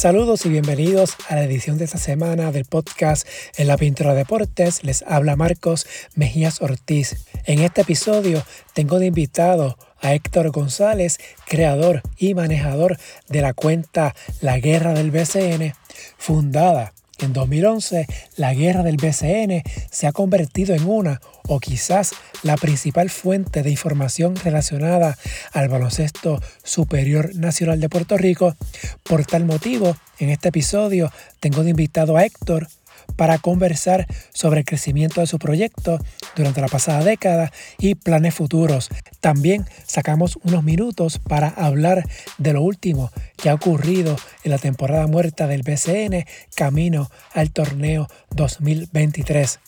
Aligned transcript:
Saludos 0.00 0.46
y 0.46 0.48
bienvenidos 0.48 1.14
a 1.28 1.34
la 1.34 1.44
edición 1.44 1.76
de 1.76 1.84
esta 1.84 1.98
semana 1.98 2.52
del 2.52 2.64
podcast 2.64 3.28
En 3.58 3.66
la 3.66 3.76
Pintura 3.76 4.14
Deportes. 4.14 4.82
Les 4.82 5.02
habla 5.02 5.36
Marcos 5.36 5.86
Mejías 6.14 6.62
Ortiz. 6.62 7.26
En 7.44 7.58
este 7.58 7.82
episodio 7.82 8.42
tengo 8.72 8.98
de 8.98 9.04
invitado 9.04 9.76
a 10.00 10.14
Héctor 10.14 10.52
González, 10.52 11.18
creador 11.46 12.00
y 12.16 12.32
manejador 12.32 12.96
de 13.28 13.42
la 13.42 13.52
cuenta 13.52 14.14
La 14.40 14.58
Guerra 14.58 14.94
del 14.94 15.10
BCN, 15.10 15.74
fundada 16.16 16.94
en 17.20 17.34
2011, 17.34 18.06
la 18.36 18.54
guerra 18.54 18.82
del 18.82 18.96
BCN 18.96 19.62
se 19.90 20.06
ha 20.06 20.12
convertido 20.12 20.74
en 20.74 20.88
una 20.88 21.20
o 21.48 21.60
quizás 21.60 22.12
la 22.42 22.56
principal 22.56 23.10
fuente 23.10 23.62
de 23.62 23.70
información 23.70 24.36
relacionada 24.36 25.16
al 25.52 25.68
baloncesto 25.68 26.40
superior 26.62 27.34
nacional 27.34 27.80
de 27.80 27.88
Puerto 27.88 28.16
Rico. 28.16 28.56
Por 29.02 29.24
tal 29.24 29.44
motivo, 29.44 29.96
en 30.18 30.30
este 30.30 30.48
episodio 30.48 31.12
tengo 31.40 31.62
de 31.62 31.70
invitado 31.70 32.16
a 32.16 32.24
Héctor, 32.24 32.68
para 33.16 33.38
conversar 33.38 34.06
sobre 34.32 34.60
el 34.60 34.64
crecimiento 34.64 35.20
de 35.20 35.26
su 35.26 35.38
proyecto 35.38 35.98
durante 36.36 36.60
la 36.60 36.68
pasada 36.68 37.04
década 37.04 37.52
y 37.78 37.94
planes 37.94 38.34
futuros. 38.34 38.88
También 39.20 39.66
sacamos 39.86 40.38
unos 40.42 40.64
minutos 40.64 41.18
para 41.18 41.48
hablar 41.48 42.04
de 42.38 42.52
lo 42.52 42.62
último 42.62 43.10
que 43.36 43.50
ha 43.50 43.54
ocurrido 43.54 44.16
en 44.44 44.50
la 44.50 44.58
temporada 44.58 45.06
muerta 45.06 45.46
del 45.46 45.62
BCN 45.62 46.24
camino 46.54 47.10
al 47.32 47.50
torneo 47.50 48.08
2023. 48.30 49.60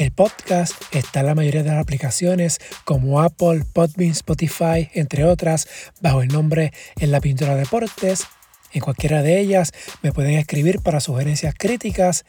El 0.00 0.12
podcast 0.12 0.72
está 0.92 1.20
en 1.20 1.26
la 1.26 1.34
mayoría 1.34 1.62
de 1.62 1.68
las 1.68 1.78
aplicaciones 1.78 2.58
como 2.86 3.20
Apple, 3.20 3.66
Podbean, 3.70 4.12
Spotify, 4.12 4.88
entre 4.94 5.24
otras, 5.24 5.68
bajo 6.00 6.22
el 6.22 6.28
nombre 6.28 6.72
En 6.98 7.10
la 7.10 7.20
Pintura 7.20 7.54
Deportes. 7.54 8.24
En 8.72 8.80
cualquiera 8.80 9.20
de 9.20 9.38
ellas 9.38 9.72
me 10.00 10.10
pueden 10.10 10.38
escribir 10.38 10.80
para 10.80 11.00
sugerencias 11.00 11.54
críticas. 11.54 12.24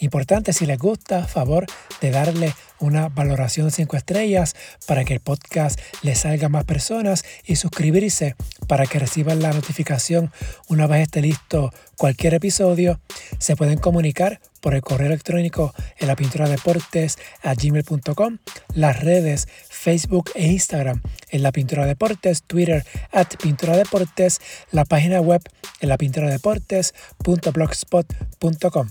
Importante, 0.00 0.52
si 0.54 0.66
les 0.66 0.78
gusta, 0.78 1.26
favor 1.26 1.66
de 2.00 2.10
darle 2.10 2.54
una 2.78 3.10
valoración 3.10 3.66
de 3.66 3.72
5 3.72 3.98
estrellas 3.98 4.56
para 4.86 5.04
que 5.04 5.12
el 5.12 5.20
podcast 5.20 5.78
le 6.02 6.14
salga 6.14 6.46
a 6.46 6.48
más 6.48 6.64
personas 6.64 7.26
y 7.44 7.56
suscribirse 7.56 8.34
para 8.66 8.86
que 8.86 8.98
reciban 8.98 9.42
la 9.42 9.52
notificación 9.52 10.32
una 10.68 10.86
vez 10.86 11.02
esté 11.02 11.20
listo 11.20 11.70
cualquier 11.96 12.32
episodio. 12.32 12.98
Se 13.38 13.56
pueden 13.56 13.78
comunicar 13.78 14.40
por 14.62 14.74
el 14.74 14.80
correo 14.80 15.08
electrónico 15.08 15.74
en 15.98 16.08
la 16.08 16.16
pintura 16.16 16.48
deportes 16.48 17.18
a 17.42 17.52
gmail.com, 17.54 18.38
las 18.72 19.00
redes 19.00 19.48
Facebook 19.68 20.30
e 20.34 20.46
Instagram 20.46 21.02
en 21.28 21.42
la 21.42 21.52
pintura 21.52 21.84
deportes, 21.84 22.42
Twitter 22.44 22.86
at 23.12 23.36
pintura 23.36 23.76
deportes, 23.76 24.40
la 24.70 24.86
página 24.86 25.20
web 25.20 25.42
en 25.80 25.90
la 25.90 25.98
pintura 25.98 26.30
deportes.blogspot.com. 26.30 28.88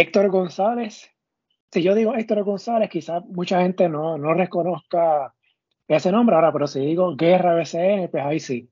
Héctor 0.00 0.30
González. 0.30 1.10
Si 1.70 1.82
yo 1.82 1.94
digo 1.94 2.14
Héctor 2.14 2.42
González, 2.42 2.88
quizás 2.88 3.22
mucha 3.26 3.60
gente 3.60 3.86
no, 3.86 4.16
no 4.16 4.32
reconozca 4.32 5.34
ese 5.86 6.10
nombre 6.10 6.34
ahora, 6.34 6.52
pero 6.52 6.66
si 6.66 6.80
digo 6.80 7.14
Guerra 7.16 7.54
BCN, 7.54 8.08
pues 8.10 8.24
ahí 8.24 8.40
sí. 8.40 8.70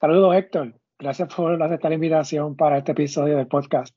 Saludos, 0.00 0.36
Héctor. 0.36 0.74
Gracias 0.98 1.34
por 1.34 1.62
aceptar 1.62 1.90
la 1.90 1.96
invitación 1.96 2.56
para 2.56 2.78
este 2.78 2.92
episodio 2.92 3.36
del 3.36 3.46
podcast. 3.46 3.94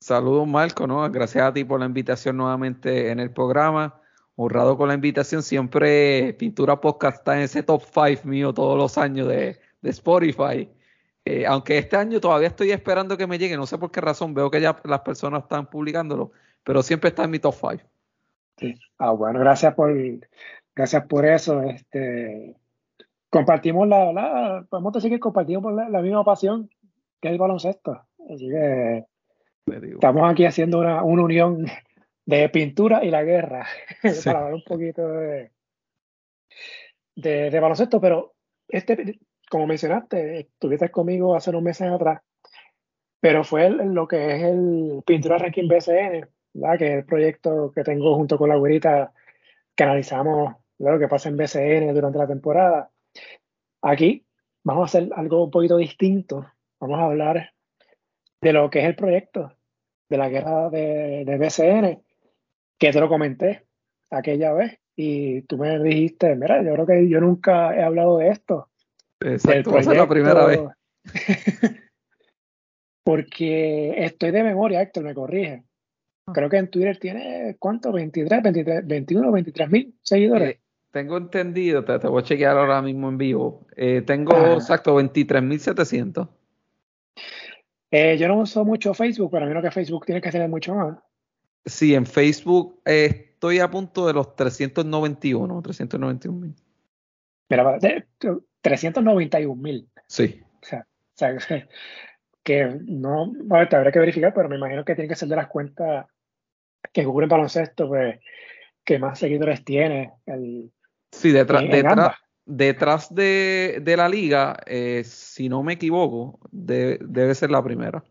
Saludos, 0.00 0.48
Marco, 0.48 0.86
¿no? 0.86 1.08
Gracias 1.10 1.44
a 1.44 1.52
ti 1.52 1.64
por 1.64 1.78
la 1.78 1.84
invitación 1.84 2.38
nuevamente 2.38 3.10
en 3.10 3.20
el 3.20 3.30
programa. 3.30 4.00
Honrado 4.36 4.78
con 4.78 4.88
la 4.88 4.94
invitación. 4.94 5.42
Siempre 5.42 6.32
Pintura 6.38 6.80
Podcast 6.80 7.18
está 7.18 7.36
en 7.36 7.42
ese 7.42 7.62
top 7.62 7.82
5 7.82 8.26
mío 8.26 8.54
todos 8.54 8.78
los 8.78 8.96
años 8.96 9.28
de, 9.28 9.60
de 9.82 9.90
Spotify. 9.90 10.70
Eh, 11.24 11.46
aunque 11.46 11.78
este 11.78 11.96
año 11.96 12.20
todavía 12.20 12.48
estoy 12.48 12.70
esperando 12.70 13.16
que 13.16 13.26
me 13.26 13.38
llegue, 13.38 13.56
no 13.56 13.66
sé 13.66 13.76
por 13.78 13.90
qué 13.90 14.00
razón, 14.00 14.32
veo 14.34 14.50
que 14.50 14.60
ya 14.60 14.80
las 14.84 15.00
personas 15.00 15.42
están 15.42 15.68
publicándolo, 15.68 16.32
pero 16.64 16.82
siempre 16.82 17.10
está 17.10 17.24
en 17.24 17.30
mi 17.30 17.38
top 17.38 17.54
5. 17.54 17.84
Sí. 18.56 18.74
Ah, 18.98 19.12
bueno, 19.12 19.38
gracias 19.40 19.74
por, 19.74 19.92
gracias 20.74 21.06
por 21.06 21.26
eso. 21.26 21.62
Este, 21.62 22.56
compartimos 23.28 23.86
la, 23.86 24.12
la 24.12 24.66
podemos 24.68 24.92
decir 24.92 25.10
que 25.10 25.20
compartimos 25.20 25.72
la, 25.72 26.02
misma 26.02 26.24
pasión 26.24 26.70
que 27.20 27.28
el 27.28 27.38
baloncesto. 27.38 28.02
Así 28.30 28.48
que 28.48 29.04
estamos 29.66 30.30
aquí 30.30 30.46
haciendo 30.46 30.80
una, 30.80 31.02
una, 31.02 31.22
unión 31.22 31.66
de 32.24 32.48
pintura 32.48 33.04
y 33.04 33.10
la 33.10 33.22
guerra 33.22 33.66
para 34.24 34.38
hablar 34.38 34.54
un 34.54 34.64
poquito 34.64 35.06
de, 35.06 35.50
de, 37.14 37.50
de 37.50 37.60
baloncesto, 37.60 38.00
pero 38.00 38.34
este 38.68 39.18
como 39.50 39.66
mencionaste, 39.66 40.40
estuviste 40.40 40.90
conmigo 40.90 41.34
hace 41.34 41.50
unos 41.50 41.62
meses 41.62 41.90
atrás, 41.90 42.22
pero 43.20 43.42
fue 43.44 43.68
lo 43.68 44.06
que 44.06 44.36
es 44.36 44.42
el 44.44 45.02
Pintura 45.04 45.38
Ranking 45.38 45.68
BCN, 45.68 46.28
¿verdad? 46.54 46.78
que 46.78 46.86
es 46.86 46.98
el 46.98 47.04
proyecto 47.04 47.72
que 47.74 47.82
tengo 47.82 48.14
junto 48.14 48.38
con 48.38 48.48
la 48.48 48.56
güerita 48.56 49.12
que 49.74 49.82
analizamos 49.82 50.54
lo 50.78 50.98
que 50.98 51.08
pasa 51.08 51.28
en 51.28 51.36
BCN 51.36 51.92
durante 51.92 52.18
la 52.18 52.28
temporada. 52.28 52.90
Aquí 53.82 54.24
vamos 54.62 54.82
a 54.82 54.98
hacer 54.98 55.10
algo 55.16 55.44
un 55.44 55.50
poquito 55.50 55.76
distinto. 55.76 56.46
Vamos 56.78 57.00
a 57.00 57.04
hablar 57.04 57.52
de 58.40 58.52
lo 58.52 58.70
que 58.70 58.78
es 58.78 58.84
el 58.86 58.94
proyecto 58.94 59.52
de 60.08 60.16
la 60.16 60.28
guerra 60.28 60.70
de, 60.70 61.24
de 61.26 61.36
BCN, 61.38 62.02
que 62.78 62.92
te 62.92 63.00
lo 63.00 63.08
comenté 63.08 63.66
aquella 64.10 64.52
vez 64.52 64.78
y 64.94 65.42
tú 65.42 65.58
me 65.58 65.78
dijiste, 65.80 66.36
mira, 66.36 66.62
yo 66.62 66.72
creo 66.72 66.86
que 66.86 67.08
yo 67.08 67.20
nunca 67.20 67.76
he 67.76 67.82
hablado 67.82 68.18
de 68.18 68.28
esto. 68.28 68.69
Exacto, 69.20 69.78
es 69.78 69.86
la 69.86 70.08
primera 70.08 70.46
vez. 70.46 70.60
Porque 73.04 74.04
estoy 74.04 74.30
de 74.30 74.42
memoria, 74.42 74.82
Héctor, 74.82 75.04
me 75.04 75.14
corrige. 75.14 75.64
Ah. 76.26 76.32
Creo 76.34 76.48
que 76.48 76.56
en 76.58 76.70
Twitter 76.70 76.98
tiene, 76.98 77.56
¿cuánto? 77.58 77.92
23, 77.92 78.42
23 78.42 78.86
21, 78.86 79.32
23 79.32 79.70
mil 79.70 79.94
seguidores. 80.02 80.50
Eh, 80.50 80.60
tengo 80.90 81.16
entendido, 81.16 81.84
te, 81.84 81.96
voy 82.08 82.20
a 82.20 82.24
chequear 82.24 82.56
ahora 82.56 82.82
mismo 82.82 83.08
en 83.08 83.18
vivo. 83.18 83.66
Eh, 83.76 84.02
tengo, 84.02 84.54
exacto, 84.54 84.94
23 84.94 85.42
mil 85.42 85.60
700. 85.60 86.28
Eh, 87.92 88.16
yo 88.18 88.28
no 88.28 88.38
uso 88.38 88.64
mucho 88.64 88.94
Facebook, 88.94 89.30
pero 89.30 89.46
a 89.46 89.48
mí 89.48 89.62
que 89.62 89.70
Facebook 89.70 90.06
tiene 90.06 90.20
que 90.20 90.30
tener 90.30 90.48
mucho 90.48 90.74
más. 90.74 90.98
Sí, 91.64 91.94
en 91.94 92.06
Facebook 92.06 92.80
estoy 92.84 93.58
a 93.58 93.70
punto 93.70 94.06
de 94.06 94.14
los 94.14 94.34
391, 94.34 95.62
391 95.62 96.38
mil. 96.38 96.54
Mira, 97.50 97.78
391 98.62 99.60
mil. 99.60 99.88
Sí. 100.06 100.40
O 100.62 100.66
sea, 100.66 100.86
que 102.44 102.78
no, 102.86 103.32
a 103.50 103.58
ver, 103.58 103.74
habría 103.74 103.92
que 103.92 103.98
verificar, 103.98 104.32
pero 104.32 104.48
me 104.48 104.56
imagino 104.56 104.84
que 104.84 104.94
tiene 104.94 105.08
que 105.08 105.16
ser 105.16 105.28
de 105.28 105.36
las 105.36 105.48
cuentas 105.48 106.06
que 106.92 107.04
cubren 107.04 107.28
baloncesto, 107.28 107.88
pues, 107.88 108.20
que 108.84 108.98
más 108.98 109.18
seguidores 109.18 109.64
tiene. 109.64 110.14
El, 110.24 110.72
sí, 111.10 111.32
detrás, 111.32 111.62
detrás, 111.68 112.16
detrás 112.46 113.14
de, 113.14 113.80
de, 113.82 113.96
la 113.96 114.08
liga, 114.08 114.56
eh, 114.66 115.02
si 115.04 115.48
no 115.48 115.62
me 115.62 115.74
equivoco, 115.74 116.38
debe 116.50 117.34
ser 117.34 117.50
la 117.50 117.62
primera. 117.62 118.02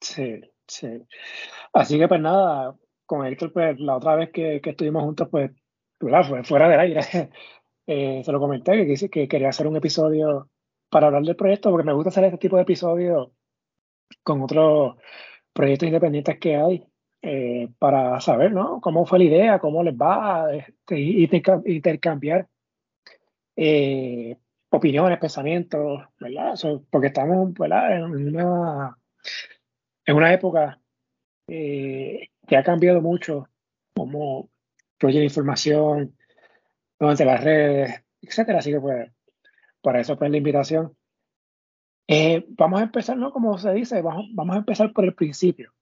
Sí, 0.00 0.40
sí. 0.66 1.00
Así 1.72 1.98
que 1.98 2.08
pues 2.08 2.20
nada, 2.20 2.76
con 3.06 3.24
Héctor, 3.24 3.52
pues 3.52 3.80
la 3.80 3.96
otra 3.96 4.16
vez 4.16 4.30
que, 4.30 4.60
que 4.60 4.70
estuvimos 4.70 5.04
juntos, 5.04 5.28
pues, 5.30 5.52
fue 5.98 6.44
fuera 6.44 6.68
del 6.68 6.80
aire. 6.80 7.30
Eh, 7.86 8.22
se 8.24 8.32
lo 8.32 8.40
comenté 8.40 8.86
que, 8.86 9.08
que 9.08 9.28
quería 9.28 9.50
hacer 9.50 9.66
un 9.66 9.76
episodio 9.76 10.48
para 10.88 11.06
hablar 11.08 11.22
del 11.22 11.36
proyecto, 11.36 11.70
porque 11.70 11.86
me 11.86 11.92
gusta 11.92 12.08
hacer 12.10 12.24
este 12.24 12.38
tipo 12.38 12.56
de 12.56 12.62
episodios 12.62 13.30
con 14.22 14.42
otros 14.42 14.96
proyectos 15.52 15.88
independientes 15.88 16.38
que 16.38 16.56
hay, 16.56 16.86
eh, 17.22 17.68
para 17.78 18.20
saber, 18.20 18.52
¿no? 18.52 18.80
Cómo 18.80 19.06
fue 19.06 19.18
la 19.18 19.24
idea, 19.24 19.58
cómo 19.58 19.82
les 19.82 19.94
va, 19.94 20.54
este, 20.54 20.98
intercambiar 20.98 22.48
eh, 23.56 24.36
opiniones, 24.70 25.18
pensamientos, 25.18 26.02
¿verdad? 26.18 26.54
porque 26.90 27.08
estamos, 27.08 27.52
¿verdad? 27.54 27.96
En 27.96 28.04
una, 28.04 28.98
en 30.06 30.16
una 30.16 30.32
época 30.32 30.80
que 31.46 32.56
ha 32.56 32.62
cambiado 32.62 33.00
mucho, 33.00 33.48
como 33.94 34.48
fluye 34.98 35.18
la 35.18 35.24
información, 35.24 36.16
durante 37.04 37.24
las 37.24 37.42
redes, 37.42 38.04
etcétera. 38.20 38.58
Así 38.58 38.70
que 38.70 38.80
pues, 38.80 39.10
para 39.80 40.00
eso 40.00 40.18
pues 40.18 40.30
la 40.30 40.36
invitación. 40.36 40.96
Eh, 42.06 42.44
vamos 42.50 42.80
a 42.80 42.84
empezar, 42.84 43.16
¿no? 43.16 43.32
Como 43.32 43.56
se 43.58 43.72
dice, 43.72 44.02
vamos, 44.02 44.26
vamos 44.32 44.56
a 44.56 44.58
empezar 44.58 44.92
por 44.92 45.04
el 45.04 45.14
principio. 45.14 45.72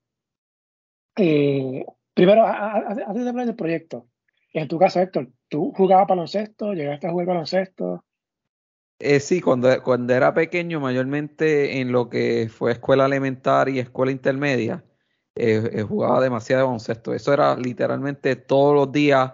Eh, 1.15 1.85
primero, 2.13 2.45
antes 2.45 3.23
de 3.23 3.29
hablar 3.29 3.45
del 3.45 3.55
proyecto, 3.55 4.07
en 4.53 4.67
tu 4.67 4.77
caso, 4.77 4.99
Héctor, 4.99 5.29
¿tú 5.49 5.73
jugabas 5.75 6.07
baloncesto? 6.07 6.73
¿Llegaste 6.73 7.07
a 7.07 7.11
jugar 7.11 7.27
baloncesto? 7.27 8.05
Eh, 8.99 9.19
sí, 9.19 9.41
cuando, 9.41 9.81
cuando 9.83 10.13
era 10.13 10.33
pequeño, 10.33 10.79
mayormente 10.79 11.81
en 11.81 11.91
lo 11.91 12.09
que 12.09 12.49
fue 12.49 12.71
escuela 12.71 13.05
elemental 13.05 13.69
y 13.69 13.79
escuela 13.79 14.11
intermedia, 14.11 14.83
eh, 15.35 15.69
eh, 15.73 15.81
jugaba 15.81 16.21
demasiado 16.21 16.65
baloncesto. 16.65 17.13
Eso 17.13 17.33
era 17.33 17.55
literalmente 17.55 18.35
todos 18.35 18.75
los 18.75 18.91
días 18.91 19.33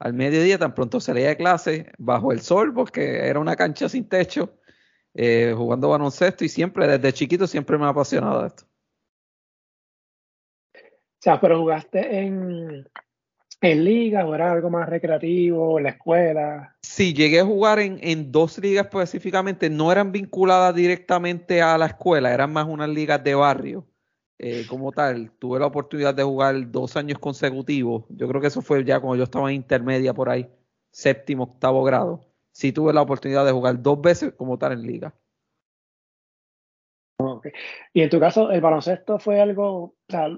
al 0.00 0.14
mediodía, 0.14 0.58
tan 0.58 0.74
pronto 0.74 0.98
salía 0.98 1.28
de 1.28 1.36
clase, 1.36 1.92
bajo 1.98 2.32
el 2.32 2.40
sol, 2.40 2.72
porque 2.74 3.28
era 3.28 3.38
una 3.38 3.54
cancha 3.54 3.88
sin 3.88 4.08
techo, 4.08 4.58
jugando 5.14 5.90
baloncesto 5.90 6.44
y 6.44 6.48
siempre, 6.48 6.88
desde 6.88 7.12
chiquito, 7.12 7.46
siempre 7.46 7.76
me 7.78 7.84
ha 7.84 7.90
apasionado 7.90 8.46
esto. 8.46 8.64
O 10.74 11.22
sea, 11.22 11.38
pero 11.38 11.60
jugaste 11.60 12.18
en, 12.18 12.88
en 13.60 13.84
liga 13.84 14.24
o 14.24 14.34
era 14.34 14.52
algo 14.52 14.70
más 14.70 14.88
recreativo, 14.88 15.76
en 15.76 15.84
la 15.84 15.90
escuela? 15.90 16.76
Sí, 16.80 17.12
llegué 17.12 17.40
a 17.40 17.44
jugar 17.44 17.78
en, 17.78 17.98
en, 18.00 18.32
dos 18.32 18.56
ligas 18.58 18.86
específicamente, 18.86 19.68
no 19.68 19.92
eran 19.92 20.12
vinculadas 20.12 20.74
directamente 20.74 21.60
a 21.60 21.76
la 21.76 21.86
escuela, 21.86 22.32
eran 22.32 22.54
más 22.54 22.66
unas 22.66 22.88
ligas 22.88 23.22
de 23.22 23.34
barrio. 23.34 23.86
Eh, 24.42 24.64
como 24.66 24.90
tal, 24.90 25.30
tuve 25.38 25.60
la 25.60 25.66
oportunidad 25.66 26.14
de 26.14 26.22
jugar 26.22 26.70
dos 26.70 26.96
años 26.96 27.18
consecutivos. 27.18 28.04
Yo 28.08 28.26
creo 28.26 28.40
que 28.40 28.46
eso 28.46 28.62
fue 28.62 28.82
ya 28.84 28.98
cuando 28.98 29.16
yo 29.16 29.24
estaba 29.24 29.50
en 29.50 29.56
intermedia 29.56 30.14
por 30.14 30.30
ahí, 30.30 30.48
séptimo, 30.90 31.44
octavo 31.44 31.84
grado. 31.84 32.22
Sí 32.50 32.72
tuve 32.72 32.94
la 32.94 33.02
oportunidad 33.02 33.44
de 33.44 33.52
jugar 33.52 33.82
dos 33.82 34.00
veces 34.00 34.32
como 34.32 34.56
tal 34.56 34.72
en 34.72 34.82
liga. 34.86 35.14
Y 37.92 38.00
en 38.00 38.08
tu 38.08 38.18
caso, 38.18 38.50
el 38.50 38.62
baloncesto 38.62 39.18
fue 39.18 39.38
algo, 39.42 39.68
o 39.82 39.94
sea, 40.08 40.28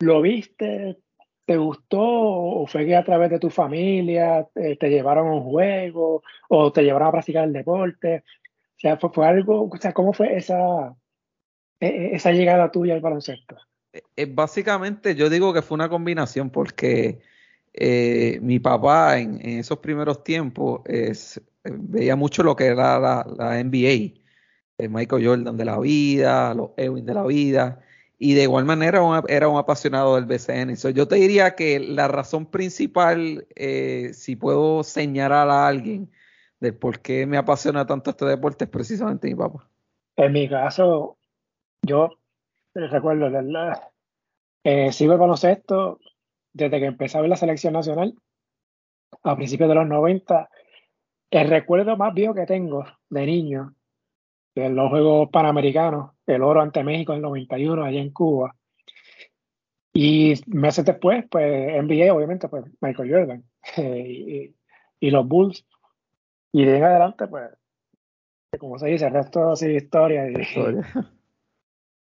¿lo 0.00 0.20
viste? 0.20 0.98
¿Te 1.44 1.56
gustó 1.56 2.00
o 2.02 2.66
fue 2.66 2.84
que 2.84 2.96
a 2.96 3.04
través 3.04 3.30
de 3.30 3.38
tu 3.38 3.48
familia 3.48 4.48
eh, 4.56 4.76
te 4.76 4.90
llevaron 4.90 5.28
a 5.28 5.34
un 5.34 5.44
juego 5.44 6.24
o 6.48 6.72
te 6.72 6.82
llevaron 6.82 7.06
a 7.06 7.12
practicar 7.12 7.44
el 7.44 7.52
deporte? 7.52 8.24
O 8.76 8.80
sea, 8.80 8.96
fue, 8.98 9.24
algo, 9.24 9.70
o 9.70 9.76
sea, 9.76 9.92
¿cómo 9.92 10.12
fue 10.12 10.36
esa, 10.36 10.96
esa 11.80 12.32
llegada 12.32 12.70
tuya 12.70 12.94
al 12.94 13.00
baloncesto? 13.00 13.56
Eh, 13.92 14.26
básicamente 14.26 15.14
yo 15.14 15.30
digo 15.30 15.52
que 15.52 15.62
fue 15.62 15.76
una 15.76 15.88
combinación 15.88 16.50
porque 16.50 17.20
eh, 17.72 18.38
mi 18.42 18.58
papá 18.58 19.18
en, 19.18 19.40
esos 19.40 19.78
primeros 19.78 20.24
tiempos 20.24 20.82
es, 20.86 21.40
veía 21.64 22.16
mucho 22.16 22.42
lo 22.42 22.56
que 22.56 22.66
era 22.66 22.98
la, 22.98 23.26
la 23.36 23.62
NBA, 23.62 24.20
el 24.78 24.90
Michael 24.90 25.26
Jordan 25.26 25.56
de 25.56 25.64
la 25.64 25.78
vida, 25.78 26.54
los 26.54 26.70
Ewing 26.76 27.04
de 27.04 27.14
la 27.14 27.24
vida, 27.24 27.80
y 28.18 28.34
de 28.34 28.42
igual 28.42 28.64
manera 28.64 29.00
era 29.28 29.48
un 29.48 29.58
apasionado 29.58 30.16
del 30.16 30.24
BCN. 30.24 30.74
yo 30.92 31.06
te 31.06 31.16
diría 31.16 31.54
que 31.54 31.78
la 31.78 32.08
razón 32.08 32.46
principal, 32.46 33.46
eh, 33.54 34.10
si 34.12 34.34
puedo 34.34 34.82
señalar 34.82 35.48
a 35.48 35.68
alguien 35.68 36.10
de 36.58 36.72
por 36.72 37.00
qué 37.00 37.26
me 37.26 37.36
apasiona 37.36 37.86
tanto 37.86 38.10
este 38.10 38.24
deporte, 38.24 38.64
es 38.64 38.70
precisamente 38.70 39.28
mi 39.28 39.36
papá. 39.36 39.68
En 40.16 40.32
mi 40.32 40.48
caso, 40.48 41.17
yo 41.82 42.18
recuerdo, 42.74 43.30
eh, 44.64 44.92
sigo 44.92 45.12
el 45.14 45.18
baloncesto 45.18 45.98
desde 46.52 46.78
que 46.78 46.86
empecé 46.86 47.18
a 47.18 47.20
ver 47.20 47.30
la 47.30 47.36
selección 47.36 47.72
nacional 47.72 48.14
a 49.22 49.36
principios 49.36 49.68
de 49.68 49.74
los 49.74 49.86
90. 49.86 50.50
El 51.30 51.48
recuerdo 51.48 51.96
más 51.96 52.14
viejo 52.14 52.34
que 52.34 52.46
tengo 52.46 52.84
de 53.10 53.26
niño 53.26 53.74
de 54.54 54.70
los 54.70 54.90
Juegos 54.90 55.30
Panamericanos, 55.30 56.12
el 56.26 56.42
oro 56.42 56.60
ante 56.60 56.82
México 56.82 57.12
en 57.12 57.16
el 57.16 57.22
91 57.22 57.84
allá 57.84 58.00
en 58.00 58.10
Cuba. 58.10 58.54
Y 59.92 60.34
meses 60.46 60.84
después, 60.84 61.24
pues 61.30 61.82
NBA, 61.82 62.12
obviamente, 62.12 62.48
pues 62.48 62.64
Michael 62.80 63.10
Jordan 63.10 63.44
y, 63.76 64.54
y, 65.00 65.10
los 65.10 65.26
Bulls. 65.26 65.66
Y 66.52 66.64
de 66.64 66.76
en 66.76 66.84
adelante, 66.84 67.26
pues, 67.26 67.50
como 68.58 68.78
se 68.78 68.88
dice, 68.88 69.06
el 69.06 69.14
resto 69.14 69.52
historia. 69.54 70.30
Y, 70.30 70.40
historia. 70.40 70.86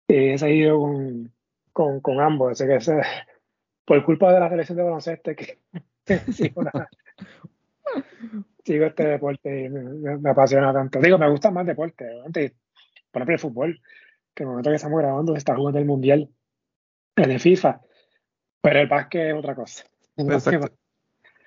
y 0.09 0.31
he 0.31 0.39
seguido 0.39 0.81
con, 0.81 1.33
con, 1.73 2.01
con 2.01 2.21
ambos. 2.21 2.53
Así 2.53 2.67
que 2.67 2.77
ese, 2.77 3.01
por 3.85 4.05
culpa 4.05 4.33
de 4.33 4.41
la 4.41 4.49
selección 4.49 4.79
de 4.79 4.85
baloncesto, 4.85 5.33
que 5.35 5.59
sigo, 6.33 6.63
sigo, 8.65 8.87
este 8.87 9.05
deporte 9.05 9.65
y 9.65 9.69
me, 9.69 10.19
me, 10.19 10.31
apasiona 10.31 10.73
tanto. 10.73 11.01
Digo, 11.01 11.19
me 11.19 11.31
gusta 11.31 11.51
más 11.51 11.67
deporte. 11.67 12.07
Antes, 12.25 12.53
por 13.11 13.23
ejemplo, 13.23 13.35
el 13.35 13.41
fútbol 13.41 13.81
que 14.37 14.43
en 14.43 14.49
el 14.49 14.51
momento 14.51 14.71
que 14.71 14.77
estamos 14.77 15.01
grabando 15.01 15.33
se 15.33 15.39
está 15.39 15.57
jugando 15.57 15.79
el 15.79 15.87
Mundial 15.87 16.29
de 17.17 17.39
FIFA, 17.39 17.81
pero 18.61 18.81
el 18.81 18.87
básquet 18.87 19.31
es 19.31 19.35
otra 19.35 19.55
cosa. 19.55 19.85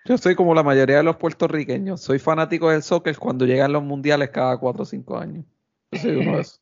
Yo 0.06 0.18
soy 0.18 0.34
como 0.34 0.56
la 0.56 0.64
mayoría 0.64 0.98
de 0.98 1.04
los 1.04 1.18
puertorriqueños, 1.18 2.02
soy 2.02 2.18
fanático 2.18 2.72
del 2.72 2.82
soccer 2.82 3.16
cuando 3.18 3.46
llegan 3.46 3.74
los 3.74 3.84
mundiales 3.84 4.32
cada 4.32 4.58
4 4.58 4.82
o 4.82 4.86
5 4.86 5.18
años. 5.18 5.46
Yo 5.92 6.00
soy 6.00 6.16
uno 6.16 6.36
de 6.36 6.42
esos. 6.42 6.62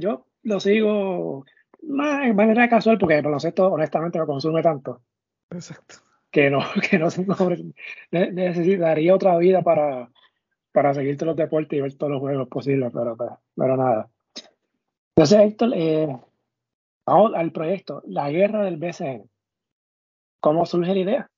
Yo, 0.00 0.26
lo 0.42 0.60
sigo 0.60 1.44
más 1.82 2.26
en 2.26 2.36
manera 2.36 2.68
casual 2.68 2.98
porque 2.98 3.18
el 3.18 3.24
baloncesto 3.24 3.72
honestamente 3.72 4.18
no 4.18 4.26
consume 4.26 4.62
tanto. 4.62 5.02
Exacto. 5.50 5.96
Que 6.30 6.50
no, 6.50 6.60
que 6.90 6.98
no, 6.98 7.08
necesitaría 8.10 9.14
otra 9.14 9.36
vida 9.38 9.62
para, 9.62 10.10
para 10.72 10.94
seguir 10.94 11.16
todos 11.16 11.28
los 11.28 11.36
deportes 11.36 11.78
y 11.78 11.82
ver 11.82 11.94
todos 11.94 12.12
los 12.12 12.20
juegos 12.20 12.48
posibles, 12.48 12.90
pero, 12.92 13.16
pero 13.54 13.76
nada. 13.76 14.10
Entonces, 15.16 15.40
Héctor, 15.40 15.72
eh, 15.76 16.08
vamos 17.06 17.32
al 17.34 17.52
proyecto, 17.52 18.02
la 18.06 18.30
guerra 18.30 18.64
del 18.64 18.78
BCN. 18.78 19.30
¿Cómo 20.40 20.66
surge 20.66 20.92
la 20.92 21.00
idea 21.00 21.30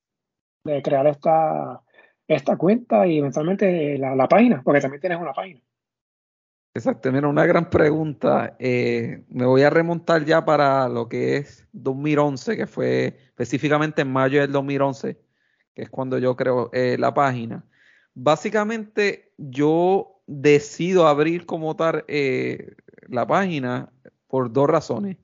de 0.64 0.82
crear 0.82 1.06
esta, 1.06 1.82
esta 2.26 2.56
cuenta 2.56 3.06
y 3.06 3.19
eventualmente 3.19 3.99
la, 3.99 4.26
página? 4.28 4.62
Porque 4.64 4.81
también 4.81 5.00
tienes 5.00 5.20
una 5.20 5.34
página. 5.34 5.60
Exacto, 6.76 7.11
mira, 7.11 7.26
una 7.26 7.46
gran 7.46 7.70
pregunta. 7.70 8.55
Eh, 8.58 9.25
me 9.31 9.46
voy 9.46 9.62
a 9.62 9.70
remontar 9.70 10.26
ya 10.26 10.44
para 10.44 10.90
lo 10.90 11.08
que 11.08 11.38
es 11.38 11.67
2011, 11.73 12.55
que 12.55 12.67
fue 12.67 13.17
específicamente 13.28 14.02
en 14.02 14.12
mayo 14.12 14.43
del 14.43 14.52
2011, 14.52 15.19
que 15.75 15.82
es 15.82 15.88
cuando 15.88 16.19
yo 16.19 16.37
creo 16.37 16.69
eh, 16.75 16.96
la 16.99 17.14
página. 17.14 17.64
Básicamente, 18.12 19.32
yo 19.38 20.20
decido 20.26 21.06
abrir 21.06 21.46
como 21.46 21.76
tal 21.76 22.05
la 23.08 23.26
página 23.26 23.90
por 24.28 24.52
dos 24.52 24.69
razones. 24.69 25.17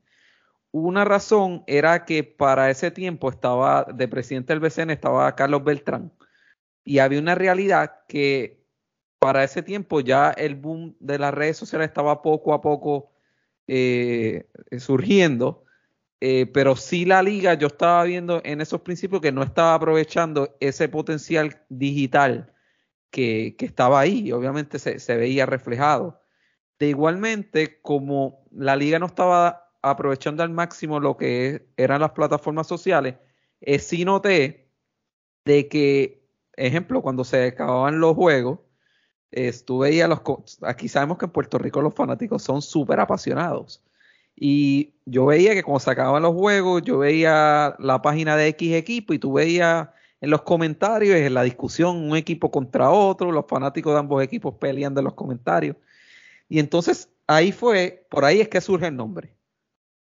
Una 0.70 1.04
razón 1.04 1.64
era 1.66 2.06
que 2.06 2.25
para 2.25 2.70
ese 2.70 2.90
tiempo 2.90 3.28
estaba 3.28 3.84
de 3.84 4.08
presidente 4.08 4.54
del 4.54 4.60
BCN 4.60 4.90
estaba 4.90 5.37
Carlos 5.37 5.64
Beltrán 5.64 6.12
y 6.82 6.99
había 6.99 7.20
una 7.20 7.34
realidad 7.34 8.00
que 8.08 8.62
para 9.23 9.45
ese 9.45 9.62
tiempo 9.62 10.00
ya 10.00 10.33
el 10.33 10.57
boom 10.57 10.97
de 10.99 11.17
las 11.17 11.33
redes 11.33 11.57
sociales 11.57 11.87
estaba 11.87 12.23
poco 12.23 12.55
a 12.55 12.61
poco 12.61 13.12
eh, 13.69 14.50
surgiendo, 14.79 15.64
eh, 16.21 16.47
pero 16.47 16.75
sí 16.75 17.05
la 17.05 17.23
liga 17.23 17.55
yo 17.55 17.69
estaba 17.69 18.02
viendo 18.02 18.41
en 18.45 18.61
esos 18.61 18.81
principios 18.81 19.23
que 19.23 19.31
no 19.31 19.45
estaba 19.45 19.75
aprovechando 19.75 20.57
ese 20.59 20.88
potencial 20.88 21.62
digital 21.69 22.52
que, 23.11 23.55
estaba 23.61 24.00
ahí 24.00 24.33
obviamente 24.33 24.81
se 24.81 25.17
veía 25.17 25.47
reflejado. 25.47 26.21
Igualmente, 26.81 27.81
como 27.81 28.45
la 28.50 28.76
liga 28.76 28.99
no 28.99 29.07
estaba 29.07 29.71
aprovechando 29.83 30.43
al 30.43 30.50
máximo 30.50 31.00
lo 31.00 31.17
que 31.17 31.69
eran 31.76 32.00
las 32.00 32.11
plataformas 32.11 32.67
sociales, 32.67 33.17
eh, 33.61 33.79
sí 33.79 34.05
noté 34.05 34.69
de 35.45 35.69
que, 35.69 36.29
ejemplo, 36.57 37.02
cuando 37.02 37.25
se 37.25 37.47
acababan 37.47 38.00
los 38.00 38.17
juegos, 38.17 38.61
los... 39.32 40.58
Aquí 40.62 40.88
sabemos 40.88 41.18
que 41.18 41.24
en 41.26 41.32
Puerto 41.32 41.58
Rico 41.58 41.82
los 41.82 41.94
fanáticos 41.94 42.42
son 42.42 42.62
súper 42.62 43.00
apasionados. 43.00 43.82
Y 44.36 44.94
yo 45.04 45.26
veía 45.26 45.54
que 45.54 45.62
cuando 45.62 45.80
se 45.80 45.90
acababan 45.90 46.22
los 46.22 46.34
juegos, 46.34 46.82
yo 46.82 46.98
veía 46.98 47.74
la 47.78 48.02
página 48.02 48.36
de 48.36 48.48
X 48.48 48.74
equipo 48.74 49.12
y 49.12 49.18
tú 49.18 49.34
veías 49.34 49.88
en 50.20 50.30
los 50.30 50.42
comentarios, 50.42 51.16
en 51.16 51.34
la 51.34 51.42
discusión, 51.42 51.96
un 51.96 52.16
equipo 52.16 52.50
contra 52.50 52.90
otro, 52.90 53.32
los 53.32 53.46
fanáticos 53.46 53.92
de 53.92 53.98
ambos 53.98 54.22
equipos 54.22 54.54
peleando 54.54 55.00
en 55.00 55.04
los 55.04 55.14
comentarios. 55.14 55.76
Y 56.48 56.58
entonces 56.58 57.08
ahí 57.26 57.52
fue, 57.52 58.06
por 58.10 58.24
ahí 58.24 58.40
es 58.40 58.48
que 58.48 58.60
surge 58.60 58.86
el 58.86 58.96
nombre. 58.96 59.34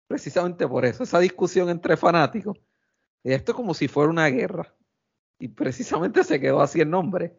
Precisamente 0.07 0.67
por 0.67 0.85
eso, 0.85 1.03
esa 1.03 1.19
discusión 1.19 1.69
entre 1.69 1.97
fanáticos. 1.97 2.57
Esto 3.23 3.51
es 3.51 3.55
como 3.55 3.73
si 3.73 3.87
fuera 3.87 4.09
una 4.09 4.27
guerra. 4.27 4.73
Y 5.39 5.49
precisamente 5.49 6.23
se 6.23 6.39
quedó 6.39 6.61
así 6.61 6.81
el 6.81 6.89
nombre. 6.89 7.37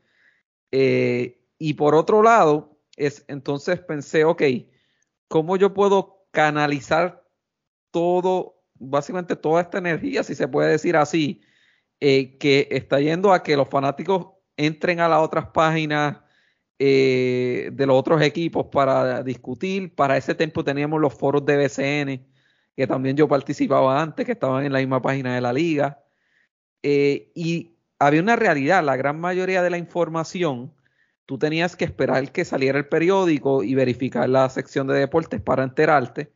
Eh, 0.70 1.37
y 1.58 1.74
por 1.74 1.94
otro 1.94 2.22
lado, 2.22 2.78
es, 2.96 3.24
entonces 3.28 3.80
pensé, 3.80 4.24
ok, 4.24 4.42
¿cómo 5.28 5.56
yo 5.56 5.74
puedo 5.74 6.26
canalizar 6.30 7.24
todo, 7.90 8.62
básicamente 8.74 9.36
toda 9.36 9.62
esta 9.62 9.78
energía, 9.78 10.22
si 10.22 10.34
se 10.34 10.48
puede 10.48 10.70
decir 10.70 10.96
así, 10.96 11.42
eh, 12.00 12.38
que 12.38 12.68
está 12.70 13.00
yendo 13.00 13.32
a 13.32 13.42
que 13.42 13.56
los 13.56 13.68
fanáticos 13.68 14.28
entren 14.56 15.00
a 15.00 15.08
las 15.08 15.20
otras 15.20 15.46
páginas 15.46 16.18
eh, 16.78 17.70
de 17.72 17.86
los 17.86 17.96
otros 17.96 18.22
equipos 18.22 18.66
para 18.66 19.22
discutir. 19.22 19.94
Para 19.94 20.16
ese 20.16 20.34
tiempo 20.34 20.62
teníamos 20.62 21.00
los 21.00 21.14
foros 21.14 21.44
de 21.44 21.56
BCN, 21.56 22.26
que 22.76 22.86
también 22.86 23.16
yo 23.16 23.26
participaba 23.26 24.00
antes, 24.00 24.24
que 24.24 24.32
estaban 24.32 24.64
en 24.64 24.72
la 24.72 24.78
misma 24.78 25.02
página 25.02 25.34
de 25.34 25.40
la 25.40 25.52
liga. 25.52 26.04
Eh, 26.82 27.32
y 27.34 27.76
había 27.98 28.22
una 28.22 28.36
realidad, 28.36 28.84
la 28.84 28.96
gran 28.96 29.18
mayoría 29.18 29.62
de 29.62 29.70
la 29.70 29.78
información 29.78 30.72
tú 31.28 31.36
tenías 31.36 31.76
que 31.76 31.84
esperar 31.84 32.32
que 32.32 32.46
saliera 32.46 32.78
el 32.78 32.88
periódico 32.88 33.62
y 33.62 33.74
verificar 33.74 34.26
la 34.30 34.48
sección 34.48 34.86
de 34.86 34.94
deportes 34.94 35.42
para 35.42 35.62
enterarte, 35.62 36.32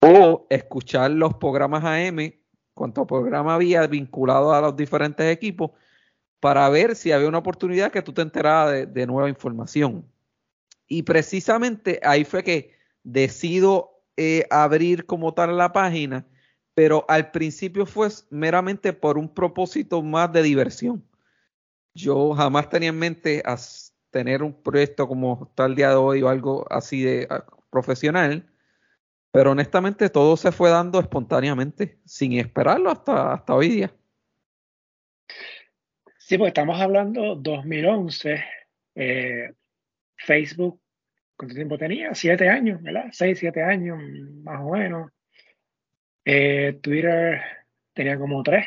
o 0.00 0.46
escuchar 0.48 1.10
los 1.10 1.34
programas 1.34 1.84
AM, 1.84 2.32
cuánto 2.72 3.06
programa 3.06 3.54
había 3.54 3.86
vinculado 3.86 4.54
a 4.54 4.62
los 4.62 4.74
diferentes 4.74 5.30
equipos, 5.30 5.72
para 6.40 6.66
ver 6.70 6.96
si 6.96 7.12
había 7.12 7.28
una 7.28 7.40
oportunidad 7.40 7.92
que 7.92 8.00
tú 8.00 8.14
te 8.14 8.22
enteraras 8.22 8.90
de, 8.90 9.06
nueva 9.06 9.28
información. 9.28 10.10
Y 10.86 11.02
precisamente 11.02 12.00
ahí 12.02 12.24
fue 12.24 12.42
que 12.42 12.74
decido 13.02 14.02
eh, 14.16 14.46
abrir 14.48 15.04
como 15.04 15.34
tal 15.34 15.58
la 15.58 15.74
página, 15.74 16.26
pero 16.72 17.04
al 17.06 17.32
principio 17.32 17.84
fue 17.84 18.08
meramente 18.30 18.94
por 18.94 19.18
un 19.18 19.28
propósito 19.28 20.02
más 20.02 20.32
de 20.32 20.42
diversión. 20.42 21.04
Yo 21.92 22.32
jamás 22.32 22.70
tenía 22.70 22.88
en 22.88 22.98
mente 22.98 23.42
tener 24.12 24.42
un 24.42 24.52
proyecto 24.62 25.08
como 25.08 25.48
está 25.48 25.64
el 25.64 25.74
día 25.74 25.88
de 25.88 25.96
hoy 25.96 26.22
o 26.22 26.28
algo 26.28 26.66
así 26.70 27.02
de 27.02 27.26
ah, 27.28 27.44
profesional, 27.70 28.46
pero 29.32 29.50
honestamente 29.50 30.10
todo 30.10 30.36
se 30.36 30.52
fue 30.52 30.70
dando 30.70 31.00
espontáneamente, 31.00 31.98
sin 32.04 32.34
esperarlo 32.34 32.90
hasta, 32.90 33.32
hasta 33.32 33.54
hoy 33.54 33.68
día. 33.70 33.92
Sí, 36.18 36.36
porque 36.38 36.48
estamos 36.48 36.80
hablando 36.80 37.34
2011, 37.34 38.44
eh, 38.94 39.52
Facebook, 40.16 40.80
¿cuánto 41.36 41.54
tiempo 41.54 41.78
tenía? 41.78 42.14
Siete 42.14 42.48
años, 42.48 42.82
¿verdad? 42.82 43.06
Seis, 43.10 43.38
siete 43.38 43.62
años, 43.62 43.98
más 44.44 44.60
o 44.60 44.72
menos. 44.72 45.10
Eh, 46.24 46.78
Twitter 46.82 47.40
tenía 47.94 48.18
como 48.18 48.42
tres, 48.42 48.66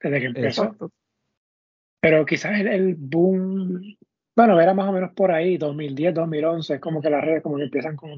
desde 0.00 0.20
que 0.20 0.26
empezó. 0.26 0.74
Pero 2.04 2.26
quizás 2.26 2.60
el, 2.60 2.96
boom, 2.96 3.96
bueno, 4.36 4.60
era 4.60 4.74
más 4.74 4.90
o 4.90 4.92
menos 4.92 5.14
por 5.14 5.32
ahí, 5.32 5.56
2010, 5.56 6.12
2011, 6.12 6.74
es 6.74 6.80
como 6.80 7.00
que 7.00 7.08
las 7.08 7.24
redes 7.24 7.42
como 7.42 7.56
que 7.56 7.62
empiezan 7.62 7.96
como 7.96 8.14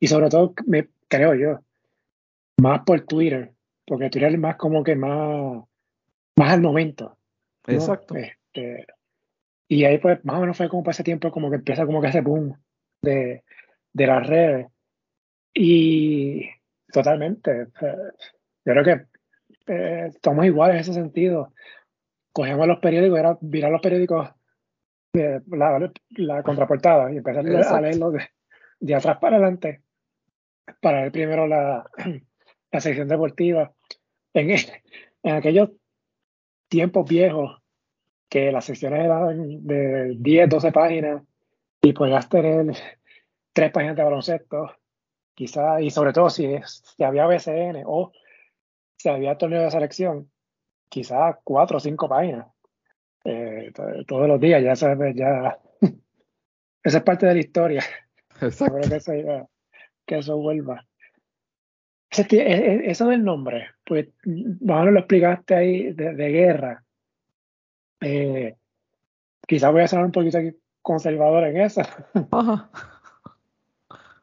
y 0.00 0.06
sobre 0.06 0.30
todo, 0.30 0.54
me, 0.66 0.88
creo 1.06 1.34
yo, 1.34 1.60
más 2.62 2.80
por 2.86 3.02
Twitter, 3.02 3.52
porque 3.86 4.08
Twitter 4.08 4.32
es 4.32 4.38
más 4.38 4.56
como 4.56 4.82
que 4.82 4.96
más, 4.96 5.64
más 6.34 6.52
al 6.54 6.62
momento. 6.62 7.18
Exacto. 7.66 8.14
Este, 8.16 8.86
y 9.68 9.84
ahí 9.84 9.98
pues 9.98 10.24
más 10.24 10.38
o 10.38 10.40
menos 10.40 10.56
fue 10.56 10.70
como 10.70 10.82
para 10.82 10.92
ese 10.92 11.04
tiempo 11.04 11.30
como 11.30 11.50
que 11.50 11.56
empieza 11.56 11.84
como 11.84 12.00
que 12.00 12.08
ese 12.08 12.22
boom 12.22 12.56
de, 13.02 13.44
de 13.92 14.06
las 14.06 14.26
redes. 14.26 14.68
Y 15.52 16.48
totalmente, 16.90 17.68
eh, 17.82 17.96
yo 18.64 18.72
creo 18.72 18.82
que 18.82 19.06
eh, 19.66 20.06
estamos 20.06 20.46
iguales 20.46 20.76
en 20.76 20.80
ese 20.80 20.94
sentido 20.94 21.52
cogíamos 22.34 22.66
los 22.66 22.80
periódicos, 22.80 23.18
era 23.18 23.38
virar 23.40 23.70
los 23.70 23.80
periódicos, 23.80 24.28
de 25.12 25.40
la, 25.46 25.92
la, 26.16 26.42
contraportada 26.42 27.12
y 27.12 27.18
empezar 27.18 27.46
a 27.46 27.80
leerlo 27.80 28.10
de, 28.10 28.28
de, 28.80 28.94
atrás 28.96 29.18
para 29.18 29.36
adelante, 29.36 29.82
para 30.80 31.02
ver 31.02 31.12
primero 31.12 31.46
la, 31.46 31.88
la 32.72 32.80
sección 32.80 33.06
deportiva. 33.06 33.72
En, 34.34 34.50
en 34.50 35.34
aquellos 35.34 35.70
tiempos 36.68 37.08
viejos, 37.08 37.62
que 38.28 38.50
las 38.50 38.64
secciones 38.64 39.04
eran 39.04 39.64
de 39.64 40.16
10, 40.18 40.48
12 40.48 40.72
páginas, 40.72 41.22
y 41.80 41.92
podías 41.92 42.28
tener 42.28 42.74
tres 43.52 43.70
páginas 43.70 43.94
de 43.94 44.02
baloncesto, 44.02 44.72
quizás, 45.34 45.80
y 45.80 45.90
sobre 45.90 46.12
todo 46.12 46.28
si, 46.30 46.48
si 46.64 47.04
había 47.04 47.26
BCN 47.26 47.84
o 47.86 48.10
si 48.96 49.08
había 49.08 49.38
torneo 49.38 49.62
de 49.62 49.70
selección, 49.70 50.32
quizás 50.88 51.36
cuatro 51.44 51.78
o 51.78 51.80
cinco 51.80 52.08
páginas 52.08 52.46
eh, 53.24 53.72
todos 54.06 54.28
los 54.28 54.40
días, 54.40 54.62
ya 54.62 54.76
sabes, 54.76 55.14
ya. 55.16 55.58
Esa 56.82 56.98
es 56.98 57.04
parte 57.04 57.26
de 57.26 57.34
la 57.34 57.40
historia. 57.40 57.82
Exacto. 58.40 58.88
que, 58.88 58.96
eso, 58.96 59.12
que 60.06 60.18
eso 60.18 60.36
vuelva. 60.36 60.84
E, 62.16 62.36
e, 62.36 62.90
eso 62.90 63.08
del 63.08 63.24
nombre, 63.24 63.70
pues, 63.84 64.08
más 64.60 64.86
lo 64.86 64.98
explicaste 64.98 65.54
ahí 65.54 65.92
de, 65.92 66.28
guerra. 66.28 66.84
Eh, 68.00 68.54
quizás 69.46 69.72
voy 69.72 69.82
a 69.82 69.88
ser 69.88 70.00
un 70.00 70.12
poquito 70.12 70.38
conservador 70.82 71.44
en 71.44 71.60
eso. 71.60 71.82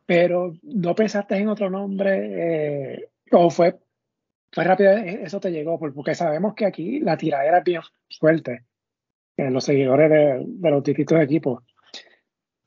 Pero 0.06 0.54
no 0.62 0.96
pensaste 0.96 1.38
en 1.38 1.50
otro 1.50 1.70
nombre, 1.70 2.94
eh, 2.94 3.10
o 3.32 3.50
fue 3.50 3.80
fue 4.52 4.64
rápido 4.64 4.92
e-, 4.92 5.24
eso 5.24 5.40
te 5.40 5.52
llegó, 5.52 5.80
porque 5.80 6.16
sabemos 6.16 6.54
que 6.56 6.66
aquí 6.66 7.00
la 7.00 7.18
tiradera 7.18 7.60
es 7.60 7.64
bien 7.64 7.82
fuerte 8.20 8.66
en 9.38 9.54
los 9.54 9.64
seguidores 9.64 10.10
de, 10.10 10.70
los 10.70 10.84
distintos 10.84 11.20
equipos. 11.22 11.64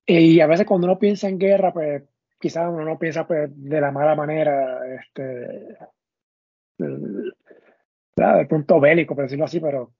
Y 0.06 0.40
a 0.40 0.46
veces 0.46 0.66
cuando 0.66 0.86
uno 0.86 0.98
piensa 0.98 1.28
en 1.28 1.38
guerra, 1.38 1.72
pues 1.72 2.02
quizás 2.38 2.68
uno 2.68 2.84
no 2.84 2.98
piensa 2.98 3.26
pues, 3.26 3.50
de 3.54 3.80
la 3.80 3.90
mala 3.90 4.14
manera, 4.14 4.80
este, 4.96 5.76
del, 6.78 7.32
punto 8.48 8.80
bélico, 8.80 9.14
por 9.14 9.24
decirlo 9.24 9.46
así, 9.46 9.60
pero 9.60 9.92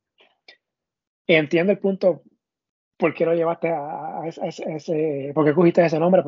entiendo 1.27 1.73
el 1.73 1.79
punto 1.79 2.23
por 2.97 3.15
qué 3.15 3.25
lo 3.25 3.35
llevaste 3.35 3.71
a, 3.71 4.23
ese, 4.27 5.33
por 5.35 5.45
qué 5.45 5.55
cogiste 5.55 5.85
ese 5.85 5.99
nombre, 5.99 6.23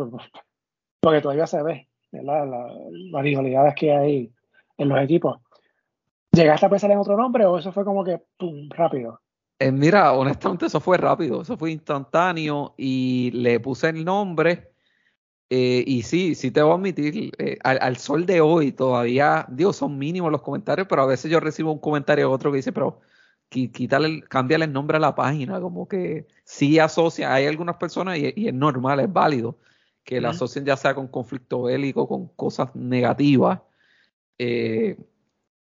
porque 1.01 1.21
todavía 1.21 1.47
se 1.47 1.63
ve 1.63 1.89
las 2.13 3.23
rivalidades 3.23 3.75
que 3.75 3.93
hay 3.93 4.33
en 4.79 4.89
los 4.89 5.01
equipos. 5.03 5.41
¿Llegaste 6.37 6.67
a 6.67 6.71
pensar 6.71 6.91
en 6.91 6.99
otro 6.99 7.17
nombre 7.17 7.47
o 7.47 7.59
eso 7.59 7.73
fue 7.73 7.85
como 7.85 8.05
que 8.05 8.21
pum, 8.37 8.69
rápido? 8.71 9.21
Eh, 9.59 9.73
mira, 9.73 10.13
honestamente 10.13 10.67
eso 10.67 10.81
fue 10.81 10.99
rápido, 10.99 11.43
eso 11.43 11.57
fue 11.57 11.73
instantáneo 11.73 12.75
y 12.77 13.31
le 13.33 13.59
puse 13.59 13.89
el 13.89 14.05
nombre 14.05 14.71
eh, 15.49 15.85
y 15.87 16.03
sí, 16.03 16.35
sí 16.35 16.51
te 16.51 16.61
voy 16.61 16.73
a 16.73 16.75
admitir, 16.75 17.33
eh, 17.39 17.57
al, 17.63 17.97
sol 17.99 18.27
de 18.27 18.41
hoy 18.41 18.73
todavía, 18.73 19.47
digo, 19.49 19.73
son 19.73 19.97
mínimos 19.97 20.33
los 20.33 20.43
comentarios, 20.43 20.89
pero 20.89 21.03
a 21.03 21.07
veces 21.07 21.31
yo 21.31 21.39
recibo 21.39 21.73
un 21.73 21.79
comentario 21.79 22.31
otro 22.31 22.51
que 22.51 22.57
dice, 22.57 22.73
pero 22.73 23.01
quítale, 23.49 24.23
cámbiale 24.23 24.65
el 24.65 24.73
nombre 24.73 24.97
a 24.97 25.01
la 25.01 25.15
página, 25.15 25.61
como 25.61 25.87
que 25.87 26.27
sí 26.45 26.79
asocia, 26.81 27.33
hay 27.33 27.47
algunas 27.47 27.77
personas 27.77 28.19
y, 28.19 28.49
es 28.49 28.55
normal, 28.55 29.01
es 29.01 29.13
válido, 29.13 29.57
que 30.03 30.21
la 30.21 30.31
asocien 30.31 30.65
ya 30.65 30.77
sea 30.77 30.95
con 30.95 31.09
conflicto 31.09 31.63
bélico, 31.63 32.09
con 32.09 32.29
cosas 32.29 32.75
negativas. 32.75 33.61
Eh, 34.39 34.97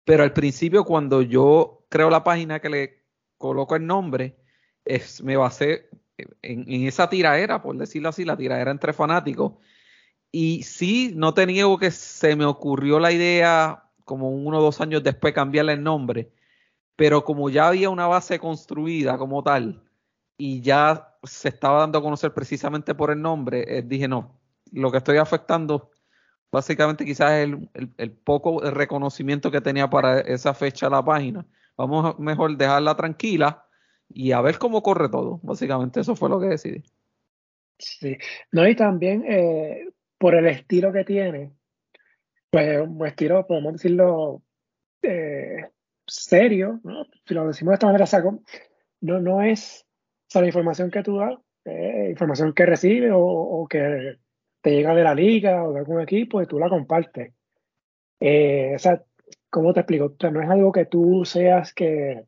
pero 0.06 0.22
al 0.22 0.32
principio, 0.32 0.84
cuando 0.84 1.20
yo 1.20 1.84
creo 1.88 2.10
la 2.10 2.22
página 2.22 2.60
que 2.60 2.70
le 2.70 3.04
coloco 3.38 3.74
el 3.74 3.84
nombre, 3.86 4.36
es, 4.84 5.20
me 5.20 5.36
basé 5.36 5.88
en, 6.16 6.64
en 6.72 6.86
esa 6.86 7.10
tiraera, 7.10 7.60
por 7.60 7.76
decirlo 7.76 8.10
así, 8.10 8.24
la 8.24 8.36
tiraera 8.36 8.70
entre 8.70 8.92
fanáticos. 8.92 9.54
Y 10.30 10.62
sí, 10.62 11.12
no 11.16 11.34
te 11.34 11.44
niego 11.44 11.76
que 11.76 11.90
se 11.90 12.36
me 12.36 12.44
ocurrió 12.44 13.00
la 13.00 13.10
idea, 13.10 13.90
como 14.04 14.30
uno 14.30 14.58
o 14.58 14.62
dos 14.62 14.80
años 14.80 15.02
después, 15.02 15.34
cambiarle 15.34 15.72
el 15.72 15.82
nombre. 15.82 16.30
Pero 16.94 17.24
como 17.24 17.50
ya 17.50 17.66
había 17.66 17.90
una 17.90 18.06
base 18.06 18.38
construida 18.38 19.18
como 19.18 19.42
tal, 19.42 19.82
y 20.38 20.60
ya 20.60 21.16
se 21.24 21.48
estaba 21.48 21.80
dando 21.80 21.98
a 21.98 22.02
conocer 22.02 22.32
precisamente 22.32 22.94
por 22.94 23.10
el 23.10 23.20
nombre, 23.20 23.78
eh, 23.78 23.82
dije, 23.82 24.06
no, 24.06 24.38
lo 24.70 24.92
que 24.92 24.98
estoy 24.98 25.16
afectando 25.16 25.90
básicamente 26.50 27.04
quizás 27.04 27.32
el, 27.32 27.68
el, 27.96 28.12
poco 28.12 28.60
reconocimiento 28.60 29.50
que 29.50 29.60
tenía 29.60 29.88
para 29.88 30.20
esa 30.20 30.54
fecha 30.54 30.88
la 30.88 31.04
página. 31.04 31.46
Vamos 31.76 32.18
mejor 32.18 32.56
dejarla 32.56 32.96
tranquila 32.96 33.66
y 34.08 34.32
a 34.32 34.40
ver 34.40 34.58
cómo 34.58 34.82
corre 34.82 35.08
todo. 35.08 35.40
Básicamente 35.42 36.00
eso 36.00 36.16
fue 36.16 36.28
lo 36.28 36.40
que 36.40 36.46
decidí. 36.46 36.82
Sí, 37.78 38.16
no, 38.52 38.66
y 38.66 38.74
también 38.74 39.24
eh, 39.28 39.88
por 40.18 40.34
el 40.34 40.46
estilo 40.46 40.92
que 40.92 41.04
tiene, 41.04 41.52
pues 42.50 42.80
un 42.80 43.06
estilo, 43.06 43.46
podemos 43.46 43.74
decirlo, 43.74 44.42
eh, 45.02 45.68
serio, 46.06 46.80
¿no? 46.84 47.04
si 47.26 47.34
lo 47.34 47.46
decimos 47.46 47.72
de 47.72 47.74
esta 47.74 47.86
manera, 47.86 48.06
saco, 48.06 48.42
no, 49.00 49.20
no 49.20 49.42
es 49.42 49.84
la 50.34 50.46
información 50.46 50.90
que 50.90 51.02
tú 51.02 51.18
das, 51.18 51.34
eh, 51.64 52.08
información 52.10 52.54
que 52.54 52.66
recibe 52.66 53.10
o, 53.10 53.20
o 53.20 53.66
que 53.68 54.18
te 54.66 54.72
llega 54.72 54.96
de 54.96 55.04
la 55.04 55.14
liga 55.14 55.62
o 55.62 55.72
de 55.72 55.78
algún 55.78 56.00
equipo 56.00 56.42
y 56.42 56.46
tú 56.46 56.58
la 56.58 56.68
compartes. 56.68 57.32
Eh, 58.18 58.72
o 58.74 58.78
sea, 58.80 59.00
¿cómo 59.48 59.72
te 59.72 59.78
explico? 59.78 60.16
no 60.32 60.42
es 60.42 60.50
algo 60.50 60.72
que 60.72 60.86
tú 60.86 61.24
seas 61.24 61.72
que, 61.72 62.24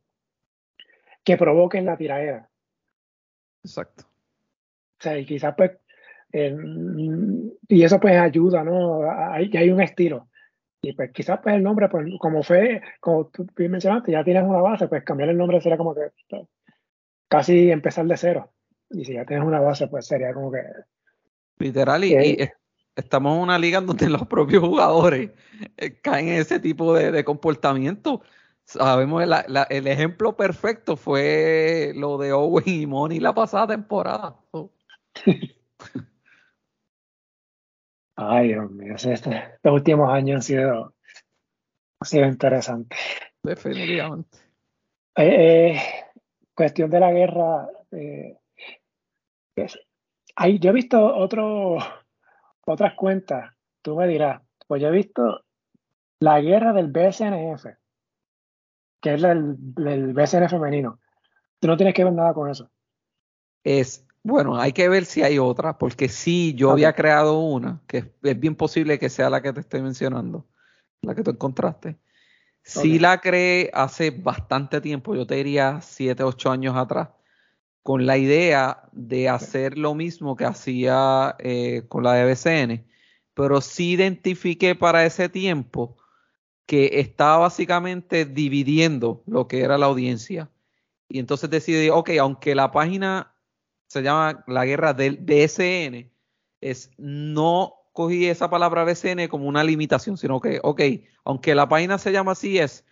que 1.24 1.36
provoque 1.36 1.78
en 1.78 1.86
la 1.86 1.96
tiradera. 1.96 2.48
Exacto. 3.64 4.04
O 4.04 5.00
sea, 5.00 5.18
y 5.18 5.26
quizás 5.26 5.52
pues, 5.56 5.72
y 6.32 7.82
eso 7.82 7.98
pues 7.98 8.16
ayuda, 8.16 8.62
¿no? 8.62 9.00
Hay, 9.10 9.50
hay 9.56 9.70
un 9.70 9.80
estilo. 9.80 10.28
Y 10.80 10.92
pues 10.92 11.10
quizás 11.10 11.40
pues 11.42 11.56
el 11.56 11.64
nombre, 11.64 11.88
pues 11.88 12.06
como 12.20 12.44
fue, 12.44 12.80
como 13.00 13.26
tú 13.30 13.48
mencionaste, 13.56 14.12
ya 14.12 14.22
tienes 14.22 14.44
una 14.44 14.60
base, 14.60 14.86
pues 14.86 15.02
cambiar 15.02 15.30
el 15.30 15.38
nombre 15.38 15.60
sería 15.60 15.76
como 15.76 15.92
que 15.92 16.12
pues, 16.30 16.46
casi 17.26 17.72
empezar 17.72 18.06
de 18.06 18.16
cero. 18.16 18.52
Y 18.90 19.04
si 19.04 19.14
ya 19.14 19.24
tienes 19.24 19.44
una 19.44 19.58
base, 19.58 19.88
pues 19.88 20.06
sería 20.06 20.32
como 20.32 20.52
que 20.52 20.62
Literal, 21.58 22.04
y, 22.04 22.50
estamos 22.94 23.36
en 23.36 23.42
una 23.42 23.58
liga 23.58 23.80
donde 23.80 24.08
los 24.08 24.26
propios 24.26 24.62
jugadores 24.62 25.30
eh, 25.76 26.00
caen 26.00 26.28
en 26.28 26.40
ese 26.40 26.60
tipo 26.60 26.94
de, 26.94 27.24
comportamiento. 27.24 28.22
sabemos 28.64 29.22
el 29.22 29.86
ejemplo 29.86 30.36
perfecto 30.36 30.96
fue 30.96 31.92
lo 31.94 32.18
de 32.18 32.32
Owen 32.32 32.64
y 32.66 32.86
Money 32.86 33.20
la 33.20 33.34
pasada 33.34 33.68
temporada. 33.68 34.36
Ay, 38.20 38.48
Dios 38.48 38.70
mío, 38.72 38.94
este, 38.96 39.58
los 39.62 39.74
últimos 39.74 40.10
años 40.10 40.36
han 40.36 40.42
sido, 40.42 40.94
han 42.00 42.08
sido 42.08 42.26
interesantes. 42.26 42.98
Definitivamente. 43.42 44.38
Eh, 45.16 45.74
eh, 45.74 45.80
cuestión 46.54 46.90
de 46.90 47.00
la 47.00 47.12
guerra. 47.12 47.68
Eh, 47.92 48.36
yo 50.46 50.70
he 50.70 50.72
visto 50.72 51.14
otro, 51.16 51.78
otras 52.64 52.94
cuentas, 52.94 53.54
tú 53.82 53.96
me 53.96 54.06
dirás, 54.06 54.42
pues 54.66 54.80
yo 54.82 54.88
he 54.88 54.92
visto 54.92 55.44
la 56.20 56.40
guerra 56.40 56.72
del 56.72 56.88
BSNF, 56.88 57.66
que 59.00 59.14
es 59.14 59.22
el, 59.22 59.56
el 59.86 60.12
BSN 60.12 60.48
femenino. 60.48 61.00
Tú 61.60 61.68
no 61.68 61.76
tienes 61.76 61.94
que 61.94 62.04
ver 62.04 62.12
nada 62.12 62.34
con 62.34 62.50
eso. 62.50 62.70
Es, 63.64 64.06
bueno, 64.22 64.58
hay 64.58 64.72
que 64.72 64.88
ver 64.88 65.04
si 65.04 65.22
hay 65.22 65.38
otra, 65.38 65.78
porque 65.78 66.08
sí, 66.08 66.54
yo 66.54 66.70
había 66.70 66.92
creado 66.92 67.40
una, 67.40 67.80
que 67.86 68.12
es 68.22 68.40
bien 68.40 68.54
posible 68.54 68.98
que 68.98 69.08
sea 69.08 69.30
la 69.30 69.42
que 69.42 69.52
te 69.52 69.60
estoy 69.60 69.82
mencionando, 69.82 70.46
la 71.02 71.14
que 71.14 71.22
tú 71.22 71.30
encontraste. 71.30 71.98
Sí 72.62 72.98
la 72.98 73.20
creé 73.20 73.70
hace 73.72 74.10
bastante 74.10 74.80
tiempo, 74.80 75.14
yo 75.14 75.26
te 75.26 75.36
diría 75.36 75.80
7, 75.80 76.22
8 76.22 76.50
años 76.50 76.76
atrás, 76.76 77.08
con 77.88 78.04
la 78.04 78.18
idea 78.18 78.82
de 78.92 79.30
hacer 79.30 79.78
lo 79.78 79.94
mismo 79.94 80.36
que 80.36 80.44
hacía 80.44 81.34
eh, 81.38 81.84
con 81.88 82.04
la 82.04 82.12
de 82.12 82.26
BCN, 82.26 82.86
pero 83.32 83.62
sí 83.62 83.92
identifiqué 83.92 84.74
para 84.74 85.06
ese 85.06 85.30
tiempo 85.30 85.96
que 86.66 87.00
estaba 87.00 87.38
básicamente 87.38 88.26
dividiendo 88.26 89.22
lo 89.26 89.48
que 89.48 89.62
era 89.62 89.78
la 89.78 89.86
audiencia. 89.86 90.50
Y 91.08 91.18
entonces 91.18 91.48
decidí, 91.48 91.88
ok, 91.88 92.10
aunque 92.20 92.54
la 92.54 92.72
página 92.72 93.32
se 93.86 94.02
llama 94.02 94.44
La 94.46 94.66
Guerra 94.66 94.92
del 94.92 95.16
BSN, 95.16 96.12
es 96.60 96.90
no 96.98 97.72
cogí 97.94 98.26
esa 98.26 98.50
palabra 98.50 98.84
BCN 98.84 99.28
como 99.28 99.48
una 99.48 99.64
limitación, 99.64 100.18
sino 100.18 100.42
que, 100.42 100.60
ok, 100.62 100.82
aunque 101.24 101.54
la 101.54 101.70
página 101.70 101.96
se 101.96 102.12
llama 102.12 102.32
así, 102.32 102.58
es, 102.58 102.84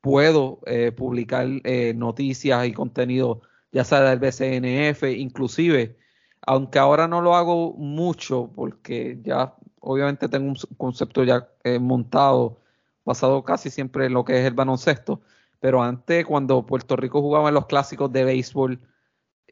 puedo 0.00 0.58
eh, 0.66 0.90
publicar 0.90 1.46
eh, 1.62 1.94
noticias 1.94 2.66
y 2.66 2.72
contenido, 2.72 3.42
ya 3.72 3.84
sea 3.84 4.00
del 4.02 4.18
BCNF, 4.18 5.04
inclusive, 5.04 5.96
aunque 6.42 6.78
ahora 6.78 7.08
no 7.08 7.22
lo 7.22 7.34
hago 7.34 7.72
mucho, 7.74 8.50
porque 8.54 9.18
ya 9.22 9.54
obviamente 9.80 10.28
tengo 10.28 10.48
un 10.48 10.56
concepto 10.76 11.24
ya 11.24 11.48
eh, 11.64 11.78
montado 11.78 12.60
basado 13.04 13.42
casi 13.44 13.70
siempre 13.70 14.06
en 14.06 14.12
lo 14.14 14.24
que 14.24 14.40
es 14.40 14.46
el 14.46 14.54
baloncesto. 14.54 15.22
Pero 15.60 15.82
antes, 15.82 16.26
cuando 16.26 16.66
Puerto 16.66 16.96
Rico 16.96 17.20
jugaba 17.20 17.48
en 17.48 17.54
los 17.54 17.66
clásicos 17.66 18.12
de 18.12 18.24
béisbol, 18.24 18.80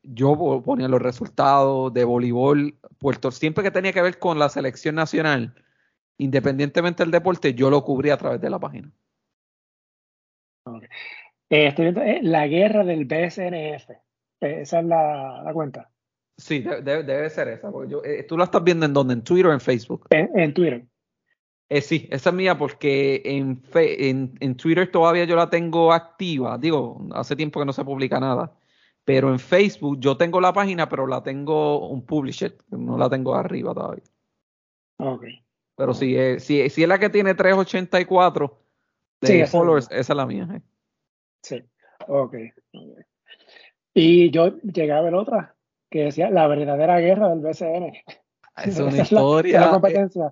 yo 0.02 0.62
ponía 0.64 0.88
los 0.88 1.02
resultados 1.02 1.92
de 1.92 2.04
voleibol, 2.04 2.78
Puerto, 2.98 3.30
siempre 3.30 3.64
que 3.64 3.70
tenía 3.70 3.92
que 3.92 4.02
ver 4.02 4.18
con 4.18 4.38
la 4.38 4.48
selección 4.48 4.94
nacional, 4.94 5.54
independientemente 6.18 7.02
del 7.02 7.12
deporte, 7.12 7.54
yo 7.54 7.70
lo 7.70 7.84
cubría 7.84 8.14
a 8.14 8.18
través 8.18 8.40
de 8.40 8.50
la 8.50 8.58
página. 8.58 8.90
Eh, 11.50 11.66
estoy 11.66 11.86
viendo 11.86 12.02
eh, 12.02 12.20
la 12.22 12.46
guerra 12.46 12.84
del 12.84 13.04
BSNF. 13.04 13.90
Eh, 14.40 14.62
esa 14.62 14.80
es 14.80 14.86
la, 14.86 15.50
cuenta. 15.52 15.90
Sí, 16.36 16.60
debe, 16.60 17.28
ser 17.30 17.48
esa. 17.48 17.70
¿Tú 18.28 18.38
la 18.38 18.44
estás 18.44 18.64
viendo 18.64 18.86
en 18.86 18.94
dónde? 18.94 19.14
¿En 19.14 19.22
Twitter 19.22 19.46
o 19.46 19.52
en 19.52 19.60
Facebook? 19.60 20.06
en 20.10 20.54
Twitter. 20.54 20.86
Eh, 21.70 21.82
sí, 21.82 22.08
esa 22.10 22.30
es 22.30 22.36
mía 22.36 22.58
porque 22.58 23.22
en, 23.24 23.62
en, 24.40 24.56
Twitter 24.56 24.90
todavía 24.90 25.24
yo 25.24 25.36
la 25.36 25.48
tengo 25.48 25.92
activa. 25.92 26.58
Digo, 26.58 27.06
hace 27.12 27.36
tiempo 27.36 27.60
que 27.60 27.66
no 27.66 27.72
se 27.72 27.84
publica 27.84 28.18
nada. 28.18 28.52
Pero 29.04 29.30
en 29.30 29.38
Facebook 29.38 29.98
yo 30.00 30.16
tengo 30.16 30.40
la 30.40 30.52
página, 30.52 30.88
pero 30.88 31.06
la 31.06 31.22
tengo 31.22 31.88
un 31.88 32.04
publisher. 32.04 32.56
No 32.70 32.98
la 32.98 33.08
tengo 33.08 33.36
arriba 33.36 33.72
todavía. 33.72 34.02
Ok. 34.96 35.24
Pero 35.76 35.94
si, 35.94 36.16
es, 36.16 36.42
si, 36.42 36.60
es 36.60 36.76
la 36.88 36.98
que 36.98 37.08
tiene 37.08 37.34
384 37.36 38.58
de 39.20 39.46
followers, 39.46 39.86
esa 39.92 40.12
es 40.12 40.16
la 40.16 40.26
mía. 40.26 40.48
Eh. 40.52 40.60
Sí, 41.42 41.64
ok. 42.08 42.34
Y 43.94 44.30
yo 44.30 44.58
llegué 44.60 44.92
a 44.92 45.00
ver 45.00 45.14
otra 45.14 45.56
que 45.90 46.04
decía 46.04 46.30
la 46.30 46.46
verdadera 46.46 47.00
guerra 47.00 47.28
del 47.28 47.40
BCN. 47.40 47.92
Es 48.64 48.78
una 48.78 49.02
historia. 49.02 49.60
la 49.60 49.70
competencia. 49.70 50.30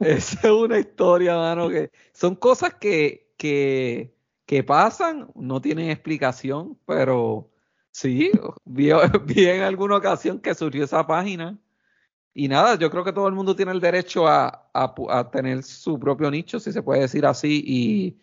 Esa 0.00 0.38
es 0.48 0.52
una 0.52 0.78
historia, 0.78 1.36
mano, 1.36 1.68
que 1.68 1.90
son 2.12 2.36
cosas 2.36 2.74
que, 2.74 3.32
que, 3.36 4.14
que 4.46 4.62
pasan, 4.62 5.30
no 5.34 5.60
tienen 5.60 5.90
explicación, 5.90 6.78
pero 6.86 7.50
sí, 7.90 8.30
vi, 8.64 8.90
en 8.90 9.62
alguna 9.62 9.96
ocasión 9.96 10.38
que 10.38 10.54
surgió 10.54 10.84
esa 10.84 11.06
página. 11.06 11.58
Y 12.32 12.46
nada, 12.46 12.76
yo 12.76 12.90
creo 12.90 13.02
que 13.02 13.12
todo 13.12 13.26
el 13.26 13.34
mundo 13.34 13.56
tiene 13.56 13.72
el 13.72 13.80
derecho 13.80 14.28
a, 14.28 14.70
a, 14.72 15.30
tener 15.32 15.64
su 15.64 15.98
propio 15.98 16.30
nicho, 16.30 16.60
si 16.60 16.70
se 16.70 16.82
puede 16.82 17.00
decir 17.00 17.26
así, 17.26 17.62
y, 17.66 18.18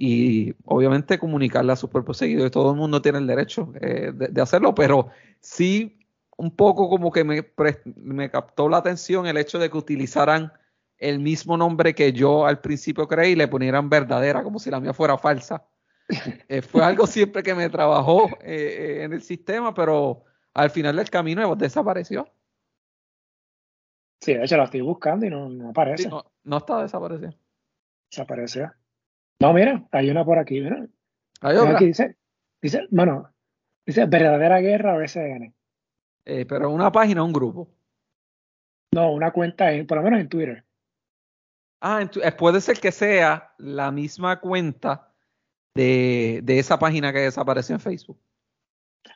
y 0.00 0.54
obviamente 0.64 1.18
comunicarle 1.18 1.72
a 1.72 1.76
sus 1.76 1.90
propios 1.90 2.18
seguidores. 2.18 2.52
Todo 2.52 2.70
el 2.70 2.76
mundo 2.76 3.02
tiene 3.02 3.18
el 3.18 3.26
derecho 3.26 3.72
eh, 3.80 4.12
de, 4.14 4.28
de, 4.28 4.40
hacerlo, 4.40 4.72
pero 4.72 5.08
sí 5.40 6.06
un 6.36 6.54
poco 6.54 6.88
como 6.88 7.10
que 7.10 7.24
me, 7.24 7.44
me 7.96 8.30
captó 8.30 8.68
la 8.68 8.76
atención 8.76 9.26
el 9.26 9.36
hecho 9.36 9.58
de 9.58 9.68
que 9.68 9.76
utilizaran 9.76 10.52
el 10.98 11.18
mismo 11.18 11.56
nombre 11.56 11.96
que 11.96 12.12
yo 12.12 12.46
al 12.46 12.60
principio 12.60 13.08
creí 13.08 13.32
y 13.32 13.36
le 13.36 13.48
ponieran 13.48 13.90
verdadera, 13.90 14.44
como 14.44 14.60
si 14.60 14.70
la 14.70 14.80
mía 14.80 14.94
fuera 14.94 15.18
falsa. 15.18 15.66
Eh, 16.48 16.62
fue 16.62 16.82
algo 16.82 17.06
siempre 17.06 17.42
que 17.42 17.54
me 17.54 17.68
trabajó 17.68 18.30
eh, 18.40 19.00
en 19.02 19.12
el 19.12 19.20
sistema, 19.20 19.74
pero 19.74 20.24
al 20.54 20.70
final 20.70 20.96
del 20.96 21.10
camino 21.10 21.54
desapareció. 21.54 22.26
Sí, 24.18 24.32
de 24.32 24.42
hecho 24.42 24.56
la 24.56 24.64
estoy 24.64 24.80
buscando 24.80 25.26
y 25.26 25.28
no, 25.30 25.68
aparece. 25.68 26.08
no, 26.08 26.56
está 26.56 26.80
desaparecido. 26.80 27.34
Desapareció. 28.10 28.72
No, 29.40 29.52
mira, 29.52 29.86
hay 29.92 30.10
una 30.10 30.24
por 30.24 30.38
aquí, 30.38 30.60
mira. 30.60 30.86
Hay 31.40 31.56
otra. 31.56 31.76
Aquí 31.76 31.86
dice, 31.86 32.16
dice, 32.60 32.86
bueno, 32.90 33.32
dice 33.86 34.06
verdadera 34.06 34.60
guerra 34.60 34.96
BSN. 34.96 35.54
Eh, 36.24 36.44
pero 36.46 36.70
una 36.70 36.90
página 36.90 37.22
un 37.22 37.32
grupo. 37.32 37.68
No, 38.92 39.12
una 39.12 39.32
cuenta, 39.32 39.72
en, 39.72 39.86
por 39.86 39.98
lo 39.98 40.04
menos 40.04 40.20
en 40.20 40.28
Twitter. 40.28 40.64
Ah, 41.80 42.02
eh, 42.02 42.32
puede 42.32 42.60
ser 42.60 42.78
que 42.78 42.90
sea 42.90 43.54
la 43.58 43.92
misma 43.92 44.40
cuenta 44.40 45.12
de, 45.74 46.42
esa 46.46 46.78
página 46.78 47.12
que 47.12 47.20
desapareció 47.20 47.74
en 47.76 47.80
Facebook. 47.80 48.18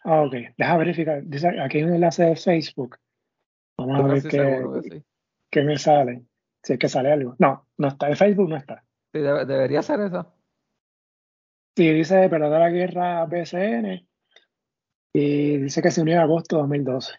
Ah, 0.05 0.23
ok. 0.23 0.35
Deja 0.57 0.77
verificar. 0.77 1.23
Dice, 1.25 1.61
aquí 1.61 1.79
hay 1.79 1.85
un 1.85 1.95
enlace 1.95 2.25
de 2.25 2.37
Facebook. 2.37 2.99
Vamos 3.77 4.01
a 4.01 4.15
ver 4.15 5.03
qué, 5.51 5.63
me 5.63 5.77
sale. 5.77 6.23
Si 6.63 6.75
es 6.75 6.79
que 6.79 6.89
sale 6.89 7.11
algo. 7.11 7.35
No, 7.39 7.67
no 7.77 7.89
está. 7.89 8.09
En 8.09 8.17
Facebook 8.17 8.49
no 8.49 8.57
está. 8.57 8.85
Sí, 9.13 9.21
debería 9.21 9.83
ser 9.83 10.01
esa. 10.01 10.33
Sí, 11.77 11.91
dice 11.91 12.17
de 12.17 12.39
la 12.39 12.71
Guerra 12.71 13.25
BCN. 13.27 14.07
Y 15.15 15.59
dice 15.59 15.83
que 15.83 15.91
se 15.91 16.03
unió 16.03 16.15
en 16.15 16.21
agosto 16.21 16.57
de 16.57 16.63
2012. 16.63 17.13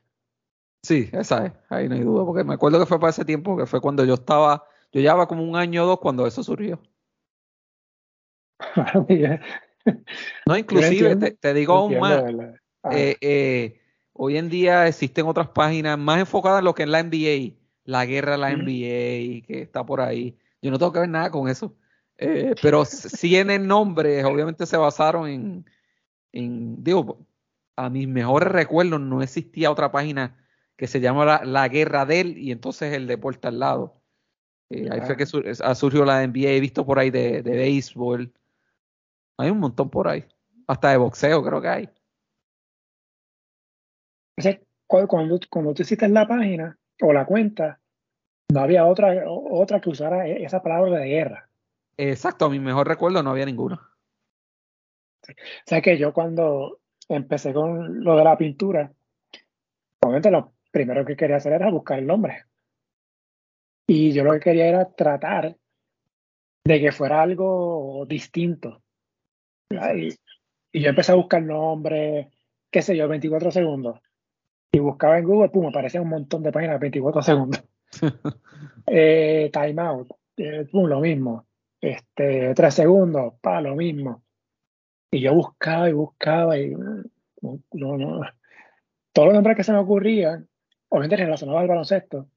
Sí, 0.84 1.10
esa 1.12 1.46
es. 1.46 1.54
Ahí 1.70 1.88
no 1.88 1.96
hay 1.96 2.02
duda. 2.02 2.26
Porque 2.26 2.44
me 2.44 2.56
acuerdo 2.56 2.80
que 2.80 2.86
fue 2.86 3.00
para 3.00 3.12
ese 3.12 3.26
tiempo, 3.26 3.56
que 3.58 3.66
fue 3.66 3.82
cuando 3.82 4.04
yo 4.06 4.16
estaba 4.16 4.64
yo 4.94 5.02
llevaba 5.02 5.28
como 5.28 5.44
un 5.44 5.56
año 5.56 5.84
o 5.84 5.88
dos 5.88 6.00
cuando 6.00 6.28
eso 6.28 6.44
surgió. 6.44 6.80
no, 10.46 10.56
inclusive 10.56 11.16
te, 11.16 11.54
digo 11.54 11.74
aún 11.74 12.00
más. 12.00 12.24
Eh, 12.92 13.18
eh, 13.20 13.82
hoy 14.14 14.38
en 14.38 14.50
día 14.50 14.88
existen 14.88 15.26
otras 15.26 15.50
páginas 15.50 15.98
más 15.98 16.20
enfocadas 16.20 16.60
en 16.60 16.66
lo 16.66 16.76
que 16.76 16.84
es 16.84 16.90
la 16.90 17.02
NBA, 17.02 17.56
la 17.86 18.06
guerra 18.06 18.34
de 18.34 18.38
la 18.38 18.52
NBA, 18.52 19.46
que 19.48 19.62
está 19.64 19.84
por 19.84 20.00
ahí. 20.00 20.38
Yo 20.62 20.70
no 20.70 20.78
tengo 20.78 20.94
que 20.94 21.00
ver 21.00 21.10
nada 21.10 21.32
con 21.32 21.50
eso. 21.50 21.76
Eh, 22.18 22.56
pero 22.62 22.86
sí 22.86 23.36
en 23.38 23.50
el 23.50 23.68
nombre, 23.68 24.24
obviamente 24.24 24.66
se 24.66 24.78
basaron 24.78 25.28
en, 25.28 25.66
en, 26.32 26.84
digo, 26.84 27.26
a 27.76 27.90
mis 27.90 28.08
mejores 28.08 28.50
recuerdos 28.50 29.02
no 29.02 29.22
existía 29.22 29.72
otra 29.72 29.92
página 29.92 30.38
que 30.78 30.88
se 30.88 31.00
llama 31.00 31.26
la, 31.26 31.44
la 31.44 31.68
Guerra 31.68 32.06
del 32.06 32.38
y 32.38 32.52
entonces 32.52 32.94
el 32.94 33.08
deporte 33.08 33.48
al 33.48 33.60
lado. 33.60 34.04
Eh, 34.70 34.90
ahí 34.92 35.02
fue 35.02 35.16
que 35.16 35.26
ha 35.64 35.76
surgido 35.76 36.06
la 36.06 36.26
NBA, 36.26 36.50
he 36.50 36.60
visto 36.60 36.86
por 36.86 36.98
ahí 36.98 37.12
de, 37.12 37.42
béisbol. 37.42 38.34
Hay 39.38 39.50
un 39.50 39.60
montón 39.60 39.90
por 39.90 40.08
ahí. 40.08 40.26
Hasta 40.68 40.92
de 40.92 40.98
boxeo 40.98 41.44
creo 41.44 41.62
que 41.62 41.68
hay. 41.68 41.90
cuando, 44.88 45.40
cuando 45.50 45.74
tú 45.74 45.84
hiciste 45.84 46.08
la 46.10 46.28
página 46.28 46.78
o 47.02 47.14
la 47.14 47.26
cuenta, 47.26 47.80
no 48.52 48.60
había 48.60 48.86
otra, 48.86 49.24
otra 49.28 49.80
que 49.80 49.90
usara 49.90 50.28
e, 50.28 50.44
esa 50.44 50.62
palabra 50.64 51.00
de 51.00 51.08
guerra. 51.08 51.50
Exacto, 51.98 52.46
a 52.46 52.50
mi 52.50 52.60
mejor 52.60 52.88
recuerdo 52.88 53.22
no 53.22 53.32
había 53.32 53.46
ninguna. 53.46 53.76
O 53.76 55.34
sea 55.66 55.82
que 55.82 55.98
yo 55.98 56.14
cuando 56.14 56.80
empecé 57.08 57.54
con 57.54 58.04
lo 58.04 58.18
de 58.18 58.24
la 58.24 58.38
pintura, 58.38 58.92
obviamente 60.02 60.32
lo 60.32 60.54
primero 60.72 61.06
que 61.06 61.16
quería 61.16 61.38
hacer 61.38 61.54
era 61.54 61.70
buscar 61.70 62.00
el 62.00 62.08
nombre. 62.08 62.46
Y 63.88 64.12
yo 64.12 64.24
lo 64.24 64.34
que 64.34 64.40
quería 64.40 64.68
era 64.68 64.92
tratar 64.92 65.56
de 66.66 66.82
que 66.82 66.92
fuera 66.92 67.22
algo 67.22 68.06
distinto. 68.08 68.82
Y, 69.70 70.16
yo 70.80 70.90
empecé 70.90 71.12
a 71.12 71.16
buscar 71.16 71.44
nombres, 71.44 72.28
qué 72.72 72.82
sé 72.82 72.98
yo, 72.98 73.08
24 73.08 73.52
segundos. 73.52 74.00
Y 74.72 74.80
buscaba 74.80 75.20
en 75.20 75.26
Google, 75.26 75.50
pum, 75.50 75.68
aparecía 75.68 76.02
un 76.02 76.10
montón 76.10 76.42
de 76.42 76.52
páginas, 76.52 76.80
24 76.80 77.22
segundos. 77.22 77.64
eh, 78.88 79.52
timeout, 79.54 80.10
eh, 80.38 80.68
pum, 80.72 80.88
lo 80.88 81.00
mismo. 81.00 81.46
Este, 81.84 82.54
3 82.56 82.74
segundos, 82.74 83.34
pa, 83.42 83.60
lo 83.60 83.76
mismo. 83.76 84.24
Y 85.12 85.20
yo 85.20 85.34
buscaba 85.34 85.90
y 85.90 85.92
buscaba 85.92 86.58
y 86.58 86.70
no, 86.70 87.02
todos 89.12 89.28
los 89.28 89.34
nombres 89.34 89.58
que 89.58 89.66
se 89.66 89.74
me 89.74 89.80
ocurrían, 89.80 90.48
obviamente 90.88 91.18
relacionados 91.18 91.62
al 91.62 91.68
baloncesto, 91.68 92.30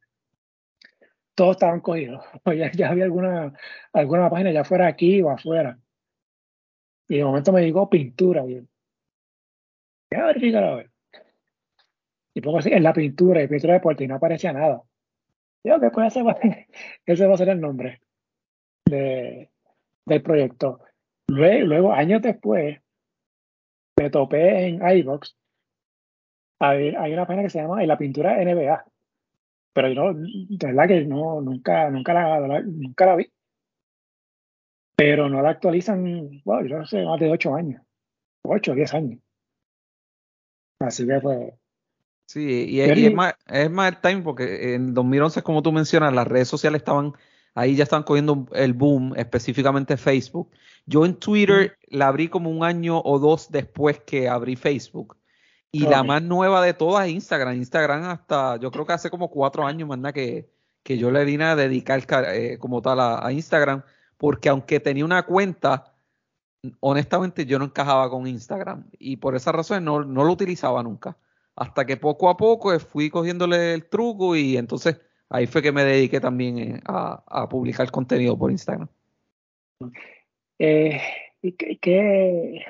todos 1.37 1.53
estaban 1.53 1.81
cogidos. 1.81 2.25
Ya, 2.57 2.73
ya 2.73 2.91
había 2.91 3.05
alguna, 3.05 3.53
alguna 3.93 4.29
página 4.29 4.51
ya 4.51 4.65
fuera 4.65 4.89
aquí 4.89 5.23
o 5.23 5.31
afuera. 5.31 5.79
Y 7.09 7.19
de 7.19 7.25
momento 7.25 7.53
me 7.53 7.63
llegó 7.63 7.89
pintura. 7.89 8.45
Y 8.47 8.67
a 10.11 10.27
a 10.27 10.75
ver. 10.75 10.91
Y 12.35 12.41
pongo 12.41 12.59
así 12.59 12.71
en 12.73 12.83
la 12.83 12.93
pintura 12.93 13.45
y 13.45 13.47
pintura 13.47 13.75
de 13.75 13.79
deporte 13.79 14.03
y 14.03 14.09
no 14.09 14.17
aparecía 14.17 14.53
nada. 14.53 14.83
Yo 15.63 15.79
que 15.79 15.91
pues 15.91 16.07
ese 16.17 16.25
va, 16.25 16.37
ese 17.07 17.27
va 17.29 17.35
a 17.35 17.39
ser 17.39 17.51
el 17.51 17.61
nombre 17.61 18.01
de, 18.87 19.51
del 20.07 20.23
proyecto. 20.23 20.81
Luego, 21.29 21.67
luego, 21.67 21.93
años 21.93 22.23
después, 22.23 22.81
me 23.99 24.11
topé 24.11 24.67
en 24.67 24.99
iBox. 24.99 25.37
Hay, 26.61 26.95
hay 26.95 27.13
una 27.13 27.27
página 27.27 27.43
que 27.43 27.51
se 27.51 27.61
llama 27.61 27.85
la 27.85 27.99
pintura 27.99 28.43
NBA. 28.43 28.85
Pero 29.75 29.89
yo, 29.89 30.15
de 30.15 30.67
verdad 30.67 30.89
que 30.89 31.05
no, 31.05 31.41
nunca, 31.43 31.91
nunca 31.91 32.15
la, 32.15 32.63
nunca 32.63 33.07
la 33.07 33.17
vi. 33.17 33.31
Pero 34.97 35.29
no 35.29 35.43
la 35.43 35.51
actualizan, 35.51 36.41
bueno, 36.45 36.67
yo 36.67 36.79
no 36.79 36.87
sé, 36.87 37.05
más 37.05 37.21
de 37.21 37.31
8 37.31 37.55
años. 37.55 37.83
8 38.45 38.73
o 38.73 38.75
10 38.75 38.95
años. 38.95 39.21
Así 40.81 41.07
que 41.07 41.21
pues. 41.21 41.53
Sí, 42.27 42.67
y, 42.71 42.81
es, 42.81 43.15
más, 43.15 43.35
es 43.47 43.71
más 43.71 43.93
el 43.93 44.01
time 44.01 44.23
porque 44.23 44.75
en 44.75 44.95
2011, 44.95 45.43
como 45.43 45.63
tú 45.63 45.71
mencionas, 45.71 46.13
las 46.13 46.27
redes 46.27 46.49
sociales 46.49 46.81
estaban 46.81 47.13
ahí 47.57 47.75
ya 47.75 47.85
estaban 47.85 48.05
cogiendo 48.05 48.47
el 48.53 48.75
boom, 48.75 49.15
específicamente 49.17 49.97
Facebook. 49.97 50.51
Yo 50.85 51.05
en 51.05 51.15
Twitter 51.15 51.77
la 51.89 52.09
abrí 52.09 52.29
como 52.29 52.51
un 52.51 52.63
año 52.63 53.01
o 53.03 53.19
dos 53.19 53.51
después 53.51 53.99
que 54.01 54.29
abrí 54.29 54.55
Facebook. 54.57 55.17
Y 55.73 55.81
la 55.81 56.03
más 56.03 56.23
nueva 56.23 56.63
de 56.63 56.75
todas 56.75 57.07
es 57.07 57.15
Instagram. 57.15 57.57
Instagram 57.57 58.05
hasta, 58.05 58.57
yo 58.59 58.71
creo 58.71 58.87
que 58.87 58.93
hace 58.93 59.11
como 59.11 59.31
cuatro 59.31 59.67
años, 59.67 59.89
más 59.89 60.13
que, 60.13 60.51
que 60.83 60.99
yo 60.99 61.11
le 61.11 61.25
vine 61.25 61.45
a 61.45 61.57
dedicar 61.57 62.03
eh, 62.29 62.59
como 62.59 62.81
tal 62.83 63.01
a, 63.01 63.33
Instagram, 63.33 63.83
porque 64.17 64.49
aunque 64.51 64.79
tenía 64.79 65.05
una 65.05 65.25
cuenta, 65.25 65.95
honestamente 66.81 67.47
yo 67.47 67.59
no 67.59 67.65
encajaba 67.65 68.09
con 68.11 68.27
Instagram. 68.27 68.85
Y 68.99 69.17
por 69.17 69.35
esa 69.35 69.51
razón 69.51 69.83
no, 69.85 70.05
no 70.05 70.25
lo 70.25 70.33
utilizaba 70.33 70.83
nunca. 70.83 71.17
Hasta 71.55 71.87
que 71.87 71.97
poco 71.97 72.29
a 72.29 72.37
poco 72.37 72.79
fui 72.81 73.09
cogiéndole 73.09 73.73
el 73.73 73.89
truco 73.89 74.37
y 74.37 74.59
entonces 74.59 75.01
ahí 75.29 75.47
fue 75.47 75.63
que 75.63 75.73
me 75.73 75.85
dediqué 75.85 76.21
también 76.21 76.59
eh, 76.59 76.81
a, 76.87 77.23
a 77.27 77.49
publicar 77.49 77.91
contenido 77.91 78.39
por 78.39 78.51
Instagram. 78.51 78.89
Eh, 80.59 81.01
¿Y 81.43 81.53
qué, 81.53 82.65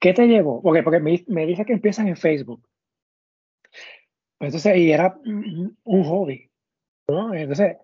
¿Qué 0.00 0.12
te 0.12 0.26
llevó? 0.26 0.62
Porque, 0.62 0.82
porque 0.82 1.00
me, 1.00 1.24
me 1.28 1.46
dice 1.46 1.64
que 1.64 1.72
empiezan 1.72 2.08
en 2.08 2.16
Facebook. 2.16 2.62
Entonces, 4.40 4.76
y 4.76 4.92
era 4.92 5.18
un 5.24 6.04
hobby, 6.04 6.50
¿no? 7.08 7.34
Entonces, 7.34 7.76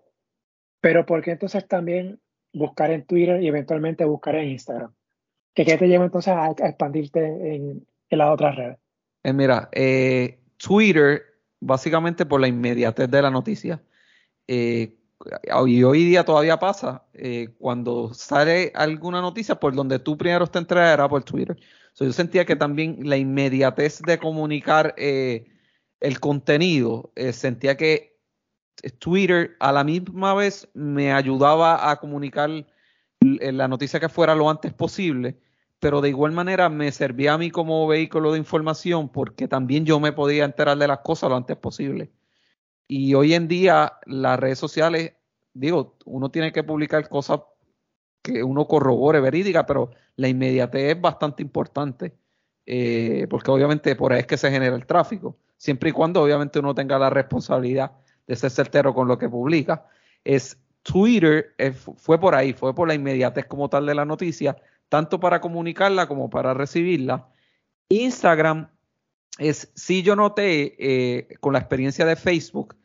pero 0.81 1.05
¿por 1.05 1.21
qué 1.21 1.31
entonces 1.31 1.67
también 1.67 2.19
buscar 2.53 2.91
en 2.91 3.05
Twitter 3.05 3.41
y 3.41 3.47
eventualmente 3.47 4.05
buscar 4.05 4.35
en 4.35 4.49
Instagram? 4.49 4.93
¿Qué, 5.53 5.65
qué 5.65 5.77
te 5.77 5.87
llevó 5.87 6.03
entonces 6.03 6.33
a, 6.33 6.51
expandirte 6.51 7.23
en, 7.23 7.85
en 8.09 8.17
las 8.17 8.29
otras 8.29 8.55
redes? 8.55 8.77
Eh, 9.23 9.33
mira, 9.33 9.69
eh, 9.71 10.39
Twitter, 10.57 11.21
básicamente 11.59 12.25
por 12.25 12.41
la 12.41 12.47
inmediatez 12.47 13.09
de 13.09 13.21
la 13.21 13.29
noticia. 13.29 13.81
Eh, 14.47 14.97
y 15.67 15.83
hoy 15.83 16.03
día 16.05 16.25
todavía 16.25 16.57
pasa, 16.57 17.05
eh, 17.13 17.49
cuando 17.59 18.13
sale 18.13 18.71
alguna 18.75 19.21
noticia, 19.21 19.55
por 19.55 19.75
donde 19.75 19.99
tú 19.99 20.17
primero 20.17 20.47
te 20.47 20.59
enteras 20.59 20.93
era 20.93 21.07
por 21.07 21.23
Twitter 21.23 21.57
yo 21.99 22.13
sentía 22.13 22.45
que 22.45 22.55
también 22.55 22.97
la 23.03 23.17
inmediatez 23.17 24.01
de 24.01 24.17
comunicar 24.17 24.95
eh, 24.97 25.45
el 25.99 26.19
contenido, 26.19 27.11
sentía 27.31 27.77
que 27.77 28.17
Twitter 28.97 29.55
a 29.59 29.71
la 29.71 29.83
misma 29.83 30.33
vez 30.33 30.67
me 30.73 31.13
ayudaba 31.13 31.91
a 31.91 31.97
comunicar 31.97 32.65
la 33.19 33.67
noticia 33.67 33.99
que 33.99 34.09
fuera 34.09 34.33
lo 34.33 34.49
antes 34.49 34.73
posible, 34.73 35.37
pero 35.79 36.01
de 36.01 36.09
igual 36.09 36.31
manera 36.31 36.69
me 36.69 36.91
servía 36.91 37.33
a 37.33 37.37
mí 37.37 37.51
como 37.51 37.87
vehículo 37.87 38.31
de 38.31 38.39
información 38.39 39.09
porque 39.09 39.47
también 39.47 39.85
yo 39.85 39.99
me 39.99 40.11
podía 40.11 40.45
enterar 40.45 40.77
de 40.77 40.87
las 40.87 40.99
cosas 40.99 41.29
lo 41.29 41.35
antes 41.35 41.57
posible. 41.57 42.11
Y 42.93 43.13
hoy 43.13 43.35
en 43.35 43.47
día 43.47 43.93
las 44.05 44.37
redes 44.37 44.59
sociales, 44.59 45.13
digo, 45.53 45.95
uno 46.03 46.29
tiene 46.29 46.51
que 46.51 46.61
publicar 46.61 47.07
cosas 47.07 47.39
que 48.21 48.43
uno 48.43 48.67
corrobore 48.67 49.21
verídica, 49.21 49.65
pero 49.65 49.91
la 50.17 50.27
inmediatez 50.27 50.97
es 50.97 51.01
bastante 51.01 51.41
importante, 51.41 52.13
eh, 52.65 53.27
porque 53.29 53.49
obviamente 53.49 53.95
por 53.95 54.11
ahí 54.11 54.19
es 54.19 54.27
que 54.27 54.35
se 54.35 54.51
genera 54.51 54.75
el 54.75 54.85
tráfico, 54.85 55.37
siempre 55.55 55.91
y 55.91 55.93
cuando 55.93 56.21
obviamente 56.21 56.59
uno 56.59 56.75
tenga 56.75 56.99
la 56.99 57.09
responsabilidad 57.09 57.93
de 58.27 58.35
ser 58.35 58.51
certero 58.51 58.93
con 58.93 59.07
lo 59.07 59.17
que 59.17 59.29
publica. 59.29 59.85
Es 60.25 60.57
Twitter 60.83 61.55
fue 61.95 62.19
por 62.19 62.35
ahí, 62.35 62.51
fue 62.51 62.75
por 62.75 62.89
la 62.89 62.93
inmediatez 62.93 63.45
como 63.45 63.69
tal 63.69 63.85
de 63.85 63.95
la 63.95 64.03
noticia, 64.03 64.57
tanto 64.89 65.17
para 65.17 65.39
comunicarla 65.39 66.09
como 66.09 66.29
para 66.29 66.53
recibirla. 66.53 67.29
Instagram 67.87 68.67
es, 69.39 69.71
si 69.75 70.03
yo 70.03 70.17
noté 70.17 70.75
eh, 70.77 71.37
con 71.39 71.53
la 71.53 71.59
experiencia 71.59 72.05
de 72.05 72.17
Facebook, 72.17 72.75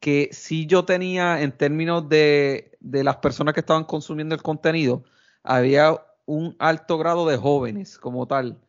que 0.00 0.28
si 0.32 0.66
yo 0.66 0.84
tenía 0.84 1.40
en 1.42 1.52
términos 1.52 2.08
de, 2.08 2.76
de 2.80 3.04
las 3.04 3.16
personas 3.16 3.54
que 3.54 3.60
estaban 3.60 3.84
consumiendo 3.84 4.34
el 4.34 4.42
contenido, 4.42 5.04
había 5.42 6.00
un 6.26 6.56
alto 6.58 6.98
grado 6.98 7.26
de 7.26 7.36
jóvenes 7.36 7.98
como 7.98 8.26
tal 8.26 8.60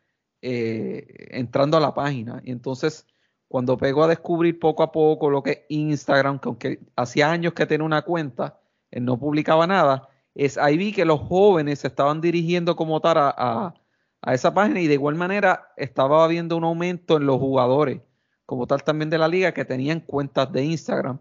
eh, 0.41 1.27
entrando 1.31 1.77
a 1.77 1.81
la 1.81 1.93
página. 1.93 2.41
Y 2.45 2.51
entonces, 2.51 3.05
cuando 3.47 3.77
pego 3.77 4.03
a 4.03 4.07
descubrir 4.07 4.59
poco 4.59 4.83
a 4.83 4.91
poco 4.91 5.29
lo 5.29 5.43
que 5.43 5.51
es 5.51 5.59
Instagram, 5.69 6.39
que 6.39 6.47
aunque 6.49 6.79
hacía 6.95 7.31
años 7.31 7.53
que 7.53 7.65
tenía 7.65 7.85
una 7.85 8.03
cuenta, 8.03 8.59
él 8.91 9.05
no 9.05 9.19
publicaba 9.19 9.67
nada, 9.67 10.09
es 10.35 10.57
ahí 10.57 10.77
vi 10.77 10.93
que 10.93 11.05
los 11.05 11.19
jóvenes 11.19 11.79
se 11.79 11.87
estaban 11.87 12.21
dirigiendo 12.21 12.75
como 12.75 13.01
tal 13.01 13.17
a, 13.17 13.73
a 14.21 14.33
esa 14.33 14.53
página 14.53 14.79
y 14.81 14.87
de 14.87 14.93
igual 14.95 15.15
manera 15.15 15.73
estaba 15.77 16.23
habiendo 16.23 16.57
un 16.57 16.63
aumento 16.63 17.17
en 17.17 17.25
los 17.25 17.37
jugadores 17.39 18.01
como 18.49 18.65
tal 18.65 18.83
también 18.83 19.11
de 19.11 19.19
la 19.19 19.27
liga, 19.27 19.53
que 19.53 19.63
tenían 19.63 19.99
cuentas 19.99 20.51
de 20.51 20.63
Instagram. 20.63 21.19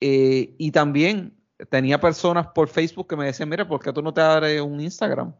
Eh, 0.00 0.54
y 0.56 0.70
también 0.70 1.36
tenía 1.68 2.00
personas 2.00 2.46
por 2.54 2.68
Facebook 2.68 3.06
que 3.06 3.16
me 3.16 3.26
decían, 3.26 3.50
mira, 3.50 3.68
¿por 3.68 3.82
qué 3.82 3.92
tú 3.92 4.00
no 4.00 4.14
te 4.14 4.22
abres 4.22 4.62
un 4.62 4.80
Instagram? 4.80 5.34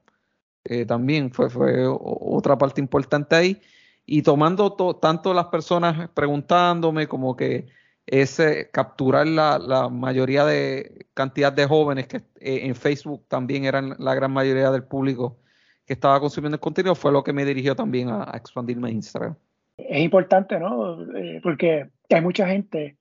Eh, 0.65 0.85
también 0.85 1.33
fue, 1.33 1.49
fue 1.49 1.87
otra 1.89 2.59
parte 2.59 2.83
importante 2.83 3.35
ahí. 3.35 3.59
Y 4.05 4.21
tomando 4.21 4.77
tanto 5.01 5.33
las 5.33 5.47
personas 5.47 6.11
preguntándome 6.11 7.09
como 7.09 7.35
que 7.35 7.69
ese 8.05 8.71
capturar 8.71 9.27
la, 9.27 9.59
la, 9.59 9.89
mayoría 9.89 10.45
de 10.45 11.07
cantidad 11.15 11.53
de 11.55 11.67
jóvenes 11.67 12.07
que 12.07 12.19
eh, 12.19 12.67
en 12.67 12.75
Facebook 12.75 13.25
también 13.29 13.65
eran 13.65 13.97
la 13.99 14.15
gran 14.15 14.33
mayoría 14.33 14.71
del 14.71 14.85
público 14.85 15.39
que 15.87 15.95
estaba 15.95 16.21
consumiendo 16.21 16.57
el 16.57 16.61
contenido 16.61 16.95
fue 16.95 17.13
lo 17.13 17.25
que 17.25 17.33
me 17.33 17.47
dirigió 17.47 17.75
también 17.77 18.11
a, 18.11 18.25
a 18.25 18.37
expandirme 18.37 18.89
a 18.89 18.93
Instagram 18.93 19.37
es 19.79 20.01
importante, 20.01 20.59
¿no? 20.59 21.03
Eh, 21.17 21.41
porque 21.43 21.91
hay 22.11 22.21
mucha 22.21 22.49
gente 22.49 22.99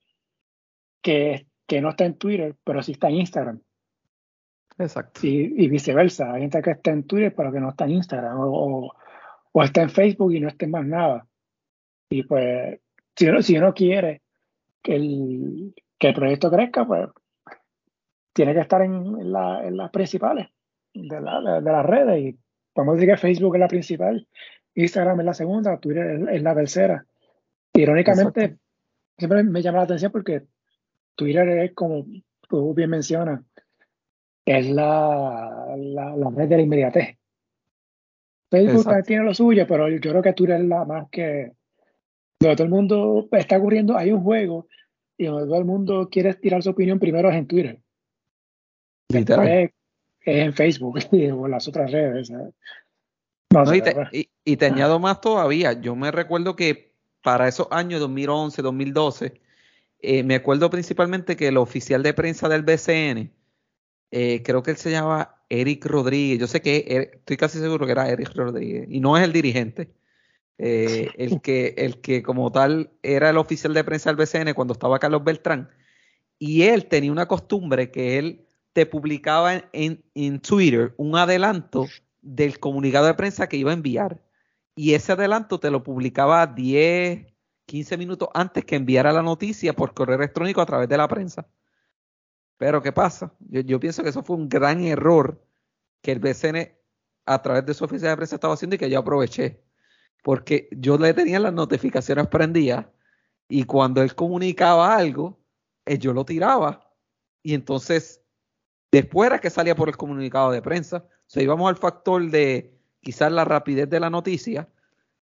que, 1.01 1.47
que, 1.65 1.81
no 1.81 1.89
está 1.89 2.05
en 2.05 2.17
Twitter, 2.17 2.55
pero 2.63 2.83
sí 2.83 2.93
está 2.93 3.09
en 3.09 3.15
Instagram. 3.15 3.61
Exacto. 4.77 5.21
Y, 5.23 5.67
viceversa. 5.67 6.33
Hay 6.33 6.41
gente 6.41 6.61
que 6.61 6.71
está 6.71 6.91
en 6.91 7.03
Twitter, 7.03 7.33
pero 7.35 7.51
que 7.51 7.59
no 7.59 7.69
está 7.69 7.85
en 7.85 7.91
Instagram. 7.91 8.39
O, 8.39 8.93
o, 9.51 9.63
está 9.63 9.81
en 9.81 9.89
Facebook 9.89 10.33
y 10.33 10.39
no 10.39 10.47
está 10.47 10.65
en 10.65 10.71
más 10.71 10.85
nada. 10.85 11.27
Y 12.09 12.23
pues, 12.23 12.79
si 13.15 13.27
uno, 13.27 13.41
si 13.41 13.57
uno 13.57 13.73
quiere 13.73 14.21
que 14.83 14.95
el, 14.95 15.73
que 15.97 16.09
el 16.09 16.13
proyecto 16.13 16.51
crezca, 16.51 16.85
pues 16.85 17.09
tiene 18.33 18.53
que 18.53 18.59
estar 18.59 18.83
en, 18.83 19.31
la, 19.31 19.65
en 19.65 19.75
las 19.77 19.89
principales 19.89 20.47
de, 20.93 21.21
la, 21.21 21.59
de, 21.59 21.71
las 21.71 21.85
redes. 21.85 22.19
Y 22.19 22.39
podemos 22.71 22.95
decir 22.95 23.09
que 23.09 23.17
Facebook 23.17 23.55
es 23.55 23.59
la 23.61 23.67
principal 23.67 24.27
Instagram 24.77 25.19
es 25.19 25.25
la 25.25 25.33
segunda, 25.33 25.79
Twitter 25.79 26.29
es 26.31 26.41
la 26.43 26.53
tercera. 26.53 27.05
Irónicamente, 27.73 28.57
siempre 29.17 29.43
me 29.43 29.61
llama 29.61 29.79
la 29.79 29.83
atención 29.85 30.11
porque 30.11 30.43
Twitter 31.15 31.49
es 31.49 31.73
como 31.73 32.05
tú 32.47 32.73
bien 32.75 32.91
mencionas, 32.91 33.41
es 34.45 34.69
la, 34.69 35.75
la, 35.75 36.29
red 36.29 36.47
de 36.47 36.57
la 36.57 36.61
inmediatez. 36.61 37.17
Facebook 38.49 39.03
tiene 39.05 39.25
lo 39.25 39.33
suyo, 39.33 39.65
pero 39.67 39.89
yo 39.89 39.99
creo 39.99 40.21
que 40.21 40.33
Twitter 40.33 40.61
es 40.61 40.67
la 40.67 40.85
más 40.85 41.09
que 41.09 41.53
donde 42.39 42.55
todo 42.55 42.65
el 42.65 42.71
mundo 42.71 43.27
está 43.31 43.57
ocurriendo, 43.57 43.97
hay 43.97 44.11
un 44.11 44.21
juego 44.21 44.67
y 45.17 45.25
donde 45.25 45.47
todo 45.47 45.57
el 45.57 45.65
mundo 45.65 46.07
quiere 46.09 46.35
tirar 46.35 46.61
su 46.61 46.69
opinión 46.69 46.99
primero 46.99 47.29
es 47.29 47.35
en 47.35 47.47
Twitter. 47.47 47.79
Es, 49.09 49.27
es, 49.27 49.71
en 50.21 50.53
Facebook 50.53 50.99
o 51.11 51.45
en 51.45 51.51
las 51.51 51.67
otras 51.67 51.91
redes. 51.91 52.31
Y, 54.45 54.57
te, 54.57 54.65
añado 54.65 54.99
más 54.99 55.21
todavía. 55.21 55.73
Yo 55.73 55.95
me 55.95 56.11
recuerdo 56.11 56.55
que 56.55 56.93
para 57.23 57.47
esos 57.47 57.67
años 57.71 57.99
2011, 57.99 58.61
2012, 58.61 59.41
eh, 59.99 60.23
me 60.23 60.35
acuerdo 60.35 60.69
principalmente 60.69 61.35
que 61.35 61.47
el 61.47 61.57
oficial 61.57 62.03
de 62.03 62.13
prensa 62.13 62.49
del 62.49 62.63
BCN, 62.63 63.31
eh, 64.11 64.43
creo 64.43 64.63
que 64.63 64.71
él 64.71 64.77
se 64.77 64.91
llama 64.91 65.35
Eric 65.49 65.85
Rodríguez. 65.85 66.39
Yo 66.39 66.47
sé 66.47 66.61
que 66.61 66.85
er, 66.87 67.11
estoy 67.15 67.37
casi 67.37 67.59
seguro 67.59 67.85
que 67.85 67.91
era 67.93 68.09
Eric 68.09 68.35
Rodríguez 68.35 68.87
y 68.89 68.99
no 68.99 69.17
es 69.17 69.23
el 69.23 69.33
dirigente. 69.33 69.91
Eh, 70.57 71.09
el, 71.17 71.41
que, 71.41 71.75
el 71.77 72.01
que 72.01 72.23
como 72.23 72.51
tal 72.51 72.91
era 73.03 73.29
el 73.29 73.37
oficial 73.37 73.73
de 73.73 73.83
prensa 73.83 74.13
del 74.13 74.17
BCN 74.17 74.53
cuando 74.53 74.73
estaba 74.73 74.99
Carlos 74.99 75.23
Beltrán. 75.23 75.69
Y 76.39 76.63
él 76.63 76.85
tenía 76.85 77.11
una 77.11 77.27
costumbre 77.27 77.91
que 77.91 78.19
él 78.19 78.45
te 78.73 78.85
publicaba 78.85 79.69
en, 79.73 80.03
en 80.13 80.39
Twitter 80.39 80.93
un 80.97 81.15
adelanto 81.15 81.87
del 82.27 82.59
comunicado 82.59 83.05
de 83.05 83.13
prensa 83.13 83.47
que 83.47 83.57
iba 83.57 83.71
a 83.71 83.73
enviar. 83.73 84.21
Y 84.75 84.93
ese 84.93 85.13
adelanto 85.13 85.59
te 85.59 85.71
lo 85.71 85.83
publicaba 85.83 86.45
10, 86.45 87.25
15 87.65 87.97
minutos 87.97 88.29
antes 88.33 88.65
que 88.65 88.75
enviara 88.75 89.13
la 89.13 89.23
noticia 89.23 89.73
por 89.73 89.93
correo 89.93 90.17
electrónico 90.17 90.61
a 90.61 90.65
través 90.65 90.89
de 90.89 90.97
la 90.97 91.07
prensa. 91.07 91.47
Pero 92.57 92.81
¿qué 92.81 92.91
pasa? 92.91 93.33
Yo, 93.39 93.79
pienso 93.79 94.03
que 94.03 94.09
eso 94.09 94.23
fue 94.23 94.35
un 94.35 94.49
gran 94.49 94.83
error 94.83 95.41
que 96.01 96.11
el 96.11 96.19
BCN 96.19 96.73
a 97.25 97.41
través 97.41 97.65
de 97.65 97.73
su 97.73 97.85
oficina 97.85 98.09
de 98.09 98.17
prensa 98.17 98.35
estaba 98.35 98.53
haciendo 98.53 98.75
y 98.75 98.79
que 98.79 98.89
yo 98.89 98.99
aproveché. 98.99 99.63
Porque 100.23 100.67
yo 100.71 100.97
le 100.97 101.13
tenía 101.13 101.39
las 101.39 101.53
notificaciones 101.53 102.27
prendidas 102.27 102.87
y 103.47 103.63
cuando 103.63 104.01
él 104.01 104.15
comunicaba 104.15 104.95
algo, 104.95 105.39
eh, 105.85 105.97
yo 105.97 106.13
lo 106.13 106.25
tiraba. 106.25 106.93
Y 107.41 107.53
entonces, 107.53 108.21
después 108.91 109.27
era 109.27 109.39
que 109.39 109.49
salía 109.49 109.75
por 109.75 109.87
el 109.87 109.95
comunicado 109.95 110.51
de 110.51 110.61
prensa. 110.61 111.07
Sea, 111.27 111.43
íbamos 111.43 111.69
al 111.69 111.77
factor 111.77 112.29
de 112.29 112.73
quizás 113.01 113.31
la 113.31 113.45
rapidez 113.45 113.89
de 113.89 113.99
la 113.99 114.09
noticia. 114.09 114.67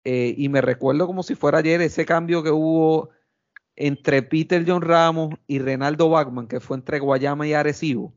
Eh, 0.04 0.34
y 0.38 0.48
me 0.48 0.60
recuerdo 0.60 1.06
como 1.06 1.22
si 1.22 1.34
fuera 1.34 1.58
ayer 1.58 1.80
ese 1.80 2.06
cambio 2.06 2.42
que 2.42 2.50
hubo 2.50 3.10
entre 3.76 4.22
Peter 4.22 4.64
John 4.66 4.82
Ramos 4.82 5.34
y 5.46 5.58
Renaldo 5.58 6.08
Bachman, 6.08 6.46
que 6.46 6.60
fue 6.60 6.76
entre 6.76 6.98
Guayama 6.98 7.46
y 7.46 7.52
Arecibo. 7.52 8.12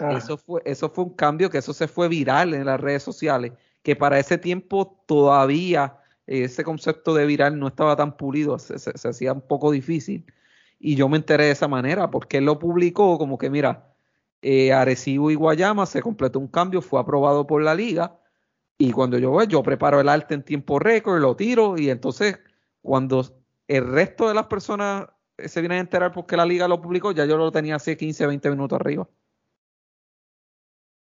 Ah. 0.00 0.16
Eso, 0.16 0.38
fue, 0.38 0.62
eso 0.64 0.88
fue 0.90 1.04
un 1.04 1.14
cambio 1.14 1.50
que 1.50 1.58
eso 1.58 1.72
se 1.72 1.88
fue 1.88 2.08
viral 2.08 2.54
en 2.54 2.66
las 2.66 2.80
redes 2.80 3.02
sociales, 3.02 3.52
que 3.82 3.96
para 3.96 4.18
ese 4.18 4.38
tiempo 4.38 5.02
todavía 5.06 5.98
ese 6.28 6.62
concepto 6.62 7.14
de 7.14 7.26
viral 7.26 7.58
no 7.58 7.68
estaba 7.68 7.96
tan 7.96 8.16
pulido, 8.16 8.58
se, 8.58 8.74
hacía 9.08 9.32
un 9.32 9.40
poco 9.40 9.70
difícil. 9.70 10.26
Y 10.78 10.94
yo 10.94 11.08
me 11.08 11.16
enteré 11.16 11.44
de 11.44 11.50
esa 11.52 11.68
manera, 11.68 12.10
porque 12.10 12.38
él 12.38 12.44
lo 12.44 12.58
publicó 12.58 13.18
como 13.18 13.38
que, 13.38 13.50
mira, 13.50 13.87
eh, 14.42 14.72
Arecibo 14.72 15.30
y 15.30 15.34
Guayama 15.34 15.86
se 15.86 16.02
completó 16.02 16.38
un 16.38 16.48
cambio, 16.48 16.82
fue 16.82 17.00
aprobado 17.00 17.46
por 17.46 17.62
la 17.62 17.74
liga, 17.74 18.18
y 18.78 18.92
cuando 18.92 19.18
yo 19.18 19.30
voy, 19.30 19.46
yo 19.48 19.62
preparo 19.62 20.00
el 20.00 20.08
arte 20.08 20.34
en 20.34 20.44
tiempo 20.44 20.78
récord, 20.78 21.20
lo 21.20 21.34
tiro, 21.36 21.76
y 21.78 21.90
entonces 21.90 22.38
cuando 22.80 23.24
el 23.66 23.90
resto 23.90 24.28
de 24.28 24.34
las 24.34 24.46
personas 24.46 25.08
se 25.36 25.60
vienen 25.60 25.78
a 25.78 25.80
enterar 25.82 26.12
porque 26.12 26.36
la 26.36 26.46
liga 26.46 26.68
lo 26.68 26.80
publicó, 26.80 27.12
ya 27.12 27.24
yo 27.24 27.36
lo 27.36 27.50
tenía 27.50 27.76
hace 27.76 27.96
15, 27.96 28.26
20 28.26 28.50
minutos 28.50 28.80
arriba. 28.80 29.08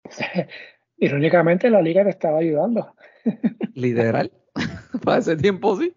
Irónicamente, 0.98 1.70
la 1.70 1.82
liga 1.82 2.04
te 2.04 2.10
estaba 2.10 2.40
ayudando. 2.40 2.96
Literal. 3.74 4.32
Para 5.04 5.20
ese 5.20 5.36
tiempo, 5.36 5.78
sí. 5.78 5.94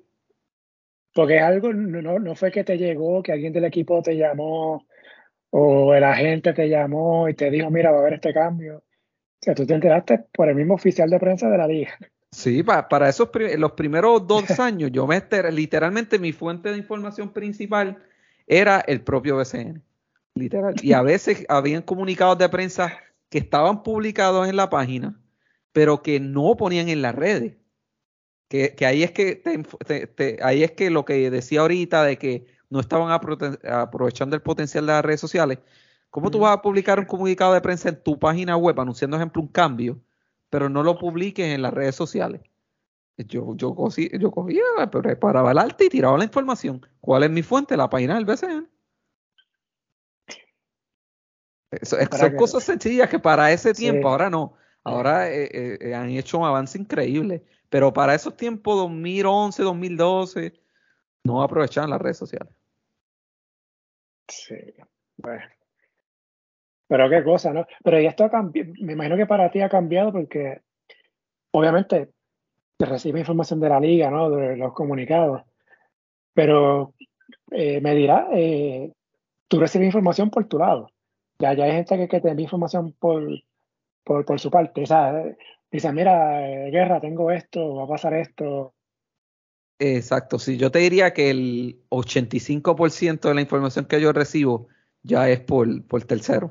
Porque 1.14 1.38
algo, 1.38 1.72
no, 1.72 2.18
no 2.18 2.34
fue 2.34 2.50
que 2.50 2.64
te 2.64 2.76
llegó, 2.76 3.22
que 3.22 3.32
alguien 3.32 3.52
del 3.52 3.64
equipo 3.64 4.02
te 4.02 4.16
llamó 4.16 4.86
o 5.50 5.94
el 5.94 6.04
agente 6.04 6.52
te 6.52 6.68
llamó 6.68 7.28
y 7.28 7.34
te 7.34 7.50
dijo, 7.50 7.70
mira, 7.70 7.90
va 7.90 7.98
a 7.98 8.00
haber 8.00 8.14
este 8.14 8.32
cambio. 8.32 8.78
O 8.78 9.40
sea, 9.40 9.54
tú 9.54 9.66
te 9.66 9.74
enteraste 9.74 10.26
por 10.32 10.48
el 10.48 10.56
mismo 10.56 10.74
oficial 10.74 11.08
de 11.08 11.18
prensa 11.18 11.48
de 11.48 11.58
la 11.58 11.66
liga. 11.66 11.96
Sí, 12.30 12.62
para 12.62 13.08
esos 13.08 13.30
los 13.56 13.72
primeros 13.72 14.26
dos 14.26 14.44
años, 14.61 14.90
yo 14.92 15.06
me 15.06 15.22
literalmente 15.50 16.18
mi 16.18 16.32
fuente 16.32 16.70
de 16.70 16.78
información 16.78 17.32
principal 17.32 18.02
era 18.46 18.80
el 18.80 19.00
propio 19.02 19.37
BCN. 19.37 19.82
Literal. 20.34 20.74
Y 20.82 20.92
a 20.92 21.02
veces 21.02 21.44
habían 21.48 21.82
comunicados 21.82 22.38
de 22.38 22.48
prensa 22.48 22.98
que 23.30 23.38
estaban 23.38 23.82
publicados 23.82 24.48
en 24.48 24.56
la 24.56 24.70
página, 24.70 25.20
pero 25.72 26.02
que 26.02 26.20
no 26.20 26.56
ponían 26.56 26.88
en 26.88 27.02
las 27.02 27.14
redes. 27.14 27.56
Que, 28.48 28.74
ahí 28.87 29.02
es 29.02 29.12
que 29.12 29.42
ahí 30.42 30.62
es 30.62 30.72
que 30.72 30.88
lo 30.88 31.04
que 31.04 31.30
decía 31.30 31.61
ahorita 31.61 32.02
de 32.04 32.16
que 32.16 32.46
no 32.70 32.81
estaban 32.81 33.11
aprovechando 33.11 34.37
el 34.37 34.42
potencial 34.42 34.87
de 34.87 34.92
las 34.92 35.04
redes 35.04 35.20
sociales. 35.20 35.59
¿Cómo 36.11 36.31
tú 36.31 36.40
vas 36.40 36.57
a 36.57 36.62
publicar 36.62 36.98
un 36.98 37.07
comunicado 37.07 37.52
de 37.52 37.61
prensa 37.61 37.88
en 37.88 38.02
tu 38.02 38.18
página 38.18 38.57
web 38.57 38.78
anunciando, 38.81 39.16
ejemplo, 39.16 39.42
un 39.42 39.48
cambio? 39.48 40.00
pero 40.50 40.68
no 40.68 40.83
lo 40.83 40.98
publiques 40.98 41.46
en 41.46 41.62
las 41.62 41.72
redes 41.72 41.94
sociales. 41.94 42.40
Yo, 43.16 43.57
yo, 43.57 43.74
cogía, 43.74 44.09
yo 44.18 44.31
cogía, 44.31 44.62
preparaba 44.90 45.50
el 45.50 45.59
arte 45.59 45.87
y 45.87 45.88
tiraba 45.88 46.16
la 46.16 46.24
información. 46.24 46.87
¿Cuál 47.00 47.24
es 47.24 47.31
mi 47.31 47.42
fuente? 47.42 47.76
La 47.76 47.90
página 47.90 48.14
del 48.14 48.24
BCN. 48.24 48.68
son 51.83 52.37
cosas 52.37 52.62
sencillas 52.62 53.09
que 53.09 53.18
para 53.18 53.50
ese 53.52 53.74
tiempo, 53.74 54.09
ahora 54.09 54.31
no. 54.31 54.54
Ahora 54.85 55.28
eh, 55.31 55.50
eh, 55.52 55.78
eh, 55.81 55.94
han 55.94 56.11
hecho 56.11 56.38
un 56.38 56.46
avance 56.46 56.78
increíble. 56.78 57.44
Pero 57.68 57.92
para 57.92 58.14
esos 58.14 58.37
tiempos, 58.37 58.76
2011, 58.76 59.62
2012, 59.62 60.54
no 61.24 61.42
aprovechaban 61.42 61.90
las 61.90 62.00
redes 62.00 62.16
sociales. 62.16 62.54
Sí, 64.28 64.54
bueno. 65.16 65.44
Pero 66.86 67.10
qué 67.10 67.22
cosa, 67.22 67.52
¿no? 67.52 67.66
Pero 67.84 68.00
ya 68.00 68.10
esto 68.10 68.24
ha 68.24 68.30
cambiado, 68.30 68.72
me 68.80 68.94
imagino 68.94 69.16
que 69.16 69.26
para 69.26 69.50
ti 69.50 69.60
ha 69.60 69.68
cambiado 69.68 70.12
porque 70.12 70.62
obviamente 71.52 72.10
te 72.76 72.86
recibe 72.86 73.20
información 73.20 73.60
de 73.60 73.68
la 73.68 73.80
liga, 73.80 74.10
¿no? 74.10 74.30
De 74.30 74.56
los 74.56 74.72
comunicados. 74.72 75.42
Pero 76.34 76.94
eh, 77.50 77.80
me 77.80 77.94
dirá, 77.94 78.28
eh, 78.32 78.92
tú 79.48 79.60
recibes 79.60 79.86
información 79.86 80.30
por 80.30 80.46
tu 80.46 80.58
lado. 80.58 80.88
Ya, 81.38 81.54
ya 81.54 81.64
hay 81.64 81.72
gente 81.72 81.96
que, 81.98 82.08
que 82.08 82.20
te 82.20 82.30
envía 82.30 82.44
información 82.44 82.92
por, 82.98 83.24
por, 84.04 84.24
por 84.24 84.40
su 84.40 84.50
parte. 84.50 84.82
O 84.82 84.86
sea, 84.86 85.24
dice, 85.70 85.92
mira, 85.92 86.48
eh, 86.48 86.70
guerra, 86.70 87.00
tengo 87.00 87.30
esto, 87.30 87.76
va 87.76 87.84
a 87.84 87.88
pasar 87.88 88.14
esto. 88.14 88.74
Exacto, 89.78 90.38
sí, 90.38 90.56
yo 90.56 90.70
te 90.70 90.80
diría 90.80 91.14
que 91.14 91.30
el 91.30 91.80
85% 91.90 93.28
de 93.28 93.34
la 93.34 93.40
información 93.40 93.84
que 93.84 94.00
yo 94.00 94.12
recibo 94.12 94.68
ya 95.02 95.28
es 95.30 95.40
por, 95.40 95.84
por 95.84 96.02
tercero. 96.04 96.50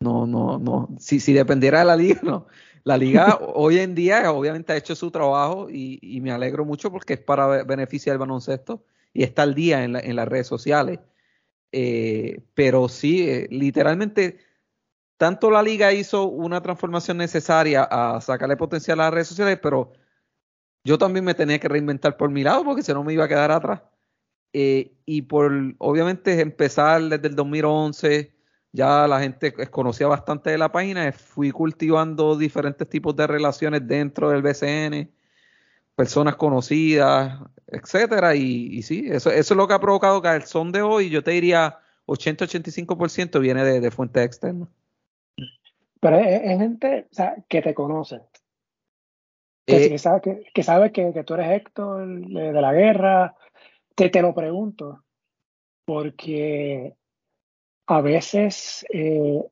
No, 0.00 0.26
no, 0.26 0.58
no. 0.58 0.88
Si, 0.98 1.20
si 1.20 1.32
dependiera 1.32 1.80
de 1.80 1.84
la 1.84 1.96
liga, 1.96 2.20
no. 2.24 2.46
La 2.84 2.96
liga 2.98 3.38
hoy 3.54 3.78
en 3.78 3.94
día 3.94 4.30
obviamente 4.32 4.72
ha 4.72 4.76
hecho 4.76 4.94
su 4.94 5.10
trabajo 5.10 5.68
y, 5.70 6.20
me 6.20 6.32
alegro 6.32 6.64
mucho 6.64 6.90
porque 6.90 7.14
es 7.14 7.20
para 7.20 7.64
beneficio 7.64 8.12
del 8.12 8.18
baloncesto 8.18 8.84
y 9.12 9.22
está 9.22 9.42
al 9.42 9.54
día 9.54 9.84
en, 9.84 9.96
en 9.96 10.16
las 10.16 10.28
redes 10.28 10.46
sociales. 10.46 11.00
Eh, 11.72 12.40
pero 12.54 12.88
sí, 12.88 13.28
eh, 13.28 13.48
literalmente, 13.50 14.38
tanto 15.16 15.50
la 15.50 15.62
liga 15.62 15.92
hizo 15.92 16.24
una 16.26 16.62
transformación 16.62 17.18
necesaria 17.18 17.84
a 17.84 18.20
sacarle 18.20 18.56
potencial 18.56 19.00
a 19.00 19.04
las 19.04 19.14
redes 19.14 19.28
sociales, 19.28 19.58
pero 19.62 19.92
yo 20.86 20.98
también 20.98 21.24
me 21.24 21.34
tenía 21.34 21.58
que 21.58 21.68
reinventar 21.68 22.16
por 22.16 22.30
mi 22.30 22.44
lado 22.44 22.64
porque 22.64 22.82
si 22.82 22.92
no 22.92 23.02
me 23.02 23.12
iba 23.12 23.24
a 23.24 23.28
quedar 23.28 23.50
atrás. 23.50 23.82
Eh, 24.52 24.92
y 25.04 25.22
por, 25.22 25.52
obviamente, 25.78 26.40
empezar 26.40 27.02
desde 27.02 27.26
el 27.26 27.34
2011 27.34 28.32
ya 28.70 29.08
la 29.08 29.20
gente 29.20 29.52
conocía 29.70 30.06
bastante 30.06 30.50
de 30.50 30.58
la 30.58 30.70
página, 30.70 31.10
fui 31.10 31.50
cultivando 31.50 32.36
diferentes 32.36 32.88
tipos 32.88 33.16
de 33.16 33.26
relaciones 33.26 33.86
dentro 33.86 34.30
del 34.30 34.42
BCN, 34.42 35.10
personas 35.96 36.36
conocidas, 36.36 37.40
etcétera, 37.66 38.34
y, 38.36 38.82
sí, 38.82 39.06
eso, 39.08 39.30
eso 39.30 39.54
es 39.54 39.56
lo 39.56 39.66
que 39.66 39.74
ha 39.74 39.80
provocado 39.80 40.20
que 40.20 40.28
el 40.28 40.42
son 40.42 40.72
de 40.72 40.82
hoy, 40.82 41.08
yo 41.08 41.24
te 41.24 41.30
diría 41.32 41.78
80-85% 42.06 43.40
viene 43.40 43.64
de, 43.64 43.80
de 43.80 43.90
fuentes 43.90 44.24
externas. 44.24 44.68
Pero 46.00 46.18
es, 46.18 46.58
gente 46.58 47.08
que 47.48 47.62
te 47.62 47.74
conoce, 47.74 48.20
que, 49.66 49.94
eh, 49.94 49.98
sabe, 49.98 50.50
que, 50.54 50.62
sabe 50.62 50.92
que, 50.92 51.24
tú 51.24 51.34
eres 51.34 51.50
Héctor 51.50 52.06
de, 52.06 52.52
de 52.52 52.60
la 52.60 52.72
guerra, 52.72 53.34
te, 53.94 54.08
te 54.10 54.22
lo 54.22 54.32
pregunto, 54.32 55.02
porque 55.84 56.94
a 57.86 58.00
veces, 58.00 58.86
eh, 58.92 59.42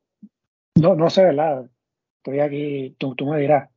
no, 0.76 0.94
no 0.94 1.10
sé, 1.10 1.24
¿verdad? 1.24 1.68
Estoy 2.18 2.40
aquí, 2.40 2.96
tú, 2.98 3.14
tú 3.14 3.26
me 3.26 3.40
dirás. 3.40 3.68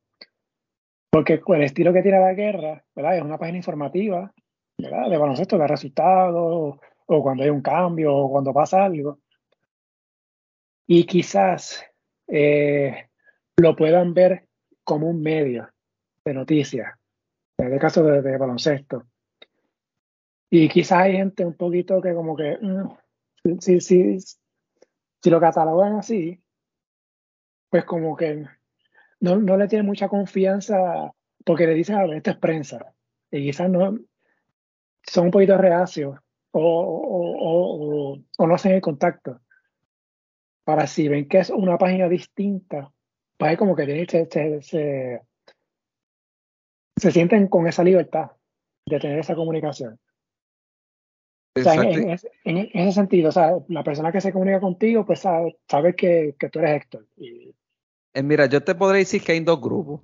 Porque 1.10 1.41
el 1.47 1.63
estilo 1.63 1.91
que 1.93 2.04
tiene 2.04 2.19
la 2.19 2.34
guerra, 2.34 2.84
¿verdad? 2.95 3.17
Es 3.17 3.23
una 3.23 3.38
página 3.38 3.58
informativa, 3.58 4.32
¿verdad? 4.78 5.10
De 5.10 5.17
baloncesto, 5.17 5.58
de 5.58 5.67
resultados, 5.67 6.80
o 7.08 7.23
cuando 7.23 7.43
hay 7.43 7.50
un 7.50 7.62
cambio, 7.62 8.15
o 8.15 8.30
cuando 8.30 8.54
pasa 8.54 8.86
algo. 8.86 9.19
Y 10.86 11.06
quizás 11.06 11.84
eh, 12.28 13.10
lo 13.58 13.76
puedan 13.76 14.13
ver 14.13 14.47
como 14.84 15.10
un 15.10 15.21
medio 15.21 15.69
de 16.28 16.34
noticias, 16.34 16.94
en 17.58 17.74
el 17.74 17.80
caso 17.80 18.04
de, 18.04 18.38
baloncesto. 18.38 19.06
Y 20.50 20.70
quizás 20.70 21.00
hay 21.00 21.13
gente 21.13 21.46
un 21.46 21.56
poquito 21.56 22.02
que 22.02 22.13
como 22.13 22.36
que, 22.36 22.58
mm, 22.62 23.60
sí, 23.60 23.82
sí, 23.82 24.18
si 25.22 25.30
lo 25.30 25.40
catalogan 25.40 25.96
así, 25.96 26.42
pues 27.70 27.84
como 27.86 28.16
que 28.16 28.46
no, 29.20 29.38
no 29.38 29.58
le 29.58 29.68
tiene 29.68 29.84
mucha 29.84 30.08
confianza 30.08 31.12
porque 31.46 31.68
le 31.68 31.74
dices, 31.74 31.96
a 31.96 32.04
ver, 32.04 32.18
esto 32.18 32.32
es 32.32 32.38
prensa, 32.38 32.94
y 33.32 33.44
quizás 33.44 33.70
no, 33.70 33.98
son 35.04 35.26
un 35.26 35.32
poquito 35.32 35.58
reacios 35.58 36.18
o, 36.52 36.62
o, 36.62 38.13
o, 38.13 38.20
o, 38.38 38.48
no 38.48 38.56
hacen 38.56 38.74
el 38.74 38.82
contacto. 38.82 39.42
Para 40.63 40.86
si 40.88 41.08
ven 41.08 41.28
que 41.28 41.40
es 41.40 41.50
una 41.50 41.78
página 41.78 42.10
distinta, 42.10 42.92
pues 43.38 43.58
como 43.58 43.76
que 43.76 44.06
se, 44.10 44.26
se, 44.26 44.62
se, 44.62 45.22
se 46.98 47.12
sienten 47.12 47.48
con 47.48 47.68
esa 47.68 47.84
libertad 47.84 48.32
de 48.86 49.00
tener 49.00 49.20
esa 49.20 49.36
comunicación. 49.36 50.00
O 51.56 51.64
sea, 51.64 51.74
en, 51.76 52.20
en, 52.44 52.70
ese 52.74 52.92
sentido, 52.92 53.30
o 53.30 53.32
sea, 53.32 53.58
la 53.68 53.84
persona 53.84 54.12
que 54.12 54.22
se 54.22 54.32
comunica 54.32 54.60
contigo, 54.60 55.06
pues 55.06 55.20
sabe, 55.20 55.58
sabe 55.68 55.96
que, 55.96 56.36
que, 56.40 56.50
tú 56.50 56.60
eres 56.60 56.82
Héctor. 56.82 57.08
Y... 57.16 57.56
Eh, 58.14 58.24
mira, 58.24 58.46
yo 58.46 58.64
te 58.64 58.76
podré 58.76 59.00
decir 59.00 59.24
que 59.24 59.32
hay 59.32 59.40
dos 59.40 59.60
grupos. 59.60 60.02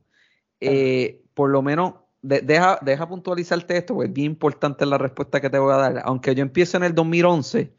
Eh, 0.60 1.22
por 1.34 1.50
lo 1.50 1.62
menos, 1.62 1.96
de, 2.22 2.42
deja, 2.42 2.80
deja 2.82 3.08
puntualizarte 3.08 3.78
esto, 3.78 3.94
porque 3.94 4.08
es 4.08 4.14
bien 4.14 4.32
importante 4.32 4.86
la 4.86 4.98
respuesta 4.98 5.42
que 5.42 5.50
te 5.50 5.60
voy 5.60 5.74
a 5.74 5.78
dar. 5.78 6.02
Aunque 6.06 6.34
yo 6.34 6.42
empiezo 6.42 6.78
en 6.78 6.84
el 6.84 6.96
2011, 6.96 7.72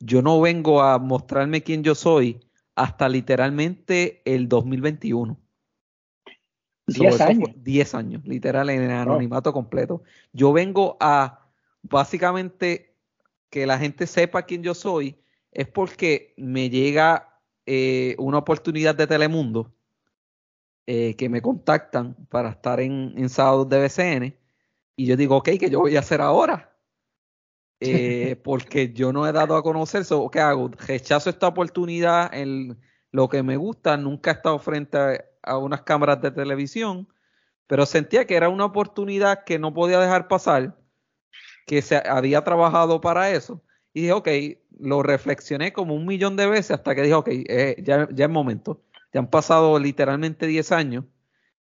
yo 0.00 0.22
no 0.22 0.40
vengo 0.40 0.82
a 0.82 0.98
mostrarme 0.98 1.62
quién 1.62 1.82
yo 1.82 1.94
soy 1.94 2.40
hasta 2.74 3.08
literalmente 3.08 4.22
el 4.24 4.48
2021. 4.48 5.38
10 6.88 7.20
años. 7.20 7.50
10 7.56 7.94
años, 7.94 8.22
literal, 8.24 8.70
en 8.70 8.82
el 8.82 8.90
anonimato 8.90 9.52
completo. 9.52 10.02
Yo 10.32 10.52
vengo 10.52 10.96
a 11.00 11.46
básicamente 11.82 12.96
que 13.50 13.66
la 13.66 13.78
gente 13.78 14.06
sepa 14.06 14.42
quién 14.42 14.62
yo 14.62 14.74
soy, 14.74 15.20
es 15.52 15.68
porque 15.68 16.34
me 16.36 16.70
llega 16.70 17.40
eh, 17.66 18.14
una 18.18 18.38
oportunidad 18.38 18.94
de 18.94 19.06
Telemundo 19.06 19.72
eh, 20.86 21.14
que 21.16 21.28
me 21.28 21.42
contactan 21.42 22.14
para 22.28 22.50
estar 22.50 22.80
en, 22.80 23.14
en 23.16 23.28
sábados 23.28 23.68
de 23.68 23.80
BCN 23.80 24.38
y 24.96 25.06
yo 25.06 25.16
digo, 25.16 25.36
ok, 25.36 25.50
¿qué 25.60 25.70
yo 25.70 25.78
voy 25.80 25.96
a 25.96 26.00
hacer 26.00 26.20
ahora? 26.20 26.76
Eh, 27.80 28.34
porque 28.42 28.92
yo 28.92 29.12
no 29.12 29.28
he 29.28 29.32
dado 29.32 29.54
a 29.54 29.62
conocer, 29.62 30.04
so, 30.04 30.28
¿qué 30.28 30.40
hago? 30.40 30.70
Rechazo 30.88 31.30
esta 31.30 31.46
oportunidad 31.46 32.34
en 32.34 32.76
lo 33.12 33.28
que 33.28 33.44
me 33.44 33.56
gusta, 33.56 33.96
nunca 33.96 34.32
he 34.32 34.34
estado 34.34 34.58
frente 34.58 34.98
a, 34.98 35.24
a 35.48 35.58
unas 35.58 35.82
cámaras 35.82 36.20
de 36.20 36.30
televisión, 36.30 37.08
pero 37.66 37.86
sentía 37.86 38.26
que 38.26 38.36
era 38.36 38.48
una 38.48 38.66
oportunidad 38.66 39.44
que 39.44 39.58
no 39.58 39.74
podía 39.74 39.98
dejar 40.00 40.28
pasar, 40.28 40.76
que 41.66 41.82
se 41.82 41.96
había 41.96 42.44
trabajado 42.44 43.00
para 43.00 43.30
eso. 43.30 43.62
Y 43.92 44.02
dije, 44.02 44.12
ok, 44.12 44.28
lo 44.78 45.02
reflexioné 45.02 45.72
como 45.72 45.94
un 45.94 46.06
millón 46.06 46.36
de 46.36 46.46
veces 46.46 46.72
hasta 46.72 46.94
que 46.94 47.02
dije, 47.02 47.14
ok, 47.14 47.28
eh, 47.30 47.76
ya, 47.82 48.08
ya 48.12 48.26
es 48.26 48.30
momento. 48.30 48.82
Ya 49.12 49.20
han 49.20 49.30
pasado 49.30 49.78
literalmente 49.78 50.46
10 50.46 50.72
años. 50.72 51.04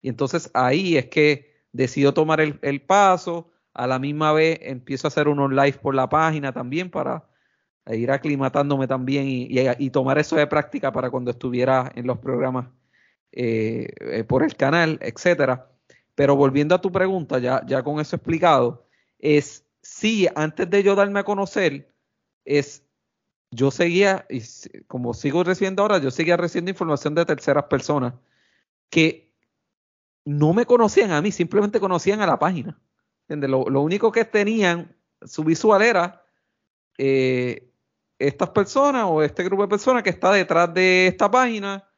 Y 0.02 0.10
entonces 0.10 0.52
ahí 0.54 0.98
es 0.98 1.08
que 1.08 1.56
decido 1.71 2.13
tomar 2.13 2.39
el, 2.39 2.82
paso. 2.82 3.52
A 3.74 3.88
la 3.88 4.00
misma 4.00 4.32
vez 4.32 4.60
empiezo 4.62 5.08
a 5.08 5.10
hacer 5.10 5.28
unos 5.28 5.52
live 5.52 5.80
por 5.82 5.95
la 5.95 6.08
página 6.08 6.54
también 6.54 6.89
para 6.89 7.28
ir 7.88 8.10
aclimatándome 8.10 8.88
también 8.88 9.26
y 9.28 9.89
tomar 9.89 10.17
eso 10.17 10.36
de 10.38 10.48
práctica 10.48 10.91
para 10.91 11.10
cuando 11.10 11.32
estuviera 11.32 11.91
en 11.95 12.08
los 12.08 12.17
programas 12.19 12.67
eh, 13.38 13.88
eh, 14.00 14.24
por 14.24 14.43
el 14.43 14.56
canal, 14.56 14.98
etcétera. 15.02 15.69
Pero 16.15 16.38
volviendo 16.38 16.74
a 16.74 16.82
tu 16.82 16.91
pregunta, 16.91 17.39
ya, 17.39 17.84
con 17.84 18.00
eso 18.00 18.15
explicado, 18.15 18.88
es 19.19 19.65
sí, 19.82 20.28
antes 20.36 20.69
de 20.69 20.84
yo 20.84 20.95
darme 20.95 21.19
a 21.19 21.26
conocer, 21.26 21.93
es 22.45 22.86
yo 23.52 23.71
seguía, 23.71 24.26
y 24.30 24.41
como 24.88 25.13
sigo 25.13 25.43
recibiendo 25.43 25.82
ahora, 25.82 25.98
yo 25.98 26.12
seguía 26.12 26.38
recibiendo 26.38 26.71
información 26.71 27.13
de 27.13 27.26
terceras 27.26 27.65
personas 27.65 28.13
que 28.89 29.34
no 30.24 30.54
me 30.54 30.65
conocían 30.65 31.12
a 31.12 31.21
mí, 31.21 31.32
simplemente 31.32 31.82
conocían 31.82 32.21
a 32.21 32.28
la 32.28 32.39
página. 32.39 32.80
Lo, 33.28 33.69
lo, 33.69 33.82
único 33.82 34.12
que 34.13 34.24
tenían, 34.24 34.95
su 35.21 35.43
visual 35.43 35.82
era 35.82 36.24
eh, 36.98 37.69
estas 38.17 38.50
personas 38.52 39.06
o 39.08 39.21
este 39.21 39.43
grupo 39.43 39.63
de 39.63 39.69
personas 39.69 40.04
que 40.04 40.10
está 40.10 40.32
detrás 40.32 40.74
de 40.74 41.08
esta 41.08 41.30
página 41.30 41.89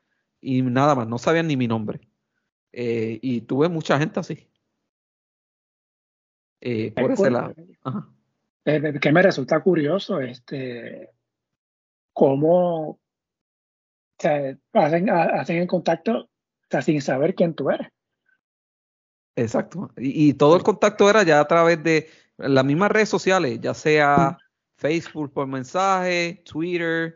y 0.48 0.62
nada 0.62 0.96
más, 0.96 1.08
no 1.08 1.18
sabían 1.18 1.48
ni 1.48 1.58
mi 1.58 1.68
nombre. 1.68 2.00
Eh, 2.72 3.20
y 3.22 3.42
tuve 3.42 3.68
mucha 3.68 4.00
gente 4.00 4.22
así. 4.22 4.50
Eh, 6.62 6.94
por 6.94 7.12
ese 7.12 7.30
lado. 7.30 7.54
Ajá. 7.84 8.10
Eh, 8.64 9.00
que 9.02 9.12
me 9.12 9.22
resulta 9.22 9.60
curioso, 9.62 10.22
este, 10.22 11.10
cómo 12.14 12.90
o 12.90 13.00
sea, 14.18 14.58
hacen, 14.74 15.10
hacen 15.10 15.58
el 15.58 15.68
contacto 15.68 16.18
o 16.18 16.30
sea, 16.70 16.82
sin 16.82 17.02
saber 17.02 17.36
quién 17.36 17.54
tú 17.54 17.70
eres. 17.70 17.90
Exacto. 19.36 19.92
Y, 19.98 20.30
y, 20.30 20.34
todo 20.34 20.56
el 20.56 20.64
contacto 20.64 21.10
era 21.10 21.24
ya 21.24 21.42
a 21.42 21.48
través 21.48 21.84
de 21.84 22.10
las 22.38 22.64
mismas 22.64 22.92
redes 22.92 23.10
sociales, 23.10 23.60
ya 23.62 23.74
sea 23.74 24.38
Facebook 24.78 25.34
por 25.34 25.48
mensaje, 25.48 26.42
Twitter, 26.46 27.16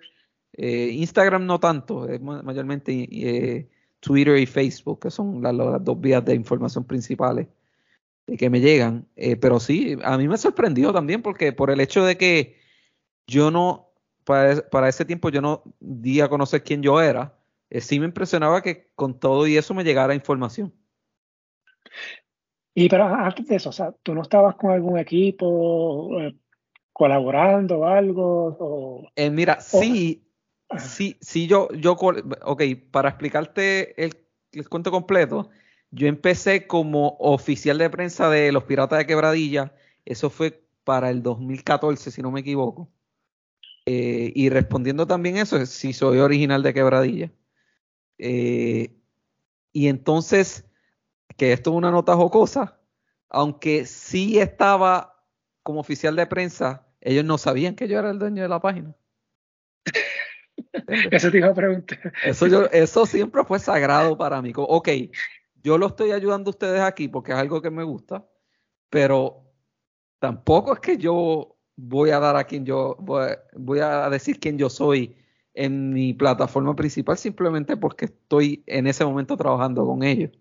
eh, 0.54 0.90
Instagram 0.94 1.46
no 1.46 1.60
tanto, 1.60 2.08
es 2.08 2.22
mayormente 2.22 3.08
eh, 3.12 3.70
Twitter 4.00 4.38
y 4.38 4.46
Facebook, 4.46 5.00
que 5.00 5.12
son 5.12 5.42
las, 5.42 5.54
las, 5.54 5.84
dos 5.84 6.00
vías 6.00 6.24
de 6.26 6.36
información 6.36 6.84
principales 6.84 7.48
que 8.38 8.50
me 8.50 8.60
llegan. 8.60 9.08
Eh, 9.16 9.36
pero 9.36 9.60
sí, 9.60 9.98
a 10.04 10.18
mí 10.18 10.28
me 10.28 10.38
sorprendió 10.38 10.94
también 10.94 11.22
porque 11.22 11.54
por 11.54 11.72
el 11.72 11.80
hecho 11.80 12.06
de 12.06 12.18
que 12.18 12.58
yo 13.28 13.52
no, 13.52 13.90
para, 14.24 14.62
para 14.70 14.90
ese 14.90 15.06
tiempo 15.06 15.30
yo 15.30 15.42
no 15.42 15.64
di 15.80 16.22
a 16.22 16.30
conocer 16.30 16.64
quién 16.64 16.82
yo 16.82 17.02
era, 17.02 17.36
eh, 17.72 17.80
sí 17.80 18.00
me 18.00 18.06
impresionaba 18.06 18.62
que 18.62 18.90
con 18.96 19.18
todo 19.18 19.48
y 19.48 19.56
eso 19.56 19.74
me 19.74 19.86
llegara 19.86 20.14
información. 20.14 20.74
Y 22.74 22.90
pero 22.90 23.06
antes 23.06 23.48
de 23.48 23.56
eso, 23.56 23.70
o 23.70 23.74
sea, 23.74 23.94
¿tú 24.04 24.14
no 24.14 24.22
estabas 24.22 24.56
con 24.56 24.72
algún 24.72 25.00
equipo 25.00 26.20
eh, 26.20 26.36
colaborando 26.92 27.80
o 27.80 27.86
algo? 27.86 28.58
O, 28.60 29.08
eh, 29.16 29.30
mira, 29.30 29.58
o, 29.60 29.62
sí, 29.62 30.22
Sí, 30.80 31.18
sí, 31.22 31.48
yo, 31.48 31.70
yo, 31.74 31.94
ok, 31.94 32.64
para 32.92 33.10
explicarte 33.10 34.02
el, 34.04 34.16
el, 34.52 34.70
cuento 34.70 34.92
completo, 34.92 35.50
yo 35.92 36.08
empecé 36.08 36.68
como 36.68 37.18
oficial 37.20 37.78
de 37.78 37.90
prensa 37.90 38.30
de 38.30 38.52
los 38.52 38.64
Piratas 38.64 39.00
de 39.00 39.06
Quebradilla, 39.06 39.74
eso 40.06 40.30
fue 40.30 40.64
para 40.84 41.10
el 41.10 41.24
2014, 41.24 42.12
si 42.12 42.22
no 42.22 42.32
me 42.32 42.42
equivoco. 42.42 42.90
Eh, 43.86 44.32
y 44.36 44.50
respondiendo 44.50 45.08
también 45.08 45.38
eso, 45.38 45.66
si 45.66 45.94
soy 45.94 46.20
original 46.20 46.64
de 46.64 46.74
Quebradilla. 46.74 47.32
Eh, 48.18 48.96
y 49.74 49.88
entonces, 49.88 50.66
que 51.38 51.54
esto 51.54 51.72
es 51.72 51.76
una 51.78 51.92
nota 51.92 52.16
jocosa, 52.16 52.80
aunque 53.30 53.86
sí 53.86 54.40
estaba 54.40 55.26
como 55.64 55.80
oficial 55.80 56.16
de 56.16 56.28
prensa, 56.28 56.88
ellos 57.02 57.26
no 57.26 57.38
sabían 57.38 57.76
que 57.76 57.88
yo 57.88 57.98
era 58.00 58.12
el 58.12 58.20
dueño 58.20 58.44
de 58.44 58.50
la 58.50 58.62
página. 58.62 58.96
Eso 61.12 61.32
te 61.32 61.38
iba 61.38 61.48
a 61.48 61.54
preguntar. 61.54 62.14
Eso, 62.24 62.48
yo, 62.48 62.66
eso 62.66 63.06
siempre 63.06 63.44
fue 63.44 63.60
sagrado 63.60 64.18
para 64.18 64.42
mí. 64.42 64.52
Ok, 64.56 64.90
yo 65.64 65.78
lo 65.78 65.88
estoy 65.88 66.12
ayudando 66.12 66.50
a 66.50 66.52
ustedes 66.52 66.82
aquí 66.82 67.08
porque 67.08 67.32
es 67.32 67.38
algo 67.38 67.62
que 67.62 67.70
me 67.70 67.84
gusta, 67.84 68.26
pero 68.90 69.44
tampoco 70.20 70.74
es 70.74 70.80
que 70.80 70.98
yo 70.98 71.58
voy 71.76 72.12
a 72.12 72.20
dar 72.20 72.36
a 72.36 72.44
quien 72.44 72.66
yo, 72.66 72.96
voy, 73.00 73.80
a 73.80 74.10
decir 74.10 74.40
quién 74.40 74.58
yo 74.58 74.70
soy 74.70 75.16
en 75.54 75.92
mi 75.94 76.14
plataforma 76.14 76.76
principal 76.76 77.18
simplemente 77.18 77.76
porque 77.76 78.06
estoy 78.06 78.64
en 78.68 78.88
ese 78.88 79.04
momento 79.04 79.36
trabajando 79.36 79.86
con 79.86 80.04
ellos. 80.04 80.32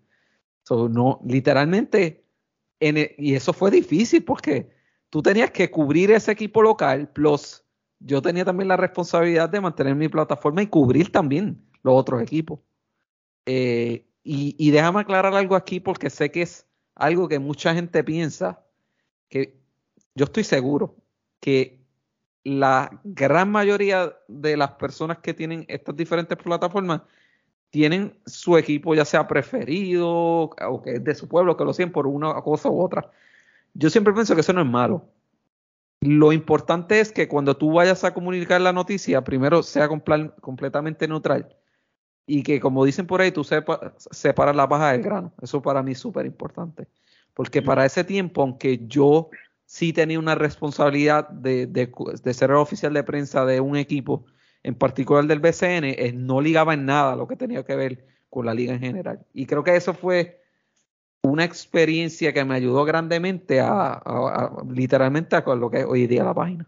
So, 0.63 0.87
no, 0.87 1.19
literalmente, 1.25 2.23
en 2.79 2.97
el, 2.97 3.15
y 3.17 3.33
eso 3.33 3.53
fue 3.53 3.71
difícil 3.71 4.23
porque 4.23 4.69
tú 5.09 5.21
tenías 5.21 5.51
que 5.51 5.69
cubrir 5.71 6.11
ese 6.11 6.31
equipo 6.31 6.61
local, 6.61 7.09
plus 7.09 7.63
yo 8.03 8.21
tenía 8.21 8.45
también 8.45 8.67
la 8.67 8.77
responsabilidad 8.77 9.49
de 9.49 9.61
mantener 9.61 9.95
mi 9.95 10.09
plataforma 10.09 10.61
y 10.61 10.67
cubrir 10.67 11.11
también 11.11 11.63
los 11.83 11.95
otros 11.95 12.21
equipos. 12.21 12.59
Eh, 13.45 14.05
y, 14.23 14.69
déjame 14.71 15.01
aclarar 15.01 15.33
algo 15.33 15.55
aquí 15.55 15.79
porque 15.79 16.09
sé 16.11 16.31
que 16.31 16.43
es 16.43 16.67
algo 16.95 17.27
que 17.27 17.39
mucha 17.39 17.73
gente 17.73 18.03
piensa, 18.03 18.63
que 19.29 19.59
yo 20.13 20.25
estoy 20.25 20.43
seguro 20.43 20.95
que 21.39 21.81
la 22.43 23.01
gran 23.03 23.51
mayoría 23.51 24.13
de 24.27 24.57
las 24.57 24.71
personas 24.73 25.19
que 25.19 25.33
tienen 25.33 25.65
estas 25.67 25.95
diferentes 25.95 26.37
plataformas 26.37 27.01
tienen 27.71 28.15
su 28.25 28.57
equipo 28.57 28.93
ya 28.93 29.05
sea 29.05 29.27
preferido 29.27 30.09
o 30.09 30.81
que 30.83 30.95
es 30.95 31.03
de 31.03 31.15
su 31.15 31.27
pueblo, 31.27 31.57
que 31.57 31.65
lo 31.65 31.73
siguen 31.73 31.91
por 31.91 32.05
una 32.05 32.33
cosa 32.41 32.69
u 32.69 32.81
otra. 32.81 33.09
Yo 33.73 33.89
siempre 33.89 34.13
pienso 34.13 34.35
que 34.35 34.41
eso 34.41 34.53
no 34.53 34.61
es 34.61 34.67
malo 34.67 35.07
lo 36.01 36.33
importante 36.33 36.99
es 36.99 37.11
que 37.11 37.27
cuando 37.27 37.55
tú 37.55 37.73
vayas 37.73 38.03
a 38.03 38.13
comunicar 38.13 38.59
la 38.59 38.73
noticia, 38.73 39.23
primero 39.23 39.61
sea 39.61 39.87
completamente 39.87 41.07
neutral 41.07 41.55
y 42.25 42.43
que, 42.43 42.59
como 42.59 42.85
dicen 42.85 43.05
por 43.05 43.21
ahí, 43.21 43.31
tú 43.31 43.43
sepa, 43.43 43.93
separas 43.97 44.55
la 44.55 44.67
paja 44.67 44.91
del 44.93 45.03
grano. 45.03 45.31
Eso 45.41 45.61
para 45.61 45.83
mí 45.83 45.91
es 45.91 45.99
súper 45.99 46.25
importante. 46.25 46.87
Porque 47.35 47.61
para 47.61 47.85
ese 47.85 48.03
tiempo, 48.03 48.41
aunque 48.41 48.81
yo 48.87 49.29
sí 49.65 49.93
tenía 49.93 50.17
una 50.17 50.35
responsabilidad 50.35 51.29
de, 51.29 51.67
de, 51.67 51.91
de, 52.23 52.33
ser 52.33 52.49
el 52.49 52.55
oficial 52.57 52.93
de 52.93 53.03
prensa 53.03 53.45
de 53.45 53.59
un 53.59 53.77
equipo, 53.77 54.25
en 54.63 54.75
particular 54.75 55.25
del 55.25 55.39
BCN, 55.39 55.85
eh, 55.85 56.13
no 56.15 56.41
ligaba 56.41 56.73
en 56.73 56.85
nada 56.85 57.15
lo 57.15 57.27
que 57.27 57.35
tenía 57.35 57.63
que 57.63 57.75
ver 57.75 58.05
con 58.29 58.45
la 58.45 58.53
liga 58.53 58.73
en 58.73 58.79
general. 58.79 59.25
Y 59.33 59.45
creo 59.45 59.63
que 59.63 59.75
eso 59.75 59.93
fue 59.93 60.40
una 61.23 61.43
experiencia 61.43 62.33
que 62.33 62.43
me 62.45 62.55
ayudó 62.55 62.83
grandemente 62.83 63.59
a, 63.61 64.51
literalmente 64.69 65.35
a 65.35 65.43
lo 65.55 65.69
que 65.69 65.79
es 65.79 65.85
hoy 65.85 66.07
día 66.07 66.23
la 66.23 66.33
página. 66.33 66.67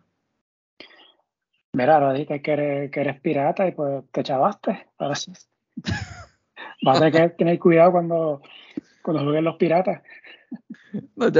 Mira, 1.74 1.96
ahora 1.96 2.14
dijiste 2.14 2.42
que 2.42 2.52
eres, 2.52 2.92
que 2.92 3.00
eres 3.02 3.20
pirata 3.20 3.68
y 3.68 3.72
pues 3.72 4.04
te 4.12 4.22
chavaste. 4.22 4.88
Ahora 5.00 5.16
sí. 5.16 5.34
Vas 6.84 7.02
a 7.02 7.12
tener 7.12 7.32
que 7.32 7.38
tener 7.38 7.60
cuidado 7.60 7.94
cuando, 7.94 8.42
cuando 9.02 9.24
jueguen 9.24 9.46
los 9.46 9.56
piratas. 9.56 10.04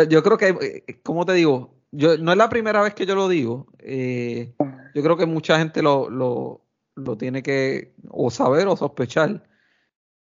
yo, 0.10 0.24
creo 0.24 0.38
que, 0.38 0.84
eh, 0.88 1.02
como 1.04 1.26
te 1.26 1.34
digo, 1.34 1.76
yo, 1.92 2.18
no 2.18 2.32
es 2.32 2.38
la 2.38 2.50
primera 2.50 2.82
vez 2.82 2.96
que 2.96 3.06
yo 3.06 3.14
lo 3.14 3.28
digo. 3.28 3.68
Eh, 3.78 4.56
yo 4.96 5.04
creo 5.04 5.18
que 5.18 5.28
mucha 5.28 5.60
gente 5.60 5.84
lo, 5.84 6.10
lo, 6.10 6.66
lo, 6.96 7.16
tiene 7.16 7.44
que 7.44 7.94
o 8.10 8.32
saber 8.32 8.68
o 8.68 8.76
sospechar. 8.76 9.44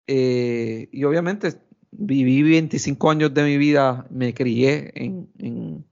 Eh, 0.06 0.88
y 0.92 1.04
obviamente 1.04 1.65
viví 1.98 2.44
25 2.44 3.10
años 3.10 3.34
de 3.34 3.44
mi 3.44 3.58
vida, 3.58 4.06
me 4.10 4.34
crié 4.34 4.92
en, 4.96 5.30
en, 5.40 5.86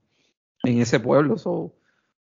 ese 0.62 1.00
pueblo. 1.00 1.36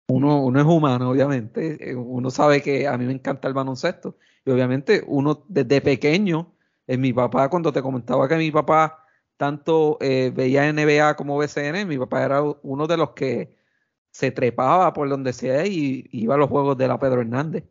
uno, 0.09 0.43
uno 0.43 0.61
es 0.61 0.67
humano, 0.67 1.11
obviamente. 1.11 1.91
Eh, 1.91 1.95
uno 1.95 2.31
sabe 2.31 2.63
que 2.63 2.87
a 2.87 2.97
mí 2.99 3.07
me 3.07 3.13
encanta 3.13 3.49
el 3.49 3.55
baloncesto. 3.55 4.17
Y 4.45 4.51
obviamente 4.51 5.03
uno 5.07 5.45
desde 5.49 5.81
pequeño, 5.81 6.53
en 6.87 7.01
mi 7.01 7.13
papá, 7.13 7.49
cuando 7.49 7.73
te 7.73 7.83
comentaba 7.83 8.29
que 8.29 8.37
mi 8.37 8.51
papá 8.51 9.05
tanto 9.37 9.97
eh, 10.01 10.33
veía 10.35 10.71
NBA 10.73 11.17
como 11.17 11.39
BCN, 11.39 11.87
mi 11.87 11.99
papá 11.99 12.25
era 12.25 12.43
uno 12.43 12.87
de 12.87 12.97
los 12.97 13.11
que 13.11 13.57
se 14.11 14.31
trepaba 14.33 14.93
por 14.93 15.09
donde 15.09 15.33
sea 15.33 15.67
y 15.67 16.09
iba 16.13 16.35
a 16.35 16.39
los 16.39 16.49
juegos 16.49 16.77
de 16.77 16.89
la 16.89 16.99
Pedro 16.99 17.21
Hernández. 17.21 17.65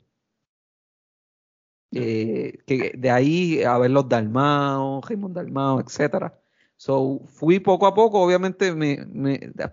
Eh, 1.92 2.60
que 2.68 2.94
de 2.96 3.10
ahí 3.10 3.64
a 3.64 3.78
ver 3.80 3.92
los 3.92 4.08
Dalmao, 4.08 5.02
Raymond 5.02 5.36
Dalmao, 5.36 5.80
etcétera. 5.80 6.40
So, 6.78 7.22
fui 7.26 7.60
poco 7.60 7.88
a 7.88 7.94
poco, 7.94 8.22
obviamente, 8.22 8.74
me, 8.74 8.98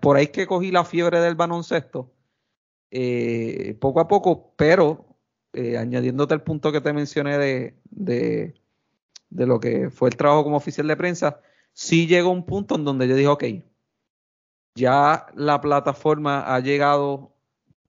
por 0.01 0.17
ahí 0.17 0.27
que 0.27 0.47
cogí 0.47 0.71
la 0.71 0.83
fiebre 0.83 1.21
del 1.21 1.35
baloncesto, 1.35 2.11
eh, 2.91 3.77
poco 3.79 3.99
a 4.01 4.07
poco, 4.07 4.53
pero 4.57 5.17
eh, 5.53 5.77
añadiéndote 5.77 6.33
el 6.33 6.41
punto 6.41 6.71
que 6.71 6.81
te 6.81 6.93
mencioné 6.93 7.37
de, 7.37 7.79
de, 7.85 8.55
de, 9.29 9.45
lo 9.47 9.59
que 9.59 9.89
fue 9.89 10.09
el 10.09 10.17
trabajo 10.17 10.43
como 10.43 10.57
oficial 10.57 10.87
de 10.87 10.97
prensa, 10.97 11.41
sí 11.73 12.07
llegó 12.07 12.31
un 12.31 12.45
punto 12.45 12.75
en 12.75 12.83
donde 12.85 13.07
yo 13.07 13.15
dije, 13.15 13.27
ok, 13.27 13.43
ya 14.75 15.27
la 15.35 15.61
plataforma 15.61 16.53
ha 16.55 16.59
llegado 16.59 17.35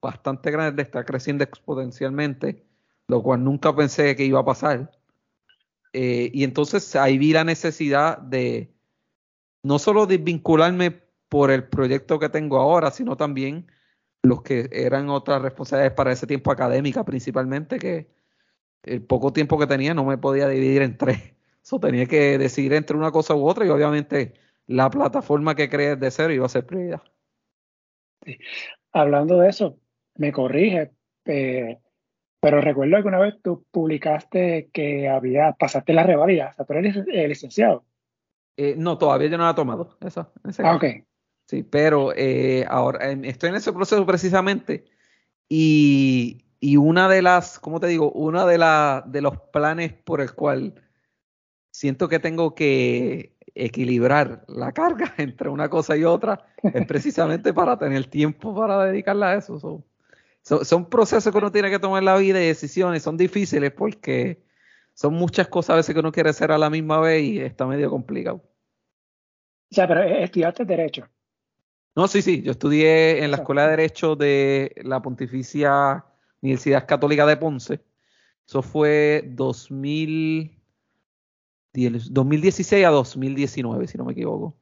bastante 0.01 0.51
grande, 0.51 0.81
está 0.83 1.03
creciendo 1.03 1.43
exponencialmente 1.43 2.68
lo 3.09 3.23
cual 3.23 3.43
nunca 3.43 3.75
pensé 3.75 4.15
que 4.15 4.23
iba 4.23 4.39
a 4.39 4.45
pasar. 4.45 4.91
Eh, 5.93 6.29
y 6.31 6.43
entonces 6.43 6.95
ahí 6.95 7.17
vi 7.17 7.33
la 7.33 7.43
necesidad 7.43 8.19
de 8.19 8.71
no 9.63 9.79
solo 9.79 10.05
desvincularme 10.05 11.01
por 11.27 11.49
el 11.51 11.67
proyecto 11.67 12.19
que 12.19 12.29
tengo 12.29 12.59
ahora, 12.59 12.91
sino 12.91 13.17
también 13.17 13.67
los 14.21 14.43
que 14.43 14.69
eran 14.71 15.09
otras 15.09 15.41
responsabilidades 15.41 15.95
para 15.95 16.11
ese 16.11 16.27
tiempo 16.27 16.51
académica 16.51 17.03
principalmente, 17.03 17.79
que 17.79 18.11
el 18.83 19.01
poco 19.01 19.33
tiempo 19.33 19.57
que 19.57 19.67
tenía 19.67 19.95
no 19.95 20.05
me 20.05 20.19
podía 20.19 20.47
dividir 20.47 20.83
en 20.83 20.97
tres. 20.97 21.33
Eso 21.63 21.79
tenía 21.79 22.05
que 22.05 22.37
decidir 22.37 22.73
entre 22.73 22.95
una 22.95 23.11
cosa 23.11 23.35
u 23.35 23.47
otra 23.47 23.65
y 23.65 23.69
obviamente 23.69 24.33
la 24.67 24.89
plataforma 24.89 25.55
que 25.55 25.67
creé 25.67 25.95
de 25.95 26.11
cero 26.11 26.31
iba 26.31 26.45
a 26.45 26.49
ser 26.49 26.65
prioridad. 26.65 27.01
Hablando 28.91 29.39
de 29.39 29.49
eso, 29.49 29.79
me 30.15 30.31
corrige, 30.31 30.91
eh, 31.25 31.79
pero 32.39 32.61
recuerdo 32.61 33.01
que 33.01 33.07
una 33.07 33.19
vez 33.19 33.35
tú 33.41 33.65
publicaste 33.71 34.69
que 34.71 35.09
había, 35.09 35.53
pasaste 35.53 35.93
la 35.93 36.03
revalida, 36.03 36.49
o 36.51 36.53
sea, 36.53 36.65
tú 36.65 36.73
eres 36.73 36.95
eh, 36.95 37.27
licenciado. 37.27 37.85
Eh, 38.55 38.75
no, 38.77 38.97
todavía 38.97 39.29
yo 39.29 39.37
no 39.37 39.45
la 39.45 39.51
he 39.51 39.55
tomado, 39.55 39.97
esa. 40.01 40.31
ah, 40.59 40.75
ok. 40.75 40.85
Sí, 41.45 41.63
pero 41.63 42.13
eh, 42.15 42.65
ahora 42.69 43.11
estoy 43.11 43.49
en 43.49 43.55
ese 43.55 43.73
proceso 43.73 44.05
precisamente 44.05 44.85
y, 45.47 46.45
y, 46.59 46.77
una 46.77 47.09
de 47.09 47.23
las, 47.23 47.57
¿cómo 47.59 47.79
te 47.79 47.87
digo? 47.87 48.11
Una 48.11 48.45
de, 48.45 48.59
la, 48.59 49.03
de 49.07 49.21
los 49.21 49.39
planes 49.51 49.93
por 49.93 50.21
el 50.21 50.33
cual 50.33 50.75
siento 51.71 52.07
que 52.07 52.19
tengo 52.19 52.53
que 52.53 53.35
equilibrar 53.55 54.45
la 54.47 54.71
carga 54.71 55.13
entre 55.17 55.49
una 55.49 55.69
cosa 55.69 55.97
y 55.97 56.03
otra 56.03 56.45
es 56.61 56.85
precisamente 56.85 57.53
para 57.53 57.77
tener 57.77 58.05
tiempo 58.07 58.55
para 58.55 58.85
dedicarla 58.85 59.31
a 59.31 59.35
eso 59.35 59.83
son, 60.49 60.89
procesos 60.89 61.31
que 61.31 61.37
uno 61.37 61.51
tiene 61.51 61.69
que 61.69 61.79
tomar 61.79 61.99
en 61.99 62.05
la 62.05 62.17
vida 62.17 62.41
y 62.41 62.47
decisiones, 62.47 63.03
son 63.03 63.17
difíciles 63.17 63.71
porque 63.71 64.41
son 64.93 65.13
muchas 65.13 65.47
cosas 65.47 65.71
a 65.71 65.75
veces 65.77 65.93
que 65.93 65.99
uno 65.99 66.11
quiere 66.11 66.31
hacer 66.31 66.51
a 66.51 66.57
la 66.57 66.69
misma 66.69 66.99
vez 66.99 67.23
y 67.23 67.39
está 67.39 67.67
medio 67.67 67.89
complicado. 67.89 68.41
O 69.71 69.75
sea, 69.75 69.87
pero 69.87 70.01
estudiaste 70.01 70.65
Derecho. 70.65 71.07
No, 71.95 72.07
sí, 72.07 72.21
sí, 72.21 72.41
yo 72.41 72.51
estudié 72.51 73.23
en 73.23 73.31
la 73.31 73.37
Escuela 73.37 73.63
de 73.65 73.71
Derecho 73.71 74.15
de 74.15 74.73
la 74.83 75.01
Pontificia 75.01 76.05
Universidad 76.41 76.87
Católica 76.87 77.25
de 77.25 77.37
Ponce. 77.37 77.81
Eso 78.47 78.63
fue 78.63 79.23
2000, 79.27 80.57
2016 81.73 82.85
a 82.85 82.89
2019, 82.89 83.87
si 83.87 83.97
no 83.97 84.05
me 84.05 84.13
equivoco. 84.13 84.57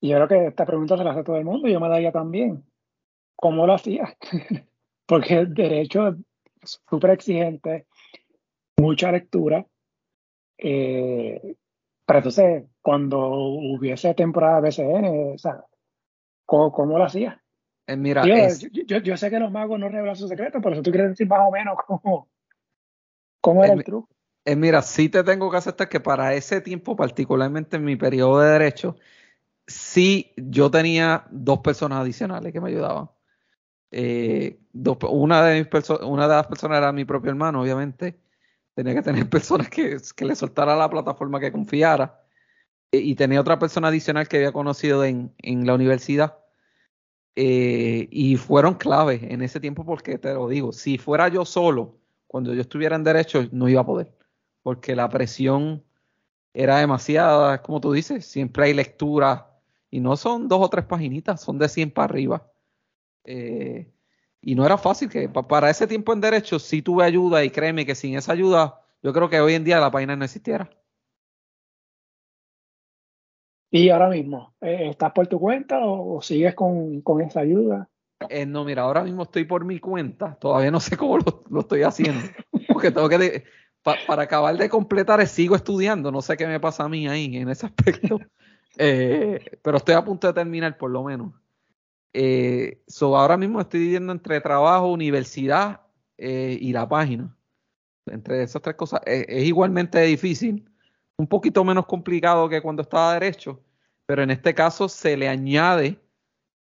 Y 0.00 0.08
yo 0.08 0.16
creo 0.16 0.28
que 0.28 0.46
esta 0.46 0.64
pregunta 0.64 0.96
se 0.96 1.04
la 1.04 1.10
hace 1.10 1.24
todo 1.24 1.36
el 1.36 1.44
mundo, 1.44 1.68
yo 1.68 1.80
me 1.80 1.88
daría 1.88 2.12
también. 2.12 2.64
¿Cómo 3.40 3.66
lo 3.66 3.74
hacía? 3.74 4.16
Porque 5.06 5.38
el 5.38 5.54
derecho 5.54 6.08
es 6.08 6.80
súper 6.88 7.10
exigente, 7.10 7.86
mucha 8.76 9.10
lectura. 9.10 9.66
Eh, 10.58 11.56
pero 12.06 12.18
entonces, 12.18 12.64
cuando 12.82 13.28
hubiese 13.28 14.14
temporada 14.14 14.60
BCN, 14.60 15.34
o 15.34 15.38
sea, 15.38 15.64
¿cómo, 16.44 16.98
lo 16.98 17.04
hacía? 17.04 17.42
Eh, 17.86 17.96
mira, 17.96 18.24
yo, 18.24 19.16
sé 19.16 19.30
que 19.30 19.40
los 19.40 19.50
magos 19.50 19.80
no 19.80 19.88
revelan 19.88 20.16
sus 20.16 20.28
secretos, 20.28 20.60
pero 20.62 20.76
si 20.76 20.82
tú 20.82 20.90
quieres 20.90 21.10
decir 21.10 21.26
más 21.26 21.40
o 21.40 21.50
menos 21.50 21.76
cómo, 21.86 22.28
cómo 23.40 23.64
era 23.64 23.72
el 23.72 23.84
truco. 23.84 24.08
Eh, 24.44 24.56
mira, 24.56 24.82
sí 24.82 25.08
te 25.08 25.22
tengo 25.22 25.50
que 25.50 25.56
aceptar 25.56 25.88
que 25.88 26.00
para 26.00 26.34
ese 26.34 26.60
tiempo, 26.60 26.96
particularmente 26.96 27.76
en 27.76 27.84
mi 27.84 27.96
periodo 27.96 28.40
de 28.40 28.50
derecho, 28.50 28.96
sí 29.66 30.32
yo 30.36 30.70
tenía 30.70 31.26
dos 31.30 31.60
personas 31.60 32.00
adicionales 32.00 32.52
que 32.52 32.60
me 32.60 32.70
ayudaban. 32.70 33.10
Eh, 33.90 34.60
una, 35.08 35.44
de 35.44 35.64
las 35.64 36.46
personas 36.46 36.78
era 36.78 36.92
mi 36.92 37.04
propio 37.04 37.30
hermano, 37.30 37.62
obviamente. 37.62 38.20
Tenía 38.74 38.94
que 38.94 39.02
tener 39.02 39.28
personas 39.30 39.68
que, 39.68 39.98
le 40.20 40.36
soltara 40.36 40.76
la 40.76 40.90
plataforma 40.90 41.40
que 41.40 41.52
confiara. 41.52 42.22
Eh, 42.92 42.98
y 42.98 43.14
tenía 43.14 43.40
otra 43.40 43.58
persona 43.58 43.88
adicional 43.88 44.28
que 44.28 44.38
había 44.38 44.52
conocido 44.52 45.04
en, 45.04 45.34
la 45.66 45.74
universidad. 45.74 46.38
Eh, 47.36 48.08
y 48.10 48.36
fueron 48.36 48.74
claves 48.74 49.22
en 49.22 49.42
ese 49.42 49.60
tiempo 49.60 49.84
porque 49.86 50.18
te 50.18 50.34
lo 50.34 50.48
digo, 50.48 50.72
si 50.72 50.98
fuera 50.98 51.28
yo 51.28 51.44
solo, 51.44 51.98
cuando 52.26 52.52
yo 52.54 52.60
estuviera 52.60 52.96
en 52.96 53.04
derecho, 53.04 53.48
no 53.52 53.68
iba 53.68 53.80
a 53.82 53.86
poder. 53.86 54.14
Porque 54.62 54.94
la 54.96 55.08
presión 55.08 55.84
era 56.52 56.78
demasiada, 56.78 57.62
como 57.62 57.80
tú 57.80 57.92
dices, 57.92 58.26
siempre 58.26 58.64
hay 58.66 58.74
lectura 58.74 59.50
y 59.90 60.00
no 60.00 60.16
son 60.16 60.48
dos 60.48 60.60
o 60.62 60.68
tres 60.70 60.84
paginitas, 60.84 61.40
son 61.40 61.58
de 61.58 61.68
100 61.68 61.92
para 61.92 62.06
arriba. 62.06 62.49
Eh, 63.32 63.86
y 64.42 64.56
no 64.56 64.66
era 64.66 64.76
fácil, 64.76 65.08
que 65.08 65.28
para 65.28 65.70
ese 65.70 65.86
tiempo 65.86 66.12
en 66.12 66.20
derecho 66.20 66.58
sí 66.58 66.82
tuve 66.82 67.04
ayuda 67.04 67.44
y 67.44 67.50
créeme 67.50 67.86
que 67.86 67.94
sin 67.94 68.16
esa 68.16 68.32
ayuda 68.32 68.80
yo 69.02 69.12
creo 69.12 69.28
que 69.28 69.40
hoy 69.40 69.54
en 69.54 69.62
día 69.62 69.78
la 69.78 69.90
página 69.90 70.16
no 70.16 70.24
existiera. 70.24 70.68
¿Y 73.70 73.88
ahora 73.90 74.08
mismo? 74.08 74.54
Eh, 74.60 74.88
¿Estás 74.90 75.12
por 75.12 75.28
tu 75.28 75.38
cuenta 75.38 75.78
o, 75.84 76.20
sigues 76.20 76.56
con, 76.56 77.02
esa 77.24 77.40
ayuda? 77.40 77.88
Eh, 78.28 78.46
no, 78.46 78.64
mira, 78.64 78.82
ahora 78.82 79.04
mismo 79.04 79.22
estoy 79.22 79.44
por 79.44 79.64
mi 79.64 79.78
cuenta. 79.78 80.34
Todavía 80.34 80.72
no 80.72 80.80
sé 80.80 80.96
cómo 80.96 81.18
lo, 81.18 81.60
estoy 81.60 81.82
haciendo. 81.82 82.20
Porque 82.66 82.90
tengo 82.90 83.08
que, 83.08 83.44
para 83.82 84.22
acabar 84.22 84.56
de 84.56 84.68
completar, 84.68 85.24
sigo 85.28 85.54
estudiando. 85.54 86.10
No 86.10 86.20
sé 86.20 86.36
qué 86.36 86.48
me 86.48 86.58
pasa 86.58 86.84
a 86.84 86.88
mí 86.88 87.06
ahí 87.06 87.36
en 87.36 87.48
ese 87.48 87.66
aspecto. 87.66 88.18
pero 88.76 89.76
estoy 89.76 89.94
a 89.94 90.04
punto 90.04 90.26
de 90.26 90.32
terminar 90.32 90.76
por 90.76 90.90
lo 90.90 91.04
menos. 91.04 91.39
Eh, 92.12 92.82
ahora 93.00 93.36
mismo 93.36 93.60
estoy 93.60 93.80
viviendo 93.80 94.12
entre 94.12 94.40
trabajo, 94.40 94.88
universidad 94.92 95.82
eh, 96.18 96.58
y 96.60 96.72
la 96.72 96.88
página. 96.88 97.36
Entre 98.06 98.42
esas 98.42 98.62
tres 98.62 98.76
cosas. 98.76 99.00
Es, 99.06 99.44
igualmente 99.44 100.00
difícil, 100.02 100.68
un 101.16 101.26
poquito 101.26 101.64
menos 101.64 101.86
complicado 101.86 102.48
que 102.48 102.62
cuando 102.62 102.82
estaba 102.82 103.14
derecho, 103.14 103.62
pero 104.06 104.22
en 104.22 104.30
este 104.30 104.54
caso 104.54 104.88
se 104.88 105.16
le 105.16 105.28
añade 105.28 106.00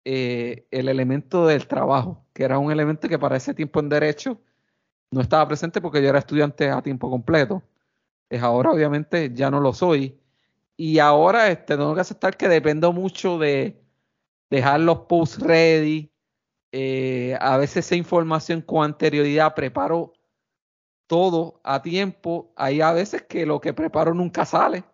eh, 0.04 0.66
el 0.70 0.88
elemento 0.88 1.46
del 1.46 1.66
trabajo, 1.66 2.26
que 2.32 2.44
era 2.44 2.58
un 2.58 2.72
elemento 2.72 3.08
que 3.08 3.18
para 3.18 3.36
ese 3.36 3.54
tiempo 3.54 3.80
en 3.80 3.88
derecho 3.88 4.40
no 5.10 5.20
estaba 5.20 5.46
presente 5.48 5.80
porque 5.80 6.02
yo 6.02 6.08
era 6.08 6.18
estudiante 6.20 6.70
a 6.70 6.82
tiempo 6.82 7.10
completo. 7.10 7.62
Es 8.28 8.42
ahora 8.42 8.70
obviamente 8.72 9.32
ya 9.34 9.50
no 9.50 9.60
lo 9.60 9.72
soy. 9.72 10.18
Y 10.76 10.98
ahora 10.98 11.48
este, 11.50 11.76
tengo 11.76 11.94
que 11.94 12.00
aceptar 12.00 12.36
que 12.36 12.48
dependo 12.48 12.92
mucho 12.92 13.38
de, 13.38 13.82
dejar 14.50 14.80
los 14.80 15.00
posts 15.00 15.40
ready. 15.40 16.12
Eh, 16.72 17.36
a 17.40 17.56
veces 17.56 17.86
esa 17.86 17.96
información 17.96 18.60
con 18.62 18.84
anterioridad 18.84 19.54
preparo 19.54 20.12
todo 21.06 21.60
a 21.64 21.82
tiempo. 21.82 22.52
Hay 22.56 22.80
a 22.80 22.92
veces 22.92 23.22
que 23.22 23.46
lo 23.46 23.60
que 23.60 23.72
preparo 23.72 24.14
nunca 24.14 24.44
sale. 24.44 24.84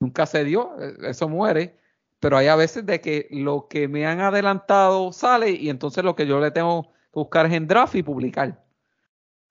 nunca 0.00 0.26
se 0.26 0.44
dio, 0.44 0.76
e, 0.80 1.10
eso 1.10 1.28
muere, 1.28 1.76
pero 2.20 2.36
hay 2.36 2.46
a 2.48 2.56
veces 2.56 2.86
de 2.86 3.00
que 3.00 3.28
lo 3.32 3.68
que 3.68 3.88
me 3.88 4.06
han 4.06 4.20
adelantado 4.20 5.12
sale 5.12 5.50
y 5.50 5.70
entonces 5.70 6.04
lo 6.04 6.14
que 6.14 6.26
yo 6.26 6.40
le 6.40 6.52
tengo 6.52 6.92
que 7.12 7.20
buscar 7.20 7.46
es 7.46 7.52
en 7.54 7.66
draft 7.66 7.94
y 7.96 8.02
publicar. 8.02 8.64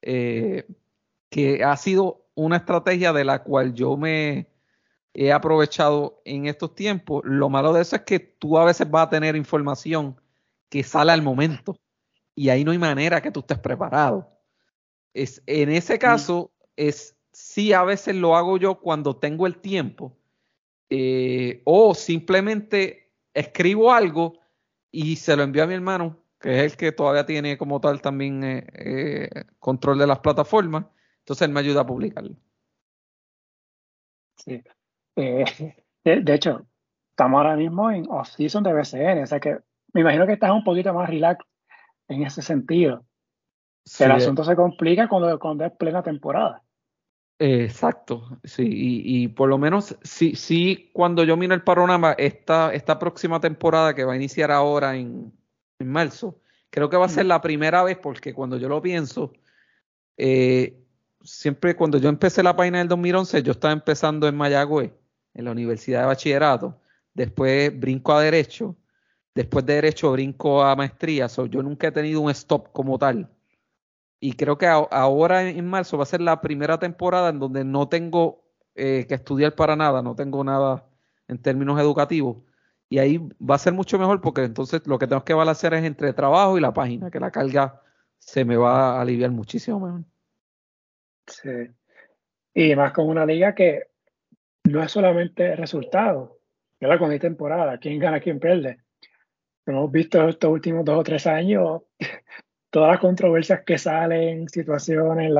Eh, 0.01 0.66
que 1.30 1.64
ha 1.64 1.76
sido 1.78 2.28
una 2.36 2.58
estrategia 2.58 3.14
de 3.14 3.26
la 3.26 3.43
cual 3.43 3.74
yo 3.74 3.97
me 3.97 4.47
he 5.18 5.32
aprovechado 5.34 6.22
en 6.26 6.45
estos 6.45 6.76
tiempos. 6.76 7.24
Lo 7.26 7.49
malo 7.49 7.74
de 7.74 7.82
eso 7.82 7.95
es 7.95 8.03
que 8.03 8.20
tú 8.20 8.55
a 8.57 8.65
veces 8.65 8.89
vas 8.89 9.07
a 9.07 9.09
tener 9.09 9.36
información 9.36 10.15
que 10.70 10.84
sale 10.84 11.11
al 11.11 11.24
momento 11.24 11.76
y 12.36 12.49
ahí 12.49 12.63
no 12.63 12.72
hay 12.72 12.78
manera 12.78 13.20
que 13.20 13.32
tú 13.32 13.39
estés 13.39 13.57
preparado. 13.57 14.30
Es, 15.15 15.41
en 15.47 15.72
ese 15.72 15.95
mm. 15.95 15.97
caso, 15.97 16.51
es 16.76 17.18
sí 17.32 17.74
a 17.74 17.84
veces 17.84 18.15
lo 18.15 18.36
hago 18.36 18.57
yo 18.57 18.80
cuando 18.80 19.15
tengo 19.15 19.47
el 19.47 19.57
tiempo 19.57 20.15
eh, 20.91 21.63
o 21.65 21.95
simplemente 21.95 23.11
escribo 23.34 23.91
algo 23.91 24.34
y 24.91 25.15
se 25.15 25.36
lo 25.36 25.41
envío 25.41 25.63
a 25.63 25.68
mi 25.68 25.74
hermano, 25.74 26.20
que 26.39 26.63
es 26.63 26.72
el 26.72 26.78
que 26.78 26.91
todavía 26.91 27.26
tiene 27.26 27.57
como 27.57 27.82
tal 27.82 28.01
también 28.03 28.43
eh, 28.43 28.68
eh, 28.74 29.30
control 29.57 29.97
de 29.97 30.05
las 30.05 30.20
plataformas, 30.20 30.86
entonces 31.20 31.47
él 31.47 31.53
me 31.53 31.59
ayuda 31.59 31.82
a 31.82 31.88
publicarlo. 31.88 32.36
Sí. 34.36 34.61
De, 35.18 36.34
hecho, 36.34 36.65
estamos 37.11 37.38
ahora 37.38 37.55
mismo 37.55 37.91
en 37.91 38.05
off-season 38.09 38.63
de 38.63 38.74
BCN, 38.74 39.24
o 39.24 39.26
sea 39.26 39.39
que 39.39 39.57
me 39.93 40.01
imagino 40.01 40.26
que 40.26 40.34
estás 40.34 40.51
un 40.51 40.63
poquito 40.63 40.93
más 40.93 41.09
relax 41.09 41.43
en 42.07 42.24
ese 42.24 42.41
sentido. 42.41 43.05
el 43.99 44.11
asunto 44.11 44.43
se 44.43 44.55
complica 44.55 45.07
cuando, 45.07 45.39
cuando 45.39 45.65
es 45.65 45.72
plena 45.72 46.03
temporada. 46.03 46.61
Exacto, 47.39 48.39
sí, 48.43 48.68
y, 48.68 49.28
por 49.28 49.47
lo 49.47 49.59
menos 49.59 49.95
sí, 50.01 50.36
sí, 50.36 50.89
cuando 50.91 51.24
yo 51.24 51.38
miro 51.38 51.53
el 51.53 51.63
panorama, 51.63 52.13
esta, 52.18 52.74
esta 52.74 52.97
próxima 52.97 53.39
temporada 53.39 53.93
que 53.93 54.03
va 54.03 54.13
a 54.13 54.15
iniciar 54.15 54.49
ahora 54.49 54.95
en, 54.95 55.32
marzo, 55.80 56.41
creo 56.72 56.89
que 56.89 56.97
va 56.97 57.05
a 57.05 57.09
ser 57.09 57.28
la 57.28 57.39
primera 57.39 57.84
vez 57.84 57.99
porque 57.99 58.34
cuando 58.34 58.57
yo 58.57 58.68
lo 58.68 58.82
pienso, 58.82 59.34
eh, 60.18 60.84
siempre 61.22 61.76
cuando 61.76 61.99
yo 61.99 62.09
empecé 62.09 62.41
la 62.41 62.55
página 62.55 62.80
del 62.80 62.88
2011, 62.88 63.43
yo 63.43 63.51
estaba 63.51 63.74
empezando 63.74 64.28
en 64.28 64.36
Mayagüez, 64.36 64.91
en 65.38 65.45
la 65.45 65.51
Universidad 65.51 66.01
de 66.01 66.07
Bachillerato, 66.07 66.81
después 67.13 67.77
brinco 67.79 68.13
a 68.13 68.21
Derecho, 68.21 68.75
después 69.33 69.65
de 69.65 69.75
Derecho 69.75 70.11
brinco 70.11 70.61
a 70.61 70.75
Maestría, 70.75 71.27
yo 71.27 71.63
nunca 71.63 71.88
he 71.88 71.91
tenido 71.91 72.19
un 72.21 72.31
stop 72.31 72.71
como 72.73 72.97
tal 72.97 73.29
y 74.19 74.33
creo 74.33 74.57
que 74.57 74.65
ahora 74.65 75.47
en 75.47 75.67
marzo 75.67 75.97
va 75.97 76.03
a 76.03 76.07
ser 76.07 76.21
la 76.21 76.41
primera 76.41 76.79
temporada 76.79 77.29
en 77.29 77.39
donde 77.39 77.63
no 77.63 77.88
tengo 77.88 78.43
eh, 78.75 79.05
que 79.07 79.15
estudiar 79.15 79.55
para 79.55 79.75
nada, 79.75 80.01
no 80.01 80.15
tengo 80.15 80.43
nada 80.43 80.88
en 81.27 81.38
términos 81.39 81.79
educativos. 81.79 82.38
Y 82.89 82.99
ahí 82.99 83.17
va 83.17 83.55
a 83.55 83.59
ser 83.59 83.73
mucho 83.73 83.99
mejor 83.99 84.21
porque 84.21 84.43
entonces 84.43 84.85
lo 84.88 84.97
que 84.97 85.07
tengo 85.07 85.23
que 85.23 85.33
balancear 85.33 85.73
es 85.75 85.83
entre 85.83 86.13
trabajo 86.13 86.57
y 86.57 86.61
la 86.61 86.73
página, 86.73 87.11
que 87.11 87.19
la 87.19 87.31
carga 87.31 87.81
se 88.17 88.43
me 88.43 88.57
va 88.57 88.97
a 88.97 89.01
aliviar 89.01 89.29
muchísimo 89.29 89.79
mejor. 89.79 90.03
Sí. 91.27 91.69
Y 92.53 92.75
más 92.75 92.93
con 92.93 93.07
una 93.07 93.25
liga 93.25 93.53
que 93.53 93.89
no 94.68 94.84
es 94.84 94.91
solamente 94.91 95.55
resultado, 95.55 96.39
¿verdad? 96.80 96.99
Con 96.99 97.11
esta 97.11 97.28
temporada, 97.28 97.78
quién 97.78 97.99
gana, 97.99 98.20
quién 98.20 98.39
pierde. 98.39 98.80
Hemos 99.65 99.91
visto 99.91 100.28
estos 100.28 100.49
últimos 100.49 100.86
dos 100.86 100.99
o 100.99 101.03
tres 101.03 101.28
años 101.28 101.82
todas 102.70 102.91
las 102.91 102.99
controversias 102.99 103.63
que 103.65 103.78
salen, 103.78 104.47
situaciones, 104.49 105.32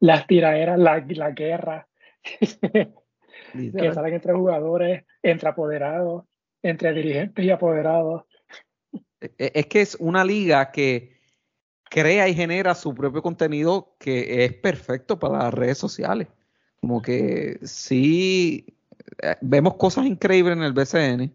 las 0.00 0.26
tiraderas, 0.26 0.78
la, 0.78 1.04
la 1.08 1.30
guerra 1.30 1.88
que 2.22 3.92
salen 3.92 4.14
entre 4.14 4.34
jugadores, 4.34 5.04
entre 5.22 5.48
apoderados, 5.48 6.24
entre 6.62 6.92
dirigentes 6.92 7.44
y 7.44 7.50
apoderados. 7.50 8.24
E, 9.20 9.32
e, 9.38 9.52
es 9.54 9.66
que 9.66 9.80
es 9.80 9.96
una 10.00 10.24
liga 10.24 10.70
que 10.70 11.18
crea 11.84 12.28
y 12.28 12.34
genera 12.34 12.74
su 12.74 12.94
propio 12.94 13.22
contenido 13.22 13.96
que 13.98 14.44
es 14.44 14.52
perfecto 14.52 15.18
para 15.18 15.38
las 15.44 15.54
redes 15.54 15.78
sociales. 15.78 16.28
Como 16.80 17.02
que 17.02 17.58
sí, 17.64 18.66
eh, 19.22 19.36
vemos 19.40 19.74
cosas 19.74 20.06
increíbles 20.06 20.56
en 20.56 20.62
el 20.62 20.72
BCN, 20.72 21.32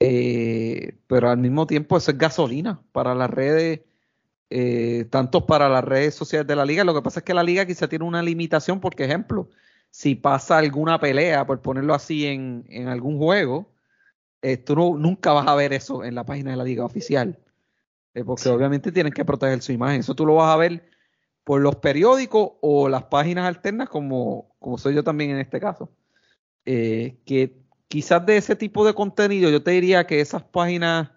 eh, 0.00 0.98
pero 1.06 1.30
al 1.30 1.38
mismo 1.38 1.66
tiempo 1.66 1.96
eso 1.96 2.10
es 2.10 2.18
gasolina 2.18 2.80
para 2.92 3.14
las 3.14 3.30
redes 3.30 3.80
eh, 4.48 5.06
tanto 5.10 5.44
para 5.44 5.68
las 5.68 5.82
redes 5.84 6.14
sociales 6.14 6.46
de 6.46 6.56
la 6.56 6.64
liga. 6.64 6.84
Lo 6.84 6.94
que 6.94 7.02
pasa 7.02 7.20
es 7.20 7.24
que 7.24 7.34
la 7.34 7.42
liga 7.42 7.66
quizá 7.66 7.88
tiene 7.88 8.04
una 8.04 8.22
limitación, 8.22 8.80
porque 8.80 9.04
ejemplo, 9.04 9.48
si 9.90 10.14
pasa 10.14 10.58
alguna 10.58 11.00
pelea, 11.00 11.46
por 11.46 11.60
ponerlo 11.62 11.94
así, 11.94 12.26
en, 12.26 12.88
algún 12.88 13.18
juego, 13.18 13.72
eh, 14.42 14.56
tú 14.56 14.96
nunca 14.98 15.32
vas 15.32 15.48
a 15.48 15.54
ver 15.54 15.72
eso 15.72 16.04
en 16.04 16.14
la 16.14 16.24
página 16.24 16.52
de 16.52 16.56
la 16.58 16.64
liga 16.64 16.84
oficial. 16.84 17.38
Porque 18.24 18.48
obviamente 18.48 18.92
tienen 18.92 19.12
que 19.12 19.24
proteger 19.26 19.60
su 19.62 19.72
imagen. 19.72 20.00
Eso 20.00 20.14
tú 20.14 20.24
lo 20.24 20.36
vas 20.36 20.54
a 20.54 20.56
ver 20.56 20.88
por 21.46 21.60
los 21.60 21.76
periódicos 21.76 22.54
o 22.60 22.88
las 22.88 23.04
páginas 23.04 23.46
alternas, 23.46 23.88
como, 23.88 24.56
como 24.58 24.78
soy 24.78 24.96
yo 24.96 25.04
también 25.04 25.30
en 25.30 25.38
este 25.38 25.60
caso. 25.60 25.92
que 26.64 27.56
quizás 27.88 28.26
de 28.26 28.36
ese 28.36 28.56
tipo 28.56 28.84
de 28.84 28.94
contenido, 28.94 29.48
yo 29.50 29.62
te 29.62 29.70
diría 29.70 30.06
que 30.08 30.20
esas 30.20 30.42
páginas 30.42 31.12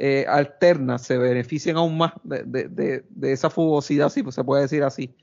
eh, 0.00 0.24
alternas 0.28 1.02
se 1.02 1.18
benefician 1.18 1.76
aún 1.76 1.98
más 1.98 2.12
de, 2.22 3.04
esa 3.22 3.50
fugosidad, 3.50 4.10
si 4.10 4.22
se 4.30 4.44
puede 4.44 4.62
decir 4.62 4.84
así, 4.84 5.16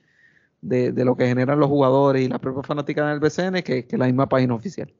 de, 0.60 0.92
lo 1.02 1.16
que 1.16 1.26
generan 1.26 1.58
los 1.58 1.70
jugadores 1.70 2.22
y 2.22 2.28
la 2.28 2.38
propia 2.38 2.62
fanática 2.62 3.08
del 3.08 3.18
BCN 3.18 3.62
que, 3.62 3.86
que 3.86 3.96
la 3.96 4.04
misma 4.04 4.28
página 4.28 4.54
oficial. 4.54 4.92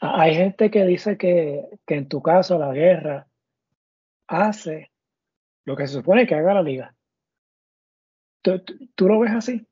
Hay 0.00 0.34
gente 0.34 0.68
que 0.72 0.84
dice 0.84 1.16
que, 1.16 1.64
en 1.86 2.08
tu 2.08 2.20
caso 2.20 2.58
la 2.58 2.72
guerra 2.72 3.28
hace 4.26 4.90
lo 5.64 5.76
que 5.76 5.86
se 5.86 5.94
supone 5.94 6.26
que 6.26 6.34
haga 6.34 6.54
la 6.54 6.62
liga. 6.62 6.95
¿Tú, 8.94 9.08
lo 9.08 9.20
ves 9.20 9.32
así? 9.32 9.66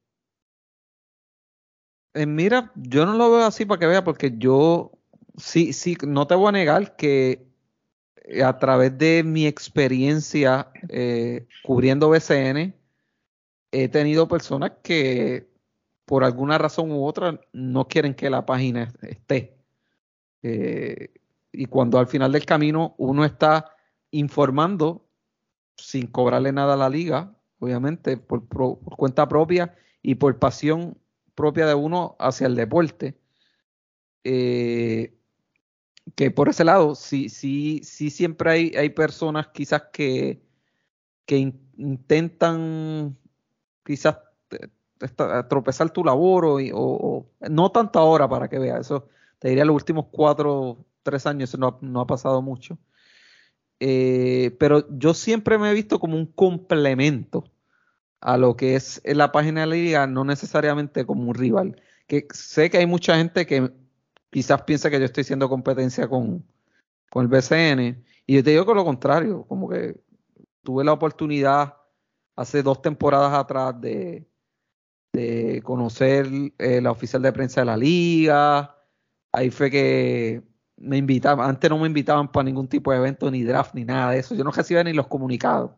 Eh, 2.14 2.26
mira, 2.26 2.72
yo 2.74 3.06
no 3.06 3.14
lo 3.14 3.30
veo 3.30 3.44
así 3.44 3.64
para 3.64 3.78
que 3.78 3.86
vea, 3.86 4.02
porque 4.04 4.34
yo 4.36 4.92
sí, 5.36 5.72
sí, 5.72 5.96
no 6.06 6.26
te 6.26 6.34
voy 6.34 6.48
a 6.48 6.52
negar 6.52 6.96
que 6.96 7.46
a 8.44 8.58
través 8.58 8.96
de 8.98 9.22
mi 9.22 9.46
experiencia 9.46 10.70
eh, 10.88 11.46
cubriendo 11.62 12.08
BCN, 12.08 12.74
he 13.70 13.88
tenido 13.88 14.28
personas 14.28 14.72
que 14.82 15.48
por 16.04 16.24
alguna 16.24 16.58
razón 16.58 16.90
u 16.90 17.04
otra 17.04 17.40
no 17.52 17.86
quieren 17.86 18.14
que 18.14 18.30
la 18.30 18.44
página 18.44 18.92
esté. 19.02 19.56
Eh, 20.42 21.12
y 21.52 21.66
cuando 21.66 21.98
al 21.98 22.06
final 22.06 22.32
del 22.32 22.44
camino 22.44 22.94
uno 22.98 23.24
está 23.24 23.70
informando 24.10 25.08
sin 25.76 26.06
cobrarle 26.06 26.52
nada 26.52 26.74
a 26.74 26.78
la 26.78 26.88
liga, 26.88 27.34
obviamente 27.64 28.16
por, 28.16 28.46
cuenta 28.96 29.28
propia 29.28 29.74
y 30.02 30.16
por 30.16 30.38
pasión 30.38 30.98
propia 31.34 31.66
de 31.66 31.74
uno 31.74 32.14
hacia 32.18 32.46
el 32.46 32.54
deporte, 32.54 33.18
eh, 34.22 35.14
que 36.14 36.30
por 36.30 36.48
ese 36.48 36.64
lado, 36.64 36.94
sí, 36.94 37.28
sí, 37.28 37.80
sí 37.82 38.10
siempre 38.10 38.50
hay, 38.50 38.72
hay 38.76 38.90
personas 38.90 39.48
quizás 39.48 39.84
que, 39.92 40.42
que 41.26 41.38
intentan 41.76 43.16
quizás 43.84 44.18
tropezar 45.48 45.90
tu 45.90 46.04
labor 46.04 46.44
o, 46.44 46.58
o, 46.72 47.26
no 47.50 47.72
tanto 47.72 47.98
ahora 47.98 48.28
para 48.28 48.48
que 48.48 48.58
veas, 48.58 48.80
eso 48.80 49.08
te 49.38 49.48
diría 49.48 49.64
los 49.64 49.74
últimos 49.74 50.06
cuatro, 50.10 50.84
tres 51.02 51.26
años, 51.26 51.50
eso 51.50 51.78
no, 51.80 52.00
ha 52.00 52.06
pasado 52.06 52.42
mucho. 52.42 52.78
Eh, 53.80 54.56
pero 54.58 54.86
yo 54.96 55.14
siempre 55.14 55.58
me 55.58 55.70
he 55.70 55.74
visto 55.74 55.98
como 55.98 56.16
un 56.16 56.26
complemento 56.26 57.44
a 58.24 58.38
lo 58.38 58.56
que 58.56 58.74
es 58.74 59.02
la 59.04 59.32
página 59.32 59.60
de 59.60 59.66
la 59.66 59.74
liga, 59.74 60.06
no 60.06 60.24
necesariamente 60.24 61.04
como 61.04 61.28
un 61.28 61.34
rival. 61.34 61.76
Que 62.06 62.26
sé 62.32 62.70
que 62.70 62.78
hay 62.78 62.86
mucha 62.86 63.16
gente 63.18 63.46
que 63.46 63.70
quizás 64.30 64.62
piensa 64.62 64.90
que 64.90 64.98
yo 64.98 65.04
estoy 65.04 65.22
haciendo 65.22 65.46
competencia 65.50 66.08
con, 66.08 66.42
el 67.14 67.28
BCN. 67.28 68.02
Y 68.26 68.36
yo 68.36 68.42
te 68.42 68.50
digo 68.50 68.64
que 68.64 68.74
lo 68.74 68.84
contrario, 68.84 69.44
como 69.46 69.68
que 69.68 70.00
tuve 70.62 70.84
la 70.84 70.94
oportunidad 70.94 71.76
hace 72.34 72.62
dos 72.62 72.80
temporadas 72.80 73.34
atrás 73.34 73.78
de, 73.78 74.26
de 75.12 75.60
conocer 75.62 76.26
eh, 76.58 76.80
la 76.80 76.92
oficial 76.92 77.20
de 77.20 77.32
prensa 77.32 77.60
de 77.60 77.66
la 77.66 77.76
liga. 77.76 78.74
Ahí 79.32 79.50
fue 79.50 79.70
que 79.70 80.42
me 80.76 80.96
invitaban, 80.96 81.46
antes 81.46 81.68
no 81.68 81.78
me 81.78 81.88
invitaban 81.88 82.32
para 82.32 82.44
ningún 82.44 82.68
tipo 82.68 82.90
de 82.90 82.98
evento, 82.98 83.30
ni 83.30 83.42
draft, 83.42 83.74
ni 83.74 83.84
nada 83.84 84.12
de 84.12 84.20
eso. 84.20 84.34
Yo 84.34 84.44
no 84.44 84.50
recibía 84.50 84.82
ni 84.82 84.94
los 84.94 85.08
comunicados. 85.08 85.72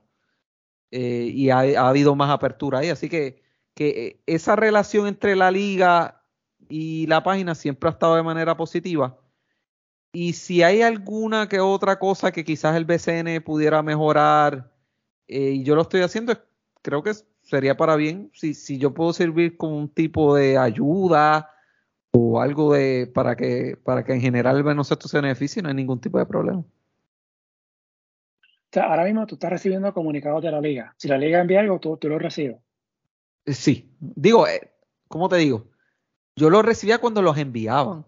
Eh, 0.90 1.30
y 1.34 1.50
ha, 1.50 1.58
ha, 1.58 1.88
habido 1.88 2.14
más 2.14 2.30
apertura 2.30 2.80
ahí. 2.80 2.90
Así 2.90 3.08
que, 3.08 3.42
que 3.74 3.88
eh, 3.88 4.20
esa 4.26 4.56
relación 4.56 5.06
entre 5.06 5.36
la 5.36 5.50
liga 5.50 6.22
y 6.68 7.06
la 7.06 7.22
página 7.22 7.54
siempre 7.54 7.88
ha 7.88 7.92
estado 7.92 8.16
de 8.16 8.22
manera 8.22 8.56
positiva. 8.56 9.18
Y 10.12 10.32
si 10.32 10.62
hay 10.62 10.82
alguna 10.82 11.48
que 11.48 11.60
otra 11.60 11.98
cosa 11.98 12.32
que 12.32 12.44
quizás 12.44 12.76
el 12.76 12.86
BCN 12.86 13.42
pudiera 13.44 13.82
mejorar, 13.82 14.72
eh, 15.28 15.50
y 15.50 15.62
yo 15.64 15.74
lo 15.74 15.82
estoy 15.82 16.02
haciendo, 16.02 16.38
creo 16.82 17.02
que 17.02 17.12
sería 17.42 17.76
para 17.76 17.96
bien 17.96 18.30
si, 18.34 18.54
si 18.54 18.78
yo 18.78 18.94
puedo 18.94 19.12
servir 19.12 19.56
como 19.56 19.76
un 19.76 19.88
tipo 19.88 20.34
de 20.34 20.58
ayuda 20.58 21.50
o 22.12 22.40
algo 22.40 22.72
de 22.74 23.10
para 23.14 23.36
que 23.36 23.76
para 23.84 24.04
que 24.04 24.14
en 24.14 24.20
general 24.20 24.56
el 24.56 24.62
baloncesto 24.62 25.08
se 25.08 25.20
beneficie, 25.20 25.62
no 25.62 25.68
hay 25.68 25.74
ningún 25.74 26.00
tipo 26.00 26.18
de 26.18 26.26
problema. 26.26 26.64
Sea, 28.76 28.90
ahora 28.90 29.04
mismo 29.04 29.26
tú 29.26 29.36
estás 29.36 29.48
recibiendo 29.48 29.90
comunicados 29.94 30.42
de 30.42 30.50
la 30.50 30.60
liga. 30.60 30.94
Si 30.98 31.08
la 31.08 31.16
liga 31.16 31.40
envía 31.40 31.60
algo, 31.60 31.80
tú, 31.80 31.96
tú 31.96 32.10
lo 32.10 32.18
recibes. 32.18 32.58
Eh, 33.46 33.54
sí, 33.54 33.90
digo, 33.98 34.46
eh, 34.46 34.70
¿cómo 35.08 35.30
te 35.30 35.36
digo? 35.36 35.70
Yo 36.36 36.50
lo 36.50 36.60
recibía 36.60 36.98
cuando 36.98 37.22
los 37.22 37.38
enviaban. 37.38 38.04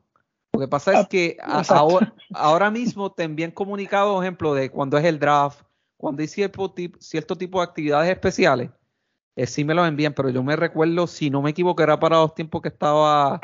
Lo 0.52 0.60
que 0.60 0.68
pasa 0.68 0.92
es 0.92 0.98
ah, 0.98 1.08
que 1.08 1.38
ahora, 1.40 2.14
ahora, 2.34 2.70
mismo 2.70 3.10
te 3.10 3.22
envían 3.22 3.50
comunicados, 3.50 4.22
ejemplo, 4.22 4.52
de 4.52 4.68
cuando 4.68 4.98
es 4.98 5.06
el 5.06 5.18
draft, 5.18 5.62
cuando 5.96 6.20
hay 6.20 6.28
cierto 6.28 6.70
tipo, 6.70 6.98
cierto 7.00 7.34
tipo 7.38 7.60
de 7.60 7.64
actividades 7.64 8.10
especiales, 8.10 8.68
eh, 9.36 9.46
sí 9.46 9.64
me 9.64 9.72
los 9.72 9.88
envían, 9.88 10.12
pero 10.12 10.28
yo 10.28 10.42
me 10.42 10.54
recuerdo, 10.54 11.06
si 11.06 11.30
no 11.30 11.40
me 11.40 11.52
equivoco, 11.52 11.82
era 11.82 11.98
para 11.98 12.18
los 12.18 12.34
tiempos 12.34 12.60
que 12.60 12.68
estaba 12.68 13.40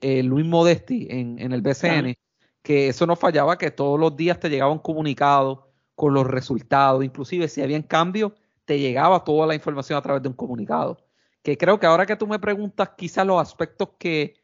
eh, 0.00 0.24
Luis 0.24 0.44
Modesti 0.44 1.06
en, 1.08 1.38
en 1.38 1.52
el 1.52 1.62
BCN, 1.62 2.16
que 2.62 2.88
eso 2.88 3.06
no 3.06 3.14
fallaba, 3.14 3.58
que 3.58 3.70
todos 3.70 4.00
los 4.00 4.16
días 4.16 4.40
te 4.40 4.50
llegaba 4.50 4.72
un 4.72 4.80
comunicado 4.80 5.73
con 5.94 6.14
los 6.14 6.26
resultados, 6.26 7.04
inclusive 7.04 7.48
si 7.48 7.62
habían 7.62 7.82
cambios, 7.82 8.32
te 8.64 8.78
llegaba 8.78 9.24
toda 9.24 9.46
la 9.46 9.54
información 9.54 9.98
a 9.98 10.02
través 10.02 10.22
de 10.22 10.28
un 10.28 10.34
comunicado. 10.34 10.98
Que 11.42 11.56
creo 11.58 11.78
que 11.78 11.86
ahora 11.86 12.06
que 12.06 12.16
tú 12.16 12.26
me 12.26 12.38
preguntas 12.38 12.90
quizás 12.96 13.26
los 13.26 13.40
aspectos 13.40 13.90
que 13.98 14.34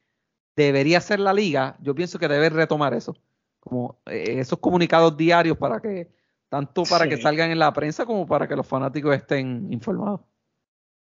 debería 0.55 1.01
ser 1.01 1.21
la 1.21 1.33
liga, 1.33 1.77
yo 1.81 1.95
pienso 1.95 2.19
que 2.19 2.29
debe 2.29 2.51
retomar 2.51 2.95
eso, 2.95 3.17
como 3.59 4.01
eh, 4.07 4.39
esos 4.39 4.59
comunicados 4.59 5.17
diarios 5.17 5.57
para 5.57 5.81
que, 5.81 6.11
tanto 6.49 6.83
para 6.85 7.09
que 7.09 7.17
salgan 7.17 7.51
en 7.51 7.59
la 7.59 7.73
prensa 7.73 8.05
como 8.05 8.27
para 8.27 8.47
que 8.47 8.57
los 8.57 8.67
fanáticos 8.67 9.15
estén 9.15 9.73
informados. 9.73 10.21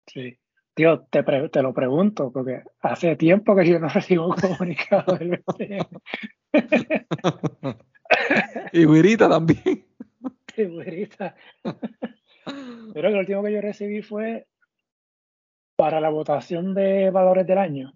Sí. 0.07 0.37
Tío, 0.73 1.01
te, 1.09 1.23
te 1.23 1.61
lo 1.61 1.73
pregunto, 1.73 2.31
porque 2.31 2.63
hace 2.79 3.17
tiempo 3.17 3.53
que 3.53 3.67
yo 3.67 3.79
no 3.79 3.89
recibo 3.93 4.27
un 4.27 4.35
comunicado 4.35 5.17
del 5.17 5.43
y 8.71 8.85
Guirita 8.85 9.27
también. 9.27 9.88
Y 10.63 10.67
Guirita. 10.67 11.35
Pero 12.93 13.07
el 13.07 13.15
último 13.15 13.43
que 13.43 13.53
yo 13.53 13.61
recibí 13.61 14.01
fue 14.01 14.47
para 15.75 16.01
la 16.01 16.09
votación 16.09 16.73
de 16.73 17.09
valores 17.11 17.47
del 17.47 17.57
año, 17.57 17.93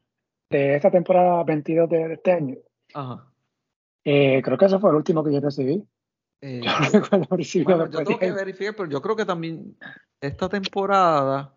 de 0.50 0.76
esta 0.76 0.92
temporada 0.92 1.44
22 1.44 1.90
de, 1.90 2.14
este 2.14 2.32
año. 2.32 2.58
Ajá. 2.94 3.28
Eh, 4.06 4.42
creo 4.44 4.58
que 4.58 4.66
eso 4.66 4.80
fue 4.80 4.90
el 4.92 4.98
último 4.98 5.24
que 5.24 5.34
yo 5.34 5.40
recibí. 5.40 5.84
Eh, 6.42 6.62
yo 6.94 7.90
tengo 7.90 8.20
que 8.20 8.32
verificar, 8.32 8.76
pero 8.76 8.90
yo 8.90 9.02
creo 9.02 9.16
que 9.16 9.26
también 9.26 9.78
esta 10.22 10.50
temporada 10.50 11.54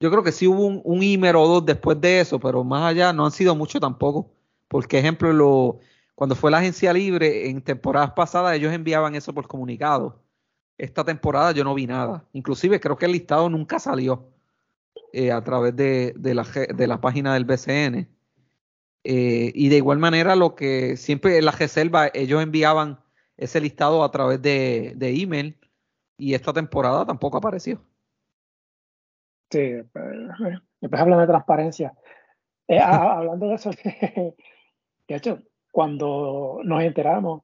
yo 0.00 0.10
creo 0.10 0.22
que 0.22 0.32
sí 0.32 0.46
hubo 0.46 0.64
un, 0.64 0.80
un 0.82 1.02
email 1.02 1.36
o 1.36 1.46
dos 1.46 1.66
después 1.66 2.00
de 2.00 2.20
eso, 2.20 2.40
pero 2.40 2.64
más 2.64 2.90
allá 2.90 3.12
no 3.12 3.26
han 3.26 3.30
sido 3.32 3.54
mucho 3.54 3.78
tampoco. 3.78 4.32
Porque, 4.66 4.98
ejemplo, 4.98 5.32
lo, 5.32 5.80
cuando 6.14 6.34
fue 6.34 6.50
la 6.50 6.58
agencia 6.58 6.92
libre, 6.92 7.50
en 7.50 7.60
temporadas 7.60 8.12
pasadas 8.12 8.56
ellos 8.56 8.72
enviaban 8.72 9.14
eso 9.14 9.34
por 9.34 9.46
comunicado. 9.46 10.19
Esta 10.80 11.04
temporada 11.04 11.52
yo 11.52 11.62
no 11.62 11.74
vi 11.74 11.86
nada. 11.86 12.24
Inclusive 12.32 12.80
creo 12.80 12.96
que 12.96 13.04
el 13.04 13.12
listado 13.12 13.50
nunca 13.50 13.78
salió 13.78 14.30
eh, 15.12 15.30
a 15.30 15.44
través 15.44 15.76
de, 15.76 16.14
la, 16.34 17.00
página 17.02 17.34
del 17.34 17.44
BCN. 17.44 18.08
Eh, 19.04 19.52
y 19.54 19.68
de 19.68 19.76
igual 19.76 19.98
manera, 19.98 20.36
lo 20.36 20.54
que 20.54 20.96
siempre 20.96 21.36
en 21.36 21.44
la 21.44 21.50
reserva 21.50 22.08
ellos 22.14 22.42
enviaban 22.42 22.98
ese 23.36 23.60
listado 23.60 24.02
a 24.02 24.10
través 24.10 24.40
de, 24.40 24.96
email 24.98 25.58
y 26.16 26.32
esta 26.32 26.54
temporada 26.54 27.04
tampoco 27.04 27.36
apareció. 27.36 27.78
Sí, 29.50 29.60
después 30.80 31.02
hablan 31.02 31.20
de 31.20 31.26
transparencia. 31.26 31.92
Eh, 32.66 32.78
hablando 32.82 33.48
de 33.48 33.54
eso, 33.54 33.70
de 35.08 35.14
hecho, 35.14 35.42
cuando 35.70 36.62
nos 36.64 36.82
enteramos 36.82 37.42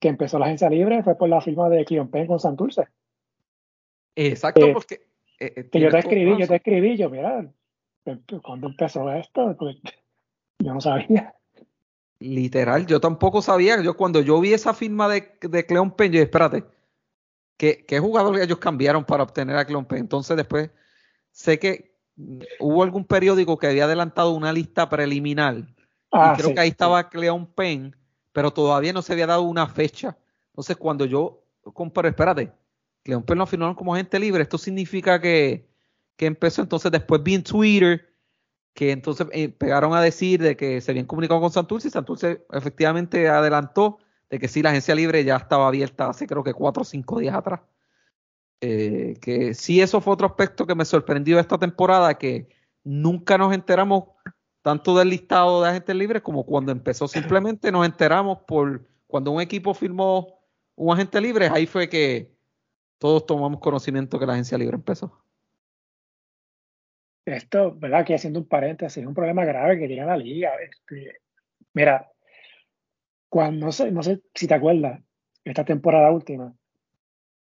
que 0.00 0.08
empezó 0.08 0.38
la 0.38 0.46
agencia 0.46 0.70
libre 0.70 1.02
fue 1.02 1.16
por 1.16 1.28
la 1.28 1.40
firma 1.40 1.68
de 1.68 1.84
Cleon 1.84 2.08
Penn 2.08 2.26
con 2.26 2.40
Santurce. 2.40 2.88
Exacto, 4.16 4.66
eh, 4.66 4.72
porque 4.72 5.00
eh, 5.38 5.68
que 5.70 5.80
yo 5.80 5.90
te 5.90 5.98
escribí, 5.98 6.36
yo 6.38 6.48
te 6.48 6.56
escribí, 6.56 6.96
yo, 6.96 7.10
mira, 7.10 7.46
¿cuándo 8.42 8.68
empezó 8.68 9.10
esto? 9.12 9.56
Pues, 9.58 9.76
yo 10.58 10.74
no 10.74 10.80
sabía. 10.80 11.34
Literal, 12.18 12.86
yo 12.86 13.00
tampoco 13.00 13.40
sabía. 13.40 13.80
Yo 13.82 13.96
cuando 13.96 14.20
yo 14.20 14.40
vi 14.40 14.52
esa 14.52 14.74
firma 14.74 15.08
de, 15.08 15.32
de 15.40 15.64
Cleon 15.64 15.90
Penn, 15.92 16.12
yo 16.12 16.20
espérate, 16.20 16.64
¿qué, 17.56 17.84
¿qué 17.86 17.98
jugador 17.98 18.38
ellos 18.38 18.58
cambiaron 18.58 19.04
para 19.04 19.22
obtener 19.22 19.56
a 19.56 19.64
Cleon 19.64 19.86
Penn? 19.86 20.00
Entonces 20.00 20.36
después 20.36 20.70
sé 21.30 21.58
que 21.58 21.94
hubo 22.58 22.82
algún 22.82 23.04
periódico 23.04 23.58
que 23.58 23.68
había 23.68 23.84
adelantado 23.84 24.32
una 24.32 24.52
lista 24.52 24.88
preliminar. 24.88 25.56
y 25.56 25.64
ah, 26.12 26.34
creo 26.36 26.54
que 26.54 26.60
ahí 26.60 26.68
estaba 26.68 27.08
Cleon 27.08 27.46
Penn, 27.46 27.96
pero 28.32 28.52
todavía 28.52 28.92
no 28.92 29.02
se 29.02 29.12
había 29.12 29.26
dado 29.26 29.42
una 29.42 29.66
fecha. 29.66 30.16
Entonces, 30.48 30.76
cuando 30.76 31.04
yo 31.04 31.40
pero 31.92 32.08
espérate, 32.08 32.52
Cleon 33.02 33.22
Penn 33.22 33.38
lo 33.38 33.46
firmaron 33.46 33.74
como 33.74 33.94
agente 33.94 34.18
libre. 34.18 34.42
Esto 34.42 34.58
significa 34.58 35.20
que, 35.20 35.68
que 36.16 36.26
empezó. 36.26 36.62
Entonces, 36.62 36.90
después 36.90 37.22
vi 37.22 37.34
en 37.34 37.42
Twitter 37.42 38.08
que 38.74 38.92
entonces 38.92 39.26
eh, 39.32 39.48
pegaron 39.48 39.94
a 39.94 40.00
decir 40.00 40.40
de 40.40 40.56
que 40.56 40.80
se 40.80 40.92
habían 40.92 41.06
comunicado 41.06 41.40
con 41.40 41.50
Santurce 41.50 41.88
y 41.88 41.90
Santurce 41.90 42.46
efectivamente 42.52 43.28
adelantó 43.28 43.98
de 44.30 44.38
que 44.38 44.46
sí, 44.46 44.62
la 44.62 44.70
agencia 44.70 44.94
libre 44.94 45.24
ya 45.24 45.36
estaba 45.36 45.66
abierta 45.66 46.08
hace 46.08 46.26
creo 46.26 46.44
que 46.44 46.54
cuatro 46.54 46.82
o 46.82 46.84
cinco 46.84 47.18
días 47.18 47.34
atrás. 47.34 47.60
Eh, 48.60 49.16
que 49.20 49.54
sí, 49.54 49.80
eso 49.80 50.00
fue 50.00 50.12
otro 50.12 50.26
aspecto 50.26 50.66
que 50.66 50.74
me 50.74 50.84
sorprendió 50.84 51.40
esta 51.40 51.58
temporada, 51.58 52.16
que 52.16 52.48
nunca 52.84 53.38
nos 53.38 53.52
enteramos 53.52 54.04
tanto 54.62 54.96
del 54.96 55.08
listado 55.08 55.62
de 55.62 55.70
agentes 55.70 55.96
libres 55.96 56.22
como 56.22 56.44
cuando 56.44 56.72
empezó. 56.72 57.08
Simplemente 57.08 57.72
nos 57.72 57.86
enteramos 57.86 58.38
por 58.46 58.86
cuando 59.06 59.32
un 59.32 59.40
equipo 59.40 59.74
firmó 59.74 60.40
un 60.76 60.94
agente 60.94 61.20
libre, 61.20 61.48
ahí 61.52 61.66
fue 61.66 61.88
que 61.88 62.32
todos 62.98 63.26
tomamos 63.26 63.60
conocimiento 63.60 64.18
que 64.18 64.26
la 64.26 64.34
agencia 64.34 64.58
libre 64.58 64.76
empezó. 64.76 65.24
Esto, 67.24 67.74
¿verdad? 67.74 68.00
Aquí 68.00 68.14
haciendo 68.14 68.40
un 68.40 68.48
paréntesis, 68.48 68.98
es 68.98 69.06
un 69.06 69.14
problema 69.14 69.44
grave 69.44 69.78
que 69.78 69.86
tiene 69.86 70.06
la 70.06 70.16
liga. 70.16 70.52
Este, 70.62 71.20
mira, 71.74 72.10
cuando 73.28 73.66
no 73.66 74.02
sé, 74.02 74.22
si 74.34 74.46
te 74.46 74.54
acuerdas, 74.54 75.00
esta 75.44 75.64
temporada 75.64 76.10
última, 76.10 76.54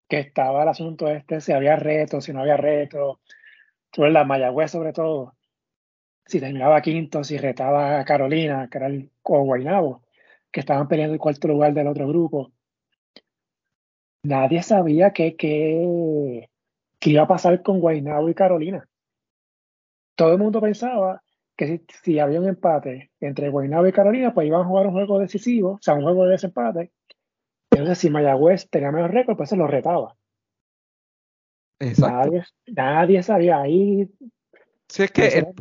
que 0.08 0.20
estaba 0.20 0.62
el 0.62 0.68
asunto 0.68 1.08
este, 1.08 1.40
si 1.40 1.52
había 1.52 1.76
reto, 1.76 2.20
si 2.20 2.32
no 2.32 2.40
había 2.40 2.56
reto, 2.56 3.20
sobre 3.92 4.12
la 4.12 4.24
Mayagüez 4.24 4.70
sobre 4.70 4.92
todo, 4.92 5.34
si 6.26 6.40
terminaba 6.40 6.80
quinto, 6.82 7.24
si 7.24 7.36
retaba 7.38 8.00
a 8.00 8.04
Carolina, 8.04 8.68
que 8.70 8.78
era 8.78 8.86
el 8.86 9.10
o 9.22 9.42
Guaynabo, 9.42 10.02
que 10.50 10.60
estaban 10.60 10.88
peleando 10.88 11.14
el 11.14 11.20
cuarto 11.20 11.48
lugar 11.48 11.74
del 11.74 11.88
otro 11.88 12.08
grupo. 12.08 12.52
Nadie 14.22 14.62
sabía 14.62 15.12
qué 15.12 15.36
que, 15.36 16.48
iba 17.06 17.22
a 17.22 17.28
pasar 17.28 17.62
con 17.62 17.80
Guaynabo 17.80 18.28
y 18.28 18.34
Carolina. 18.34 18.88
Todo 20.14 20.32
el 20.32 20.38
mundo 20.38 20.60
pensaba 20.60 21.22
que 21.56 21.66
si, 21.66 21.86
si, 22.02 22.18
había 22.18 22.40
un 22.40 22.48
empate 22.48 23.10
entre 23.20 23.50
Guaynabo 23.50 23.86
y 23.86 23.92
Carolina, 23.92 24.32
pues 24.32 24.46
iban 24.46 24.62
a 24.62 24.64
jugar 24.64 24.86
un 24.86 24.92
juego 24.92 25.18
decisivo, 25.18 25.72
o 25.72 25.82
sea, 25.82 25.94
un 25.94 26.02
juego 26.02 26.24
de 26.24 26.32
desempate, 26.32 26.92
entonces, 27.74 27.98
si 27.98 28.10
Mayagüez 28.10 28.68
tenía 28.70 28.92
mejor 28.92 29.12
récord, 29.12 29.36
pues 29.36 29.48
se 29.48 29.56
lo 29.56 29.66
retaba. 29.66 30.16
Exacto. 31.80 32.40
Nadie, 32.66 33.22
sabía 33.22 33.60
ahí. 33.60 34.08
Sí, 34.88 35.02
es 35.02 35.10
que. 35.10 35.54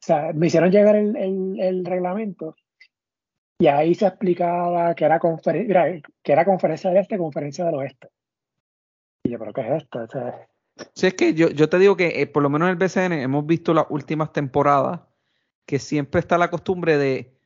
O 0.00 0.06
sea, 0.06 0.32
me 0.32 0.46
hicieron 0.46 0.70
llegar 0.70 0.94
el, 0.94 1.16
el, 1.60 1.84
reglamento 1.84 2.54
y 3.58 3.66
ahí 3.66 3.94
se 3.94 4.06
explicaba 4.06 4.94
que 4.94 5.04
era, 5.04 5.18
que 5.18 6.32
era 6.32 6.44
conferencia 6.44 6.90
del 6.90 7.00
este, 7.00 7.18
conferencia 7.18 7.64
del 7.64 7.74
oeste. 7.74 8.08
Y 9.24 9.30
yo, 9.30 9.38
¿pero 9.38 9.52
qué 9.52 9.62
es 9.62 9.82
esto? 9.82 10.06
sí, 10.94 11.06
es 11.08 11.14
que 11.14 11.34
yo, 11.34 11.48
yo 11.50 11.68
te 11.68 11.78
digo 11.80 11.96
que 11.96 12.22
eh, 12.22 12.26
por 12.28 12.44
lo 12.44 12.50
menos 12.50 12.68
en 12.68 12.70
el 12.70 12.76
BCN 12.76 13.12
hemos 13.14 13.44
visto 13.44 13.74
las 13.74 13.86
últimas 13.90 14.32
temporadas 14.32 15.00
que 15.66 15.80
siempre 15.80 16.20
está 16.20 16.38
la 16.38 16.50
costumbre 16.50 16.96
de 16.96 17.36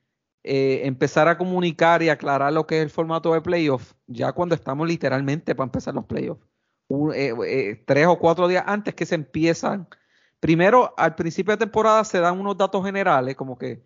eh, 0.45 0.83
empezar 0.85 1.29
a 1.29 1.39
comunicar 1.39 2.03
y 2.03 2.11
aclarar 2.11 2.53
lo 2.53 2.67
que 2.67 2.79
es 2.79 2.83
el 2.83 2.91
formato 2.91 3.33
de 3.33 3.41
playoff, 3.41 3.95
ya 4.07 4.33
cuando 4.33 4.55
estamos 4.55 4.87
literalmente 4.87 5.55
para 5.55 5.67
empezar 5.67 5.95
los 5.95 6.05
playoffs. 6.05 6.47
Eh, 7.15 7.83
tres 7.87 8.07
o 8.07 8.19
cuatro 8.19 8.47
días 8.47 8.65
antes 8.67 8.95
que 8.95 9.07
se 9.07 9.15
empiezan. 9.15 9.89
Primero, 10.43 10.93
al 10.97 11.15
principio 11.15 11.53
de 11.53 11.59
temporada 11.59 12.03
se 12.03 12.19
dan 12.19 12.41
unos 12.41 12.59
datos 12.59 12.85
generales, 12.85 13.37
como 13.37 13.57
que 13.57 13.81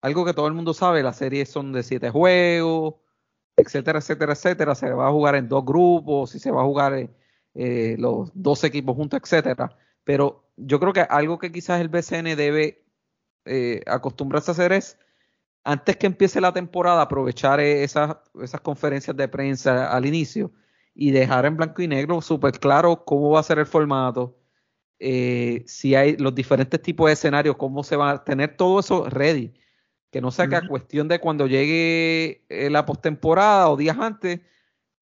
algo 0.00 0.24
que 0.24 0.32
todo 0.32 0.46
el 0.46 0.54
mundo 0.54 0.72
sabe, 0.72 1.02
las 1.02 1.18
series 1.18 1.50
son 1.50 1.70
de 1.70 1.82
siete 1.82 2.08
juegos, 2.08 2.94
etcétera, 3.56 3.98
etcétera, 3.98 4.32
etcétera. 4.32 4.74
Se 4.74 4.90
va 4.90 5.08
a 5.08 5.10
jugar 5.10 5.34
en 5.34 5.50
dos 5.50 5.66
grupos, 5.66 6.30
si 6.30 6.38
se 6.38 6.50
va 6.50 6.62
a 6.62 6.64
jugar 6.64 7.10
los 7.52 8.30
dos 8.32 8.64
equipos 8.64 8.96
juntos, 8.96 9.20
etcétera. 9.22 9.76
Pero 10.02 10.48
yo 10.56 10.80
creo 10.80 10.94
que 10.94 11.02
algo 11.02 11.38
que 11.38 11.52
quizás 11.52 11.78
el 11.78 11.90
BCN 11.90 12.36
debe 12.36 12.86
acostumbrarse 13.86 14.50
a 14.50 14.52
hacer 14.52 14.72
es 14.72 14.98
antes 15.62 15.98
que 15.98 16.06
empiece 16.06 16.40
la 16.40 16.54
temporada, 16.54 17.02
aprovechar 17.02 17.60
esas, 17.60 18.16
esas 18.40 18.62
conferencias 18.62 19.14
de 19.14 19.28
prensa 19.28 19.92
al 19.92 20.06
inicio 20.06 20.52
y 20.94 21.10
dejar 21.10 21.44
en 21.44 21.58
blanco 21.58 21.82
y 21.82 21.88
negro 21.88 22.22
súper 22.22 22.58
claro 22.58 23.04
cómo 23.04 23.28
va 23.32 23.40
a 23.40 23.42
ser 23.42 23.58
el 23.58 23.66
formato, 23.66 24.37
eh, 25.00 25.62
si 25.66 25.94
hay 25.94 26.16
los 26.16 26.34
diferentes 26.34 26.80
tipos 26.82 27.06
de 27.06 27.12
escenarios, 27.12 27.56
cómo 27.56 27.84
se 27.84 27.96
va 27.96 28.10
a 28.10 28.24
tener 28.24 28.56
todo 28.56 28.80
eso 28.80 29.08
ready. 29.08 29.54
Que 30.10 30.20
no 30.20 30.30
sea 30.30 30.48
que 30.48 30.56
a 30.56 30.66
cuestión 30.66 31.06
de 31.06 31.20
cuando 31.20 31.46
llegue 31.46 32.44
eh, 32.48 32.70
la 32.70 32.86
postemporada 32.86 33.68
o 33.68 33.76
días 33.76 33.98
antes 33.98 34.40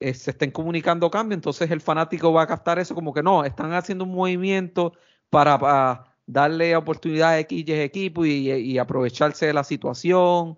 eh, 0.01 0.15
se 0.15 0.33
estén 0.33 0.51
comunicando 0.51 1.11
cambios, 1.11 1.39
entonces 1.39 1.71
el 1.71 1.81
fanático 1.81 2.33
va 2.33 2.43
a 2.43 2.47
captar 2.47 2.79
eso 2.79 2.95
como 2.95 3.15
que 3.15 3.23
no, 3.23 3.45
están 3.45 3.73
haciendo 3.73 4.05
un 4.05 4.13
movimiento 4.15 4.93
para, 5.31 6.05
darle 6.27 6.75
oportunidad 6.77 7.31
a 7.31 7.39
X 7.41 7.65
equipo 7.69 8.27
y, 8.27 8.51
y, 8.51 8.79
aprovecharse 8.79 9.47
de 9.47 9.53
la 9.55 9.63
situación. 9.65 10.57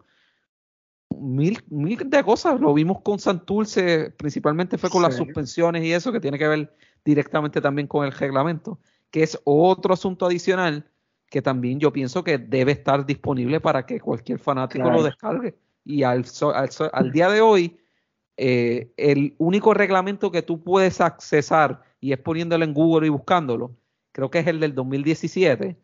Mil, 1.20 1.62
mil 1.68 2.08
de 2.08 2.24
cosas, 2.24 2.58
lo 2.58 2.72
vimos 2.72 3.02
con 3.02 3.18
Santurce, 3.18 4.10
principalmente 4.12 4.78
fue 4.78 4.88
con 4.90 5.02
las 5.02 5.16
suspensiones 5.16 5.84
y 5.84 5.92
eso, 5.92 6.10
que 6.10 6.20
tiene 6.20 6.38
que 6.38 6.48
ver 6.48 6.74
directamente 7.04 7.60
también 7.60 7.86
con 7.86 8.06
el 8.06 8.12
reglamento, 8.12 8.80
que 9.10 9.22
es 9.22 9.38
otro 9.44 9.94
asunto 9.94 10.26
adicional 10.26 10.84
que 11.30 11.42
también 11.42 11.78
yo 11.78 11.92
pienso 11.92 12.24
que 12.24 12.38
debe 12.38 12.72
estar 12.72 13.04
disponible 13.04 13.60
para 13.60 13.84
que 13.84 14.00
cualquier 14.00 14.38
fanático 14.38 14.90
lo 14.90 15.02
descargue. 15.02 15.56
Y 15.84 16.02
al, 16.02 16.24
al, 16.92 17.12
día 17.12 17.28
de 17.30 17.40
hoy, 17.40 17.78
eh, 18.36 18.92
el 18.96 19.34
único 19.38 19.74
reglamento 19.74 20.30
que 20.30 20.42
tú 20.42 20.62
puedes 20.62 21.00
accesar, 21.00 21.82
y 22.00 22.12
es 22.12 22.18
poniéndolo 22.18 22.64
en 22.64 22.74
Google 22.74 23.06
y 23.06 23.10
buscándolo, 23.10 23.76
creo 24.12 24.30
que 24.30 24.38
es 24.38 24.46
el 24.46 24.60
del 24.60 24.74
2017. 24.74 25.76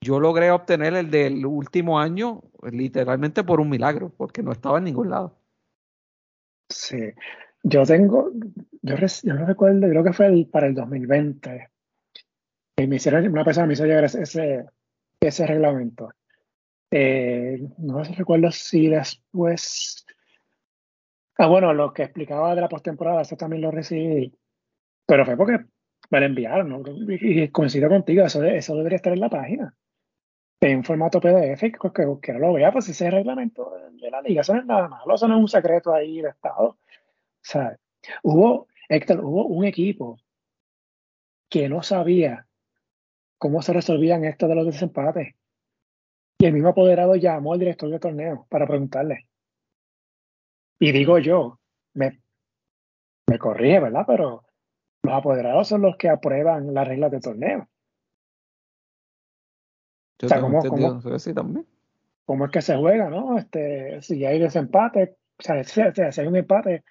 Yo 0.00 0.18
logré 0.18 0.50
obtener 0.50 0.94
el 0.94 1.10
del 1.10 1.44
último 1.44 2.00
año 2.00 2.42
literalmente 2.70 3.44
por 3.44 3.60
un 3.60 3.68
milagro, 3.68 4.12
porque 4.16 4.42
no 4.42 4.52
estaba 4.52 4.78
en 4.78 4.84
ningún 4.84 5.10
lado. 5.10 5.36
Sí, 6.68 7.12
yo 7.62 7.84
tengo, 7.84 8.30
yo, 8.82 8.94
no 9.24 9.46
recuerdo, 9.46 9.88
creo 9.88 10.04
que 10.04 10.12
fue 10.12 10.46
para 10.50 10.68
el 10.68 10.74
2020. 10.74 11.68
Me 12.86 12.96
hicieron, 12.96 13.26
una 13.26 13.44
persona 13.44 13.66
me 13.66 13.74
hizo 13.74 13.84
llegar 13.84 14.04
ese, 14.04 14.64
ese 15.20 15.46
reglamento. 15.46 16.10
Eh, 16.90 17.60
no 17.78 18.02
recuerdo 18.02 18.50
si 18.50 18.88
después. 18.88 20.04
Ah, 21.38 21.46
bueno, 21.46 21.72
lo 21.72 21.92
que 21.92 22.02
explicaba 22.02 22.54
de 22.54 22.60
la 22.60 22.68
postemporada, 22.68 23.22
eso 23.22 23.36
también 23.36 23.62
lo 23.62 23.70
recibí. 23.70 24.32
Pero 25.06 25.24
fue 25.24 25.36
porque 25.36 25.64
me 26.10 26.20
lo 26.20 26.26
enviaron. 26.26 26.84
Y 27.08 27.48
coincido 27.48 27.88
contigo, 27.88 28.24
eso, 28.24 28.44
eso 28.44 28.76
debería 28.76 28.96
estar 28.96 29.12
en 29.12 29.20
la 29.20 29.30
página. 29.30 29.74
En 30.60 30.84
formato 30.84 31.20
PDF, 31.20 31.60
que, 31.60 32.18
que 32.20 32.32
lo 32.34 32.52
vea, 32.52 32.70
pues 32.70 32.88
ese 32.90 33.10
reglamento 33.10 33.72
de 33.92 34.10
la 34.10 34.20
liga, 34.20 34.42
eso 34.42 34.54
no 34.54 34.60
es 34.60 34.66
nada 34.66 34.88
malo, 34.88 35.14
eso 35.14 35.26
no 35.26 35.36
es 35.36 35.40
un 35.40 35.48
secreto 35.48 35.94
ahí 35.94 36.20
de 36.20 36.28
Estado. 36.28 36.66
O 36.66 36.78
sea, 37.40 37.78
hubo, 38.22 38.68
Héctor, 38.88 39.24
hubo 39.24 39.46
un 39.46 39.64
equipo 39.64 40.18
que 41.48 41.68
no 41.68 41.82
sabía 41.82 42.46
cómo 43.40 43.62
se 43.62 43.72
resolvían 43.72 44.24
esto 44.26 44.46
de 44.46 44.54
los 44.54 44.66
desempates. 44.66 45.34
Y 46.38 46.44
el 46.46 46.52
mismo 46.52 46.68
apoderado 46.68 47.16
llamó 47.16 47.54
al 47.54 47.58
director 47.58 47.90
de 47.90 47.98
torneo 47.98 48.46
para 48.50 48.66
preguntarle. 48.66 49.28
Y 50.78 50.92
digo 50.92 51.18
yo, 51.18 51.58
me, 51.94 52.20
me 53.26 53.38
corrige, 53.38 53.80
¿verdad? 53.80 54.04
Pero 54.06 54.44
los 55.02 55.14
apoderados 55.14 55.68
son 55.68 55.80
los 55.82 55.96
que 55.96 56.10
aprueban 56.10 56.74
las 56.74 56.86
reglas 56.86 57.10
de 57.10 57.20
torneo. 57.20 57.68
Yo 60.18 60.26
o 60.26 60.28
sea, 60.28 60.40
¿cómo, 60.40 60.58
cómo, 60.60 61.00
también. 61.34 61.66
¿cómo, 62.26 62.44
es 62.44 62.50
que 62.50 62.60
se 62.60 62.76
juega, 62.76 63.08
no? 63.08 63.38
Este, 63.38 64.02
si 64.02 64.22
hay 64.26 64.38
desempate, 64.38 65.16
o 65.38 65.42
sea, 65.42 65.64
si, 65.64 65.80
hay 66.20 66.26
un 66.26 66.36
empate, 66.36 66.84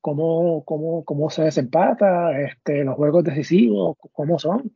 ¿cómo, 0.00 0.64
cómo, 0.64 1.04
cómo 1.04 1.30
se 1.30 1.44
desempata? 1.44 2.36
Este, 2.40 2.82
los 2.82 2.96
juegos 2.96 3.22
decisivos, 3.22 3.96
¿cómo 4.12 4.40
son? 4.40 4.72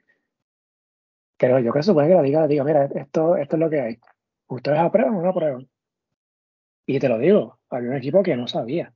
Pero 1.39 1.59
yo 1.61 1.71
creo 1.71 1.81
que 1.81 1.83
supone 1.85 2.09
que 2.09 2.15
la 2.15 2.23
liga 2.23 2.47
diga, 2.47 2.65
mira, 2.65 2.85
esto, 2.87 3.37
esto 3.37 3.57
es 3.57 3.61
lo 3.61 3.71
que 3.71 3.81
hay. 3.81 3.99
¿Ustedes 4.49 4.79
aprueban 4.79 5.15
o 5.15 5.23
no 5.23 5.29
aprueban? 5.29 5.69
Y 6.85 6.99
te 6.99 7.09
lo 7.09 7.19
digo, 7.19 7.59
había 7.71 7.91
un 7.91 7.97
equipo 7.97 8.23
que 8.23 8.37
no 8.37 8.49
sabía. 8.49 8.93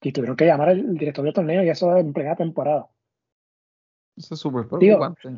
Y 0.00 0.12
tuvieron 0.12 0.36
que 0.36 0.46
llamar 0.46 0.70
al 0.70 0.94
director 0.94 1.24
del 1.24 1.34
torneo 1.34 1.62
y 1.62 1.68
eso 1.68 1.94
en 1.96 2.12
plena 2.12 2.36
temporada. 2.36 2.88
Eso 4.16 4.34
es 4.34 4.40
súper 4.40 4.66
preocupante. 4.66 5.28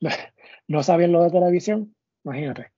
no 0.68 0.82
sabían 0.82 1.12
lo 1.12 1.22
de 1.22 1.30
televisión, 1.30 1.94
imagínate. 2.24 2.70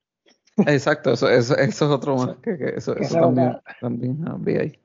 Exacto, 0.57 1.13
eso, 1.13 1.29
eso, 1.29 1.55
eso 1.55 1.85
es 1.85 1.91
otro 1.91 2.15
más. 2.15 2.37
Que, 2.37 2.73
eso, 2.75 2.95
también, 2.95 3.59
también 3.79 4.27
había 4.27 4.61
ahí. 4.61 4.79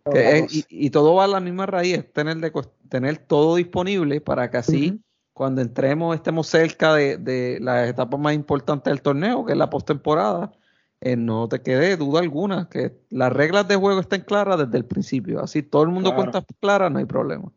y, 0.68 0.90
todo 0.90 1.14
va 1.14 1.24
a 1.24 1.28
la 1.28 1.40
misma 1.40 1.64
raíz, 1.66 2.12
tener, 2.12 2.36
de, 2.38 2.52
tener 2.88 3.18
todo 3.18 3.56
disponible 3.56 4.20
para 4.20 4.50
que 4.50 4.58
así 4.58 5.02
cuando 5.32 5.62
entremos, 5.62 6.14
estemos 6.14 6.46
cerca 6.46 6.94
de, 6.94 7.16
de 7.16 7.58
las 7.60 7.88
etapas 7.88 8.20
más 8.20 8.34
importantes 8.34 8.90
del 8.90 9.02
torneo, 9.02 9.44
que 9.44 9.52
es 9.52 9.58
la 9.58 9.70
postemporada, 9.70 10.52
eh, 11.00 11.16
no 11.16 11.48
te 11.48 11.62
quede 11.62 11.96
duda 11.96 12.20
alguna 12.20 12.68
que 12.70 12.92
las 13.10 13.32
reglas 13.32 13.66
de 13.66 13.76
juego 13.76 14.00
estén 14.00 14.22
claras 14.22 14.58
desde 14.58 14.78
el 14.78 14.84
principio. 14.84 15.40
Así 15.40 15.62
todo 15.62 15.82
el 15.82 15.88
mundo 15.88 16.14
cuenta 16.14 16.44
claras, 16.60 16.92
no 16.92 16.98
hay 16.98 17.06
problema. 17.06 17.50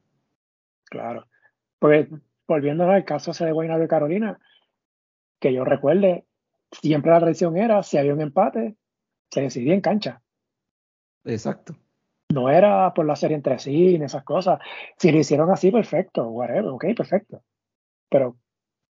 Claro. 0.85 1.27
Pues 1.79 2.07
volviendo 2.47 2.89
al 2.89 3.05
caso 3.05 3.31
ese 3.31 3.45
de 3.45 3.51
Guaynabo 3.51 3.81
de 3.81 3.87
Carolina, 3.87 4.39
que 5.39 5.53
yo 5.53 5.65
recuerde, 5.65 6.25
siempre 6.71 7.11
la 7.11 7.19
tradición 7.19 7.57
era, 7.57 7.83
si 7.83 7.97
había 7.97 8.13
un 8.13 8.21
empate, 8.21 8.77
se 9.29 9.41
decidía 9.41 9.73
en 9.73 9.81
cancha. 9.81 10.21
Exacto. 11.25 11.75
No 12.33 12.49
era 12.49 12.93
por 12.93 13.05
la 13.05 13.15
serie 13.15 13.35
entre 13.35 13.59
sí, 13.59 13.99
ni 13.99 14.05
esas 14.05 14.23
cosas. 14.23 14.59
Si 14.97 15.11
lo 15.11 15.19
hicieron 15.19 15.51
así, 15.51 15.71
perfecto, 15.71 16.27
whatever, 16.29 16.69
ok, 16.69 16.85
perfecto 16.95 17.43
pero 18.09 18.37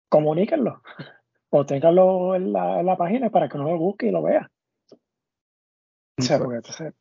comuníquenlo 0.10 0.82
o 1.50 1.66
ténganlo 1.66 2.36
en 2.36 2.54
la, 2.54 2.96
página 2.98 3.30
para 3.30 3.48
que 3.50 3.58
uno 3.58 3.72
lo 3.72 3.78
busque 3.78 4.08
y 4.08 4.12
lo 4.12 4.22
vea. 4.24 4.50
O 6.18 6.22
sea, 6.22 6.38
porque 6.38 6.58
entonces 6.58 6.94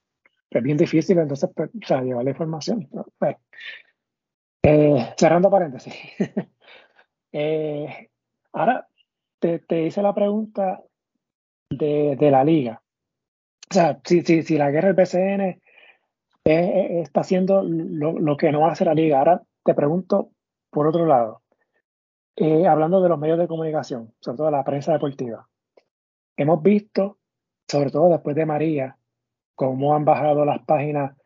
es 0.50 0.62
bien 0.62 0.76
difícil 0.76 1.18
entonces 1.18 1.50
pues, 1.54 1.70
o 1.70 1.86
sea, 1.86 2.02
llevar 2.02 2.24
la 2.24 2.30
información. 2.30 2.88
Eh, 4.62 5.14
cerrando 5.16 5.50
paréntesis. 5.50 5.94
Eh, 7.32 8.10
ahora 8.52 8.88
te, 9.38 9.60
te, 9.60 9.84
hice 9.86 10.02
la 10.02 10.12
pregunta 10.12 10.82
de, 11.70 12.16
de 12.18 12.28
la 12.28 12.42
liga. 12.42 12.82
O 13.70 13.72
sea, 13.72 14.00
si, 14.04 14.22
si, 14.22 14.42
si 14.42 14.58
la 14.58 14.72
guerra 14.72 14.92
del 14.92 14.96
BCN 14.96 15.60
está 16.44 17.20
haciendo 17.20 17.62
lo, 17.62 18.18
lo, 18.18 18.36
que 18.36 18.50
no 18.50 18.66
hace 18.66 18.84
la 18.84 18.94
liga, 18.94 19.18
ahora 19.18 19.42
te 19.64 19.74
pregunto 19.74 20.30
por 20.70 20.88
otro 20.88 21.06
lado. 21.06 21.39
Eh, 22.36 22.66
hablando 22.66 23.00
de 23.02 23.08
los 23.08 23.18
medios 23.18 23.38
de 23.38 23.48
comunicación, 23.48 24.14
sobre 24.20 24.36
todo 24.38 24.46
de 24.46 24.52
la 24.52 24.64
prensa 24.64 24.92
deportiva, 24.92 25.48
hemos 26.36 26.62
visto, 26.62 27.18
sobre 27.68 27.90
todo 27.90 28.08
después 28.08 28.34
de 28.36 28.46
María, 28.46 28.96
cómo 29.54 29.94
han 29.94 30.04
bajado 30.04 30.44
las 30.44 30.64
páginas 30.64 31.16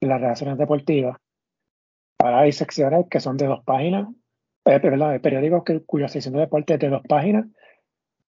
de 0.00 0.06
las 0.06 0.20
relaciones 0.20 0.56
deportivas. 0.56 1.18
Ahora 2.18 2.40
hay 2.40 2.52
secciones 2.52 3.06
que 3.10 3.20
son 3.20 3.36
de 3.36 3.46
dos 3.46 3.62
páginas, 3.64 4.08
eh, 4.64 4.80
perdón, 4.80 5.10
hay 5.10 5.18
periódicos 5.18 5.64
que, 5.64 5.84
cuya 5.84 6.08
sección 6.08 6.34
de 6.34 6.40
deporte 6.40 6.74
es 6.74 6.80
de 6.80 6.88
dos 6.88 7.02
páginas, 7.06 7.46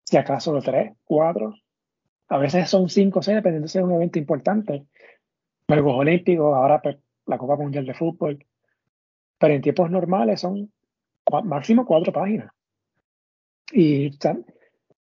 si 0.04 0.16
acaso 0.16 0.52
de 0.54 0.60
tres, 0.60 0.92
cuatro, 1.04 1.54
a 2.28 2.38
veces 2.38 2.68
son 2.68 2.88
cinco 2.88 3.20
o 3.20 3.22
seis, 3.22 3.36
dependiendo 3.36 3.68
si 3.68 3.78
es 3.78 3.84
un 3.84 3.92
evento 3.92 4.18
importante. 4.18 4.86
Juegos 5.66 5.96
Olímpicos, 5.96 6.54
ahora 6.54 6.80
pues, 6.82 6.98
la 7.26 7.38
Copa 7.38 7.56
Mundial 7.56 7.86
de 7.86 7.94
Fútbol. 7.94 8.44
Pero 9.38 9.54
en 9.54 9.62
tiempos 9.62 9.90
normales 9.90 10.40
son 10.40 10.72
máximo 11.44 11.86
cuatro 11.86 12.12
páginas. 12.12 12.50
Y 13.72 14.10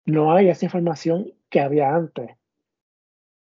no 0.06 0.34
hay 0.34 0.50
esa 0.50 0.66
información 0.66 1.32
que 1.50 1.62
había 1.62 1.94
antes. 1.94 2.32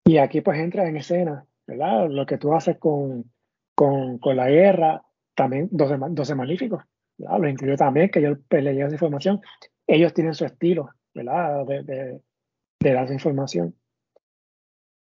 Y 0.05 0.19
aquí 0.19 0.41
pues 0.41 0.59
entra 0.59 0.89
en 0.89 0.97
escena, 0.97 1.47
¿verdad? 1.67 2.09
Lo 2.09 2.27
que 2.27 2.39
tú 2.39 2.55
haces 2.55 2.79
con, 2.79 3.31
con, 3.75 4.19
con 4.19 4.37
la 4.37 4.49
guerra, 4.49 5.03
también 5.35 5.69
12, 5.71 5.97
12 6.11 6.35
magníficos, 6.35 6.85
¿verdad? 7.19 7.39
Lo 7.41 7.49
incluyo 7.49 7.77
también, 7.77 8.11
que 8.11 8.23
yo 8.23 8.37
pues, 8.49 8.63
leí 8.63 8.81
esa 8.81 8.95
información. 8.95 9.41
Ellos 9.87 10.15
tienen 10.15 10.35
su 10.35 10.45
estilo, 10.45 10.91
¿verdad? 11.15 11.67
De, 11.67 11.83
de, 11.83 12.21
de 12.81 12.93
dar 12.93 13.05
esa 13.05 13.15
información. 13.15 13.75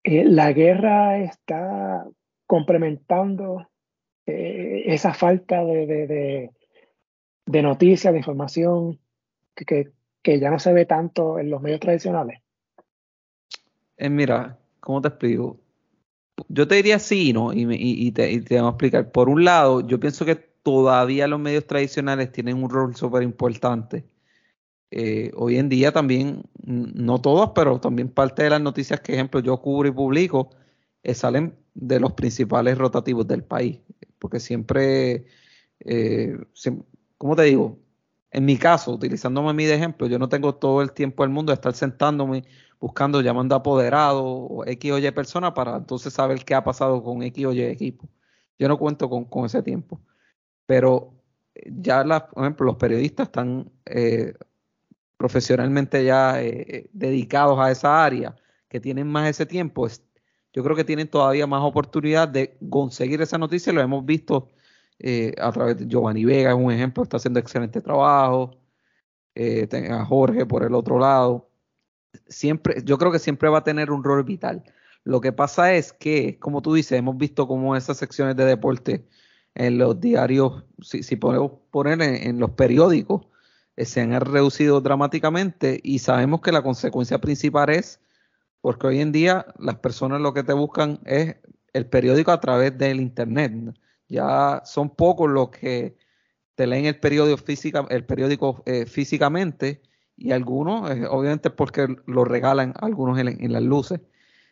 Eh, 0.03 0.25
la 0.25 0.53
guerra 0.53 1.19
está 1.19 2.07
complementando 2.47 3.69
eh, 4.25 4.85
esa 4.87 5.13
falta 5.13 5.65
de, 5.65 5.87
de, 5.87 6.07
de 6.07 6.51
noticias, 7.47 8.13
de 8.13 8.19
información 8.19 8.99
que, 9.55 9.93
que, 10.23 10.41
ya 10.41 10.51
no 10.51 10.59
se 10.59 10.73
ve 10.73 10.85
tanto 10.85 11.39
en 11.39 11.51
los 11.51 11.63
medios 11.63 11.81
tradicionales? 11.81 12.41
Eh, 13.97 14.11
mira, 14.11 14.59
¿cómo 14.81 15.01
te 15.01 15.09
explico? 15.09 15.59
Yo 16.49 16.69
te 16.69 16.75
diría 16.75 16.99
sí, 16.99 17.33
¿no? 17.33 17.53
Y, 17.53 17.67
y, 17.71 18.13
te, 18.13 18.31
y, 18.31 18.41
te, 18.41 18.59
voy 18.59 18.67
a 18.67 18.71
explicar. 18.71 19.11
Por 19.11 19.29
un 19.29 19.45
lado, 19.45 19.87
yo 19.87 19.99
pienso 19.99 20.25
que 20.27 20.35
todavía 20.35 21.27
los 21.29 21.41
medios 21.41 21.67
tradicionales 21.67 22.33
tienen 22.33 22.63
un 22.63 22.69
rol 22.69 22.95
súper 22.95 23.23
importante. 23.23 24.05
Eh, 24.91 25.31
hoy 25.35 25.57
en 25.57 25.69
día 25.69 25.93
también, 25.93 26.43
no 26.65 27.21
todas, 27.21 27.51
pero 27.55 27.81
también 27.81 28.09
parte 28.09 28.43
de 28.43 28.51
las 28.51 28.61
noticias 28.61 29.01
que, 29.01 29.15
ejemplo, 29.15 29.41
yo 29.41 29.57
cubro 29.63 29.89
y 29.89 29.93
publico, 29.93 30.51
eh, 31.03 31.15
salen 31.15 31.57
de 31.75 32.01
los 32.01 32.13
principales 32.13 32.77
rotativos 32.77 33.27
del 33.27 33.45
país. 33.45 33.81
Porque 34.19 34.41
siempre, 34.41 35.27
siempre 36.53 36.87
¿cómo 37.19 37.37
te 37.37 37.43
digo? 37.45 37.79
en 38.37 38.45
mi 38.45 38.59
caso, 38.59 38.93
utilizándome 38.93 39.51
a 39.51 39.53
mí 39.55 39.65
de 39.65 39.75
ejemplo, 39.75 40.07
yo 40.07 40.19
no 40.19 40.29
tengo 40.29 40.55
todo 40.57 40.83
el 40.83 40.93
tiempo 40.93 41.23
del 41.23 41.31
mundo 41.31 41.53
de 41.53 41.55
estar 41.55 41.73
sentándome 41.75 42.45
buscando, 42.79 43.23
llamando 43.23 43.55
a 43.55 43.59
apoderado 43.59 44.25
o 44.27 44.67
X 44.67 44.93
o 44.93 44.99
Y 44.99 45.11
persona 45.13 45.55
para 45.55 45.77
entonces 45.77 46.13
saber 46.13 46.45
qué 46.45 46.55
ha 46.55 46.63
pasado 46.63 47.03
con 47.03 47.23
X 47.23 47.47
o 47.47 47.53
Y 47.55 47.63
equipo. 47.63 48.09
Yo 48.59 48.69
no 48.69 48.79
cuento 48.79 49.09
con, 49.09 49.47
ese 49.47 49.63
tiempo. 49.63 50.01
Pero 50.67 51.15
eh, 51.55 51.71
ya, 51.81 52.05
por 52.05 52.45
ejemplo, 52.45 52.67
los 52.67 52.77
periodistas 52.77 53.29
están 53.29 53.71
eh, 53.87 54.35
profesionalmente 55.17 56.05
ya 56.05 56.43
eh, 56.43 56.91
dedicados 56.93 57.59
a 57.59 57.71
esa 57.71 58.05
área, 58.05 58.37
que 58.69 58.81
tienen 58.81 59.07
más 59.09 59.31
ese 59.31 59.47
tiempo, 59.47 59.89
yo 60.53 60.65
creo 60.65 60.77
que 60.77 60.85
tienen 60.85 61.09
todavía 61.09 61.47
más 61.47 61.63
oportunidad 61.63 62.29
de 62.29 62.59
conseguir 62.71 63.23
esa 63.23 63.39
noticia. 63.39 63.73
Lo 63.73 63.81
hemos 63.81 64.05
visto 64.05 64.49
a 65.41 65.53
través 65.53 65.79
de 65.79 65.87
Giovanni 65.87 66.25
Vega, 66.25 66.51
es 66.51 66.57
un 66.57 66.73
ejemplo, 66.73 67.03
está 67.03 67.19
haciendo 67.19 67.41
excelente 67.41 67.81
trabajo. 67.81 68.59
a 69.37 70.05
Jorge 70.05 70.47
por 70.47 70.63
el 70.65 70.75
otro 70.75 70.99
lado 70.99 71.51
siempre, 72.29 72.83
yo 72.85 72.99
creo 72.99 73.13
que 73.13 73.19
siempre 73.19 73.49
va 73.49 73.59
a 73.59 73.65
tener 73.65 73.91
un 73.91 74.05
rol 74.05 74.25
vital. 74.25 74.65
Lo 75.05 75.21
que 75.21 75.33
pasa 75.33 75.75
es 75.75 75.93
que, 75.93 76.39
como 76.39 76.63
tú 76.63 76.75
dices, 76.75 76.99
hemos 76.99 77.17
visto 77.17 77.47
como 77.47 77.77
esas 77.77 77.97
secciones 77.99 78.37
de 78.37 78.45
deporte 78.45 79.07
en 79.55 79.79
los 79.79 80.01
diarios, 80.01 80.65
si, 80.83 81.17
podemos 81.17 81.53
poner 81.71 82.03
en, 82.03 82.39
los 82.39 82.51
periódicos, 82.51 83.27
eh, 83.77 83.85
se 83.85 84.01
han 84.01 84.21
reducido 84.21 84.81
dramáticamente 84.81 85.81
y 85.83 86.01
sabemos 86.01 86.41
que 86.41 86.53
la 86.53 86.63
consecuencia 86.63 87.21
principal 87.21 87.71
es 87.71 88.01
porque 88.61 88.87
hoy 88.89 89.01
en 89.01 89.13
día 89.13 89.47
las 89.59 89.77
personas 89.77 90.21
lo 90.21 90.35
que 90.35 90.43
te 90.43 90.53
buscan 90.53 90.99
es 91.05 91.37
el 91.73 91.87
periódico 91.87 92.33
a 92.33 92.41
través 92.41 92.77
del 92.77 93.01
internet. 93.01 93.53
Ya 94.09 94.63
son 94.65 94.91
pocos 94.91 95.31
los 95.31 95.51
que 95.51 95.97
te 96.55 96.67
leen 96.67 96.87
el 96.87 96.99
periódico, 96.99 97.37
física, 97.37 97.87
el 97.91 98.05
periódico 98.05 98.63
eh, 98.67 98.87
físicamente 98.87 99.83
y 100.17 100.33
algunos, 100.33 100.91
eh, 100.91 101.07
obviamente, 101.07 101.51
porque 101.51 101.87
lo 102.07 102.25
regalan 102.25 102.75
algunos 102.81 103.19
en, 103.19 103.53
las 103.53 103.63
luces. 103.63 104.01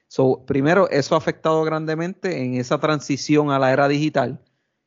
So, 0.08 0.44
primero, 0.46 0.88
eso 0.90 1.14
ha 1.14 1.18
afectado 1.18 1.64
grandemente 1.64 2.42
en 2.42 2.54
esa 2.54 2.78
transición 2.78 3.50
a 3.50 3.58
la 3.58 3.72
era 3.72 3.88
digital, 3.88 4.40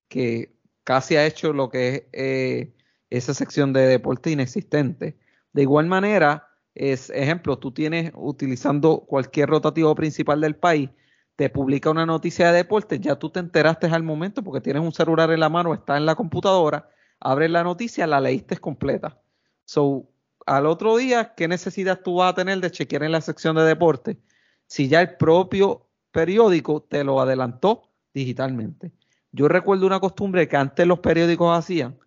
que 0.07 0.55
casi 0.83 1.15
ha 1.15 1.25
hecho 1.25 1.53
lo 1.53 1.69
que 1.69 1.95
es 1.95 2.03
eh, 2.13 2.73
esa 3.09 3.33
sección 3.33 3.73
de 3.73 3.81
deporte 3.81 4.31
inexistente. 4.31 5.17
De 5.53 5.63
igual 5.63 5.87
manera, 5.87 6.47
es 6.75 7.09
ejemplo, 7.09 7.57
tú 7.57 7.71
tienes 7.71 8.11
utilizando 8.15 8.99
cualquier 8.99 9.49
rotativo 9.49 9.95
principal 9.95 10.39
del 10.41 10.55
país, 10.55 10.91
te 11.37 11.51
publica 11.51 11.91
una 11.91 12.07
noticia 12.07 12.51
de 12.51 12.57
deporte, 12.57 12.99
ya 12.99 13.15
tú 13.15 13.29
te 13.29 13.39
enteraste 13.39 13.85
al 13.85 14.01
momento 14.01 14.43
porque 14.43 14.59
tienes 14.59 14.81
un 14.81 14.91
celular 14.91 15.31
en 15.31 15.39
la 15.39 15.49
mano, 15.49 15.71
está 15.71 15.95
en 15.95 16.07
la 16.07 16.15
computadora, 16.15 16.89
abres 17.19 17.51
la 17.51 17.63
noticia, 17.63 18.07
la 18.07 18.19
leíste 18.19 18.57
completa. 18.57 19.21
So, 19.63 20.09
al 20.47 20.65
otro 20.65 20.97
día, 20.97 21.35
¿qué 21.35 21.47
necesidad 21.47 22.01
tú 22.01 22.15
vas 22.15 22.31
a 22.31 22.35
tener 22.35 22.59
de 22.59 22.71
chequear 22.71 23.03
en 23.03 23.11
la 23.11 23.21
sección 23.21 23.55
de 23.55 23.61
deporte? 23.61 24.17
Si 24.65 24.87
ya 24.87 24.99
el 24.99 25.15
propio 25.15 25.85
periódico 26.11 26.81
te 26.81 27.03
lo 27.03 27.21
adelantó 27.21 27.91
digitalmente. 28.15 28.91
Yo 29.31 29.47
recuerdo 29.47 29.85
una 29.85 29.99
costumbre 29.99 30.47
que 30.47 30.57
antes 30.57 30.87
los 30.87 30.99
periódicos 30.99 31.55
hacían, 31.55 31.99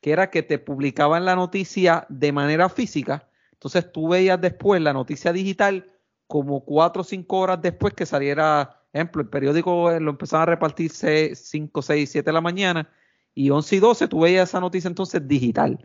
que 0.00 0.10
era 0.10 0.28
que 0.28 0.42
te 0.42 0.58
publicaban 0.58 1.24
la 1.24 1.36
noticia 1.36 2.04
de 2.08 2.32
manera 2.32 2.68
física, 2.68 3.28
entonces 3.52 3.92
tú 3.92 4.08
veías 4.08 4.40
después 4.40 4.82
la 4.82 4.92
noticia 4.92 5.32
digital 5.32 5.91
como 6.32 6.64
cuatro 6.64 7.02
o 7.02 7.04
cinco 7.04 7.40
horas 7.40 7.60
después 7.60 7.92
que 7.92 8.06
saliera, 8.06 8.80
ejemplo, 8.90 9.20
el 9.20 9.28
periódico 9.28 9.90
lo 10.00 10.12
empezaban 10.12 10.44
a 10.48 10.52
repartirse 10.52 11.34
5, 11.34 11.82
6, 11.82 12.10
7 12.10 12.24
de 12.24 12.32
la 12.32 12.40
mañana 12.40 12.88
y 13.34 13.50
11 13.50 13.76
y 13.76 13.78
12 13.80 14.08
tú 14.08 14.20
veías 14.20 14.48
esa 14.48 14.58
noticia 14.58 14.88
entonces 14.88 15.28
digital. 15.28 15.78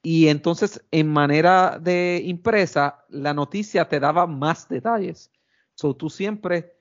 Y 0.00 0.28
entonces, 0.28 0.80
en 0.92 1.08
manera 1.08 1.80
de 1.80 2.22
impresa, 2.24 3.04
la 3.08 3.34
noticia 3.34 3.88
te 3.88 3.98
daba 3.98 4.28
más 4.28 4.68
detalles. 4.68 5.32
So, 5.74 5.96
tú 5.96 6.08
siempre 6.08 6.76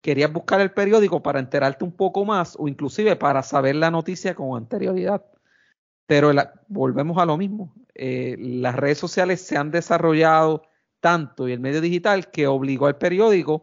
querías 0.00 0.32
buscar 0.32 0.60
el 0.60 0.70
periódico 0.70 1.20
para 1.20 1.40
enterarte 1.40 1.82
un 1.82 1.96
poco 1.96 2.24
más 2.24 2.54
o 2.56 2.68
inclusive 2.68 3.16
para 3.16 3.42
saber 3.42 3.74
la 3.74 3.90
noticia 3.90 4.36
con 4.36 4.56
anterioridad. 4.56 5.24
Pero 6.06 6.30
volvemos 6.68 7.18
a 7.18 7.26
lo 7.26 7.36
mismo. 7.36 7.74
Eh, 7.96 8.36
las 8.38 8.76
redes 8.76 8.98
sociales 8.98 9.40
se 9.40 9.56
han 9.56 9.72
desarrollado 9.72 10.62
tanto 11.02 11.48
y 11.48 11.52
el 11.52 11.60
medio 11.60 11.82
digital 11.82 12.30
que 12.30 12.46
obligó 12.46 12.86
al 12.86 12.96
periódico 12.96 13.62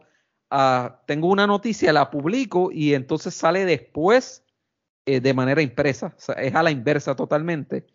a, 0.50 1.02
tengo 1.06 1.28
una 1.28 1.46
noticia, 1.46 1.92
la 1.92 2.10
publico 2.10 2.70
y 2.70 2.94
entonces 2.94 3.34
sale 3.34 3.64
después 3.64 4.44
eh, 5.06 5.20
de 5.20 5.34
manera 5.34 5.62
impresa. 5.62 6.14
es 6.36 6.54
a 6.54 6.62
la 6.62 6.70
inversa 6.70 7.16
totalmente. 7.16 7.86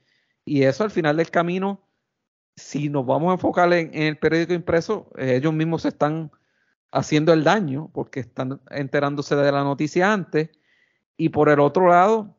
Y 0.44 0.64
eso 0.64 0.84
al 0.84 0.92
final 0.92 1.18
del 1.18 1.30
camino, 1.30 1.88
si 2.56 2.90
nos 2.90 3.06
vamos 3.06 3.30
a 3.30 3.34
enfocar 3.34 3.72
en, 3.74 3.94
el 3.94 4.18
periódico 4.18 4.54
impreso, 4.54 5.12
eh, 5.18 5.36
ellos 5.36 5.54
mismos 5.54 5.84
se 5.84 5.90
están 5.90 6.32
haciendo 6.92 7.32
el 7.34 7.44
daño 7.44 7.92
porque 7.94 8.22
están 8.22 8.62
enterándose 8.72 9.36
de 9.36 9.52
la 9.52 9.64
noticia 9.64 10.12
antes. 10.12 10.50
Y 11.18 11.30
por 11.30 11.50
el 11.50 11.60
otro 11.60 11.90
lado, 11.90 12.36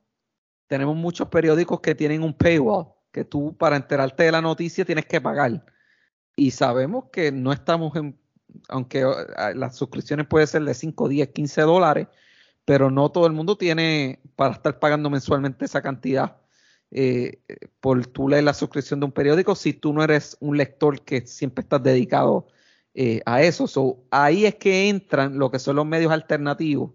tenemos 0.66 0.96
muchos 0.96 1.28
periódicos 1.28 1.80
que 1.80 1.94
tienen 1.94 2.22
un 2.22 2.34
paywall, 2.34 2.88
que 3.12 3.24
tú 3.24 3.56
para 3.56 3.76
enterarte 3.76 4.24
de 4.24 4.32
la 4.32 4.40
noticia 4.40 4.84
tienes 4.84 5.06
que 5.06 5.20
pagar. 5.20 5.64
Y 6.36 6.50
sabemos 6.50 7.06
que 7.10 7.32
no 7.32 7.52
estamos 7.52 7.96
en, 7.96 8.18
aunque 8.68 9.00
eh, 9.00 9.54
las 9.54 9.76
suscripciones 9.76 10.26
pueden 10.26 10.46
ser 10.46 10.62
de 10.62 10.74
5, 10.74 11.08
10, 11.08 11.28
15 11.30 11.62
dólares, 11.62 12.08
pero 12.64 12.90
no 12.90 13.10
todo 13.10 13.26
el 13.26 13.32
mundo 13.32 13.56
tiene 13.56 14.20
para 14.36 14.54
estar 14.54 14.78
pagando 14.78 15.10
mensualmente 15.10 15.64
esa 15.64 15.82
cantidad 15.82 16.36
eh, 16.90 17.40
por 17.80 18.06
tú 18.06 18.28
leer 18.28 18.44
la 18.44 18.54
suscripción 18.54 19.00
de 19.00 19.06
un 19.06 19.12
periódico 19.12 19.54
si 19.54 19.72
tú 19.72 19.92
no 19.92 20.04
eres 20.04 20.36
un 20.40 20.56
lector 20.56 21.02
que 21.02 21.26
siempre 21.26 21.62
estás 21.62 21.82
dedicado 21.82 22.46
eh, 22.94 23.20
a 23.26 23.42
eso. 23.42 23.66
ahí 24.10 24.46
es 24.46 24.54
que 24.56 24.88
entran 24.88 25.38
lo 25.38 25.50
que 25.50 25.58
son 25.58 25.76
los 25.76 25.86
medios 25.86 26.12
alternativos, 26.12 26.92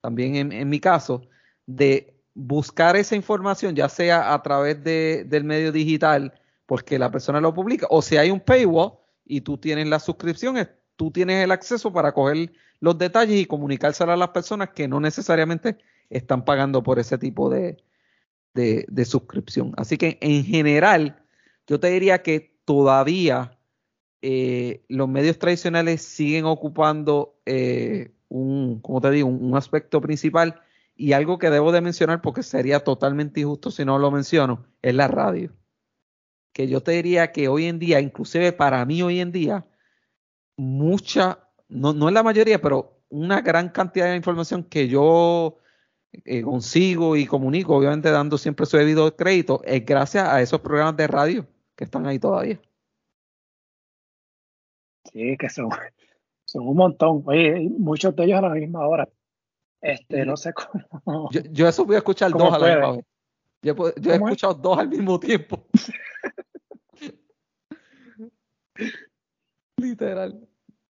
también 0.00 0.52
en, 0.52 0.68
mi 0.68 0.80
caso, 0.80 1.22
de 1.66 2.14
buscar 2.34 2.96
esa 2.96 3.16
información, 3.16 3.76
ya 3.76 3.88
sea 3.88 4.32
a 4.32 4.42
través 4.42 4.82
de, 4.82 5.24
del 5.28 5.44
medio 5.44 5.70
digital, 5.72 6.32
porque 6.72 6.98
la 6.98 7.10
persona 7.10 7.38
lo 7.38 7.52
publica, 7.52 7.86
o 7.90 8.00
si 8.00 8.16
hay 8.16 8.30
un 8.30 8.40
paywall 8.40 8.92
y 9.26 9.42
tú 9.42 9.58
tienes 9.58 9.86
la 9.88 10.00
suscripción, 10.00 10.56
tú 10.96 11.10
tienes 11.10 11.44
el 11.44 11.50
acceso 11.50 11.92
para 11.92 12.12
coger 12.12 12.50
los 12.80 12.96
detalles 12.96 13.38
y 13.38 13.44
comunicárselo 13.44 14.10
a 14.10 14.16
las 14.16 14.30
personas 14.30 14.70
que 14.70 14.88
no 14.88 14.98
necesariamente 14.98 15.76
están 16.08 16.46
pagando 16.46 16.82
por 16.82 16.98
ese 16.98 17.18
tipo 17.18 17.50
de, 17.50 17.76
de, 18.54 19.04
suscripción. 19.04 19.74
Así 19.76 19.98
que 19.98 20.16
en 20.22 20.46
general, 20.46 21.22
yo 21.66 21.78
te 21.78 21.90
diría 21.90 22.22
que 22.22 22.56
todavía 22.64 23.58
eh, 24.22 24.82
los 24.88 25.10
medios 25.10 25.38
tradicionales 25.38 26.00
siguen 26.00 26.46
ocupando 26.46 27.38
eh, 27.44 28.14
un, 28.30 28.80
como 28.80 29.02
te 29.02 29.10
digo, 29.10 29.28
un, 29.28 29.54
aspecto 29.58 30.00
principal 30.00 30.62
y 30.96 31.12
algo 31.12 31.38
que 31.38 31.50
debo 31.50 31.70
de 31.70 31.82
mencionar 31.82 32.22
porque 32.22 32.42
sería 32.42 32.80
totalmente 32.80 33.40
injusto 33.40 33.70
si 33.70 33.84
no 33.84 33.98
lo 33.98 34.10
menciono, 34.10 34.64
es 34.80 34.94
la 34.94 35.06
radio. 35.06 35.52
Que 36.52 36.68
yo 36.68 36.82
te 36.82 36.92
diría 36.92 37.32
que 37.32 37.48
hoy 37.48 37.66
en 37.66 37.78
día, 37.78 38.00
inclusive 38.00 38.52
para 38.52 38.84
mí 38.84 39.02
hoy 39.02 39.20
en 39.20 39.32
día, 39.32 39.66
mucha, 40.56 41.48
no, 41.68 41.92
no 41.92 42.08
es 42.08 42.14
la 42.14 42.22
mayoría, 42.22 42.60
pero 42.60 43.00
una 43.08 43.40
gran 43.40 43.68
cantidad 43.70 44.06
de 44.06 44.16
información 44.16 44.64
que 44.64 44.88
yo 44.88 45.58
eh, 46.24 46.42
consigo 46.42 47.16
y 47.16 47.26
comunico, 47.26 47.76
obviamente 47.76 48.10
dando 48.10 48.36
siempre 48.36 48.66
su 48.66 48.76
debido 48.76 49.16
crédito, 49.16 49.62
es 49.64 49.84
gracias 49.84 50.28
a 50.28 50.42
esos 50.42 50.60
programas 50.60 50.96
de 50.96 51.06
radio 51.06 51.46
que 51.74 51.84
están 51.84 52.06
ahí 52.06 52.18
todavía. 52.18 52.60
Sí, 55.10 55.36
que 55.38 55.48
son, 55.48 55.70
son 56.44 56.68
un 56.68 56.76
montón. 56.76 57.22
Oye, 57.26 57.68
muchos 57.78 58.14
de 58.14 58.24
ellos 58.24 58.38
a 58.38 58.42
la 58.42 58.50
misma 58.50 58.86
hora. 58.86 59.08
Este, 59.80 60.24
no 60.24 60.36
sé 60.36 60.52
cómo. 60.52 61.30
Yo, 61.32 61.40
yo 61.50 61.66
eso 61.66 61.84
voy 61.84 61.96
a 61.96 61.98
escuchar 61.98 62.30
dos 62.30 62.52
a 62.52 62.58
la 62.58 62.66
misma 62.66 62.92
vez. 62.92 63.04
Yo, 63.62 64.12
he 64.12 64.14
escuchado 64.14 64.54
dos 64.54 64.78
al 64.78 64.88
mismo 64.88 65.18
tiempo. 65.18 65.66
Literal. 69.76 70.48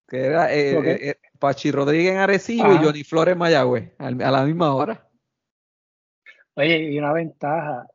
Que 0.08 0.26
era 0.26 0.52
eh, 0.52 1.10
eh, 1.10 1.16
Pachi 1.38 1.70
Rodríguez 1.70 2.12
en 2.12 2.18
Arecibo 2.18 2.72
y 2.72 2.84
Johnny 2.84 3.02
Flores 3.02 3.32
en 3.32 3.38
Mayagüez, 3.38 3.92
a 3.98 4.10
la 4.10 4.44
misma 4.44 4.74
hora. 4.74 5.08
Oye, 6.54 6.90
y 6.90 6.98
una 6.98 7.12
ventaja, 7.12 7.86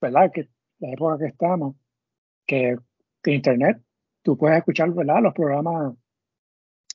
¿verdad? 0.00 0.30
Que 0.32 0.48
la 0.78 0.92
época 0.92 1.18
que 1.18 1.26
estamos, 1.26 1.76
que, 2.46 2.76
Internet, 3.26 3.82
tú 4.22 4.36
puedes 4.36 4.58
escuchar, 4.58 4.90
¿verdad? 4.92 5.22
Los 5.22 5.34
programas, 5.34 5.94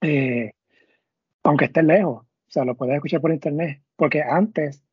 eh, 0.01 0.53
aunque 1.43 1.65
estés 1.65 1.83
lejos, 1.83 2.23
o 2.23 2.51
sea, 2.51 2.63
lo 2.63 2.75
puedes 2.75 2.95
escuchar 2.95 3.19
por 3.19 3.33
Internet, 3.33 3.81
porque 3.95 4.21
antes, 4.21 4.83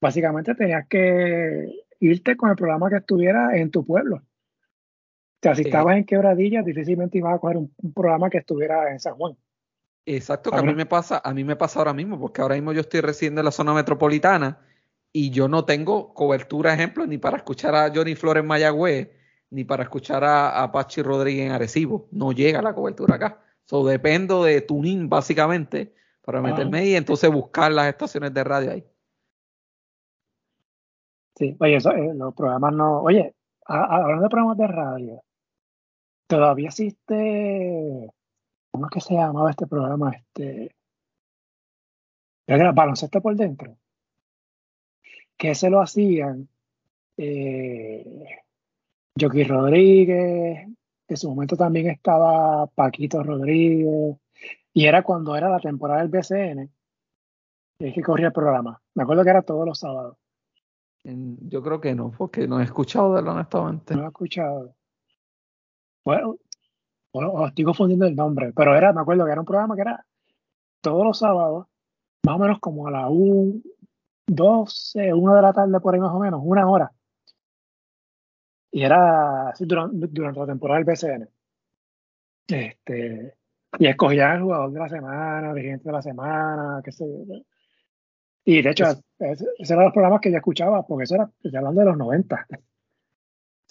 básicamente 0.00 0.54
tenías 0.54 0.88
que 0.88 1.70
irte 2.00 2.36
con 2.36 2.50
el 2.50 2.56
programa 2.56 2.90
que 2.90 2.96
estuviera 2.96 3.56
en 3.56 3.70
tu 3.70 3.86
pueblo. 3.86 4.22
O 5.44 5.52
sea, 5.52 5.54
si 5.54 5.62
estabas 5.68 5.98
en 5.98 6.04
Quebradilla, 6.04 6.62
difícilmente 6.62 7.18
ibas 7.18 7.34
a 7.34 7.38
coger 7.38 7.58
un, 7.58 7.70
programa 7.94 8.30
que 8.30 8.38
estuviera 8.38 8.90
en 8.90 8.98
San 8.98 9.14
Juan. 9.16 9.36
Exacto, 10.06 10.50
que 10.50 10.56
a 10.56 10.62
mí 10.62 10.74
me 10.74 10.86
pasa, 10.86 11.20
a 11.22 11.34
mí 11.34 11.44
me 11.44 11.54
pasa 11.54 11.80
ahora 11.80 11.92
mismo, 11.92 12.18
porque 12.18 12.40
ahora 12.40 12.54
mismo 12.54 12.72
yo 12.72 12.80
estoy 12.80 13.02
residiendo 13.02 13.42
en 13.42 13.44
la 13.44 13.50
zona 13.50 13.74
metropolitana 13.74 14.58
y 15.12 15.28
yo 15.30 15.46
no 15.46 15.66
tengo 15.66 16.14
cobertura, 16.14 16.72
ejemplo, 16.72 17.06
ni 17.06 17.18
para 17.18 17.36
escuchar 17.36 17.74
a 17.74 17.92
Johnny 17.94 18.14
Flores 18.14 18.42
Mayagüez, 18.42 19.10
ni 19.50 19.64
para 19.64 19.82
escuchar 19.82 20.24
a, 20.24 20.62
a 20.62 20.72
Pachi 20.72 21.02
Rodríguez 21.02 21.44
en 21.44 21.52
Arecibo. 21.52 22.08
No 22.10 22.32
llega 22.32 22.62
la 22.62 22.74
cobertura 22.74 23.16
acá. 23.16 23.42
So, 23.66 23.86
dependo 23.86 24.44
de 24.44 24.62
tuning, 24.62 25.10
básicamente, 25.10 25.94
para 26.22 26.40
meterme 26.40 26.78
ahí 26.78 26.92
y 26.92 26.96
entonces 26.96 27.30
buscar 27.30 27.70
las 27.70 27.88
estaciones 27.88 28.32
de 28.32 28.44
radio 28.44 28.70
ahí. 28.70 28.84
Sí, 31.36 31.54
oye, 31.60 31.76
eso, 31.76 31.90
eh, 31.90 32.14
los 32.14 32.34
programas 32.34 32.72
no. 32.72 33.02
Oye, 33.02 33.34
hablando 33.66 34.22
de 34.22 34.28
programas 34.30 34.56
de 34.56 34.66
radio, 34.66 35.22
todavía 36.36 36.68
existe. 36.68 38.10
¿Cómo 38.70 38.86
es 38.86 38.90
que 38.90 39.00
se 39.00 39.14
llamaba 39.14 39.50
este 39.50 39.66
programa? 39.66 40.12
Este. 40.12 40.74
Era 42.46 42.72
baloncesto 42.72 43.20
por 43.20 43.36
dentro. 43.36 43.76
Que 45.36 45.54
se 45.54 45.70
lo 45.70 45.80
hacían. 45.80 46.48
Eh, 47.16 48.26
Rodríguez. 49.16 50.68
En 51.06 51.16
su 51.16 51.28
momento 51.28 51.56
también 51.56 51.88
estaba 51.88 52.66
Paquito 52.66 53.22
Rodríguez. 53.22 54.16
Y 54.72 54.86
era 54.86 55.02
cuando 55.02 55.36
era 55.36 55.48
la 55.48 55.60
temporada 55.60 56.00
del 56.00 56.08
BCN. 56.08 56.70
Es 57.78 57.94
que 57.94 58.02
corría 58.02 58.28
el 58.28 58.32
programa. 58.32 58.80
Me 58.94 59.02
acuerdo 59.02 59.24
que 59.24 59.30
era 59.30 59.42
todos 59.42 59.66
los 59.66 59.78
sábados. 59.78 60.16
Yo 61.04 61.62
creo 61.62 61.80
que 61.80 61.94
no, 61.94 62.10
porque 62.10 62.48
no 62.48 62.60
he 62.60 62.64
escuchado 62.64 63.14
de 63.14 63.20
él 63.20 63.28
honestamente. 63.28 63.94
No 63.94 64.04
he 64.04 64.06
escuchado. 64.06 64.74
Bueno, 66.04 66.36
bueno, 67.12 67.46
estoy 67.46 67.64
confundiendo 67.64 68.06
el 68.06 68.16
nombre, 68.16 68.52
pero 68.54 68.76
era, 68.76 68.92
me 68.92 69.00
acuerdo 69.00 69.24
que 69.24 69.32
era 69.32 69.40
un 69.40 69.46
programa 69.46 69.74
que 69.74 69.82
era 69.82 70.04
todos 70.80 71.04
los 71.04 71.18
sábados, 71.18 71.66
más 72.24 72.36
o 72.36 72.38
menos 72.38 72.58
como 72.60 72.86
a 72.86 72.90
las 72.90 73.06
1, 73.08 73.62
12, 74.26 75.14
1 75.14 75.34
de 75.34 75.42
la 75.42 75.52
tarde 75.52 75.80
por 75.80 75.94
ahí 75.94 76.00
más 76.00 76.12
o 76.12 76.18
menos, 76.18 76.40
una 76.44 76.68
hora. 76.68 76.92
Y 78.70 78.82
era 78.82 79.50
así 79.50 79.64
durante, 79.64 80.08
durante 80.08 80.40
la 80.40 80.46
temporada 80.46 80.80
del 80.80 80.84
BCN. 80.84 81.28
Este, 82.48 83.36
y 83.78 83.86
escogían 83.86 84.36
el 84.36 84.42
jugador 84.42 84.72
de 84.72 84.80
la 84.80 84.88
semana, 84.88 85.54
dirigente 85.54 85.84
de 85.88 85.92
la 85.92 86.02
semana, 86.02 86.82
qué 86.84 86.92
sé 86.92 87.04
yo. 87.06 87.34
Y 88.44 88.60
de 88.60 88.70
hecho, 88.70 88.86
ese, 89.18 89.46
eran 89.58 89.84
los 89.84 89.92
programas 89.92 90.20
que 90.20 90.30
yo 90.30 90.36
escuchaba, 90.36 90.86
porque 90.86 91.04
eso 91.04 91.14
era, 91.14 91.30
hablando 91.58 91.80
de 91.80 91.86
los 91.86 91.96
90. 91.96 92.46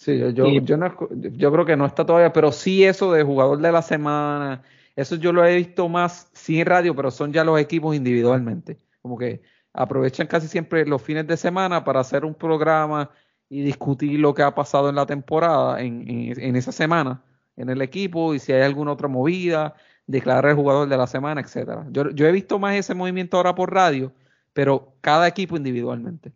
Sí, 0.04 0.18
yo, 0.18 0.28
yo, 0.28 0.46
yo, 0.50 1.52
creo 1.52 1.64
que 1.64 1.76
no 1.76 1.86
está 1.86 2.04
todavía, 2.04 2.30
pero 2.30 2.52
sí 2.52 2.84
eso 2.84 3.10
de 3.12 3.22
jugador 3.22 3.58
de 3.58 3.72
la 3.72 3.80
semana, 3.80 4.62
eso 4.96 5.16
yo 5.16 5.32
lo 5.32 5.42
he 5.44 5.56
visto 5.56 5.88
más, 5.88 6.28
sí 6.34 6.60
en 6.60 6.66
radio, 6.66 6.94
pero 6.94 7.10
son 7.10 7.32
ya 7.32 7.42
los 7.42 7.58
equipos 7.58 7.96
individualmente. 7.96 8.76
Como 9.00 9.16
que 9.16 9.40
aprovechan 9.72 10.26
casi 10.26 10.46
siempre 10.46 10.84
los 10.84 11.00
fines 11.00 11.26
de 11.26 11.38
semana 11.38 11.84
para 11.84 12.00
hacer 12.00 12.26
un 12.26 12.34
programa 12.34 13.10
y 13.48 13.62
discutir 13.62 14.20
lo 14.20 14.34
que 14.34 14.42
ha 14.42 14.54
pasado 14.54 14.90
en 14.90 14.96
la 14.96 15.06
temporada, 15.06 15.80
en, 15.80 16.04
en, 16.06 16.56
esa 16.56 16.70
semana, 16.70 17.22
en 17.56 17.70
el 17.70 17.80
equipo, 17.80 18.34
y 18.34 18.40
si 18.40 18.52
hay 18.52 18.60
alguna 18.60 18.92
otra 18.92 19.08
movida, 19.08 19.74
declarar 20.06 20.50
el 20.50 20.56
jugador 20.56 20.86
de 20.86 20.98
la 20.98 21.06
semana, 21.06 21.40
etcétera. 21.40 21.86
Yo, 21.90 22.10
yo 22.10 22.26
he 22.26 22.32
visto 22.32 22.58
más 22.58 22.74
ese 22.74 22.94
movimiento 22.94 23.38
ahora 23.38 23.54
por 23.54 23.72
radio 23.72 24.12
pero 24.54 24.94
cada 25.02 25.28
equipo 25.28 25.58
individualmente. 25.58 26.32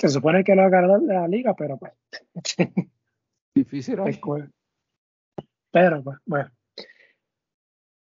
Se 0.00 0.08
supone 0.08 0.42
que 0.42 0.54
lo 0.54 0.62
haga 0.62 0.80
la, 0.80 1.28
liga, 1.28 1.52
pero 1.52 1.76
pues. 1.76 1.92
Difícil. 3.54 3.98
Pero 5.70 6.02
pues, 6.02 6.18
bueno. 6.24 6.50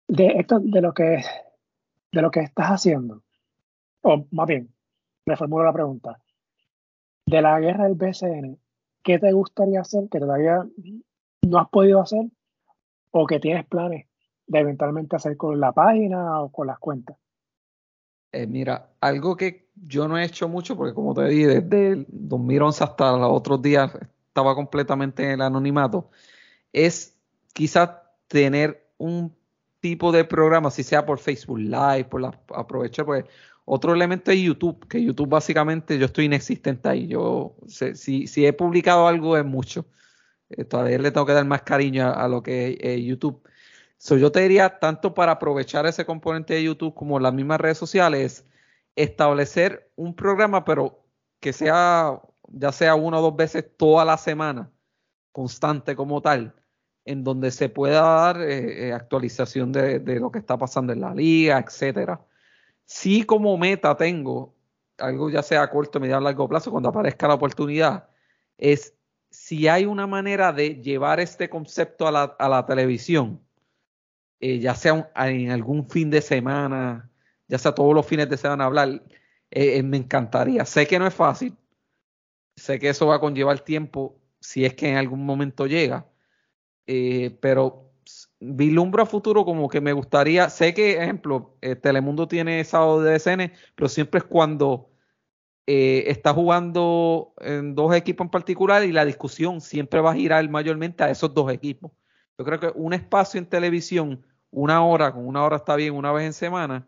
De 0.08 0.28
esto, 0.38 0.60
de 0.60 0.82
lo 0.82 0.94
que 0.94 1.22
de 2.12 2.22
lo 2.22 2.32
que 2.32 2.40
estás 2.40 2.68
haciendo, 2.68 3.22
o 4.02 4.26
más 4.32 4.48
bien, 4.48 4.74
reformulo 5.26 5.66
la 5.66 5.74
pregunta. 5.74 6.22
De 7.26 7.42
la 7.42 7.60
guerra 7.60 7.84
del 7.84 7.96
BCN, 7.96 8.58
¿qué 9.04 9.20
te 9.20 9.34
gustaría 9.34 9.82
hacer 9.82 10.08
que 10.10 10.20
todavía 10.20 10.66
no 11.42 11.60
has 11.60 11.70
podido 11.70 12.02
hacer? 12.02 12.26
¿O 13.12 13.28
que 13.28 13.40
tienes 13.40 13.66
planes 13.68 14.08
de 14.48 14.60
eventualmente 14.60 15.18
hacer 15.18 15.36
con 15.36 15.60
la 15.60 15.74
página 15.74 16.42
o 16.42 16.50
con 16.50 16.66
las 16.66 16.80
cuentas? 16.80 17.18
Eh, 18.32 18.48
mira, 18.48 18.92
algo 19.02 19.36
que 19.36 19.70
yo 19.76 20.08
no 20.08 20.18
he 20.18 20.24
hecho 20.26 20.48
mucho, 20.48 20.76
porque 20.76 20.94
como 20.94 21.14
te 21.14 21.26
dije, 21.26 21.62
desde 21.62 21.92
el 21.94 22.06
2011 22.10 22.84
hasta 22.84 23.18
los 23.18 23.32
otros 23.32 23.62
días 23.62 23.92
estaba 24.28 24.56
completamente 24.56 25.24
en 25.24 25.32
el 25.32 25.42
anonimato, 25.42 26.10
es 26.72 27.16
quizás 27.54 27.92
tener 28.28 28.88
un 28.98 29.36
tipo 29.80 30.12
de 30.12 30.26
programa, 30.26 30.70
si 30.72 30.84
sea 30.84 31.06
por 31.06 31.20
Facebook 31.20 31.60
Live, 31.60 32.06
por 32.06 32.22
la, 32.22 32.40
aprovechar, 32.54 33.06
pues 33.06 33.26
otro 33.72 33.94
elemento 33.94 34.32
es 34.32 34.40
YouTube, 34.40 34.88
que 34.88 35.04
YouTube 35.04 35.30
básicamente 35.30 36.00
yo 36.00 36.08
estoy 36.08 36.26
inexistente 36.26 36.90
ahí. 36.90 37.08
Yo, 37.08 37.56
si, 37.68 38.26
si 38.26 38.46
he 38.46 38.52
publicado 38.52 39.08
algo 39.08 39.38
es 39.38 39.46
mucho. 39.46 39.86
Eh, 40.50 40.66
todavía 40.66 40.98
le 40.98 41.12
tengo 41.12 41.28
que 41.28 41.34
dar 41.34 41.46
más 41.46 41.62
cariño 41.62 42.12
a, 42.12 42.28
lo 42.28 42.42
que 42.42 42.80
es 42.82 43.00
YouTube. 43.04 43.44
So, 44.02 44.16
yo 44.18 44.32
te 44.32 44.40
diría, 44.42 44.80
tanto 44.80 45.14
para 45.14 45.34
aprovechar 45.34 45.86
ese 45.86 46.06
componente 46.06 46.54
de 46.54 46.64
YouTube 46.64 46.94
como 46.96 47.20
las 47.20 47.34
mismas 47.34 47.60
redes 47.60 47.78
sociales, 47.78 48.46
establecer 48.96 49.92
un 49.98 50.16
programa, 50.16 50.64
pero 50.64 51.06
que 51.42 51.52
sea, 51.52 52.22
ya 52.48 52.72
sea 52.72 52.96
una 52.96 53.20
o 53.20 53.22
dos 53.22 53.36
veces 53.36 53.66
toda 53.78 54.06
la 54.06 54.18
semana, 54.18 54.72
constante 55.34 55.98
como 55.98 56.22
tal, 56.22 56.56
en 57.04 57.26
donde 57.26 57.52
se 57.52 57.68
pueda 57.68 58.02
dar 58.02 58.42
eh, 58.42 58.88
eh, 58.88 58.94
actualización 58.94 59.74
de, 59.74 60.00
lo 60.20 60.32
que 60.32 60.40
está 60.40 60.58
pasando 60.58 60.94
en 60.94 61.02
la 61.02 61.14
liga, 61.14 61.60
etcétera. 61.60 62.26
Sí, 62.86 63.24
como 63.26 63.58
meta 63.58 63.98
tengo, 63.98 64.56
algo 64.98 65.30
ya 65.30 65.44
sea 65.44 65.70
corto, 65.70 66.00
mediano, 66.00 66.22
largo 66.22 66.48
plazo, 66.48 66.72
cuando 66.72 66.90
aparezca 66.90 67.28
la 67.28 67.36
oportunidad, 67.36 68.10
es 68.58 68.96
si 69.30 69.68
hay 69.68 69.86
una 69.86 70.08
manera 70.08 70.54
de 70.54 70.76
llevar 70.82 71.20
este 71.20 71.50
concepto 71.50 72.08
a 72.08 72.12
la, 72.12 72.24
a 72.40 72.50
la 72.50 72.66
televisión 72.66 73.42
eh, 74.40 74.60
ya 74.60 74.74
sea 74.74 75.12
en 75.16 75.52
algún 75.52 75.90
fin 75.90 76.10
de 76.10 76.22
semana, 76.22 77.12
ya 77.48 77.58
sea 77.58 77.74
todos 77.76 77.94
los 77.94 78.06
fines 78.06 78.30
de 78.30 78.38
semana 78.38 78.66
hablar, 78.66 78.90
eh, 79.52 79.78
eh, 79.78 79.84
me 79.84 79.98
encantaría. 79.98 80.66
Sé 80.66 80.88
que 80.88 80.98
no 80.98 81.08
es 81.08 81.14
fácil, 81.14 81.58
sé 82.56 82.80
que 82.80 82.90
eso 82.90 83.08
va 83.08 83.16
a 83.16 83.20
conllevar 83.20 83.60
tiempo 83.60 84.18
si 84.40 84.64
es 84.64 84.76
que 84.76 84.90
en 84.90 84.98
algún 84.98 85.26
momento 85.26 85.68
llega, 85.68 86.08
pero 87.42 87.92
vislumbro 88.40 89.04
a 89.04 89.06
futuro 89.06 89.46
como 89.46 89.70
que 89.70 89.82
me 89.82 89.94
gustaría, 89.94 90.50
sé 90.50 90.74
que, 90.74 90.94
ejemplo, 91.04 91.58
Telemundo 91.82 92.28
tiene 92.28 92.64
sábado 92.64 93.02
de 93.02 93.12
DCN, 93.12 93.52
pero 93.76 93.90
siempre 93.90 94.20
es 94.20 94.24
cuando 94.24 94.90
está 95.66 96.34
jugando 96.34 97.34
en 97.42 97.76
dos 97.76 97.94
equipos 97.96 98.26
en 98.26 98.32
particular 98.32 98.84
y 98.86 98.92
la 98.92 99.06
discusión 99.06 99.62
siempre 99.62 100.00
va 100.02 100.12
a 100.12 100.16
girar 100.16 100.48
mayormente 100.50 101.04
a 101.04 101.12
esos 101.12 101.34
dos 101.34 101.52
equipos. 101.52 101.92
Yo 102.40 102.46
creo 102.46 102.60
que 102.60 102.72
un 102.74 102.94
espacio 102.94 103.38
en 103.38 103.46
televisión 103.46 104.26
una 104.52 104.84
hora, 104.84 105.12
con 105.12 105.28
una 105.28 105.44
hora 105.44 105.58
está 105.58 105.76
bien, 105.76 105.94
una 105.94 106.12
vez 106.12 106.26
en 106.26 106.34
semana, 106.34 106.88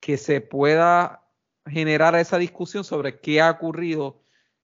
que 0.00 0.16
se 0.16 0.40
pueda 0.40 1.22
generar 1.66 2.14
esa 2.16 2.38
discusión 2.38 2.84
sobre 2.84 3.20
qué 3.20 3.40
ha 3.40 3.50
ocurrido 3.50 4.20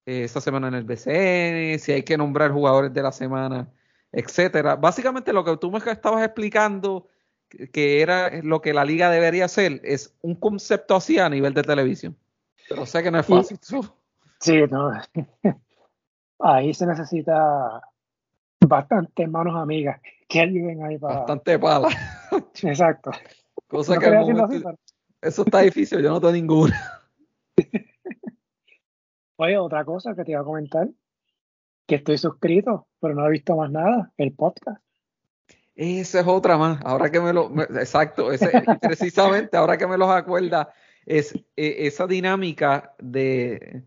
eh, 0.07 0.25
esta 0.25 0.41
semana 0.41 0.69
en 0.69 0.75
el 0.75 0.85
BCN, 0.85 1.79
si 1.79 1.93
hay 1.93 2.03
que 2.03 2.19
nombrar 2.19 2.53
jugadores 2.53 2.93
de 2.93 3.03
la 3.03 3.13
semana, 3.13 3.73
etcétera. 4.13 4.77
Básicamente 4.77 5.33
lo 5.33 5.45
que 5.45 5.57
tú 5.57 5.71
me 5.71 5.79
estabas 5.79 6.25
explicando, 6.25 7.09
que 7.73 8.03
era 8.03 8.43
lo 8.43 8.61
que 8.61 8.75
la 8.75 8.85
liga 8.85 9.11
debería 9.11 9.47
hacer, 9.47 9.81
es 9.83 10.15
un 10.21 10.35
concepto 10.35 10.95
así 10.95 11.19
a 11.19 11.29
nivel 11.29 11.55
de 11.55 11.63
televisión. 11.63 12.17
Pero 12.69 12.87
sé 12.87 13.03
que 13.03 13.11
no 13.11 13.19
es 13.19 13.27
fácil. 13.27 13.59
Sí, 14.41 14.63
no. 14.71 14.93
Ahí 16.39 16.73
se 16.73 16.87
necesita 16.87 17.83
bastante 18.61 19.27
manos 19.27 19.57
amigas 19.57 20.01
que 20.31 20.41
ayuden 20.41 20.83
ahí 20.83 20.97
para. 20.97 21.17
Bastante 21.19 21.59
pala. 21.59 21.89
Exacto. 22.63 23.11
Cosa 23.67 23.99
que 23.99 24.07
Eso 25.21 25.43
está 25.43 25.61
difícil, 25.61 26.01
yo 26.01 26.11
no 26.11 26.21
tengo 26.21 26.33
ninguna. 26.33 27.03
Oye, 29.37 29.59
otra 29.59 29.85
cosa 29.85 30.15
que 30.15 30.25
te 30.25 30.33
iba 30.33 30.41
a 30.41 30.45
comentar, 30.45 30.89
que 31.87 31.97
estoy 31.97 32.19
suscrito, 32.19 32.87
pero 33.01 33.15
no 33.15 33.27
he 33.27 33.31
visto 33.31 33.57
más 33.57 33.71
nada, 33.71 34.13
el 34.17 34.33
podcast. 34.33 34.83
Esa 35.75 36.21
es 36.21 36.27
otra 36.27 36.59
más, 36.59 36.81
ahora 36.85 37.11
que 37.11 37.21
me 37.21 37.33
lo, 37.33 37.51
exacto, 37.63 38.33
ese, 38.33 38.51
precisamente 38.83 39.57
ahora 39.57 39.79
que 39.79 39.87
me 39.87 39.97
los 39.97 40.11
acuerda, 40.11 40.73
es 41.07 41.35
e, 41.57 41.87
esa 41.87 42.07
dinámica 42.07 42.95
de, 42.99 43.83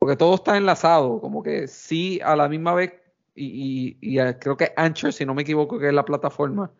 porque 0.00 0.16
todo 0.16 0.34
está 0.34 0.56
enlazado, 0.56 1.20
como 1.20 1.42
que 1.44 1.68
sí, 1.68 2.18
a 2.24 2.34
la 2.34 2.48
misma 2.48 2.74
vez 2.74 2.92
y, 3.38 4.18
eh, 4.18 4.36
creo 4.40 4.56
que 4.56 4.72
Anchor, 4.76 5.12
si 5.12 5.24
no 5.24 5.34
me 5.34 5.42
equivoco, 5.42 5.78
que 5.78 5.88
es 5.88 5.94
la 5.94 6.04
plataforma, 6.04 6.72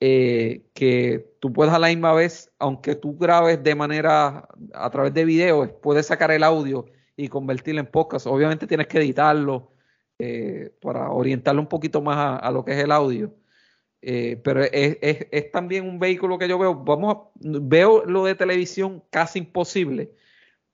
eh, 0.00 0.66
que 0.74 1.36
tú 1.40 1.52
puedes 1.52 1.72
a 1.72 1.78
la 1.78 1.88
misma 1.88 2.12
vez, 2.14 2.50
aunque 2.58 2.94
tú 2.94 3.16
grabes 3.16 3.62
de 3.62 3.74
manera 3.74 4.48
a 4.72 4.90
través 4.90 5.14
de 5.14 5.24
video, 5.24 5.80
puedes 5.80 6.06
sacar 6.06 6.30
el 6.30 6.42
audio 6.42 6.86
y 7.16 7.28
convertirlo 7.28 7.80
en 7.80 7.86
podcast. 7.86 8.26
Obviamente 8.26 8.66
tienes 8.66 8.86
que 8.86 8.98
editarlo 8.98 9.72
eh, 10.18 10.72
para 10.80 11.10
orientarlo 11.10 11.60
un 11.60 11.68
poquito 11.68 12.02
más 12.02 12.40
a, 12.42 12.50
lo 12.50 12.64
que 12.64 12.72
es 12.72 12.78
el 12.78 12.92
audio. 12.92 13.34
pero 14.00 14.62
es, 14.62 14.98
es, 15.00 15.50
también 15.52 15.88
un 15.88 15.98
vehículo 15.98 16.38
que 16.38 16.48
yo 16.48 16.58
veo, 16.58 16.74
vamos 16.74 17.16
a, 17.16 17.30
veo 17.36 18.04
lo 18.04 18.24
de 18.24 18.34
televisión 18.34 19.02
casi 19.10 19.38
imposible, 19.40 20.12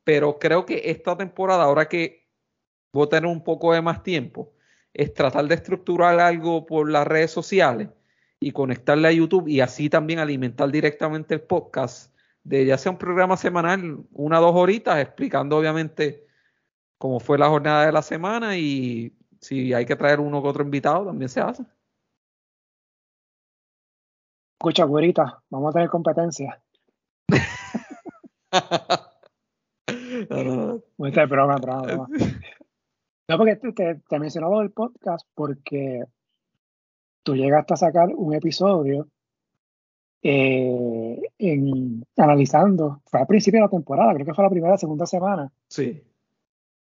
pero 0.05 0.39
creo 0.39 0.67
que 0.67 0.83
esta 0.87 1.17
temporada, 1.17 1.65
ahora 1.65 1.89
que 1.89 2.27
voy 2.93 3.07
a 3.07 3.11
tener 3.11 3.31
un 3.31 3.45
poco 3.45 3.73
de 3.73 3.83
más 3.83 4.03
tiempo, 4.03 4.53
es 4.95 5.15
tratar 5.15 5.47
de 5.47 5.55
estructurar 5.55 6.19
algo 6.21 6.67
por 6.67 6.91
las 6.91 7.07
redes 7.07 7.31
sociales 7.31 7.89
y 8.41 8.53
conectarle 8.53 9.09
a 9.09 9.13
YouTube 9.13 9.49
y 9.49 9.61
así 9.61 9.91
también 9.91 10.19
alimentar 10.19 10.71
directamente 10.71 11.35
el 11.35 11.43
podcast 11.43 12.15
de 12.43 12.65
ya 12.65 12.79
sea 12.79 12.93
un 12.93 12.99
programa 12.99 13.37
semanal, 13.37 13.99
una 14.13 14.41
o 14.41 14.43
dos 14.43 14.57
horitas, 14.57 14.99
explicando 14.99 15.57
obviamente 15.59 16.27
cómo 16.99 17.21
fue 17.21 17.39
la 17.39 17.49
jornada 17.49 17.87
de 17.87 17.93
la 17.93 18.03
semana 18.03 18.57
y 18.57 19.15
si 19.41 19.73
hay 19.73 19.87
que 19.87 19.97
traer 19.97 20.21
uno 20.21 20.43
que 20.43 20.49
otro 20.49 20.65
invitado, 20.65 21.07
también 21.07 21.29
se 21.29 21.41
hace. 21.41 21.65
Escucha, 24.59 24.85
güerita, 24.85 25.43
vamos 25.49 25.71
a 25.71 25.73
tener 25.73 25.89
competencia. 25.89 26.63
no, 30.31 30.45
no, 30.45 30.55
no. 30.57 30.83
No, 33.31 33.39
porque 33.39 33.55
te, 33.55 33.73
te, 33.73 33.95
te 34.09 34.19
mencionaba 34.19 34.61
el 34.61 34.73
podcast 34.73 35.25
porque 35.37 36.03
tú 37.23 37.37
llegaste 37.37 37.75
a 37.75 37.77
sacar 37.77 38.09
un 38.13 38.35
episodio 38.35 39.07
eh, 40.21 41.23
en, 41.39 42.05
analizando, 42.17 43.03
fue 43.07 43.21
al 43.21 43.29
principio 43.29 43.61
de 43.61 43.67
la 43.67 43.71
temporada, 43.71 44.15
creo 44.15 44.27
que 44.27 44.35
fue 44.35 44.43
la 44.43 44.51
primera, 44.51 44.77
segunda 44.77 45.07
semana. 45.07 45.53
Sí. 45.69 46.03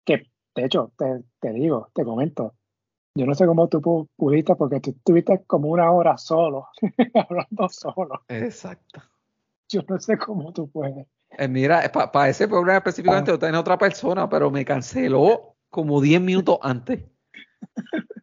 Que, 0.03 0.23
de 0.55 0.65
hecho, 0.65 0.91
te, 0.97 1.21
te 1.39 1.53
digo, 1.53 1.89
te 1.93 2.03
comento, 2.03 2.55
yo 3.13 3.27
no 3.27 3.35
sé 3.35 3.45
cómo 3.45 3.67
tú 3.67 4.09
pudiste, 4.15 4.55
porque 4.55 4.79
tú 4.79 4.89
estuviste 4.89 5.43
como 5.45 5.67
una 5.69 5.91
hora 5.91 6.17
solo, 6.17 6.69
hablando 7.13 7.69
solo. 7.69 8.23
Exacto. 8.27 9.03
Yo 9.69 9.81
no 9.87 9.99
sé 9.99 10.17
cómo 10.17 10.51
tú 10.51 10.67
puedes. 10.67 11.05
Eh, 11.37 11.47
mira, 11.47 11.91
para 11.91 12.29
ese 12.29 12.47
programa 12.47 12.79
específicamente 12.79 13.33
ah. 13.33 13.37
tenía 13.37 13.59
otra 13.59 13.77
persona, 13.77 14.27
pero 14.27 14.49
me 14.49 14.65
canceló 14.65 15.52
como 15.73 15.99
10 15.99 16.21
minutos 16.21 16.59
antes. 16.61 17.03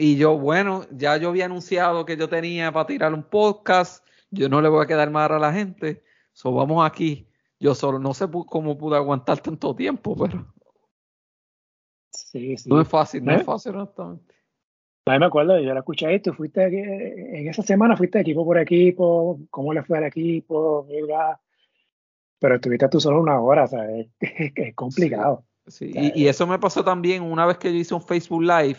Y 0.00 0.16
yo, 0.16 0.38
bueno, 0.38 0.84
ya 0.92 1.16
yo 1.16 1.30
había 1.30 1.46
anunciado 1.46 2.04
que 2.04 2.16
yo 2.16 2.28
tenía 2.28 2.70
para 2.70 2.86
tirar 2.86 3.12
un 3.12 3.24
podcast. 3.24 4.06
Yo 4.30 4.48
no 4.48 4.60
le 4.62 4.68
voy 4.68 4.84
a 4.84 4.86
quedar 4.86 5.10
mal 5.10 5.32
a 5.32 5.40
la 5.40 5.52
gente. 5.52 6.04
So, 6.32 6.52
vamos 6.52 6.88
aquí. 6.88 7.26
Yo 7.58 7.74
solo 7.74 7.98
no 7.98 8.14
sé 8.14 8.26
cómo 8.46 8.78
pude 8.78 8.94
aguantar 8.94 9.40
tanto 9.40 9.74
tiempo, 9.74 10.14
pero. 10.14 10.46
Sí, 12.12 12.56
sí. 12.56 12.70
No 12.70 12.80
es 12.80 12.86
fácil, 12.86 13.24
no 13.24 13.32
es 13.32 13.40
¿Eh? 13.40 13.44
fácil, 13.44 13.74
honestamente. 13.74 14.36
No 15.04 15.18
me 15.18 15.26
acuerdo, 15.26 15.58
yo 15.58 15.74
la 15.74 15.80
escuché 15.80 16.20
tú 16.20 16.32
fuiste 16.32 16.62
en 16.66 17.48
esa 17.48 17.62
semana 17.62 17.96
fuiste 17.96 18.20
equipo 18.20 18.44
por 18.44 18.58
equipo, 18.58 19.40
cómo 19.50 19.72
le 19.72 19.82
fue 19.82 19.98
al 19.98 20.04
equipo, 20.04 20.86
pero 22.38 22.54
estuviste 22.54 22.88
tú 22.88 23.00
solo 23.00 23.20
una 23.20 23.40
hora, 23.40 23.64
o 23.64 23.66
sea, 23.66 23.84
es, 24.20 24.74
complicado. 24.76 25.47
Sí, 25.68 25.92
y, 25.94 26.22
y, 26.22 26.28
eso 26.28 26.46
me 26.46 26.58
pasó 26.58 26.82
también 26.82 27.22
una 27.22 27.44
vez 27.46 27.58
que 27.58 27.72
yo 27.72 27.78
hice 27.78 27.94
un 27.94 28.02
Facebook 28.02 28.42
Live 28.42 28.78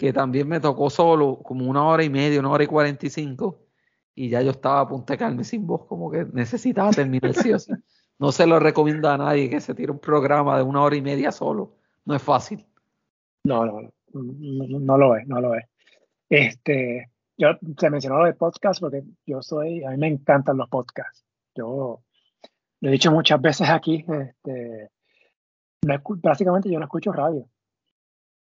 que 0.00 0.14
también 0.14 0.48
me 0.48 0.60
tocó 0.60 0.88
solo 0.88 1.42
como 1.42 1.68
una 1.68 1.84
hora 1.84 2.02
y 2.02 2.08
media, 2.08 2.40
una 2.40 2.48
hora 2.48 2.64
y 2.64 2.66
cuarenta 2.66 3.04
y 3.04 3.10
cinco, 3.10 3.66
y 4.14 4.30
ya 4.30 4.40
yo 4.40 4.52
estaba 4.52 4.80
a 4.80 5.30
de 5.32 5.44
sin 5.44 5.66
voz, 5.66 5.84
como 5.84 6.10
que 6.10 6.24
necesitaba 6.32 6.90
terminar 6.90 7.34
sí 7.34 7.52
o 7.52 7.58
sí. 7.58 7.70
No 8.18 8.32
se 8.32 8.46
lo 8.46 8.58
recomiendo 8.58 9.10
a 9.10 9.18
nadie 9.18 9.50
que 9.50 9.60
se 9.60 9.74
tire 9.74 9.92
un 9.92 9.98
programa 9.98 10.56
de 10.56 10.62
una 10.62 10.80
hora 10.80 10.96
y 10.96 11.02
media 11.02 11.30
solo, 11.30 11.76
no 12.06 12.14
es 12.14 12.22
fácil. 12.22 12.64
No, 13.44 13.66
no, 13.66 13.92
no, 14.14 14.78
no, 14.80 14.96
lo 14.96 15.16
es, 15.16 15.28
no 15.28 15.38
lo 15.38 15.54
es. 15.54 15.66
Este, 16.30 17.10
yo 17.36 17.48
se 17.76 17.90
mencionó 17.90 18.20
lo 18.20 18.24
de 18.24 18.32
podcast 18.32 18.80
porque 18.80 19.02
yo 19.26 19.42
soy, 19.42 19.84
a 19.84 19.90
mí 19.90 19.98
me 19.98 20.08
encantan 20.08 20.56
los 20.56 20.70
podcasts. 20.70 21.26
Yo 21.54 22.02
lo 22.80 22.88
he 22.88 22.92
dicho 22.92 23.12
muchas 23.12 23.38
veces 23.42 23.68
aquí, 23.68 24.02
este, 24.08 24.88
básicamente 25.82 26.70
yo 26.70 26.78
no 26.78 26.84
escucho 26.84 27.12
radio. 27.12 27.48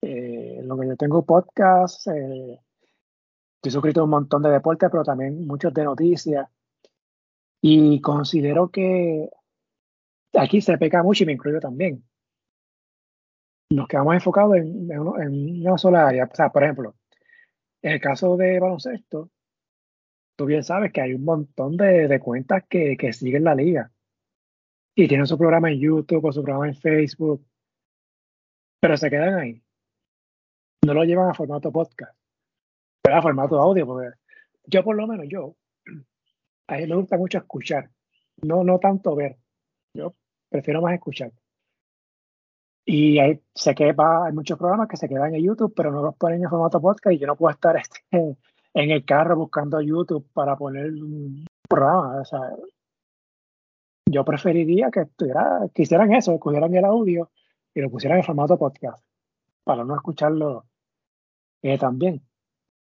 Eh, 0.03 0.61
lo 0.63 0.79
que 0.79 0.87
yo 0.87 0.97
tengo 0.97 1.25
podcast, 1.25 2.07
eh, 2.09 2.61
estoy 3.57 3.73
suscrito 3.73 4.01
a 4.01 4.05
un 4.05 4.11
montón 4.11 4.43
de 4.43 4.51
deportes, 4.51 4.91
pero 4.91 5.05
también 5.05 5.47
muchos 5.47 5.73
de 5.73 5.85
noticias. 5.85 6.49
Y 7.63 8.01
considero 8.01 8.71
que 8.71 9.29
aquí 10.35 10.61
se 10.61 10.79
peca 10.79 11.03
mucho 11.03 11.25
y 11.25 11.27
me 11.27 11.33
incluyo 11.33 11.61
también. 11.61 12.05
Nos 13.71 13.89
quedamos 13.89 14.15
enfocados 14.15 14.57
en, 14.57 14.89
en, 14.91 15.67
una 15.67 15.79
sola 15.79 16.07
área. 16.07 16.25
O 16.25 16.35
sea, 16.35 16.51
por 16.51 16.63
ejemplo, 16.63 16.95
en 17.83 17.93
el 17.93 18.01
caso 18.01 18.37
de 18.37 18.61
baloncesto, 18.61 19.31
tú 20.37 20.45
bien 20.45 20.63
sabes 20.63 20.93
que 20.93 21.01
hay 21.01 21.15
un 21.15 21.25
montón 21.25 21.77
de, 21.77 22.21
cuentas 22.21 22.65
que, 22.69 22.97
siguen 23.13 23.45
la 23.45 23.55
liga. 23.55 23.91
Y 24.97 25.07
tienen 25.07 25.27
su 25.27 25.39
programa 25.39 25.71
en 25.71 25.79
YouTube 25.79 26.25
o 26.25 26.33
su 26.33 26.43
programa 26.43 26.69
en 26.69 26.75
Facebook. 26.75 27.47
Pero 28.81 28.97
se 28.97 29.11
quedan 29.11 29.39
ahí 29.39 29.63
no 30.87 30.95
lo 30.95 31.05
llevan 31.05 31.29
a 31.29 31.35
formato 31.35 31.73
podcast, 31.73 32.17
pero 33.03 33.17
a 33.17 33.23
formato 33.23 33.61
audio, 33.61 33.87
porque 33.87 34.11
yo 34.65 34.85
por 34.85 34.97
lo 34.97 35.07
menos 35.07 35.27
yo, 35.29 35.57
a 36.69 36.77
mí 36.77 36.87
me 36.87 36.95
gusta 36.95 37.17
mucho 37.19 37.39
escuchar, 37.39 37.91
no, 38.43 38.65
no 38.65 38.79
tanto 38.79 39.15
ver, 39.15 39.37
yo 39.93 40.15
prefiero 40.49 40.81
más 40.81 40.95
escuchar. 40.95 41.33
Y 42.89 43.19
hay, 43.19 43.43
sé 43.53 43.75
que 43.75 43.93
va, 43.93 44.27
hay 44.27 44.33
muchos 44.33 44.57
programas 44.57 44.89
que 44.89 44.97
se 44.97 45.09
quedan 45.09 45.35
en 45.35 45.43
YouTube, 45.43 45.75
pero 45.75 45.91
no 45.91 46.03
los 46.03 46.15
ponen 46.15 46.45
en 46.45 46.49
formato 46.49 46.81
podcast 46.81 47.15
y 47.15 47.19
yo 47.19 47.27
no 47.27 47.35
puedo 47.35 47.53
estar 47.53 47.77
este, 47.77 48.01
en 48.13 48.91
el 48.91 49.05
carro 49.05 49.37
buscando 49.37 49.81
YouTube 49.81 50.31
para 50.33 50.57
poner 50.57 50.93
un 50.93 51.45
programa. 51.69 52.21
O 52.21 52.25
sea, 52.25 52.41
yo 54.07 54.25
preferiría 54.25 54.91
que, 54.91 55.01
estuviera, 55.01 55.69
que 55.75 55.83
hicieran 55.83 56.15
eso, 56.15 56.33
que 56.33 56.39
cogieran 56.39 56.75
el 56.75 56.85
audio 56.85 57.31
y 57.75 57.81
lo 57.81 57.91
pusieran 57.91 58.19
en 58.19 58.25
formato 58.25 58.59
podcast 58.59 59.05
para 59.65 59.85
no 59.85 59.95
escucharlo 59.95 60.65
eh, 61.63 61.79
también. 61.79 62.23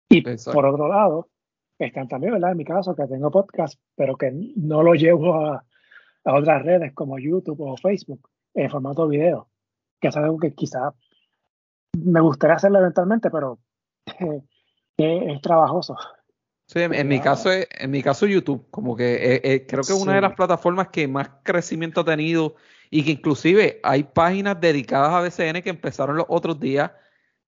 Y 0.09 0.23
por 0.23 0.67
otro 0.67 0.89
lado, 0.89 1.29
están 1.79 2.09
también, 2.09 2.33
¿verdad? 2.33 2.53
En 2.53 2.57
mi 2.57 2.65
caso, 2.65 2.95
que 2.95 3.07
tengo 3.07 3.31
podcast, 3.31 3.81
pero 3.95 4.17
que 4.17 4.33
no 4.57 4.83
lo 4.83 4.95
llevo 4.95 5.35
a, 5.35 5.65
otras 6.25 6.63
redes 6.63 6.93
como 6.93 7.19
YouTube 7.19 7.61
o 7.61 7.77
Facebook 7.77 8.29
en 8.55 8.71
formato 8.71 9.09
video, 9.09 9.49
que 10.01 10.09
es 10.09 10.17
algo 10.17 10.39
que 10.39 10.53
quizá 10.53 10.93
me 11.97 12.21
gustaría 12.21 12.57
hacerlo 12.57 12.79
eventualmente, 12.79 13.31
pero 13.31 13.59
es, 14.97 15.41
trabajoso. 15.41 15.97
Sí, 16.73 16.79
en, 16.79 17.09
mi 17.09 17.19
caso, 17.19 17.51
en 17.53 17.91
mi 17.91 18.01
caso 18.01 18.27
YouTube, 18.29 18.65
como 18.71 18.95
que 18.95 19.15
eh, 19.15 19.41
eh, 19.43 19.67
creo 19.67 19.83
que 19.83 19.93
es 19.93 20.01
una 20.01 20.15
de 20.15 20.21
las 20.21 20.35
plataformas 20.35 20.87
que 20.91 21.09
más 21.09 21.29
crecimiento 21.43 22.03
ha 22.03 22.05
tenido 22.05 22.55
y 22.91 23.03
que 23.03 23.11
inclusive 23.11 23.81
hay 23.83 24.05
páginas 24.05 24.61
dedicadas 24.61 25.11
a 25.11 25.21
BCN 25.21 25.63
que 25.63 25.71
empezaron 25.71 26.17
los 26.17 26.27
otros 26.29 26.61
días 26.61 26.93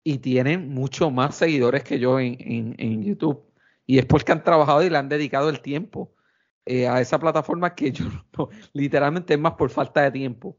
y 0.01 0.19
tienen 0.19 0.69
mucho 0.69 1.11
más 1.11 1.35
seguidores 1.35 1.83
que 1.83 1.99
yo 1.99 2.21
en, 2.21 2.37
en, 2.77 3.03
YouTube. 3.03 3.43
Y 3.85 3.99
es 3.99 4.05
porque 4.05 4.31
han 4.31 4.45
trabajado 4.45 4.81
y 4.81 4.89
le 4.89 4.97
han 4.97 5.09
dedicado 5.09 5.49
el 5.49 5.59
tiempo 5.59 6.13
eh, 6.65 6.87
a 6.87 7.01
esa 7.01 7.19
plataforma 7.19 7.75
que 7.75 7.91
yo 7.91 8.05
literalmente 8.71 9.33
es 9.33 9.39
más 9.41 9.55
por 9.55 9.71
falta 9.71 10.03
de 10.03 10.11
tiempo 10.11 10.57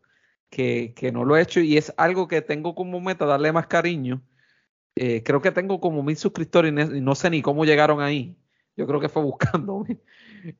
que, 0.50 0.92
que, 0.94 1.10
no 1.10 1.24
lo 1.24 1.38
he 1.38 1.40
hecho 1.40 1.60
y 1.60 1.78
es 1.78 1.94
algo 1.96 2.28
que 2.28 2.42
tengo 2.42 2.74
como 2.74 3.00
meta 3.00 3.24
darle 3.24 3.50
más 3.50 3.66
cariño. 3.66 4.22
Eh, 4.94 5.22
creo 5.22 5.40
que 5.40 5.52
tengo 5.52 5.80
como 5.80 6.02
mil 6.02 6.18
suscriptores 6.18 6.70
y 6.70 7.00
no 7.00 7.14
sé 7.14 7.30
ni 7.30 7.40
cómo 7.40 7.64
llegaron 7.64 8.02
ahí. 8.02 8.36
Yo 8.76 8.86
creo 8.86 9.00
que 9.00 9.08
fue 9.08 9.22
buscándome. 9.22 9.98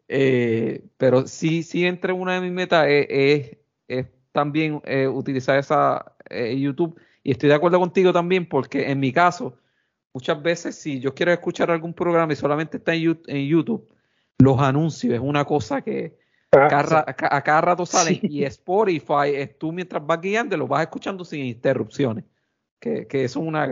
Eh, 0.06 0.84
pero 0.97 1.26
sí, 1.26 1.64
sí, 1.64 1.84
entre 1.86 2.12
una 2.12 2.34
de 2.34 2.40
mis 2.40 2.52
metas 2.52 2.86
es, 2.89 3.56
es 3.89 4.06
también 4.30 4.80
utilizar 5.12 5.59
esa 5.59 6.14
YouTube. 6.30 7.01
Y 7.24 7.32
estoy 7.32 7.48
de 7.48 7.56
acuerdo 7.56 7.80
contigo 7.80 8.12
también 8.12 8.48
porque 8.48 8.89
en 8.93 9.01
mi 9.01 9.12
caso, 9.12 9.56
muchas 10.14 10.40
veces 10.40 10.76
si 10.76 11.01
yo 11.01 11.14
quiero 11.14 11.32
escuchar 11.32 11.72
algún 11.72 11.94
programa 11.94 12.32
y 12.32 12.36
solamente 12.36 12.76
está 12.76 12.94
en 12.94 13.48
YouTube, 13.48 13.93
los 14.39 14.60
anuncios 14.60 15.14
es 15.14 15.20
una 15.20 15.44
cosa 15.44 15.82
que 15.82 16.18
ah, 16.52 16.66
a, 16.66 17.43
cada, 17.43 17.60
rato 17.60 17.86
salen 17.86 18.20
y 18.22 18.44
Spotify 18.44 19.34
es 19.34 19.59
tú 19.59 19.72
mientras 19.72 20.05
vas 20.05 20.20
guiando 20.20 20.56
lo 20.56 20.66
vas 20.66 20.82
escuchando 20.82 21.24
sin 21.24 21.47
interrupciones, 21.47 22.24
que, 22.80 23.06
que 23.06 23.24
eso 23.24 23.40
es 23.40 23.47
una, 23.47 23.68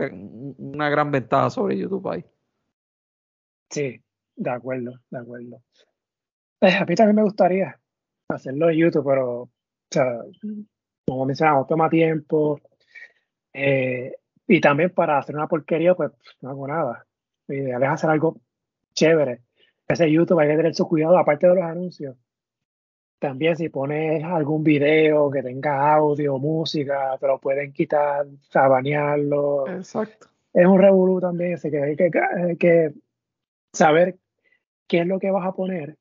una 0.57 0.89
gran 0.89 1.11
ventaja 1.11 1.49
sobre 1.49 1.77
YouTube 1.77 2.07
ahí. 2.09 2.25
Sí, 3.69 4.01
de 4.41 4.49
acuerdo, 4.49 4.93
de 5.09 5.19
acuerdo. 5.19 5.61
Eh, 6.61 6.75
a 6.75 6.85
mí 6.85 6.95
también 6.95 7.15
me 7.15 7.23
gustaría 7.23 7.79
hacerlo 8.27 8.69
en 8.69 8.77
YouTube, 8.77 9.05
pero, 9.05 9.41
o 9.41 9.49
sea, 9.89 10.19
como 11.05 11.25
mencionamos, 11.25 11.67
toma 11.67 11.89
tiempo, 11.89 12.59
eh, 13.53 14.15
y 14.47 14.59
también 14.59 14.89
para 14.89 15.19
hacer 15.19 15.35
una 15.35 15.47
porquería, 15.47 15.93
pues 15.93 16.11
no 16.41 16.49
hago 16.49 16.67
nada. 16.67 17.05
Lo 17.47 17.55
ideal 17.55 17.83
es 17.83 17.89
hacer 17.89 18.09
algo 18.09 18.41
chévere. 18.93 19.41
Ese 19.87 20.11
YouTube 20.11 20.39
hay 20.39 20.49
que 20.49 20.57
tener 20.57 20.73
su 20.73 20.87
cuidado, 20.87 21.17
aparte 21.17 21.47
de 21.47 21.55
los 21.55 21.63
anuncios. 21.63 22.17
También 23.19 23.55
si 23.55 23.69
pones 23.69 24.23
algún 24.23 24.63
video 24.63 25.29
que 25.29 25.43
tenga 25.43 25.93
audio, 25.93 26.39
música, 26.39 27.15
te 27.19 27.27
lo 27.27 27.39
pueden 27.39 27.71
quitar, 27.73 28.25
sabanearlo. 28.49 29.67
Exacto. 29.67 30.27
Es 30.51 30.65
un 30.65 30.79
revolú 30.79 31.19
también, 31.21 31.53
así 31.53 31.69
que 31.69 31.83
hay 31.83 31.95
que, 31.95 32.09
hay 32.19 32.57
que 32.57 32.93
saber 33.71 34.17
qué 34.91 34.99
es 34.99 35.07
lo 35.07 35.19
que 35.19 35.31
vas 35.31 35.47
a 35.47 35.53
poner 35.53 35.97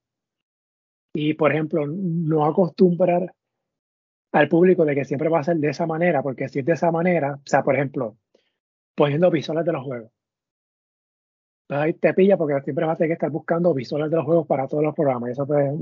y, 1.14 1.34
por 1.34 1.52
ejemplo, 1.52 1.86
no 1.86 2.44
acostumbrar 2.44 3.32
al 4.32 4.48
público 4.48 4.84
de 4.84 4.96
que 4.96 5.04
siempre 5.04 5.28
va 5.28 5.38
a 5.38 5.44
ser 5.44 5.58
de 5.58 5.68
esa 5.68 5.86
manera, 5.86 6.24
porque 6.24 6.48
si 6.48 6.58
es 6.58 6.64
de 6.64 6.72
esa 6.72 6.90
manera, 6.90 7.34
o 7.34 7.42
sea, 7.44 7.62
por 7.62 7.76
ejemplo, 7.76 8.16
poniendo 8.96 9.30
visuales 9.30 9.64
de 9.64 9.72
los 9.72 9.84
juegos. 9.84 10.10
Pues 11.68 11.80
ahí 11.80 11.92
te 11.94 12.12
pilla 12.14 12.36
porque 12.36 12.60
siempre 12.62 12.84
vas 12.84 12.94
a 12.94 12.98
tener 12.98 13.10
que 13.10 13.12
estar 13.12 13.30
buscando 13.30 13.72
visuales 13.72 14.10
de 14.10 14.16
los 14.16 14.24
juegos 14.24 14.48
para 14.48 14.66
todos 14.66 14.82
los 14.82 14.94
programas 14.94 15.28
y 15.28 15.32
eso 15.32 15.46
pues, 15.46 15.72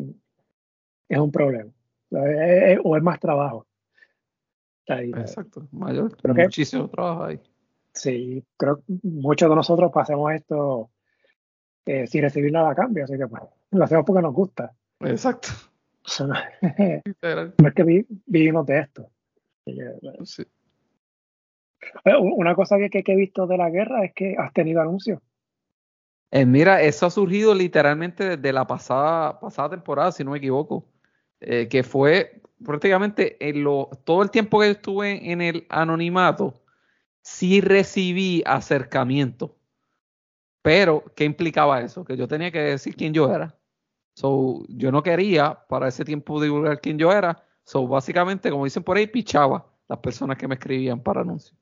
es, 1.09 1.19
un, 1.19 1.33
problema. 1.33 1.71
o 2.11 2.97
es 2.97 3.03
más 3.03 3.19
trabajo. 3.21 3.67
Exacto, 4.87 5.67
mayor, 5.73 6.15
muchísimo 6.25 6.91
trabajo 6.91 7.25
ahí. 7.25 7.41
Sí, 7.95 8.45
creo 8.59 8.77
que 8.77 8.99
muchos 9.03 9.49
de 9.49 9.57
nosotros 9.57 9.91
pasemos 9.93 10.31
esto 10.35 10.91
eh, 11.89 12.07
sin 12.07 12.21
recibir 12.21 12.53
nada 12.53 12.73
a 12.73 12.75
cambio, 12.75 13.05
así 13.05 13.17
que 13.17 13.27
pues, 13.27 13.43
lo 13.71 13.83
hacemos 13.83 14.05
porque 14.05 14.21
nos 14.21 14.35
gusta. 14.35 14.75
Exacto. 15.01 15.49
no, 16.21 16.35
es 17.23 17.75
que 17.75 18.05
vivimos 18.27 18.67
de 18.67 18.81
esto. 18.81 19.11
Sí. 20.25 20.45
Una 22.21 22.55
cosa 22.55 22.77
que, 22.77 23.03
he 23.07 23.17
visto 23.17 23.47
de 23.47 23.57
la 23.57 23.71
guerra 23.71 24.05
es 24.05 24.13
que 24.13 24.37
has 24.39 24.53
tenido 24.53 24.83
anuncios. 24.83 25.23
Eh, 26.31 26.45
mira, 26.45 26.83
eso 26.83 27.07
ha 27.07 27.11
surgido 27.11 27.55
literalmente 27.55 28.37
desde 28.37 28.53
la 28.53 28.67
pasada, 28.67 29.41
pasada 29.41 29.71
temporada, 29.71 30.13
si 30.13 30.25
no 30.25 30.33
me 30.33 30.39
equivoco, 30.39 30.85
eh, 31.41 31.69
que 31.69 31.83
fue 31.83 32.43
prácticamente 32.63 33.37
en 33.41 33.65
lo, 33.65 33.89
todo 34.05 34.23
el 34.23 34.31
tiempo 34.31 34.61
que 34.61 34.71
estuve 34.71 35.33
en 35.33 35.41
el 35.41 35.67
anonimato, 35.71 36.53
sí 37.23 37.63
recibí 37.63 38.43
acercamiento. 38.45 39.58
Pero, 40.69 41.03
¿qué 41.17 41.25
implicaba 41.25 41.81
eso? 41.81 42.05
Que 42.05 42.15
yo 42.15 42.29
tenía 42.29 42.53
que 42.53 42.59
decir 42.59 42.95
quién 42.95 43.15
yo 43.15 43.35
era. 43.35 43.57
So, 44.15 44.67
yo 44.69 44.93
no 44.93 45.03
quería 45.03 45.59
para 45.67 45.89
ese 45.89 46.05
tiempo 46.05 46.43
divulgar 46.43 46.83
quién 46.83 46.99
yo 46.99 47.11
era. 47.11 47.43
So, 47.65 47.89
básicamente, 47.89 48.51
como 48.51 48.65
dicen 48.65 48.83
por 48.83 48.99
ahí, 48.99 49.07
pichaba 49.07 49.67
las 49.89 49.99
personas 50.01 50.37
que 50.37 50.47
me 50.47 50.57
escribían 50.57 51.03
para 51.03 51.23
anuncios. 51.23 51.59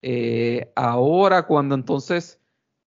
Eh, 0.00 0.72
ahora, 0.76 1.42
cuando 1.42 1.74
entonces 1.74 2.40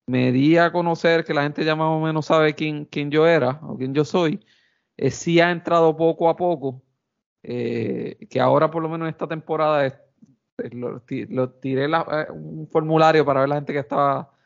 me 0.06 0.32
di 0.32 0.56
a 0.58 0.72
conocer 0.72 1.26
que 1.26 1.34
la 1.34 1.44
gente 1.44 1.66
ya 1.66 1.76
más 1.76 1.90
o 1.90 1.99
menos 1.99 2.28
sabe 2.28 2.56
quién, 2.56 2.86
quién 2.86 3.12
yo 3.12 3.28
era 3.28 3.60
o 3.64 3.76
quién 3.78 3.94
yo 3.94 4.06
soy, 4.06 4.40
eh, 4.95 5.12
sí 5.12 5.41
ha 5.41 5.52
entrado 5.52 5.98
poco 5.98 6.30
a 6.30 6.38
poco, 6.38 6.82
eh, 7.44 8.18
que 8.30 8.40
ahora 8.40 8.72
por 8.72 8.82
lo 8.82 8.88
menos 8.88 9.08
en 9.08 9.10
esta 9.10 9.28
temporada 9.28 10.02
lo, 10.72 11.02
tiré 11.02 11.90
un 12.32 12.70
formulario 12.72 13.26
para 13.26 13.41
ver 13.41 13.49
la 13.49 13.56
gente 13.56 13.74
que 13.74 13.80
estaba 13.80 14.36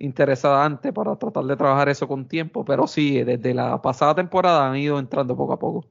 interesada 0.00 0.64
antes 0.64 0.92
para 0.92 1.16
tratar 1.16 1.44
de 1.44 1.56
trabajar 1.56 1.88
eso 1.88 2.08
con 2.08 2.26
tiempo, 2.26 2.64
pero 2.64 2.86
sí, 2.86 3.22
desde 3.22 3.54
la 3.54 3.80
pasada 3.80 4.14
temporada 4.14 4.68
han 4.68 4.76
ido 4.76 4.98
entrando 4.98 5.36
poco 5.36 5.52
a 5.52 5.58
poco. 5.58 5.88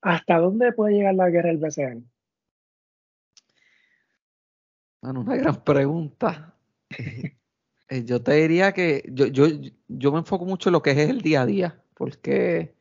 ¿Hasta 0.00 0.38
dónde 0.38 0.72
puede 0.72 0.94
llegar 0.94 1.14
la 1.14 1.30
guerra 1.30 1.48
del 1.48 1.58
BCN? 1.58 2.10
Bueno, 5.02 5.20
una 5.20 5.36
gran 5.36 5.62
pregunta. 5.62 6.54
Eh, 7.90 8.02
yo 8.02 8.22
te 8.22 8.32
diría 8.32 8.72
que 8.72 9.04
yo, 9.12 9.26
yo, 9.26 9.44
yo 9.88 10.10
me 10.10 10.20
enfoco 10.20 10.46
mucho 10.46 10.70
en 10.70 10.72
lo 10.72 10.80
que 10.80 10.92
es 10.92 10.96
el 10.96 11.20
día 11.20 11.42
a 11.42 11.46
día, 11.46 11.82
porque 11.92 12.74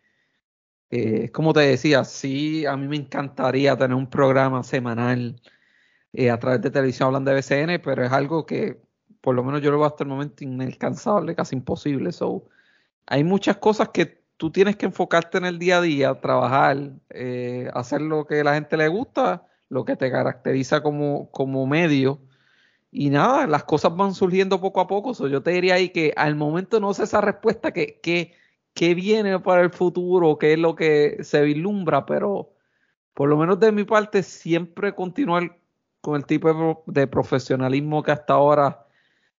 eh, 0.89 1.29
como 1.31 1.53
te 1.53 1.59
decía, 1.61 2.03
sí, 2.05 2.65
a 2.65 2.77
mí 2.77 2.87
me 2.87 2.95
encantaría 2.95 3.75
tener 3.75 3.95
un 3.97 4.09
programa 4.09 4.63
semanal 4.63 5.41
eh, 6.13 6.29
a 6.29 6.39
través 6.39 6.61
de 6.61 6.71
televisión 6.71 7.07
hablando 7.07 7.31
de 7.31 7.37
BCN, 7.37 7.81
pero 7.83 8.05
es 8.05 8.11
algo 8.11 8.45
que 8.45 8.79
por 9.23 9.35
lo 9.35 9.43
menos 9.43 9.61
yo 9.61 9.71
lo 9.71 9.77
veo 9.77 9.87
hasta 9.87 10.03
el 10.03 10.09
momento 10.09 10.43
inalcanzable, 10.43 11.35
casi 11.35 11.55
imposible. 11.55 12.11
So, 12.11 12.45
hay 13.07 13.23
muchas 13.23 13.57
cosas 13.57 13.89
que 13.89 14.21
tú 14.37 14.51
tienes 14.51 14.75
que 14.75 14.85
enfocarte 14.85 15.37
en 15.37 15.45
el 15.45 15.59
día 15.59 15.77
a 15.77 15.81
día, 15.81 16.21
trabajar, 16.21 16.91
eh, 17.09 17.69
hacer 17.73 18.01
lo 18.01 18.27
que 18.27 18.41
a 18.41 18.43
la 18.43 18.55
gente 18.55 18.77
le 18.77 18.89
gusta, 18.89 19.47
lo 19.69 19.85
que 19.85 19.95
te 19.95 20.11
caracteriza 20.11 20.83
como, 20.83 21.31
como 21.31 21.65
medio. 21.65 22.19
Y 22.91 23.09
nada, 23.09 23.47
las 23.47 23.63
cosas 23.63 23.95
van 23.95 24.13
surgiendo 24.13 24.61
poco 24.61 24.81
a 24.81 24.87
poco. 24.87 25.13
So, 25.13 25.27
yo 25.27 25.41
te 25.41 25.51
diría 25.51 25.75
ahí 25.75 25.89
que 25.89 26.13
al 26.17 26.35
momento 26.35 26.79
no 26.79 26.93
sé 26.93 27.03
esa 27.03 27.21
respuesta 27.21 27.71
que, 27.71 27.99
que, 28.01 28.33
que 28.73 28.93
viene 28.93 29.39
para 29.39 29.61
el 29.61 29.71
futuro, 29.71 30.37
qué 30.37 30.53
es 30.53 30.59
lo 30.59 30.75
que 30.75 31.17
se 31.23 31.41
vislumbra, 31.43 32.05
pero 32.05 32.53
por 33.13 33.29
lo 33.29 33.37
menos 33.37 33.59
de 33.59 33.71
mi 33.71 33.85
parte 33.85 34.21
siempre 34.21 34.93
continuar 34.93 35.62
con 36.03 36.17
el 36.17 36.25
tipo 36.25 36.83
de, 36.85 37.07
profesionalismo 37.07 38.03
que 38.03 38.11
hasta 38.11 38.33
ahora 38.33 38.85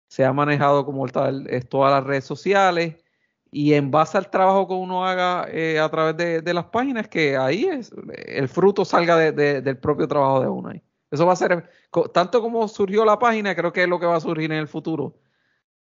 se 0.08 0.24
ha 0.24 0.32
manejado 0.32 0.86
como 0.86 1.06
tal, 1.10 1.46
es 1.50 1.68
todas 1.68 1.92
las 1.92 2.06
redes 2.06 2.24
sociales 2.24 3.04
y 3.52 3.74
en 3.74 3.92
base 3.92 4.18
al 4.18 4.30
trabajo 4.30 4.66
que 4.70 4.74
uno 4.74 5.06
haga 5.06 5.46
eh, 5.50 5.78
a 5.78 5.90
través 5.90 6.16
de, 6.16 6.54
las 6.54 6.64
páginas, 6.68 7.10
que 7.10 7.36
ahí 7.36 7.66
es, 7.66 7.92
el 8.28 8.48
fruto 8.48 8.86
salga 8.86 9.18
del 9.18 9.78
propio 9.78 10.08
trabajo 10.08 10.40
de 10.40 10.48
uno 10.48 10.70
ahí. 10.70 10.82
Eso 11.12 11.26
va 11.26 11.34
a 11.34 11.36
ser, 11.36 11.70
tanto 12.14 12.42
como 12.42 12.66
surgió 12.70 13.04
la 13.04 13.20
página, 13.20 13.54
creo 13.56 13.74
que 13.74 13.84
es 13.84 13.90
lo 13.90 14.00
que 14.00 14.06
va 14.06 14.16
a 14.16 14.22
surgir 14.22 14.50
en 14.50 14.60
el 14.60 14.70
futuro, 14.70 15.18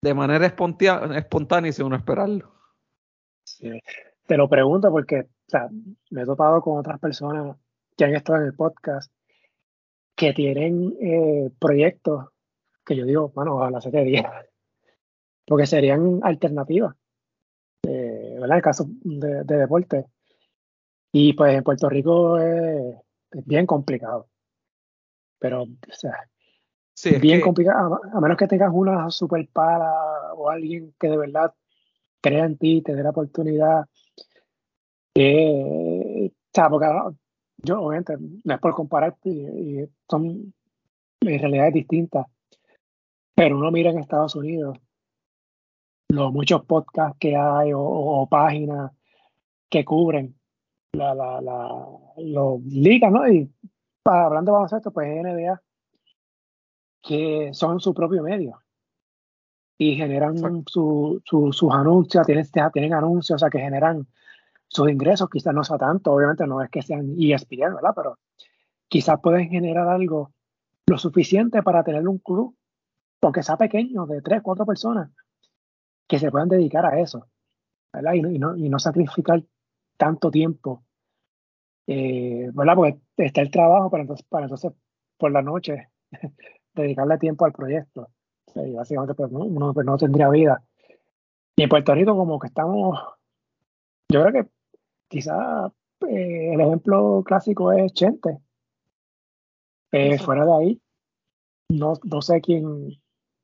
de 0.04 0.14
manera 0.14 0.46
espontánea 0.46 1.70
y 1.70 1.74
sin 1.74 1.88
uno 1.88 1.96
esperarlo. 1.96 2.54
Te 4.28 4.38
lo 4.38 4.48
pregunto 4.48 4.92
porque 4.92 5.26
me 6.12 6.22
he 6.22 6.26
topado 6.26 6.62
con 6.62 6.78
otras 6.78 7.00
personas 7.00 7.58
que 7.98 8.06
han 8.06 8.16
estado 8.16 8.38
en 8.42 8.46
el 8.46 8.54
podcast 8.54 9.12
que 10.20 10.34
tienen 10.34 10.98
eh, 11.00 11.50
proyectos 11.58 12.26
que 12.86 12.94
yo 12.94 13.06
digo, 13.06 13.32
bueno, 13.34 13.64
a 13.64 13.80
se 13.80 13.90
te 13.90 14.04
diera, 14.04 14.46
porque 15.48 15.66
serían 15.66 16.20
alternativas, 16.24 16.94
eh, 17.88 18.34
¿verdad? 18.34 18.50
En 18.50 18.56
el 18.56 18.62
caso 18.62 18.86
de, 18.90 19.44
deporte. 19.46 20.08
Y 21.14 21.32
pues 21.34 21.56
en 21.56 21.64
Puerto 21.64 21.88
Rico 21.88 22.38
es, 22.38 22.96
bien 23.46 23.66
complicado. 23.66 24.28
Pero, 25.40 25.62
o 25.64 25.94
sea, 25.94 26.28
es 27.02 27.22
bien 27.22 27.40
complicado, 27.40 28.02
a, 28.12 28.20
menos 28.20 28.38
que 28.38 28.48
tengas 28.48 28.72
una 28.74 29.10
super 29.12 29.48
para 29.54 29.90
o 30.34 30.50
alguien 30.50 30.94
que 31.00 31.08
de 31.08 31.18
verdad 31.18 31.54
crea 32.20 32.44
en 32.44 32.58
ti, 32.58 32.82
te 32.82 32.94
dé 32.94 33.04
la 33.04 33.12
oportunidad. 33.12 33.86
Eh, 35.16 36.30
o 36.30 36.52
sea, 36.54 36.70
porque 36.70 36.88
yo 37.64 37.82
obviamente 37.82 38.16
no 38.44 38.54
es 38.54 38.60
por 38.60 38.74
comparar 38.74 39.16
y, 39.24 39.86
son 40.10 40.54
realidades 41.22 41.74
distintas 41.74 42.28
pero 43.36 43.58
uno 43.58 43.72
mira 43.72 43.92
en 43.92 44.00
Estados 44.00 44.36
Unidos 44.36 44.78
los 46.10 46.32
muchos 46.34 46.66
podcasts 46.66 47.18
que 47.20 47.36
hay 47.36 47.72
o, 47.74 48.28
páginas 48.30 48.92
que 49.70 49.86
cubren 49.86 50.36
la, 50.94 51.14
la, 51.14 51.42
la 51.42 51.86
los 52.18 52.62
ligas 52.64 53.12
no 53.12 53.28
y 53.28 53.52
para, 54.02 54.26
hablando 54.26 54.52
de 54.52 54.54
baloncesto 54.54 54.92
pues 54.92 55.08
NBA 55.08 55.62
que 57.02 57.54
son 57.54 57.80
su 57.80 57.94
propio 57.94 58.24
medio. 58.24 58.62
Y 59.78 59.96
generan 59.96 60.36
su, 60.68 61.22
sus 61.24 61.74
anuncios 61.74 62.26
tienen, 62.26 62.46
tienen 62.74 62.94
anuncios 62.94 63.38
o 63.38 63.40
sea 63.40 63.50
que 63.50 63.60
generan 63.60 64.06
sus 64.70 64.90
ingresos 64.90 65.30
quizás 65.30 65.54
no 65.54 65.64
sea 65.64 65.78
tanto, 65.78 66.14
obviamente 66.14 66.46
no 66.46 66.62
es 66.62 66.70
que 66.70 66.82
sean 66.82 67.16
ESPN, 67.20 67.76
¿verdad? 67.76 67.94
Pero 67.96 68.20
quizás 68.88 69.20
pueden 69.22 69.50
generar 69.50 69.88
algo 69.88 70.32
lo 70.86 70.98
suficiente 70.98 71.62
para 71.64 71.84
tener 71.84 72.08
un 72.08 72.20
club, 72.20 72.56
aunque 73.22 73.44
sea 73.44 73.58
pequeño, 73.58 74.06
de 74.06 74.22
tres, 74.22 74.42
cuatro 74.42 74.66
personas, 74.66 75.12
que 76.08 76.20
se 76.20 76.32
puedan 76.32 76.50
dedicar 76.50 76.86
a 76.86 77.00
eso, 77.00 77.28
¿verdad? 77.92 78.14
Y, 78.14 78.22
no, 78.22 78.56
y 78.56 78.70
no, 78.70 78.80
sacrificar 78.80 79.44
tanto 79.98 80.32
tiempo, 80.32 80.84
eh, 81.88 82.50
¿verdad? 82.54 82.76
Porque 82.76 83.00
está 83.18 83.42
el 83.42 83.52
trabajo 83.52 83.90
para 83.90 84.04
entonces, 84.04 84.26
para 84.30 84.46
entonces 84.46 84.72
por 85.18 85.32
la 85.32 85.42
noche 85.42 85.90
dedicarle 86.74 87.18
tiempo 87.18 87.46
al 87.46 87.54
proyecto. 87.54 88.10
Y 88.56 88.74
básicamente 88.74 89.14
pues, 89.14 89.32
uno 89.32 89.74
pues, 89.74 89.86
no 89.86 89.98
tendría 89.98 90.30
vida. 90.30 90.64
Y 91.56 91.64
en 91.64 91.70
Puerto 91.70 91.94
Rico 91.94 92.16
como 92.16 92.40
que 92.40 92.48
estamos, 92.48 93.00
yo 94.12 94.24
creo 94.24 94.32
que 94.44 94.50
quizá 95.10 95.68
eh, 96.08 96.54
el 96.54 96.62
ejemplo 96.62 97.24
clásico 97.26 97.74
es 97.74 97.92
Chente. 97.94 98.38
Eh, 99.92 100.20
fuera 100.20 100.46
de 100.46 100.54
ahí, 100.54 100.82
no, 101.70 101.94
no 102.04 102.22
sé 102.22 102.42
quién, 102.42 103.02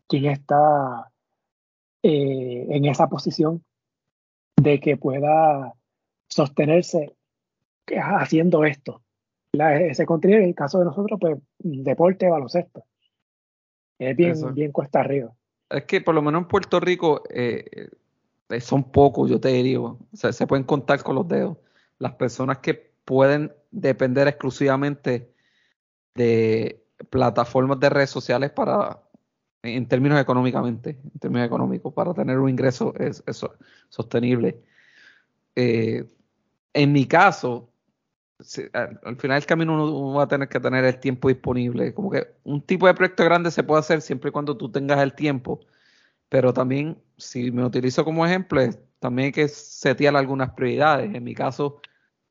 quién 0.07 0.25
está 0.25 1.11
eh, 2.03 2.67
en 2.69 2.85
esa 2.85 3.07
posición 3.07 3.63
de 4.55 4.79
que 4.79 4.95
pueda 4.95 5.73
sostenerse 6.27 7.15
haciendo 7.87 8.63
esto. 8.63 9.01
ese 9.53 10.05
contenido, 10.05 10.39
en 10.39 10.49
el 10.49 10.55
caso 10.55 10.79
de 10.79 10.85
nosotros, 10.85 11.19
pues 11.19 11.37
deporte, 11.59 12.29
baloncesto. 12.29 12.83
Es 13.97 14.15
bien, 14.15 14.53
bien 14.53 14.71
cuesta 14.71 14.99
arriba. 14.99 15.33
Es 15.69 15.85
que 15.85 16.01
por 16.01 16.13
lo 16.13 16.21
menos 16.21 16.43
en 16.43 16.47
Puerto 16.47 16.79
Rico 16.79 17.23
eh, 17.29 17.89
son 18.59 18.91
pocos, 18.91 19.29
yo 19.29 19.39
te 19.39 19.49
digo. 19.49 19.99
O 20.13 20.17
sea, 20.17 20.31
se 20.31 20.47
pueden 20.47 20.63
contar 20.63 21.03
con 21.03 21.15
los 21.15 21.27
dedos. 21.27 21.57
Las 21.99 22.13
personas 22.13 22.59
que 22.59 22.93
pueden 23.05 23.53
depender 23.71 24.27
exclusivamente 24.27 25.31
de 26.15 26.83
plataformas 27.09 27.79
de 27.79 27.89
redes 27.89 28.09
sociales 28.09 28.51
para, 28.51 29.01
en 29.63 29.87
términos 29.87 30.19
económicamente, 30.19 30.97
en 31.03 31.19
términos 31.19 31.47
económicos, 31.47 31.93
para 31.93 32.13
tener 32.13 32.39
un 32.39 32.49
ingreso 32.49 32.93
es, 32.97 33.23
sostenible. 33.89 34.61
Eh, 35.55 36.09
en 36.73 36.91
mi 36.91 37.05
caso, 37.05 37.69
al, 38.73 39.15
final 39.17 39.39
del 39.39 39.45
camino 39.45 39.73
uno, 39.73 40.13
va 40.13 40.23
a 40.23 40.27
tener 40.27 40.49
que 40.49 40.59
tener 40.59 40.83
el 40.83 40.99
tiempo 40.99 41.29
disponible. 41.29 41.93
Como 41.93 42.11
que 42.11 42.27
un 42.43 42.61
tipo 42.61 42.87
de 42.87 42.93
proyecto 42.93 43.23
grande 43.23 43.51
se 43.51 43.63
puede 43.63 43.79
hacer 43.79 44.01
siempre 44.01 44.29
y 44.29 44.31
cuando 44.31 44.57
tú 44.57 44.69
tengas 44.69 44.99
el 44.99 45.13
tiempo. 45.13 45.61
Pero 46.29 46.53
también, 46.53 47.01
si 47.17 47.51
me 47.51 47.63
utilizo 47.63 48.03
como 48.03 48.25
ejemplo, 48.25 48.61
también 48.99 49.27
hay 49.27 49.31
que 49.31 49.47
setear 49.47 50.15
algunas 50.15 50.51
prioridades. 50.51 51.13
En 51.13 51.23
mi 51.23 51.35
caso, 51.35 51.81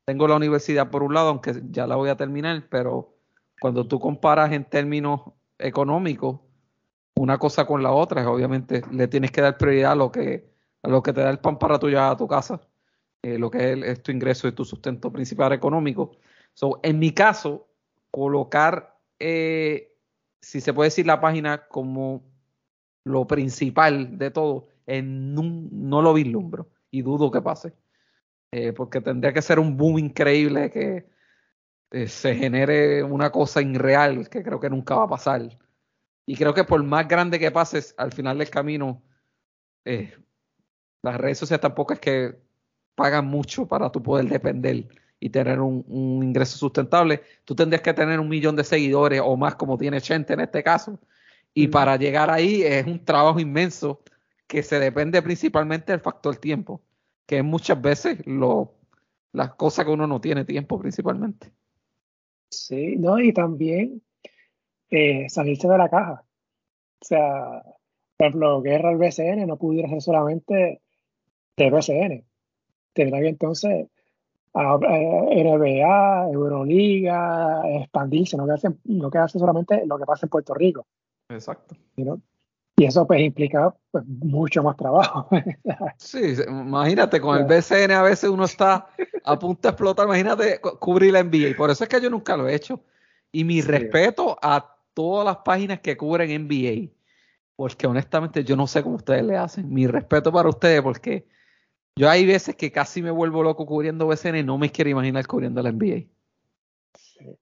tengo 0.05 0.27
la 0.27 0.35
universidad 0.35 0.89
por 0.89 1.03
un 1.03 1.13
lado, 1.13 1.29
aunque 1.29 1.61
ya 1.71 1.87
la 1.87 1.95
voy 1.95 2.09
a 2.09 2.17
terminar, 2.17 2.67
pero 2.69 3.15
cuando 3.59 3.87
tú 3.87 3.99
comparas 3.99 4.51
en 4.51 4.65
términos 4.65 5.21
económicos 5.57 6.41
una 7.15 7.37
cosa 7.37 7.65
con 7.65 7.81
la 7.81 7.91
otra, 7.91 8.29
obviamente 8.29 8.81
le 8.91 9.07
tienes 9.07 9.31
que 9.31 9.41
dar 9.41 9.57
prioridad 9.57 9.93
a 9.93 9.95
lo 9.95 10.11
que, 10.11 10.51
a 10.83 10.89
lo 10.89 11.01
que 11.01 11.13
te 11.13 11.21
da 11.21 11.29
el 11.29 11.39
pan 11.39 11.57
para 11.57 11.79
tu 11.79 11.87
llevar 11.87 12.11
a 12.11 12.17
tu 12.17 12.27
casa, 12.27 12.61
eh, 13.21 13.39
lo 13.39 13.49
que 13.49 13.71
es, 13.73 14.03
tu 14.03 14.11
ingreso 14.11 14.47
y 14.47 14.51
tu 14.51 14.65
sustento 14.65 15.11
principal 15.11 15.53
económico. 15.53 16.11
So, 16.53 16.79
en 16.83 16.99
mi 16.99 17.11
caso, 17.11 17.67
colocar, 18.11 18.99
eh, 19.19 19.95
si 20.41 20.61
se 20.61 20.73
puede 20.73 20.87
decir 20.87 21.07
la 21.07 21.21
página 21.21 21.67
como 21.67 22.23
lo 23.05 23.25
principal 23.25 24.17
de 24.17 24.31
todo, 24.31 24.67
en 24.85 25.33
no 25.33 26.01
lo 26.01 26.13
vislumbro 26.13 26.69
y 26.91 27.01
dudo 27.01 27.31
que 27.31 27.41
pase. 27.41 27.73
Eh, 28.51 28.73
porque 28.73 29.01
tendría 29.01 29.33
que 29.33 29.41
ser 29.41 29.59
un 29.59 29.77
boom 29.77 29.99
increíble 29.99 30.71
que 30.71 31.07
eh, 31.91 32.07
se 32.07 32.35
genere 32.35 33.03
una 33.03 33.31
cosa 33.31 33.61
irreal 33.61 34.29
que 34.29 34.43
creo 34.43 34.59
que 34.59 34.69
nunca 34.69 34.95
va 34.95 35.03
a 35.03 35.09
pasar. 35.09 35.57
Y 36.25 36.35
creo 36.35 36.53
que 36.53 36.63
por 36.63 36.83
más 36.83 37.07
grande 37.07 37.39
que 37.39 37.51
pases, 37.51 37.93
al 37.97 38.11
final 38.11 38.37
del 38.37 38.49
camino, 38.49 39.03
eh, 39.85 40.13
las 41.03 41.17
redes 41.17 41.37
sociales 41.37 41.61
tampoco 41.61 41.93
es 41.93 41.99
que 41.99 42.35
pagan 42.95 43.27
mucho 43.27 43.67
para 43.67 43.91
tu 43.91 44.01
poder 44.01 44.27
depender 44.27 44.87
y 45.19 45.29
tener 45.29 45.59
un, 45.59 45.83
ingreso 46.23 46.57
sustentable. 46.57 47.21
Tú 47.45 47.55
tendrías 47.55 47.81
que 47.81 47.93
tener 47.93 48.19
un 48.19 48.29
millón 48.29 48.55
de 48.55 48.63
seguidores 48.63 49.21
o 49.23 49.37
más 49.37 49.55
como 49.55 49.77
tiene 49.77 50.01
Chente 50.01 50.33
en 50.33 50.41
este 50.41 50.63
caso. 50.63 50.99
Y 51.57 51.69
para 51.69 51.95
llegar 51.95 52.29
ahí 52.29 52.63
es 52.63 52.85
un 52.85 53.03
trabajo 53.03 53.39
inmenso 53.39 54.01
que 54.45 54.61
se 54.61 54.77
depende 54.77 55.21
principalmente 55.21 55.93
del 55.93 56.01
factor 56.01 56.35
tiempo, 56.35 56.81
que 57.25 57.37
es 57.37 57.43
muchas 57.45 57.81
veces 57.81 58.19
lo, 58.27 58.73
las 59.31 59.55
cosas 59.55 59.85
que 59.85 59.91
uno 59.91 60.05
no 60.05 60.19
tiene 60.19 60.43
tiempo 60.43 60.77
principalmente. 60.77 61.51
Sí, 62.49 62.97
no, 62.97 63.19
y 63.19 63.31
también 63.31 64.01
eh, 64.89 65.29
salirse 65.29 65.69
de 65.69 65.77
la 65.77 65.89
caja. 65.89 66.25
O 67.01 67.05
sea, 67.05 67.63
por 68.17 68.27
ejemplo, 68.27 68.61
guerra 68.61 68.89
al 68.89 68.97
BCN 68.97 69.47
no 69.47 69.57
pudiera 69.57 69.87
ser 69.87 70.01
solamente 70.01 70.81
de 71.55 71.69
BCN. 71.69 72.25
Tendrá 72.91 73.21
que 73.21 73.29
entonces 73.29 73.87
a, 74.53 74.77
NBA, 74.77 76.31
Euroliga, 76.33 77.61
expandirse, 77.79 78.35
no 78.35 78.43
quedarse, 78.45 78.69
no 78.83 79.09
quedarse 79.09 79.39
solamente 79.39 79.85
lo 79.85 79.97
que 79.97 80.05
pasa 80.05 80.25
en 80.25 80.29
Puerto 80.29 80.53
Rico. 80.53 80.85
Exacto. 81.29 81.75
Y 82.77 82.85
eso 82.85 83.07
pues 83.07 83.21
implica 83.21 83.73
pues, 83.91 84.05
mucho 84.05 84.61
más 84.61 84.75
trabajo. 84.75 85.29
sí, 85.97 86.35
imagínate, 86.47 87.21
con 87.21 87.37
el 87.37 87.45
BCN 87.45 87.91
a 87.91 88.03
veces 88.03 88.29
uno 88.29 88.45
está 88.45 88.87
a 89.23 89.39
punto 89.39 89.61
de 89.63 89.69
explotar, 89.69 90.05
imagínate 90.05 90.59
cubrir 90.59 91.13
la 91.13 91.23
NBA. 91.23 91.49
Y 91.49 91.53
por 91.53 91.69
eso 91.69 91.83
es 91.83 91.89
que 91.89 92.01
yo 92.01 92.09
nunca 92.09 92.35
lo 92.35 92.47
he 92.47 92.55
hecho. 92.55 92.83
Y 93.31 93.43
mi 93.43 93.61
respeto 93.61 94.37
a 94.41 94.77
todas 94.93 95.25
las 95.25 95.37
páginas 95.37 95.79
que 95.79 95.95
cubren 95.95 96.47
NBA. 96.47 96.91
Porque 97.55 97.87
honestamente 97.87 98.43
yo 98.43 98.57
no 98.57 98.67
sé 98.67 98.83
cómo 98.83 98.95
ustedes 98.95 99.23
le 99.23 99.37
hacen. 99.37 99.73
Mi 99.73 99.87
respeto 99.87 100.31
para 100.31 100.49
ustedes 100.49 100.81
porque 100.81 101.25
yo 101.95 102.09
hay 102.09 102.25
veces 102.25 102.55
que 102.57 102.73
casi 102.73 103.01
me 103.01 103.11
vuelvo 103.11 103.41
loco 103.41 103.65
cubriendo 103.65 104.07
BCN 104.07 104.37
y 104.37 104.43
no 104.43 104.57
me 104.57 104.69
quiero 104.69 104.89
imaginar 104.89 105.25
cubriendo 105.25 105.61
la 105.61 105.71
NBA. 105.71 106.07
Sí. 106.93 107.37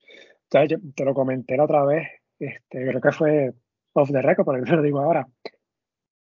yo 0.69 0.77
te 0.95 1.05
lo 1.05 1.15
comenté 1.15 1.57
la 1.57 1.63
otra 1.63 1.83
vez, 1.85 2.07
este, 2.37 2.87
creo 2.87 3.01
que 3.01 3.11
fue 3.11 3.53
off 3.93 4.11
the 4.11 4.21
record, 4.21 4.45
pero 4.45 4.65
yo 4.65 4.75
lo 4.75 4.81
digo 4.81 4.99
ahora, 4.99 5.27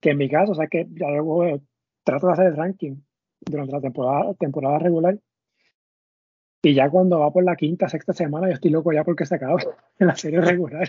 que 0.01 0.11
en 0.11 0.19
mi 0.19 0.29
caso, 0.29 0.53
o 0.53 0.55
sea, 0.55 0.67
que 0.67 0.87
ya 0.91 1.09
luego 1.09 1.61
trato 2.05 2.27
de 2.27 2.33
hacer 2.33 2.47
el 2.47 2.57
ranking 2.57 2.97
durante 3.41 3.73
la 3.73 3.81
temporada, 3.81 4.35
temporada 4.35 4.79
regular. 4.79 5.19
Y 6.63 6.75
ya 6.75 6.91
cuando 6.91 7.21
va 7.21 7.33
por 7.33 7.45
la 7.45 7.57
quinta, 7.57 7.89
sexta 7.89 8.13
semana, 8.13 8.49
yo 8.49 8.55
estoy 8.55 8.71
loco 8.71 8.93
ya 8.93 9.05
porque 9.05 9.25
se 9.25 9.35
acaba 9.35 9.59
en 9.99 10.07
la 10.07 10.17
serie 10.17 10.41
regular. 10.41 10.89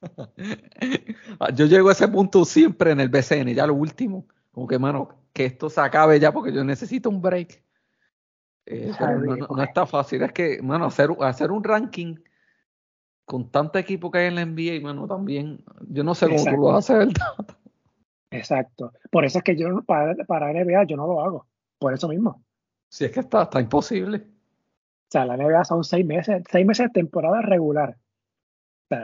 yo 1.54 1.66
llego 1.66 1.88
a 1.88 1.92
ese 1.92 2.08
punto 2.08 2.44
siempre 2.44 2.92
en 2.92 3.00
el 3.00 3.08
BCN, 3.08 3.54
ya 3.54 3.66
lo 3.66 3.74
último, 3.74 4.26
como 4.50 4.66
que, 4.66 4.78
mano, 4.78 5.08
que 5.32 5.44
esto 5.44 5.68
se 5.68 5.80
acabe 5.80 6.18
ya 6.18 6.32
porque 6.32 6.52
yo 6.52 6.64
necesito 6.64 7.10
un 7.10 7.20
break. 7.20 7.62
Eh, 8.66 8.92
no, 9.00 9.62
está 9.62 9.84
fácil, 9.84 10.22
es 10.22 10.32
que, 10.32 10.62
mano, 10.62 10.86
hacer, 10.86 11.10
hacer 11.20 11.50
un 11.50 11.64
ranking 11.64 12.16
con 13.30 13.48
tanto 13.48 13.78
equipo 13.78 14.10
que 14.10 14.18
hay 14.18 14.26
en 14.26 14.34
la 14.34 14.44
NBA, 14.44 14.80
mano, 14.82 15.06
también, 15.06 15.62
yo 15.88 16.02
no 16.02 16.16
sé 16.16 16.26
cómo 16.26 16.44
tú 16.44 16.56
lo 16.62 16.72
a 16.72 16.78
hacer. 16.78 17.06
Exacto. 18.32 18.92
Por 19.08 19.24
eso 19.24 19.38
es 19.38 19.44
que 19.44 19.56
yo 19.56 19.82
para, 19.82 20.16
para 20.24 20.52
NBA 20.52 20.82
yo 20.88 20.96
no 20.96 21.06
lo 21.06 21.20
hago. 21.20 21.46
Por 21.78 21.94
eso 21.94 22.08
mismo. 22.08 22.42
Si 22.88 23.04
es 23.04 23.12
que 23.12 23.20
está, 23.20 23.44
está 23.44 23.60
imposible. 23.60 24.16
O 24.16 25.10
sea, 25.10 25.26
la 25.26 25.36
NBA 25.36 25.64
son 25.64 25.84
seis 25.84 26.04
meses, 26.04 26.42
seis 26.50 26.66
meses 26.66 26.88
de 26.88 26.92
temporada 26.92 27.40
regular. 27.40 27.96
O 28.90 28.96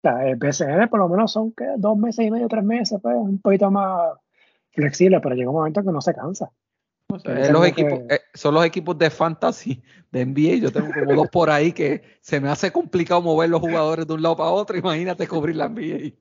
sea, 0.00 0.26
el 0.26 0.36
BCN 0.36 0.88
por 0.88 1.00
lo 1.00 1.08
menos 1.10 1.32
son 1.32 1.52
¿qué? 1.52 1.66
dos 1.76 1.98
meses 1.98 2.24
y 2.24 2.30
medio, 2.30 2.48
tres 2.48 2.64
meses, 2.64 2.98
pues 3.02 3.14
un 3.14 3.42
poquito 3.42 3.70
más 3.70 4.16
flexible, 4.70 5.20
pero 5.20 5.34
llega 5.34 5.50
un 5.50 5.56
momento 5.56 5.82
que 5.82 5.92
no 5.92 6.00
se 6.00 6.14
cansa. 6.14 6.50
Los 7.08 7.66
equipos, 7.66 8.00
eh, 8.10 8.20
son 8.34 8.54
los 8.54 8.64
equipos 8.64 8.98
de 8.98 9.10
fantasy 9.10 9.82
de 10.10 10.24
NBA. 10.26 10.62
Yo 10.62 10.72
tengo 10.72 10.88
como 10.92 11.14
dos 11.14 11.28
por 11.28 11.50
ahí 11.50 11.72
que 11.72 12.02
se 12.20 12.40
me 12.40 12.48
hace 12.48 12.72
complicado 12.72 13.22
mover 13.22 13.50
los 13.50 13.60
jugadores 13.60 14.06
de 14.06 14.14
un 14.14 14.22
lado 14.22 14.36
para 14.36 14.50
otro. 14.50 14.76
Imagínate 14.76 15.28
cubrir 15.28 15.56
la 15.56 15.68
NBA. 15.68 16.14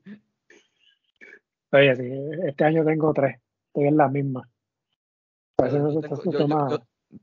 Oye, 1.71 1.95
sí, 1.95 2.11
este 2.47 2.65
año 2.65 2.85
tengo 2.85 3.11
tres. 3.13 3.37
Estoy 3.67 3.87
en 3.87 3.97
la 3.97 4.07
misma. 4.07 4.47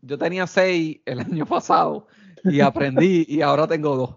Yo, 0.03 0.19
tenía 0.19 0.47
seis 0.47 1.01
el 1.05 1.20
año 1.20 1.47
pasado 1.47 2.07
y 2.45 2.61
aprendí 2.61 3.24
y 3.28 3.43
ahora 3.43 3.66
tengo 3.66 3.97
dos. 3.97 4.16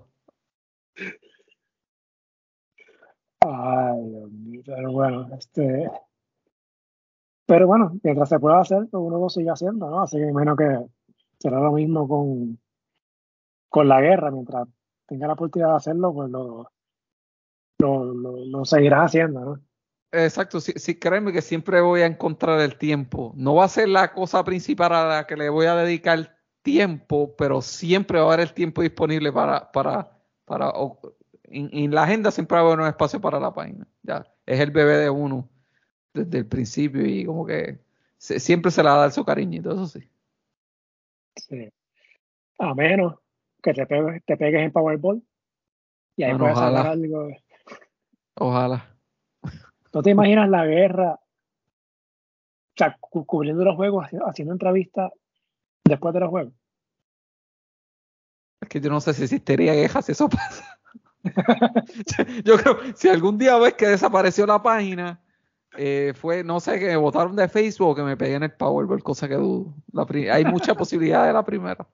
Ay, 3.42 4.10
Dios 4.10 4.32
mío, 4.32 4.62
pero 4.66 4.92
bueno, 4.92 5.30
este. 5.38 5.90
Pero 7.46 7.68
bueno, 7.68 8.00
mientras 8.04 8.30
se 8.30 8.40
pueda 8.40 8.60
hacer, 8.60 8.88
pues 8.90 9.04
uno 9.04 9.20
lo 9.20 9.30
sigue 9.30 9.50
haciendo, 9.50 9.90
¿no? 9.90 10.02
Así 10.02 10.18
que 10.18 10.32
menos 10.32 10.58
que 10.58 10.80
será 11.40 11.60
lo 11.60 11.74
mismo 11.74 12.08
con, 12.08 12.58
con 13.70 13.88
la 13.88 14.02
guerra, 14.02 14.32
mientras 14.32 14.68
tenga 15.06 15.28
la 15.28 15.34
oportunidad 15.34 15.72
de 15.72 15.76
hacerlo, 15.76 16.14
pues 16.14 16.30
lo, 16.30 16.70
lo, 17.80 18.14
lo, 18.46 18.66
seguirá 18.66 19.04
haciendo, 19.04 19.42
¿no? 19.42 19.60
Exacto, 20.12 20.60
sí, 20.60 20.74
sí, 20.76 21.00
créeme 21.00 21.34
que 21.34 21.42
siempre 21.42 21.82
voy 21.82 22.02
a 22.02 22.06
encontrar 22.06 22.60
el 22.62 22.78
tiempo. 22.78 23.34
No 23.36 23.56
va 23.56 23.66
a 23.66 23.70
ser 23.70 23.90
la 23.90 24.14
cosa 24.14 24.44
principal 24.44 24.94
a 24.94 25.08
la 25.08 25.28
que 25.28 25.36
le 25.36 25.50
voy 25.50 25.66
a 25.66 25.76
dedicar 25.76 26.38
tiempo, 26.62 27.36
pero 27.36 27.62
siempre 27.62 28.20
va 28.20 28.26
a 28.26 28.28
haber 28.28 28.42
el 28.42 28.54
tiempo 28.54 28.84
disponible 28.84 29.34
para, 29.34 29.72
para, 29.72 30.12
para 30.46 30.72
en, 31.46 31.94
la 31.94 32.04
agenda 32.04 32.32
siempre 32.32 32.56
va 32.56 32.62
a 32.62 32.66
haber 32.68 32.80
un 32.80 32.88
espacio 32.88 33.20
para 33.20 33.40
la 33.40 33.54
página. 33.54 33.88
Ya, 34.04 34.26
es 34.46 34.60
el 34.60 34.72
bebé 34.72 34.98
de 34.98 35.10
uno 35.10 35.50
desde 36.14 36.40
el 36.40 36.46
principio 36.46 37.06
y 37.06 37.26
como 37.26 37.46
que 37.46 37.80
siempre 38.18 38.72
se 38.72 38.84
le 38.84 38.90
va 38.90 38.96
a 38.96 39.00
dar 39.00 39.12
su 39.12 39.26
cariñito, 39.26 39.72
eso 39.74 39.88
sí. 39.88 40.08
Sí. 41.36 41.70
A 42.60 42.74
menos 42.74 43.16
que 43.62 43.74
te 43.74 43.86
pegues, 43.86 44.24
te 44.26 44.38
pegues 44.38 44.62
en 44.62 44.72
Powerball 44.72 45.24
y 46.16 46.24
ahí 46.24 46.38
puedes 46.38 46.56
ojalá. 46.56 46.92
algo. 46.92 47.30
Ojalá. 48.36 48.90
¿No 49.94 50.02
te 50.02 50.12
imaginas 50.12 50.50
la 50.50 50.66
guerra? 50.66 51.14
O 51.14 52.76
sea, 52.76 52.98
cubriendo 53.00 53.64
los 53.64 53.76
juegos, 53.76 54.08
haciendo 54.28 54.54
entrevistas 54.54 55.12
después 55.84 56.14
de 56.14 56.20
los 56.20 56.30
juegos. 56.30 56.54
Es 58.62 58.70
que 58.70 58.82
yo 58.82 58.90
no 58.90 59.02
sé 59.02 59.14
si 59.14 59.24
existiría 59.24 59.74
guerra 59.74 60.02
si 60.02 60.14
eso 60.14 60.30
pasa. 60.30 60.80
yo 62.44 62.58
creo, 62.58 62.80
si 62.96 63.10
algún 63.10 63.38
día 63.38 63.58
ves 63.58 63.76
que 63.76 63.88
desapareció 63.88 64.46
la 64.46 64.62
página, 64.62 65.23
eh, 65.78 66.14
fue, 66.16 66.44
no 66.44 66.60
sé, 66.60 66.80
que 66.80 66.88
me 66.88 66.98
votaron 66.98 67.36
de 67.36 67.48
Facebook 67.48 67.90
o 67.90 67.96
que 67.96 68.04
me 68.04 68.18
pegué 68.18 68.36
en 68.36 68.44
el 68.44 68.52
Powerball, 68.52 69.04
cosa 69.04 69.28
que 69.28 69.36
dudo. 69.36 69.74
hay 70.32 70.46
mucha 70.46 70.76
posibilidad 70.76 71.26
de 71.28 71.34
la 71.34 71.44
primera. 71.44 71.88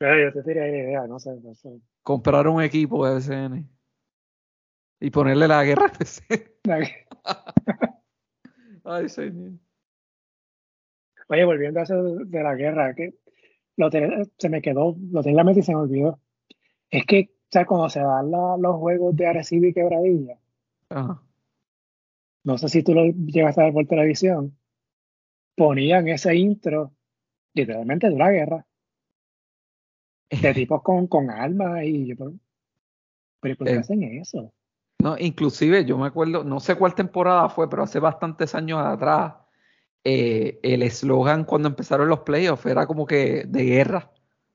Yo 0.00 0.32
te 0.32 0.42
diría 0.42 0.68
idea, 0.68 1.06
no 1.06 1.18
sé, 1.18 1.30
Comprar 2.02 2.48
un 2.48 2.62
equipo 2.62 3.06
de 3.06 3.20
SN 3.20 3.68
y 5.00 5.10
ponerle 5.10 5.48
la 5.48 5.62
guerra 5.64 5.92
Ay, 8.84 9.08
señor. 9.08 9.52
Oye, 11.28 11.44
volviendo 11.44 11.80
a 11.80 11.82
eso 11.84 12.02
de 12.02 12.42
la 12.42 12.54
guerra, 12.54 12.94
que 12.94 13.14
lo 13.76 13.90
se 13.90 14.48
me 14.48 14.60
quedó, 14.60 14.96
lo 15.10 15.22
tenía 15.22 15.32
en 15.32 15.36
la 15.36 15.44
mente 15.44 15.60
y 15.60 15.62
se 15.62 15.74
me 15.74 15.80
olvidó. 15.80 16.20
Es 16.90 17.06
que 17.06 17.30
sea, 17.52 17.66
cuando 17.66 17.88
se 17.90 18.00
dan 18.00 18.30
los 18.30 18.76
juegos 18.76 19.14
de 19.14 19.26
Arecibo 19.26 19.66
y 19.66 19.74
Quebradilla, 19.74 20.38
no 22.44 22.58
sé 22.58 22.68
si 22.68 22.82
tú 22.82 22.94
lo 22.94 23.04
llegas 23.04 23.58
a 23.58 23.64
ver 23.64 23.72
por 23.72 23.86
televisión, 23.86 24.56
ponían 25.54 26.08
ese 26.08 26.34
intro 26.34 26.92
literalmente 27.54 28.08
de 28.08 28.14
una 28.14 28.30
guerra 28.30 28.66
de 30.30 30.54
tipos 30.54 30.82
con, 30.82 31.06
con 31.06 31.30
armas 31.30 31.84
y 31.84 32.06
yo, 32.06 32.16
pero 33.40 33.56
¿por 33.56 33.66
qué 33.66 33.74
eh, 33.74 33.78
hacen 33.78 34.02
eso? 34.02 34.52
No, 35.02 35.18
inclusive 35.18 35.84
yo 35.84 35.98
me 35.98 36.06
acuerdo, 36.06 36.44
no 36.44 36.60
sé 36.60 36.76
cuál 36.76 36.94
temporada 36.94 37.48
fue, 37.48 37.68
pero 37.68 37.82
hace 37.82 37.98
bastantes 37.98 38.54
años 38.54 38.78
atrás, 38.80 39.34
eh, 40.04 40.58
el 40.62 40.82
eslogan 40.82 41.44
cuando 41.44 41.68
empezaron 41.68 42.08
los 42.08 42.20
playoffs 42.20 42.66
era 42.66 42.86
como 42.86 43.06
que 43.06 43.44
de 43.46 43.64
guerra. 43.64 44.10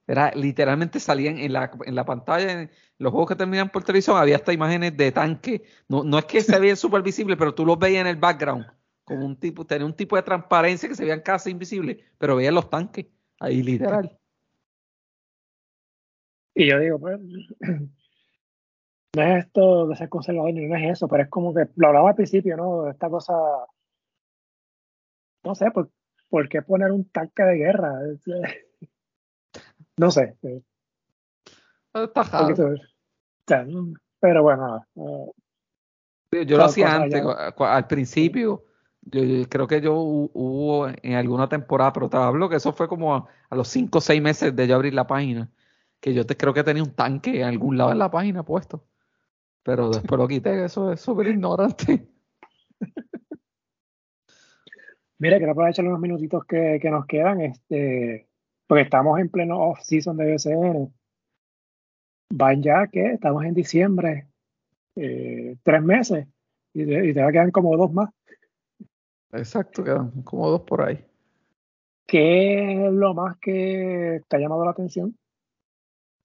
Era 0.08 0.32
literalmente 0.32 1.02
salían 1.02 1.38
en 1.38 1.52
la, 1.52 1.70
en 1.86 1.94
la 1.94 2.06
pantalla, 2.06 2.62
en 2.62 2.72
los 2.98 3.12
juegos 3.12 3.30
que 3.30 3.36
terminan 3.36 3.70
por 3.70 3.84
televisión, 3.84 4.16
había 4.18 4.38
hasta 4.38 4.54
imágenes 4.54 4.96
de 4.96 5.12
tanque. 5.12 5.64
No, 5.90 6.06
no 6.06 6.18
es 6.18 6.26
que 6.26 6.40
se 6.42 6.58
veían 6.58 6.78
súper 6.78 7.02
visibles, 7.02 7.38
pero 7.38 7.54
tú 7.54 7.66
los 7.66 7.78
veías 7.78 8.02
en 8.02 8.08
el 8.08 8.16
background. 8.16 8.66
Como 9.04 9.26
un 9.26 9.38
tipo, 9.38 9.66
tenía 9.66 9.86
un 9.86 9.94
tipo 9.94 10.16
de 10.16 10.24
transparencia 10.24 10.88
que 10.88 10.96
se 10.96 11.04
veían 11.04 11.22
casi 11.22 11.52
invisibles, 11.52 11.98
pero 12.18 12.38
veían 12.38 12.56
los 12.56 12.70
tanques 12.70 13.08
ahí 13.40 13.62
literal. 13.62 14.18
Y 16.56 16.70
yo 16.70 16.80
digo, 16.80 17.00
pues, 17.00 17.20
no 19.16 19.22
es 19.22 19.46
esto 19.46 19.88
de 19.88 19.96
ser 19.96 20.10
conservador 20.10 20.54
ni 20.54 20.66
no 20.66 20.76
es 20.76 20.92
eso, 20.92 21.08
pero 21.08 21.24
es 21.24 21.30
como 21.30 21.54
que 21.54 21.68
lo 21.76 21.88
hablaba 21.88 22.10
al 22.10 22.16
principio, 22.16 22.56
¿no? 22.56 22.90
Esta 22.90 23.10
cosa, 23.10 23.34
no 25.44 25.54
sé, 25.54 25.70
¿por, 25.72 25.92
¿por 26.30 26.48
qué 26.50 26.62
poner 26.62 26.92
un 26.92 27.10
tanque 27.10 27.44
de 27.44 27.58
guerra? 27.58 28.00
No 29.98 30.12
sé. 30.12 30.36
Está 31.94 32.24
pero 34.20 34.44
bueno. 34.44 34.86
yo 36.32 36.58
lo 36.58 36.64
hacía 36.64 36.96
antes, 36.96 37.24
al 37.58 37.88
principio. 37.88 38.64
Yo, 39.02 39.22
creo 39.48 39.68
que 39.68 39.80
yo 39.80 39.96
hubo 39.96 40.90
en 40.90 41.14
alguna 41.14 41.48
temporada, 41.48 41.94
pero 41.94 42.10
te 42.10 42.18
hablo 42.18 42.50
que 42.50 42.58
eso 42.58 42.74
fue 42.74 42.90
como 42.90 43.16
a, 43.16 43.26
a 43.50 43.56
los 43.56 43.70
5 43.70 43.98
o 43.98 44.02
6 44.02 44.22
meses 44.22 44.56
de 44.56 44.68
yo 44.68 44.76
abrir 44.76 44.94
la 44.94 45.08
página 45.08 45.50
que 46.00 46.14
yo 46.14 46.26
te 46.26 46.38
creo 46.38 46.54
que 46.54 46.64
tenía 46.64 46.84
un 46.84 46.94
tanque 46.94 47.42
en 47.42 47.48
algún 47.48 47.78
lado 47.78 47.92
en 47.92 48.00
la 48.00 48.12
página 48.12 48.44
puesto. 48.44 48.86
Pero 49.64 49.90
después 49.90 50.20
lo 50.20 50.28
quité, 50.28 50.66
eso 50.66 50.92
es 50.92 51.02
súper 51.02 51.28
ignorante. 51.28 52.08
Mira, 55.20 55.38
quiero 55.38 55.52
aprovechar 55.54 55.86
unos 55.86 56.00
minutitos 56.00 56.46
que, 56.46 56.80
nos 56.84 57.06
quedan, 57.06 57.42
este, 57.42 58.30
porque 58.68 58.84
estamos 58.84 59.20
en 59.20 59.30
pleno 59.30 59.58
off-season 59.60 60.18
de 60.18 60.34
BCN. 60.34 60.94
Van 62.30 62.62
ya 62.62 62.88
que 62.88 63.14
estamos 63.14 63.46
en 63.46 63.54
diciembre, 63.54 64.28
eh, 64.96 65.56
tres 65.64 65.82
meses, 65.82 66.28
y 66.74 66.86
te, 66.86 67.08
y 67.08 67.14
te 67.14 67.32
quedan 67.32 67.52
como 67.52 67.76
dos 67.78 67.92
más. 67.94 68.10
Exacto, 69.32 69.84
quedan 69.84 70.22
como 70.24 70.50
dos 70.50 70.62
por 70.62 70.82
ahí. 70.82 71.04
¿Qué 72.06 72.88
es 72.88 72.94
lo 72.94 73.14
más 73.14 73.38
que 73.38 74.22
te 74.28 74.36
ha 74.36 74.40
llamado 74.40 74.66
la 74.66 74.72
atención? 74.72 75.18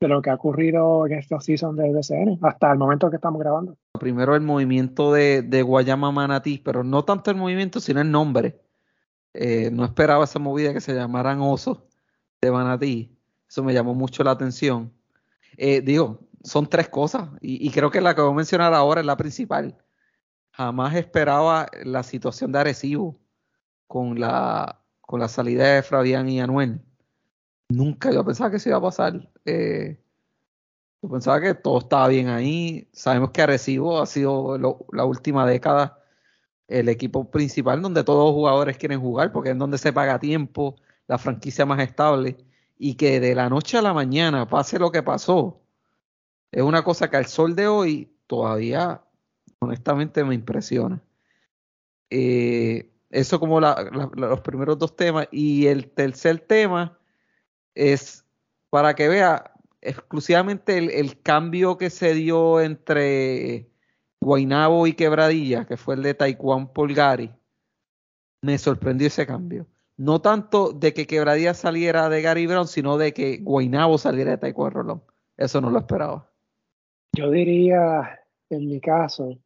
de 0.01 0.09
lo 0.09 0.21
que 0.21 0.31
ha 0.31 0.35
ocurrido 0.35 1.07
en 1.07 1.13
esta 1.13 1.39
season 1.41 1.77
del 1.77 1.95
BCN, 1.95 2.41
hasta 2.43 2.73
el 2.73 2.77
momento 2.79 3.09
que 3.09 3.15
estamos 3.15 3.41
grabando. 3.41 3.77
Primero 4.01 4.35
el 4.35 4.41
movimiento 4.41 5.13
de, 5.13 5.43
de 5.43 5.63
Guayama 5.63 6.11
Manatí, 6.11 6.59
pero 6.59 6.83
no 6.83 7.05
tanto 7.05 7.31
el 7.31 7.37
movimiento, 7.37 7.79
sino 7.79 8.01
el 8.01 8.11
nombre. 8.11 8.61
Eh, 9.33 9.71
no 9.71 9.85
esperaba 9.85 10.25
esa 10.25 10.41
movida 10.41 10.75
que 10.75 10.81
se 10.81 10.93
llamaran 10.93 11.41
osos 11.41 11.85
de 12.43 12.51
Manatí. 12.51 13.17
Eso 13.49 13.63
me 13.63 13.73
llamó 13.73 13.95
mucho 13.95 14.25
la 14.25 14.33
atención. 14.33 14.93
Eh, 15.57 15.81
digo, 15.81 16.21
son 16.43 16.67
tres 16.67 16.89
cosas, 16.89 17.29
y, 17.41 17.71
creo 17.71 17.91
que 17.91 18.01
la 18.01 18.15
que 18.15 18.21
voy 18.21 18.33
a 18.33 18.35
mencionar 18.35 18.75
ahora 18.75 19.01
es 19.01 19.07
la 19.07 19.17
principal. 19.17 19.79
Jamás 20.51 20.97
esperaba 20.97 21.69
la 21.85 22.03
situación 22.03 22.51
de 22.53 22.59
Arecibo 22.59 23.19
con 23.87 24.19
la, 24.19 24.83
con 25.01 25.21
la 25.21 25.29
salida 25.29 25.75
de 25.75 25.83
Fabián 25.83 26.29
y 26.29 26.41
Anuel 26.41 26.83
Nunca 27.69 28.13
yo 28.13 28.25
pensaba 28.25 28.51
que 28.51 28.59
se 28.59 28.69
iba 28.69 28.79
a 28.79 28.83
pasar. 28.83 29.31
Eh, 29.47 29.99
yo 31.01 31.09
pensaba 31.09 31.41
que 31.41 31.55
todo 31.55 31.79
estaba 31.79 32.09
bien 32.09 32.29
ahí. 32.29 32.89
Sabemos 32.93 33.31
que 33.31 33.41
Arecibo 33.41 34.01
ha 34.01 34.07
sido 34.07 34.59
la 34.59 35.05
última 35.05 35.47
década 35.47 36.03
el 36.69 36.89
equipo 36.89 37.31
principal 37.31 37.81
donde 37.83 38.05
todos 38.05 38.27
los 38.27 38.35
jugadores 38.35 38.79
quieren 38.79 39.01
jugar 39.01 39.33
porque 39.33 39.51
es 39.51 39.59
donde 39.59 39.79
se 39.79 39.93
paga 39.93 40.19
tiempo, 40.19 40.77
la 41.13 41.19
franquicia 41.19 41.67
más 41.67 41.79
estable 41.81 42.39
y 42.79 42.95
que 42.95 43.21
de 43.21 43.35
la 43.35 43.51
noche 43.51 43.77
a 43.77 43.83
la 43.83 43.93
mañana 43.93 44.49
pase 44.49 44.79
lo 44.79 44.91
que 44.91 45.03
pasó. 45.03 45.61
Es 46.51 46.63
una 46.63 46.83
cosa 46.83 47.11
que 47.11 47.19
al 47.19 47.27
sol 47.27 47.55
de 47.55 47.69
hoy 47.69 48.17
todavía 48.27 49.03
honestamente 49.59 50.25
me 50.25 50.35
impresiona. 50.35 51.03
Eh, 52.09 52.91
eso 53.11 53.39
como 53.39 53.61
los 53.61 54.41
primeros 54.41 54.79
dos 54.79 54.97
temas. 54.97 55.29
Y 55.31 55.67
el 55.67 55.91
tercer 55.91 56.39
tema 56.39 56.99
es 57.75 58.25
para 58.71 58.95
que 58.95 59.07
vea 59.09 59.53
exclusivamente 59.83 60.79
el, 60.99 61.21
cambio 61.21 61.77
que 61.77 61.91
se 61.91 62.15
dio 62.15 62.63
entre 62.63 63.69
Guainabo 64.19 64.87
y 64.87 64.95
Quebradilla, 64.95 65.67
que 65.67 65.77
fue 65.77 65.97
el 65.97 66.03
de 66.05 66.15
Taekwondo 66.15 66.73
Polgari. 66.73 67.31
Me 68.41 68.57
sorprendió 68.57 69.09
ese 69.09 69.27
cambio. 69.27 69.67
No 70.03 70.21
tanto 70.21 70.73
de 70.73 70.93
que 70.93 71.07
Quebradilla 71.07 71.55
saliera 71.55 72.09
de 72.09 72.23
Gary 72.23 72.49
Brown, 72.49 72.67
sino 72.67 72.99
de 72.99 73.15
que 73.15 73.39
Guainabo 73.39 73.99
saliera 73.99 74.33
de 74.33 74.39
Taekwondo 74.39 74.71
Rolón. 74.71 75.03
Eso 75.37 75.61
no 75.61 75.71
lo 75.71 75.79
esperaba. 75.79 76.29
Yo 77.17 77.31
diría, 77.31 78.21
en 78.51 78.67
mi 78.67 78.81
caso, 78.81 79.39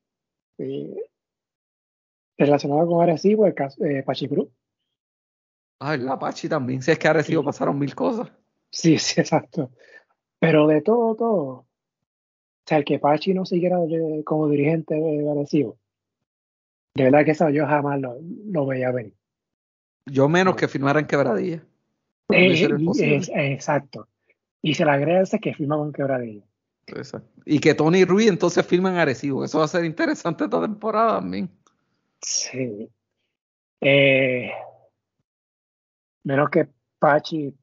eh, 0.57 1.11
relacionado 2.39 2.87
con 2.87 3.03
Arecibo, 3.03 3.45
el 3.45 3.53
caso, 3.53 3.85
eh, 3.85 4.03
Ay, 5.79 5.99
la 5.99 6.15
Apache 6.15 6.49
también. 6.49 6.81
Si 6.81 6.91
es 6.91 6.99
que 6.99 7.09
ha 7.09 7.13
recibido 7.13 7.45
pasaron 7.45 7.79
mil 7.79 7.95
cosas. 7.95 8.33
Sí, 8.71 8.97
sí, 8.97 9.21
exacto. 9.21 9.71
Pero 10.39 10.67
de 10.67 10.81
todo, 10.81 11.15
todo. 11.17 11.45
O 11.45 11.67
sea, 12.65 12.79
el 12.79 12.87
que 12.87 12.99
Pachi 12.99 13.35
no 13.35 13.45
siguiera 13.45 13.77
como 14.25 14.49
dirigente 14.49 14.95
de 14.95 15.31
Arecibo. 15.31 15.77
De 16.95 17.05
verdad 17.05 17.27
que 17.27 17.33
eso 17.33 17.51
yo 17.51 17.67
jamás 17.67 18.01
lo, 18.01 18.65
veía 18.65 18.91
venir. 18.91 19.13
Yo 20.07 20.29
menos 20.29 20.57
que 20.57 20.69
firmara 20.69 21.01
en 21.01 21.07
quebradilla. 21.07 21.63
Eh, 22.29 23.21
exacto. 23.53 24.09
Y 24.63 24.75
se 24.75 24.85
le 24.85 24.91
agradece 24.91 25.41
que 25.41 25.55
firma 25.55 25.77
con 25.77 25.93
quebradilla. 25.93 26.45
Exacto. 26.87 27.43
Y 27.45 27.59
que 27.59 27.75
Tony 27.75 28.05
Ruiz 28.05 28.29
entonces 28.29 28.65
firma 28.65 28.91
en 28.91 28.97
Arecibo. 28.97 29.45
Eso 29.45 29.59
va 29.59 29.65
a 29.65 29.69
ser 29.69 29.85
interesante 29.85 30.45
esta 30.45 30.61
temporada 30.61 31.21
también. 31.21 31.51
Sí. 32.21 32.89
Eh, 33.81 34.51
menos 36.25 36.51
que 36.51 36.69
Pachi 36.99 37.55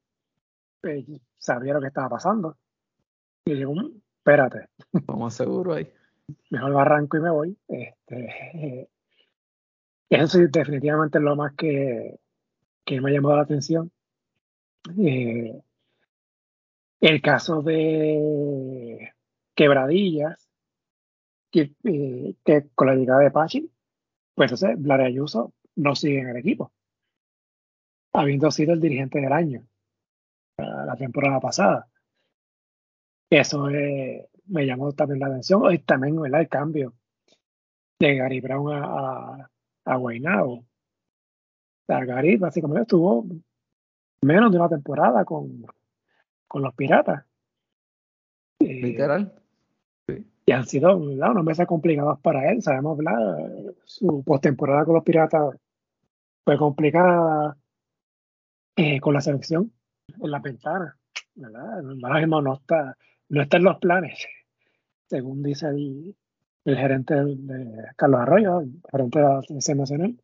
eh, 0.83 1.05
sabía 1.37 1.73
lo 1.73 1.81
que 1.81 1.87
estaba 1.87 2.09
pasando. 2.09 2.57
Y 3.45 3.55
digo, 3.55 3.73
mm, 3.73 4.01
espérate. 4.17 4.67
Vamos 4.91 5.33
seguro 5.33 5.73
ahí. 5.73 5.91
Mejor 6.49 6.77
arranco 6.77 7.17
y 7.17 7.19
me 7.21 7.29
voy. 7.29 7.57
Este, 7.67 8.89
eso 10.09 10.39
definitivamente 10.39 11.17
es 11.17 11.23
lo 11.23 11.35
más 11.35 11.53
que, 11.55 12.19
que 12.85 13.01
me 13.01 13.09
ha 13.09 13.13
llamado 13.13 13.37
la 13.37 13.43
atención. 13.43 13.91
Eh, 14.97 15.61
el 17.01 17.21
caso 17.21 17.61
de 17.61 19.13
Quebradillas, 19.55 20.49
que, 21.51 21.73
eh, 21.83 22.35
que, 22.43 22.69
con 22.75 22.87
la 22.87 22.95
llegada 22.95 23.21
de 23.21 23.31
Pachi, 23.31 23.71
pues 24.35 24.51
entonces 24.51 24.79
Lara 24.85 25.05
Ayuso 25.05 25.53
no 25.75 25.95
sigue 25.95 26.19
en 26.19 26.29
el 26.29 26.37
equipo 26.37 26.71
habiendo 28.13 28.51
sido 28.51 28.73
el 28.73 28.79
dirigente 28.79 29.19
del 29.19 29.33
año 29.33 29.67
la 30.57 30.95
temporada 30.95 31.39
pasada. 31.39 31.89
Eso 33.29 33.65
me 33.65 34.65
llamó 34.65 34.93
también 34.93 35.19
la 35.19 35.27
atención. 35.27 35.73
Y 35.73 35.79
también 35.79 36.23
el 36.23 36.47
cambio 36.47 36.93
de 37.99 38.15
Gary 38.15 38.39
Brown 38.39 38.71
a, 38.71 39.49
a, 39.85 39.95
Guaynabo. 39.95 40.63
Gary 41.87 42.37
básicamente 42.37 42.83
estuvo 42.83 43.25
menos 44.21 44.51
de 44.51 44.57
una 44.57 44.69
temporada 44.69 45.25
con, 45.25 45.65
con 46.47 46.61
los 46.61 46.73
Piratas. 46.73 47.25
Eh, 48.59 48.81
Literal. 48.81 49.33
Y 50.45 50.51
han 50.51 50.65
sido 50.65 50.97
unos 50.97 51.43
meses 51.43 51.65
complicados 51.65 52.19
para 52.19 52.51
él. 52.51 52.61
Sabemos, 52.61 52.99
su 53.85 54.23
postemporada 54.23 54.85
con 54.85 54.95
los 54.95 55.03
Piratas 55.03 55.55
fue 56.43 56.57
complicada 56.57 57.57
eh, 58.75 58.99
con 58.99 59.13
la 59.13 59.21
selección 59.21 59.71
en 60.21 60.31
la 60.31 60.39
ventana, 60.39 60.97
¿verdad? 61.35 61.81
no 61.81 62.53
está, 62.53 62.97
no 63.29 63.41
está 63.41 63.57
en 63.57 63.63
los 63.63 63.77
planes, 63.77 64.27
según 65.07 65.43
dice 65.43 65.67
el, 65.67 66.15
gerente 66.65 67.13
de, 67.13 67.85
Carlos 67.95 68.21
Arroyo, 68.21 68.61
el 68.61 68.81
gerente 68.91 69.19
de 69.19 69.25
la 69.25 69.41
selección 69.43 69.77
nacional. 69.77 70.17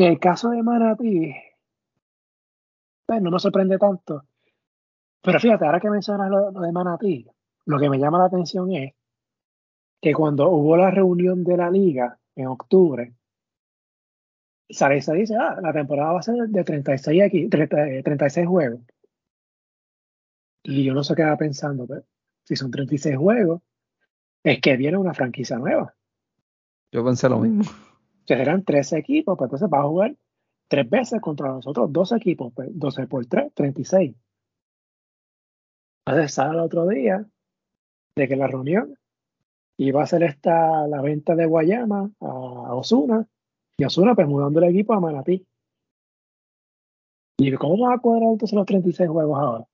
Y 0.00 0.04
el 0.04 0.18
caso 0.18 0.48
de 0.48 0.62
Manatí, 0.62 1.34
pues, 3.04 3.20
no 3.20 3.30
me 3.30 3.38
sorprende 3.38 3.76
tanto. 3.76 4.24
Pero 5.20 5.38
fíjate, 5.38 5.66
ahora 5.66 5.78
que 5.78 5.90
mencionas 5.90 6.30
lo, 6.30 6.52
de 6.52 6.72
Manatí, 6.72 7.26
lo 7.66 7.78
que 7.78 7.90
me 7.90 7.98
llama 7.98 8.16
la 8.16 8.24
atención 8.24 8.72
es 8.72 8.94
que 10.00 10.14
cuando 10.14 10.48
hubo 10.48 10.74
la 10.78 10.90
reunión 10.90 11.44
de 11.44 11.54
la 11.54 11.70
liga 11.70 12.18
en 12.34 12.46
octubre, 12.46 13.12
se 14.70 14.88
dice, 14.88 15.36
ah, 15.36 15.58
la 15.60 15.74
temporada 15.74 16.12
va 16.12 16.20
a 16.20 16.22
ser 16.22 16.48
de 16.48 16.64
36, 16.64 17.22
aquí, 17.22 17.50
36 17.50 18.46
juegos. 18.46 18.80
Y 20.62 20.82
yo 20.82 20.94
no 20.94 21.04
sé 21.04 21.14
qué 21.14 21.24
va 21.24 21.36
pensando, 21.36 21.86
pero 21.86 22.04
si 22.44 22.56
son 22.56 22.70
36 22.70 23.18
juegos, 23.18 23.60
es 24.44 24.62
que 24.62 24.78
viene 24.78 24.96
una 24.96 25.12
franquicia 25.12 25.58
nueva. 25.58 25.94
Yo 26.90 27.04
pensé 27.04 27.28
lo 27.28 27.40
mismo. 27.40 27.89
Si 28.30 28.36
serán 28.36 28.62
13 28.62 28.96
equipos, 28.96 29.36
pues 29.36 29.48
entonces 29.48 29.68
va 29.68 29.80
a 29.80 29.88
jugar 29.88 30.16
tres 30.68 30.88
veces 30.88 31.20
contra 31.20 31.48
nosotros, 31.48 31.92
dos 31.92 32.12
equipos, 32.12 32.52
pues 32.54 32.68
12 32.72 33.08
por 33.08 33.26
3, 33.26 33.52
36. 33.52 34.14
Entonces 36.06 36.32
sale 36.32 36.52
el 36.52 36.60
otro 36.60 36.86
día 36.86 37.26
de 38.14 38.28
que 38.28 38.36
la 38.36 38.46
reunión 38.46 38.96
iba 39.78 40.04
a 40.04 40.06
ser 40.06 40.22
esta 40.22 40.86
la 40.86 41.02
venta 41.02 41.34
de 41.34 41.44
Guayama 41.44 42.12
a 42.20 42.74
Osuna 42.76 43.26
y 43.76 43.84
Osuna 43.84 44.14
pues 44.14 44.28
mudando 44.28 44.60
el 44.60 44.70
equipo 44.70 44.94
a 44.94 45.00
Manatí. 45.00 45.44
¿Y 47.38 47.52
cómo 47.56 47.88
va 47.88 47.94
a 47.94 47.98
cuadrar 47.98 48.30
entonces 48.30 48.54
los 48.54 48.66
36 48.66 49.10
juegos 49.10 49.40
ahora? 49.40 49.66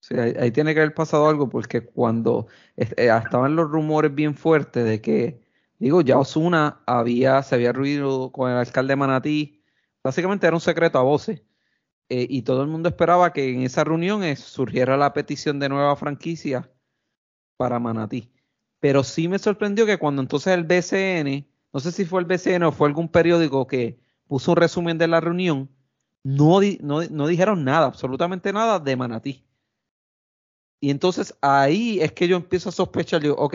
Sí, 0.00 0.14
ahí, 0.14 0.50
tiene 0.50 0.72
que 0.72 0.80
haber 0.80 0.94
pasado 0.94 1.28
algo 1.28 1.50
porque 1.50 1.84
cuando 1.84 2.46
eh, 2.78 2.88
estaban 2.96 3.54
los 3.54 3.70
rumores 3.70 4.14
bien 4.14 4.34
fuertes 4.34 4.82
de 4.86 5.02
que, 5.02 5.51
digo, 5.82 6.00
ya 6.00 6.18
Osuna 6.18 6.80
había, 6.86 7.42
se 7.42 7.56
había 7.56 7.72
ruido 7.72 8.30
con 8.30 8.50
el 8.50 8.56
alcalde 8.56 8.92
de 8.92 8.96
Manatí, 8.96 9.62
básicamente 10.02 10.46
era 10.46 10.54
un 10.56 10.60
secreto 10.60 10.98
a 10.98 11.02
voces. 11.02 11.42
Eh, 12.08 12.26
y 12.28 12.42
todo 12.42 12.62
el 12.62 12.68
mundo 12.68 12.88
esperaba 12.88 13.32
que 13.32 13.52
en 13.52 13.62
esa 13.62 13.84
reunión 13.84 14.22
eh, 14.22 14.36
surgiera 14.36 14.96
la 14.96 15.12
petición 15.12 15.58
de 15.58 15.68
nueva 15.68 15.96
franquicia 15.96 16.70
para 17.56 17.80
Manatí. 17.80 18.30
Pero 18.80 19.02
sí 19.02 19.28
me 19.28 19.38
sorprendió 19.38 19.86
que 19.86 19.98
cuando 19.98 20.22
entonces 20.22 20.52
el 20.52 20.64
BCN, 20.64 21.48
no 21.72 21.80
sé 21.80 21.90
si 21.90 22.04
fue 22.04 22.20
el 22.20 22.26
BCN 22.26 22.64
o 22.64 22.72
fue 22.72 22.88
algún 22.88 23.08
periódico 23.08 23.66
que 23.66 23.98
puso 24.26 24.52
un 24.52 24.58
resumen 24.58 24.98
de 24.98 25.08
la 25.08 25.20
reunión, 25.20 25.68
no 26.22 26.60
dijeron 26.60 27.64
nada, 27.64 27.86
absolutamente 27.86 28.52
nada 28.52 28.78
de 28.78 28.96
Manatí. 28.96 29.44
Y 30.80 30.90
entonces 30.90 31.34
ahí 31.40 32.00
es 32.00 32.12
que 32.12 32.28
yo 32.28 32.36
empiezo 32.36 32.68
a 32.68 32.72
sospechar, 32.72 33.22
digo, 33.22 33.36
ok, 33.36 33.54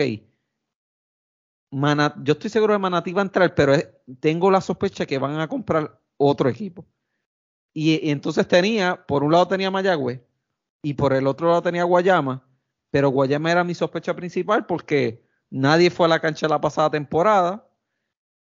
yo 1.70 2.32
estoy 2.32 2.50
seguro 2.50 2.72
de 2.72 2.78
Manatí 2.78 3.12
va 3.12 3.22
a 3.22 3.24
entrar, 3.24 3.54
pero 3.54 3.74
tengo 4.20 4.50
la 4.50 4.60
sospecha 4.60 5.06
que 5.06 5.18
van 5.18 5.38
a 5.40 5.48
comprar 5.48 6.00
otro 6.16 6.48
equipo. 6.48 6.86
Y, 7.74 8.10
entonces 8.10 8.48
tenía, 8.48 9.04
por 9.06 9.22
un 9.22 9.32
lado 9.32 9.48
tenía 9.48 9.70
Mayagüe 9.70 10.26
y 10.82 10.94
por 10.94 11.12
el 11.12 11.26
otro 11.26 11.48
lado 11.48 11.62
tenía 11.62 11.84
Guayama, 11.84 12.46
pero 12.90 13.10
Guayama 13.10 13.52
era 13.52 13.64
mi 13.64 13.74
sospecha 13.74 14.16
principal 14.16 14.66
porque 14.66 15.24
nadie 15.50 15.90
fue 15.90 16.06
a 16.06 16.08
la 16.08 16.20
cancha 16.20 16.48
la 16.48 16.60
pasada 16.60 16.90
temporada 16.90 17.68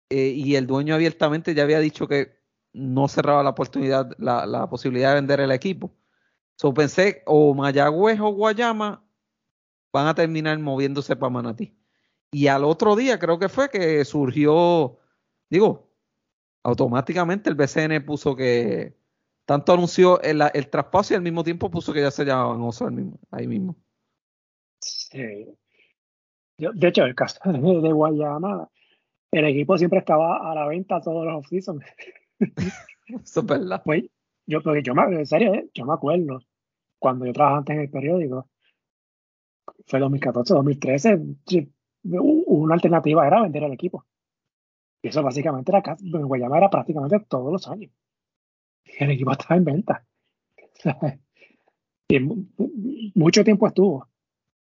eh, 0.10 0.34
y 0.36 0.56
el 0.56 0.68
dueño 0.68 0.96
abiertamente 0.96 1.54
ya 1.54 1.64
había 1.64 1.80
dicho 1.80 2.08
que 2.08 2.40
no 2.74 3.08
cerraba 3.08 3.44
la 3.44 3.50
oportunidad, 3.50 4.12
la, 4.20 4.46
la 4.46 4.70
posibilidad 4.70 5.10
de 5.10 5.16
vender 5.16 5.40
el 5.40 5.52
equipo. 5.52 5.92
So 6.56 6.74
pensé, 6.74 7.24
o 7.26 7.54
Mayagüez 7.56 8.20
o 8.20 8.30
Guayama 8.30 9.04
van 9.92 10.08
a 10.08 10.14
terminar 10.14 10.60
moviéndose 10.60 11.16
para 11.16 11.30
Manatí. 11.30 11.79
Y 12.32 12.48
al 12.48 12.64
otro 12.64 12.96
día 12.96 13.18
creo 13.18 13.40
que 13.40 13.50
fue 13.50 13.70
que 13.70 14.06
surgió, 14.06 15.00
digo, 15.50 15.90
automáticamente 16.64 17.50
el 17.50 17.56
BCN 17.56 18.06
puso 18.06 18.36
que 18.36 18.96
tanto 19.46 19.74
anunció 19.74 20.22
el, 20.22 20.70
traspaso 20.70 21.14
y 21.14 21.18
al 21.18 21.24
mismo 21.24 21.44
tiempo 21.44 21.72
puso 21.72 21.92
que 21.92 22.02
ya 22.02 22.12
se 22.12 22.24
llamaban 22.24 22.62
Oso 22.62 22.88
ahí 23.32 23.48
mismo. 23.48 23.76
Sí. 24.80 25.48
de 26.58 26.88
hecho, 26.88 27.04
el 27.04 27.16
caso 27.16 27.40
de, 27.46 27.92
Guayama, 27.92 28.70
el 29.32 29.46
equipo 29.46 29.78
siempre 29.78 30.00
estaba 30.00 30.52
a 30.52 30.54
la 30.54 30.68
venta 30.68 31.02
todos 31.02 31.26
los 31.26 31.36
off-season. 31.36 31.82
Eso 33.24 33.40
es 33.40 33.46
verdad. 33.46 33.82
Pues, 33.84 34.04
yo, 34.46 34.62
porque 34.62 34.84
yo 34.84 34.94
en 34.94 35.26
serio, 35.26 35.54
¿eh? 35.56 35.68
yo 35.74 35.86
me 35.86 35.94
acuerdo 35.94 36.42
cuando 37.00 37.26
yo 37.26 37.34
trabajaba 37.34 37.60
antes 37.60 37.76
en 37.76 37.82
el 37.82 37.90
periódico, 37.90 38.48
fue 39.88 40.00
2014, 40.00 40.54
2013, 40.54 41.20
una 42.04 42.74
alternativa 42.74 43.26
era 43.28 43.42
vender 43.42 43.64
el 43.64 43.74
equipo. 43.74 44.06
Y 45.02 45.10
eso 45.10 45.24
básicamente 45.24 45.72
era, 45.72 45.98
en 46.00 46.28
Guayama 46.28 46.58
era 46.58 46.70
prácticamente 46.70 47.20
todos 47.28 47.52
los 47.52 47.68
años. 47.68 47.92
El 49.00 49.12
equipo 49.12 49.32
estaba 49.32 49.56
en 49.56 49.66
venta. 49.66 50.06
y 52.10 52.20
mucho 53.16 53.44
tiempo 53.44 53.68
estuvo. 53.68 54.08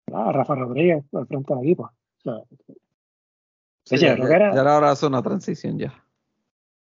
Rafa 0.07 0.55
Rodríguez 0.55 1.03
al 1.14 1.27
frente 1.27 1.53
del 1.53 1.64
equipo. 1.64 1.91
ya, 2.23 4.14
era, 4.14 4.77
hora 4.77 4.93
de 4.93 5.07
una 5.07 5.23
transición 5.23 5.80
ya. 5.80 5.93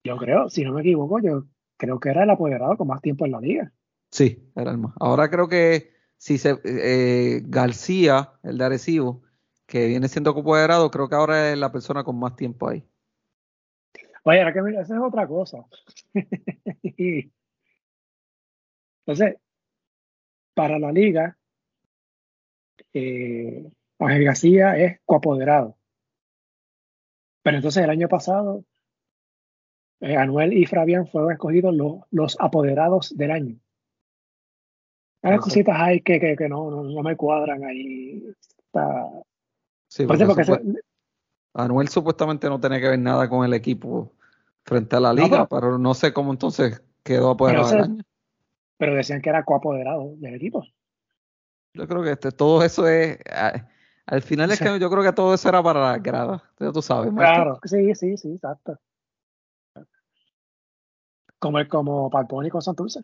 Yo 0.05 0.17
creo, 0.17 0.49
si 0.49 0.65
no 0.65 0.73
me 0.73 0.81
equivoco, 0.81 1.21
yo 1.21 1.45
creo 1.77 2.01
que 2.01 2.09
era 2.11 2.23
el 2.23 2.31
apoderado 2.31 2.77
con 2.77 2.89
más 2.89 3.03
tiempo 3.03 3.27
en 3.27 3.33
la 3.33 3.41
liga. 3.41 3.73
Sí, 4.11 4.51
era 4.55 4.71
el 4.71 4.79
más. 4.79 4.95
Ahora 4.99 5.29
creo 5.29 5.49
que 5.49 5.93
si 6.17 6.39
se 6.39 6.59
eh, 6.65 7.43
García, 7.45 8.33
el 8.43 8.57
de 8.57 8.65
Arecibo, 8.65 9.23
que 9.69 9.87
viene 9.87 10.09
siendo 10.09 10.31
apoderado, 10.31 10.91
creo 10.91 11.09
que 11.09 11.15
ahora 11.15 11.53
es 11.53 11.59
la 11.59 11.71
persona 11.71 12.03
con 12.03 12.19
más 12.19 12.35
tiempo 12.35 12.69
ahí. 12.69 12.83
Oye, 14.25 14.41
ahora 14.41 14.53
que 14.55 14.63
mira, 14.63 14.81
esa 14.81 14.95
es 14.95 15.01
otra 15.01 15.29
cosa. 15.29 15.59
Entonces, 19.07 19.37
para 20.55 20.79
la 20.79 20.91
liga, 20.91 21.39
eh, 22.95 23.71
Ángel 23.99 24.25
García 24.25 24.77
es 24.79 25.01
coapoderado. 25.05 25.77
Pero 27.43 27.59
entonces 27.59 27.85
el 27.85 27.91
año 27.91 28.09
pasado, 28.09 28.65
eh, 30.01 30.17
Anuel 30.17 30.55
y 30.55 30.65
Fabián 30.67 31.07
fueron 31.07 31.33
escogidos 31.33 31.75
los, 31.75 32.01
los 32.11 32.37
apoderados 32.41 33.17
del 33.17 33.31
año. 33.31 33.61
Hay 35.23 35.37
cositas 35.39 35.77
ahí 35.79 36.01
que, 36.01 36.19
que, 36.21 36.49
no, 36.49 36.71
no, 36.71 37.03
me 37.03 37.17
cuadran 37.17 37.65
ahí. 37.65 38.25
Sí, 39.89 40.07
Anuel 41.55 41.89
supuestamente 41.89 42.49
no 42.49 42.61
tiene 42.61 42.81
que 42.81 42.89
ver 42.89 42.99
nada 42.99 43.29
con 43.29 43.45
el 43.45 43.55
equipo 43.55 44.13
frente 44.63 44.97
a 44.97 45.01
la 45.01 45.13
liga, 45.13 45.49
pero, 45.49 45.79
no 45.79 45.95
sé 45.95 46.13
cómo 46.13 46.31
entonces 46.33 46.83
quedó 47.03 47.31
apoderado 47.31 47.71
pero, 47.71 47.97
pero 48.77 48.95
decían 48.95 49.23
que 49.23 49.31
era 49.31 49.45
coapoderado 49.45 50.15
del 50.17 50.35
equipo. 50.35 50.65
Yo 51.75 51.87
creo 51.89 52.03
que 52.03 52.13
este, 52.13 52.33
todo 52.33 52.63
eso 52.63 52.87
es. 52.87 53.19
al 54.07 54.23
final 54.23 54.51
es 54.51 54.59
que 54.59 54.79
yo 54.79 54.91
creo 54.91 55.03
que 55.03 55.13
todo 55.13 55.35
eso 55.35 55.49
era 55.49 55.63
para 55.63 55.93
la 55.93 55.99
grada. 55.99 56.43
Tú 56.57 56.83
sabes. 56.83 57.13
Claro, 57.13 57.59
sí, 57.65 57.95
sí, 57.95 58.17
sí, 58.17 58.33
exacto. 58.33 58.79
Como, 61.39 61.59
como 61.69 62.11
Palponi 62.11 62.51
con 62.51 62.63
Santurce. 62.63 63.01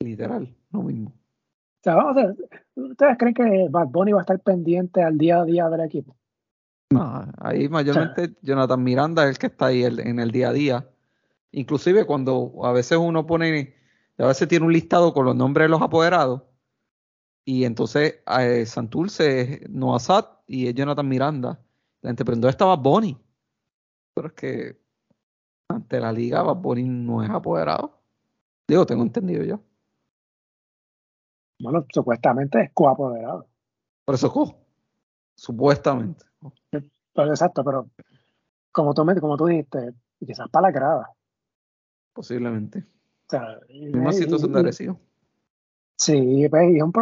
Literal, 0.00 0.54
lo 0.70 0.82
mismo. 0.82 1.12
O 1.80 1.82
sea, 1.82 1.94
vamos 1.94 2.16
a 2.16 2.26
ver, 2.26 2.36
¿ustedes 2.74 3.16
creen 3.18 3.34
que 3.34 3.66
Bad 3.70 3.88
Bunny 3.88 4.12
va 4.12 4.20
a 4.20 4.22
estar 4.22 4.40
pendiente 4.40 5.02
al 5.02 5.16
día 5.16 5.40
a 5.40 5.44
día 5.44 5.68
del 5.68 5.80
equipo? 5.80 6.16
No, 6.90 7.24
ahí 7.38 7.68
mayormente 7.68 8.34
Jonathan 8.42 8.82
Miranda 8.82 9.24
es 9.24 9.30
el 9.30 9.38
que 9.38 9.46
está 9.46 9.66
ahí 9.66 9.84
en 9.84 10.18
el 10.18 10.30
día 10.30 10.48
a 10.48 10.52
día. 10.52 10.88
Inclusive 11.52 12.04
cuando 12.04 12.52
a 12.64 12.72
veces 12.72 12.98
uno 12.98 13.26
pone, 13.26 13.74
a 14.18 14.26
veces 14.26 14.48
tiene 14.48 14.66
un 14.66 14.72
listado 14.72 15.12
con 15.12 15.24
los 15.24 15.36
nombres 15.36 15.66
de 15.66 15.68
los 15.68 15.82
apoderados, 15.82 16.42
y 17.48 17.64
entonces 17.64 18.16
eh, 18.38 18.66
Santurce 18.66 19.40
es 19.40 19.70
Noasat 19.70 20.26
y 20.46 20.66
es 20.66 20.74
Jonathan 20.74 21.08
Miranda. 21.08 21.58
La 22.02 22.10
emprendedora 22.10 22.50
estaba 22.50 22.76
Bonnie. 22.76 23.16
Pero 24.12 24.28
es 24.28 24.34
que 24.34 24.78
ante 25.66 25.98
la 25.98 26.12
liga 26.12 26.42
Bad 26.42 26.56
Bunny 26.56 26.82
no 26.82 27.22
es 27.22 27.30
apoderado. 27.30 28.02
Digo, 28.68 28.84
tengo 28.84 29.02
entendido 29.02 29.44
yo. 29.44 29.60
Bueno, 31.58 31.84
supuestamente 31.92 32.62
es 32.62 32.70
coapoderado. 32.72 33.46
Por 34.04 34.14
eso 34.14 34.32
co. 34.32 34.54
Supuestamente. 35.34 36.24
Pero, 36.70 37.30
exacto, 37.30 37.64
pero 37.64 37.90
como 38.72 38.94
tú, 38.94 39.04
como 39.20 39.36
tú 39.36 39.46
dijiste, 39.46 39.92
quizás 40.18 40.48
para 40.50 40.68
la 40.68 40.72
grada. 40.72 41.12
Posiblemente. 42.12 42.78
O 42.78 43.30
sea, 43.30 43.58
Misma 43.68 44.12
situación 44.12 44.52
de 44.52 44.58
agresivo. 44.58 45.00
Sí, 45.96 46.46
pues, 46.48 46.70
y, 46.70 46.80
un 46.80 46.92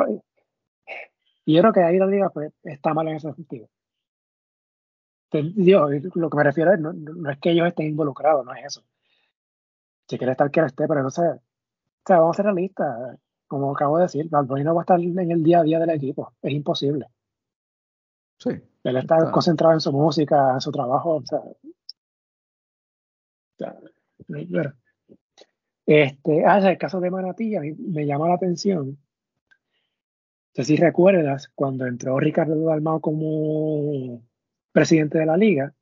y 1.45 1.55
yo 1.55 1.61
creo 1.61 1.73
que 1.73 1.83
ahí 1.83 1.99
la 1.99 2.07
liga 2.07 2.31
pues, 2.31 2.53
está 2.65 2.93
mal 2.93 3.07
en 3.09 3.17
ese 3.17 3.33
sentido. 3.33 3.69
Yo, 5.31 5.89
lo 6.15 6.31
que 6.31 6.37
me 6.37 6.45
refiero 6.45 6.73
es, 6.73 6.81
no, 6.81 6.93
no, 6.93 7.31
es 7.31 7.39
que 7.39 7.51
ellos 7.51 7.67
estén 7.69 7.89
involucrados, 7.89 8.45
no 8.45 8.55
es 8.55 8.65
eso. 8.65 8.83
Si 10.09 10.17
quiere 10.19 10.33
estar, 10.33 10.51
quiere 10.51 10.69
esté, 10.69 10.89
pero 10.89 11.03
no 11.03 11.11
sé. 11.11 11.23
O 11.23 11.41
sea, 12.07 12.19
vamos 12.19 12.37
a 12.37 12.43
ser 12.43 12.47
realistas 12.47 13.19
como 13.47 13.73
acabo 13.73 13.99
de 13.99 14.05
decir, 14.05 14.29
Balboni 14.29 14.65
no 14.65 14.75
va 14.75 14.83
a 14.83 14.85
estar 14.85 15.01
en 15.01 15.31
el 15.31 15.43
día 15.43 15.61
a 15.61 15.63
día 15.63 15.79
del 15.79 15.91
equipo, 15.91 16.33
es 16.43 16.53
imposible. 16.53 17.07
Sí. 18.39 18.51
Él 18.85 18.97
está, 18.97 19.31
concentrado 19.31 19.75
en 19.75 19.81
su 19.81 19.93
música, 19.93 20.53
en 20.55 20.61
su 20.61 20.71
trabajo. 20.71 21.17
O 21.17 21.23
sea, 21.27 21.43
este, 25.87 26.45
ah, 26.45 26.71
el 26.71 26.79
caso 26.79 27.01
de 27.01 27.11
Manatí 27.11 27.55
me 27.79 28.07
llama 28.07 28.29
la 28.29 28.35
atención. 28.35 28.89
No 28.89 28.97
sé 30.53 30.65
si 30.65 30.77
recuerdas 30.77 31.51
cuando 31.55 31.87
entró 31.87 32.19
Ricardo 32.19 32.65
Dalmao 32.65 33.01
como 33.01 34.23
presidente 34.73 35.19
de 35.19 35.27
la 35.27 35.37
liga, 35.37 35.75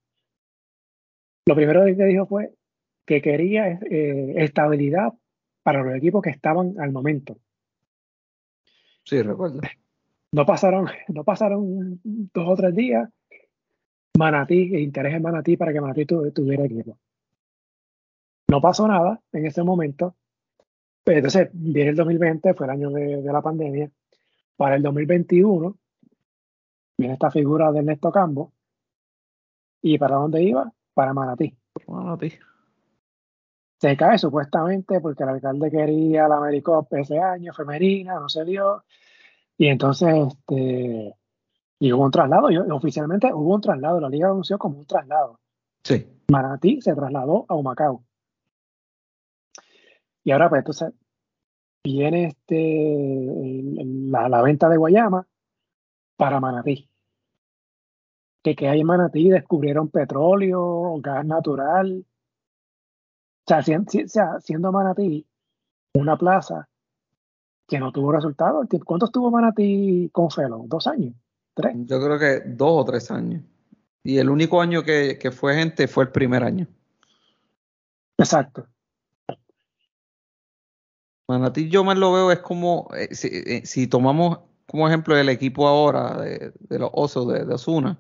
lo 1.47 1.55
primero 1.55 1.85
que 1.85 2.05
dijo 2.05 2.27
fue 2.27 2.55
que 3.07 3.21
quería 3.21 3.69
eh, 3.69 4.35
estabilidad 4.37 5.13
para 5.63 5.83
los 5.83 5.95
equipos 5.95 6.23
que 6.23 6.31
estaban 6.31 6.75
al 6.81 6.91
momento. 6.91 7.39
Sí, 9.05 9.23
recuerdo. 9.23 9.61
No 10.33 10.45
pasaron, 10.45 10.89
no 11.09 11.25
pasaron 11.25 12.01
dos 12.03 12.49
o 12.49 12.57
tres 12.57 12.75
días. 12.75 13.09
Manatí, 14.19 14.77
interés 14.77 15.15
en 15.15 15.23
Manatí 15.23 15.57
para 15.57 15.73
que 15.73 15.81
Manatí 15.81 16.07
tuviera 16.07 16.65
equipo. 16.65 16.99
No 18.49 18.61
pasó 18.61 18.87
nada 18.87 19.21
en 19.33 19.47
ese 19.47 19.63
momento. 19.63 20.17
Entonces, 21.05 21.51
viene 21.53 21.91
el 21.91 21.97
2020, 21.97 22.55
fue 22.55 22.67
el 22.67 22.73
año 22.73 22.91
de, 22.91 23.23
la 23.23 23.43
pandemia. 23.43 23.91
Para 24.57 24.77
el 24.77 24.83
2021, 24.83 25.77
viene 26.97 27.15
esta 27.15 27.31
figura 27.31 27.71
de 27.73 27.81
Ernesto 27.81 28.11
Cambo. 28.11 28.53
¿Y 29.83 29.99
para 29.99 30.17
dónde 30.17 30.43
iba? 30.43 30.73
Para 30.95 31.13
Manatí. 31.13 31.55
Manatí. 31.87 32.33
Se 33.79 33.97
cae 33.97 34.19
supuestamente 34.19 35.01
porque 35.01 35.25
el 35.25 35.31
alcalde 35.31 35.71
quería 35.71 36.29
la 36.29 36.37
Americop 36.37 36.93
ese 36.95 37.19
año, 37.19 37.53
femenina, 37.53 38.19
no 38.19 38.29
se 38.29 38.45
dio. 38.45 38.85
Y 39.59 39.67
entonces, 39.69 40.15
este, 40.29 41.15
y 41.79 41.93
hubo 41.93 42.05
un 42.05 42.11
traslado. 42.11 42.51
Y 42.51 42.57
oficialmente 42.57 43.33
hubo 43.33 43.55
un 43.55 43.61
traslado. 43.61 44.01
La 44.01 44.09
liga 44.09 44.29
anunció 44.29 44.59
como 44.59 44.79
un 44.79 44.87
traslado. 44.87 45.39
Sí. 45.83 46.07
Manatí 46.31 46.81
se 46.81 46.95
trasladó 46.95 47.45
a 47.49 47.55
Humacao. 47.55 48.03
Y 50.25 50.31
ahora, 50.31 50.49
pues 50.49 50.61
entonces, 50.61 50.95
viene 51.85 52.29
este, 52.29 53.63
la, 54.11 54.43
venta 54.43 54.69
de 54.71 54.79
Guayama 54.79 55.27
para 56.17 56.41
Manatí. 56.41 56.89
Que, 58.43 58.57
que 58.57 58.69
hay 58.69 58.81
en 58.81 58.87
Manatí 58.87 59.29
descubrieron 59.29 59.91
petróleo, 59.91 60.97
gas 61.01 61.27
natural. 61.27 62.07
O 63.47 64.07
sea, 64.07 64.41
siendo, 64.41 64.73
Manatí 64.73 65.27
una 65.95 66.17
plaza 66.17 66.69
que 67.69 67.79
no 67.79 67.93
tuvo 67.93 68.13
resultado. 68.13 68.67
¿Cuánto 68.85 69.07
estuvo 69.07 69.31
Manatí 69.31 70.09
con 70.13 70.31
Felo? 70.31 70.65
¿Dos 70.67 70.87
años? 70.87 71.15
¿Tres? 71.55 71.75
Yo 71.85 72.03
creo 72.03 72.19
que 72.19 72.41
dos 72.47 72.83
o 72.83 72.85
tres 72.85 73.11
años. 73.11 73.43
Y 74.03 74.19
el 74.19 74.29
único 74.29 74.61
año 74.61 74.83
que, 74.83 75.19
que 75.19 75.31
fue 75.31 75.55
gente 75.55 75.89
fue 75.89 76.05
el 76.05 76.11
primer 76.11 76.43
año. 76.43 76.67
Exacto. 78.19 78.67
Manatí 81.29 81.69
yo 81.69 81.85
más 81.85 81.97
lo 81.97 82.13
veo 82.13 82.31
es 82.31 82.41
como, 82.41 82.89
eh, 82.95 83.09
eh, 83.11 83.63
si, 83.65 83.87
tomamos 83.87 84.41
como 84.67 84.87
ejemplo 84.87 85.17
el 85.17 85.29
equipo 85.29 85.67
ahora 85.67 86.21
de, 86.21 86.53
los 86.79 86.91
Osos 86.93 87.33
de, 87.33 87.55
Osuna, 87.55 87.99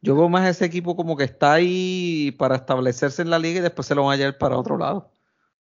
yo 0.00 0.16
veo 0.16 0.28
más 0.28 0.48
ese 0.48 0.64
equipo 0.64 0.94
como 0.96 1.16
que 1.16 1.24
está 1.24 1.54
ahí 1.54 2.34
para 2.38 2.56
establecerse 2.56 3.22
en 3.22 3.30
la 3.30 3.38
liga 3.38 3.58
y 3.58 3.62
después 3.62 3.86
se 3.86 3.94
lo 3.94 4.04
van 4.04 4.14
a 4.14 4.16
llevar 4.16 4.38
para 4.38 4.56
otro 4.56 4.78
lado. 4.78 5.10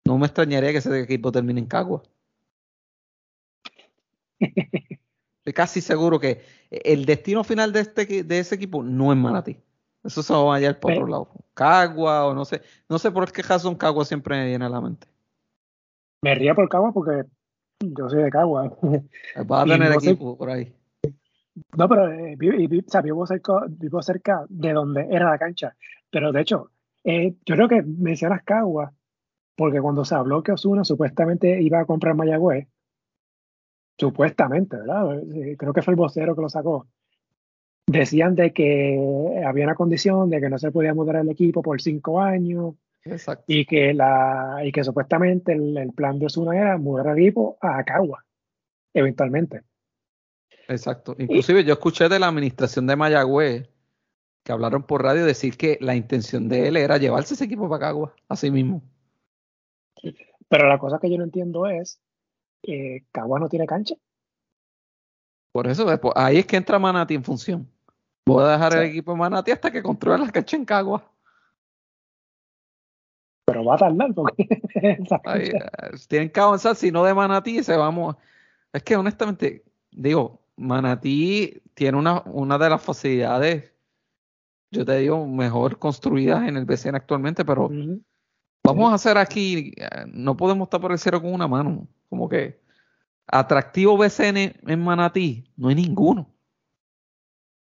No 0.04 0.18
me 0.18 0.26
extrañaría 0.26 0.72
que 0.72 0.80
ese 0.80 1.00
equipo 1.00 1.32
termine 1.32 1.60
en 1.62 1.68
Cagua. 1.68 2.04
Estoy 5.40 5.54
casi 5.54 5.80
seguro 5.82 6.20
que 6.20 6.44
el 6.70 7.06
destino 7.06 7.44
final 7.44 7.72
de, 7.72 7.82
este, 7.82 8.24
de 8.24 8.40
ese 8.40 8.56
equipo 8.56 8.84
no 8.84 9.12
es 9.12 9.18
Manatí. 9.18 9.58
Eso 10.04 10.22
se 10.22 10.34
va 10.34 10.56
a 10.56 10.60
llevar 10.60 10.80
para 10.80 10.96
otro 10.96 11.08
lado. 11.08 11.30
Cagua 11.54 12.26
o 12.28 12.36
no 12.36 12.46
sé. 12.46 12.62
No 12.90 13.00
sé 13.00 13.12
por 13.12 13.32
qué 13.32 13.42
Jason 13.42 13.76
Cagua 13.76 14.06
siempre 14.06 14.38
me 14.38 14.48
viene 14.48 14.66
a 14.66 14.70
la 14.70 14.82
mente. 14.82 15.08
Me 16.22 16.36
ría 16.36 16.54
por 16.54 16.68
Cagua 16.70 16.92
porque 16.92 17.24
yo 17.80 18.10
soy 18.10 18.24
de 18.24 18.30
Cagua. 18.30 18.76
Va 19.50 19.62
a 19.62 19.66
tener 19.66 19.92
equipo 19.94 20.38
por 20.38 20.50
ahí. 20.50 20.74
No, 21.78 21.88
pero 21.88 22.12
eh, 22.12 22.36
vivo, 22.38 24.02
cerca, 24.02 24.46
de 24.50 24.74
donde 24.74 25.08
era 25.10 25.30
la 25.30 25.38
cancha. 25.38 25.76
Pero 26.10 26.32
de 26.32 26.42
hecho, 26.42 26.72
eh, 27.04 27.36
yo 27.46 27.56
creo 27.56 27.70
que 27.70 27.82
mencionas 27.82 28.44
Cagua 28.44 28.94
porque 29.56 29.80
cuando 29.80 30.04
se 30.04 30.16
habló 30.16 30.44
que 30.44 30.52
Osuna 30.52 30.84
supuestamente 30.84 31.62
iba 31.62 31.80
a 31.80 31.86
comprar 31.86 32.16
Mayagüez, 32.16 32.68
supuestamente, 33.98 34.76
¿verdad? 34.78 35.22
Eh, 35.34 35.56
creo 35.58 35.74
que 35.74 35.82
fue 35.82 35.94
el 35.94 35.98
vocero 35.98 36.36
que 36.36 36.42
lo 36.42 36.50
sacó. 36.50 36.88
Decían 37.88 38.36
de 38.36 38.52
que 38.52 39.44
había 39.46 39.66
una 39.66 39.76
condición 39.76 40.30
de 40.30 40.42
que 40.42 40.50
no 40.50 40.58
se 40.58 40.72
podía 40.72 40.94
mudar 40.94 41.18
el 41.18 41.30
equipo 41.30 41.62
por 41.62 41.82
cinco 41.82 42.20
años 42.20 42.76
y 43.48 43.66
que, 43.66 43.94
la, 43.94 44.62
y 44.64 44.72
que 44.72 44.84
supuestamente 44.84 45.54
el, 45.54 45.92
plan 45.96 46.18
de 46.18 46.26
Osuna 46.26 46.58
era 46.58 46.78
mudar 46.78 47.10
a 47.10 47.14
equipo 47.14 47.58
a 47.62 47.84
Cagua, 47.84 48.26
eventualmente. 48.94 49.62
Exacto. 50.68 51.16
Inclusive 51.18 51.64
yo 51.64 51.74
escuché 51.74 52.10
de 52.10 52.20
la 52.20 52.28
administración 52.28 52.88
de 52.88 52.96
Mayagüez 52.96 53.70
que 54.44 54.52
hablaron 54.52 54.84
por 54.84 55.04
radio 55.04 55.26
decir 55.26 55.58
que 55.58 55.78
la 55.82 55.96
intención 55.96 56.48
de 56.48 56.68
él 56.68 56.78
era 56.78 56.98
llevarse 56.98 57.34
ese 57.34 57.46
equipo 57.46 57.68
para 57.68 57.88
Cagua, 57.88 58.14
así 58.30 58.52
mismo. 58.52 58.84
Pero 60.48 60.68
la 60.70 60.78
cosa 60.78 61.00
que 61.00 61.10
yo 61.10 61.18
no 61.18 61.24
entiendo 61.24 61.66
es, 61.66 62.00
que 62.62 63.06
Cagua 63.12 63.40
no 63.40 63.50
tiene 63.50 63.66
cancha. 63.66 63.96
Por 65.52 65.68
eso, 65.68 65.88
ahí 66.16 66.38
es 66.38 66.46
que 66.46 66.58
entra 66.58 66.78
Manati 66.78 67.16
en 67.16 67.24
función. 67.24 67.68
Voy 68.26 68.44
a 68.44 68.50
dejar 68.50 68.76
el 68.76 68.90
equipo 68.90 69.14
de 69.14 69.18
Manati 69.18 69.52
hasta 69.52 69.72
que 69.72 69.82
controle 69.82 70.26
la 70.26 70.32
cancha 70.32 70.58
en 70.58 70.66
Cagua 70.66 71.12
pero 73.46 73.64
va 73.64 73.76
a 73.76 73.78
tardar 73.78 74.14
porque 74.14 74.48
eh, 74.76 75.54
tienen 76.08 76.30
que 76.30 76.40
avanzar, 76.40 76.76
si 76.76 76.92
no 76.92 77.04
de 77.06 77.14
Manatí 77.14 77.64
se 77.64 77.78
vamos. 77.78 78.16
Es 78.74 78.84
que 78.84 78.96
honestamente, 78.96 79.64
digo, 79.92 80.42
Manatí 80.58 81.62
tiene 81.74 81.98
una, 81.98 82.22
una 82.26 82.58
de 82.58 82.70
las 82.70 82.82
facilidades, 82.82 83.74
yo 84.72 84.86
te 84.86 84.98
digo, 84.98 85.26
mejor 85.28 85.80
construidas 85.80 86.48
en 86.48 86.58
el 86.58 86.66
BCN 86.66 86.96
actualmente, 86.96 87.46
pero 87.46 87.70
vamos 88.64 88.92
a 88.92 88.96
hacer 88.96 89.18
aquí, 89.18 89.74
eh, 89.78 90.06
no 90.08 90.36
podemos 90.38 90.66
estar 90.66 90.82
por 90.82 90.92
el 90.92 91.00
cero 91.00 91.22
con 91.22 91.34
una 91.34 91.48
mano, 91.48 91.88
como 92.10 92.30
que 92.30 92.62
atractivo 93.28 93.98
BCN 93.98 94.56
en 94.68 94.84
Manatí, 94.84 95.46
no 95.56 95.70
hay 95.70 95.76
ninguno. 95.76 96.36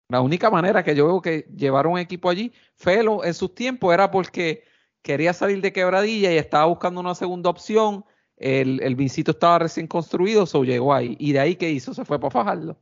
La 0.09 0.21
única 0.21 0.51
manera 0.51 0.83
que 0.83 0.95
yo 0.95 1.07
veo 1.07 1.21
que 1.21 1.47
llevar 1.55 1.87
un 1.87 1.97
equipo 1.97 2.29
allí, 2.29 2.53
Felo 2.75 3.23
en 3.23 3.33
sus 3.33 3.55
tiempos 3.55 3.93
era 3.93 4.11
porque 4.11 4.63
quería 5.01 5.33
salir 5.33 5.61
de 5.61 5.73
quebradilla 5.73 6.31
y 6.31 6.37
estaba 6.37 6.65
buscando 6.65 7.01
una 7.01 7.15
segunda 7.15 7.49
opción. 7.49 8.05
El, 8.37 8.81
el 8.81 8.95
Vincito 8.95 9.31
estaba 9.31 9.59
recién 9.59 9.87
construido, 9.87 10.45
so 10.45 10.63
llegó 10.63 10.93
ahí. 10.93 11.15
Y 11.19 11.33
de 11.33 11.39
ahí 11.39 11.55
que 11.55 11.69
hizo, 11.69 11.93
se 11.93 12.05
fue 12.05 12.19
para 12.19 12.31
fajarlo. 12.31 12.77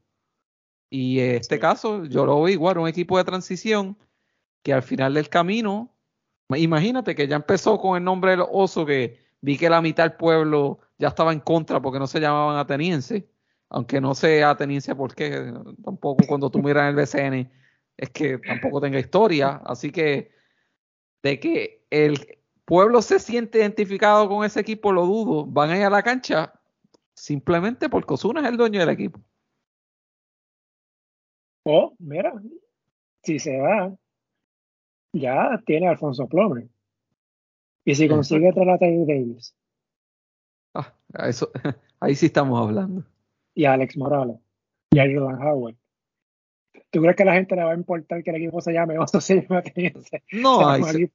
Y 0.90 1.19
este 1.19 1.60
caso, 1.60 2.06
yo 2.06 2.26
lo 2.26 2.41
veo 2.41 2.49
igual, 2.49 2.78
un 2.78 2.88
equipo 2.88 3.18
de 3.18 3.23
transición 3.23 3.98
que 4.61 4.73
al 4.73 4.84
final 4.84 5.14
del 5.14 5.30
camino, 5.30 5.95
imagínate 6.49 7.15
que 7.15 7.28
ya 7.28 7.38
empezó 7.38 7.80
con 7.80 7.98
el 7.98 8.03
nombre 8.03 8.32
del 8.32 8.44
oso, 8.52 8.86
que 8.86 9.19
vi 9.41 9.57
que 9.57 9.69
la 9.69 9.82
mitad 9.82 10.03
del 10.03 10.18
pueblo 10.18 10.80
ya 10.98 11.07
estaba 11.07 11.34
en 11.34 11.40
contra 11.40 11.82
porque 11.82 11.99
no 11.99 12.07
se 12.07 12.19
llamaban 12.19 12.57
atenienses, 12.57 13.23
aunque 13.69 14.02
no 14.02 14.14
sé 14.14 14.44
ateniense 14.44 14.94
por 14.95 15.15
qué, 15.15 15.53
tampoco 15.84 16.26
cuando 16.28 16.52
tú 16.52 16.60
miras 16.61 16.90
el 16.90 16.95
BCN 16.95 17.49
es 17.98 18.10
que 18.10 18.38
tampoco 18.40 18.82
tenga 18.82 18.99
historia, 18.99 19.61
así 19.65 19.91
que 19.91 20.32
de 21.23 21.40
que 21.40 21.86
el 21.90 22.40
pueblo 22.66 23.02
se 23.02 23.20
siente 23.20 23.60
identificado 23.60 24.28
con 24.28 24.46
ese 24.46 24.60
equipo, 24.60 24.92
lo 24.92 25.06
dudo. 25.06 25.46
Van 25.46 25.70
a 25.70 25.78
ir 25.78 25.84
a 25.84 25.90
la 25.90 26.04
cancha 26.04 26.54
simplemente 27.14 27.90
porque 27.90 28.14
Osuna 28.14 28.42
es 28.42 28.48
el 28.48 28.58
dueño 28.58 28.80
del 28.80 28.90
equipo. 28.90 29.20
Oh, 31.64 31.94
mira, 32.00 32.34
si 33.24 33.38
se 33.38 33.60
va, 33.60 33.96
ya 35.14 35.62
tiene 35.66 35.88
a 35.88 35.92
Alfonso 35.92 36.28
Plomer. 36.28 36.68
Y 37.86 37.96
si 37.96 38.08
consigue 38.08 38.54
traer 38.54 38.70
a 38.70 38.78
Davis. 38.78 39.56
Ah, 40.74 40.94
eso, 41.28 41.52
ahí 42.00 42.16
sí 42.16 42.28
estamos 42.28 42.60
hablando. 42.60 43.06
Y 43.54 43.66
a 43.66 43.74
Alex 43.74 43.98
Morales. 43.98 44.38
Y 44.92 45.00
a 45.00 45.04
Jordan 45.04 45.42
Howard. 45.42 45.76
¿Tú 46.90 47.02
crees 47.02 47.16
que 47.16 47.24
a 47.24 47.26
la 47.26 47.34
gente 47.34 47.56
le 47.56 47.64
va 47.64 47.72
a 47.72 47.76
importar 47.76 48.24
que 48.24 48.30
el 48.30 48.38
equipo 48.38 48.62
se 48.62 48.74
llame 48.74 48.98
Oso 49.00 49.20
No, 50.34 50.68
ahí 50.68 50.84
se, 50.84 51.12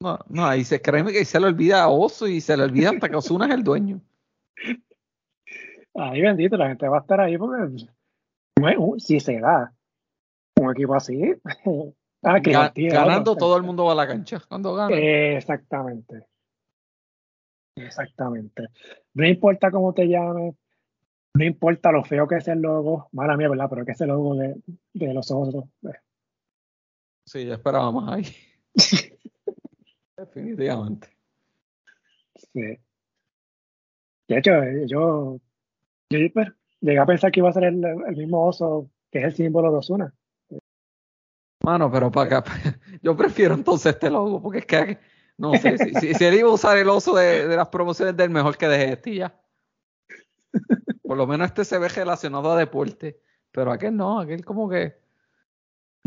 no, 0.00 0.18
no, 0.28 0.46
ahí 0.46 0.64
se 0.64 0.80
créeme 0.80 1.12
que 1.12 1.24
se 1.24 1.38
le 1.38 1.46
olvida 1.46 1.82
a 1.82 1.88
Oso 1.88 2.26
y 2.26 2.40
se 2.40 2.56
le 2.56 2.64
olvida 2.64 2.90
hasta 2.90 3.08
que 3.08 3.16
Osuna 3.16 3.46
es 3.46 3.52
el 3.52 3.62
dueño. 3.62 4.00
Ay, 5.94 6.22
bendito, 6.22 6.56
la 6.56 6.68
gente 6.68 6.88
va 6.88 6.98
a 6.98 7.00
estar 7.00 7.20
ahí 7.20 7.36
porque 7.36 7.86
bueno, 8.60 8.94
si 8.98 9.18
se 9.20 9.40
da 9.40 9.72
un 10.60 10.70
equipo 10.70 10.94
así. 10.94 11.34
Ah, 12.22 12.38
ganando 12.38 13.34
todo 13.34 13.56
el 13.56 13.62
mundo 13.62 13.86
va 13.86 13.92
a 13.92 13.94
la 13.94 14.06
cancha 14.06 14.42
cuando 14.46 14.74
gana. 14.74 14.94
exactamente. 14.94 16.26
Exactamente. 17.74 18.68
No 19.14 19.26
importa 19.26 19.70
cómo 19.70 19.94
te 19.94 20.06
llames, 20.06 20.54
no 21.32 21.44
importa 21.44 21.90
lo 21.90 22.04
feo 22.04 22.28
que 22.28 22.36
es 22.36 22.48
el 22.48 22.60
logo, 22.60 23.08
mala 23.12 23.38
mía, 23.38 23.48
¿verdad? 23.48 23.68
Pero 23.70 23.86
que 23.86 23.92
es 23.92 24.00
el 24.02 24.08
logo 24.08 24.34
de, 24.34 24.54
de 24.92 25.14
los 25.14 25.30
otros. 25.30 25.64
Sí, 27.24 27.46
ya 27.46 27.54
esperábamos 27.54 28.06
ahí. 28.10 28.24
Definitivamente. 30.20 31.08
Sí. 32.52 32.78
De 34.28 34.38
hecho, 34.38 34.62
eh, 34.62 34.84
yo, 34.86 35.40
yo 36.10 36.18
pues, 36.34 36.48
llegué 36.80 36.98
a 36.98 37.06
pensar 37.06 37.32
que 37.32 37.40
iba 37.40 37.48
a 37.48 37.54
ser 37.54 37.64
el, 37.64 37.78
mismo 38.16 38.46
oso 38.46 38.90
que 39.10 39.18
es 39.18 39.24
el 39.24 39.34
símbolo 39.34 39.72
de 39.72 39.78
Osuna. 39.78 40.14
Mano, 41.62 41.90
pero 41.90 42.10
para 42.10 42.38
acá, 42.38 42.44
yo 43.02 43.16
prefiero 43.16 43.54
entonces 43.54 43.94
este 43.94 44.10
logo, 44.10 44.42
porque 44.42 44.58
es 44.58 44.66
que, 44.66 44.98
no 45.38 45.54
sé, 45.54 45.78
si, 45.78 46.14
si, 46.14 46.24
él 46.24 46.34
iba 46.34 46.48
a 46.48 46.54
usar 46.54 46.76
el 46.76 46.88
oso 46.88 47.14
de, 47.14 47.48
las 47.56 47.68
promociones 47.68 48.16
del 48.16 48.30
mejor 48.30 48.56
que 48.56 48.68
deje 48.68 48.92
este 48.92 49.14
ya. 49.14 49.40
Por 51.02 51.16
lo 51.16 51.26
menos 51.26 51.46
este 51.46 51.64
se 51.64 51.78
ve 51.78 51.88
relacionado 51.88 52.52
a 52.52 52.58
deporte, 52.58 53.20
pero 53.50 53.72
aquel 53.72 53.96
no, 53.96 54.20
aquel 54.20 54.44
como 54.44 54.68
que, 54.68 54.96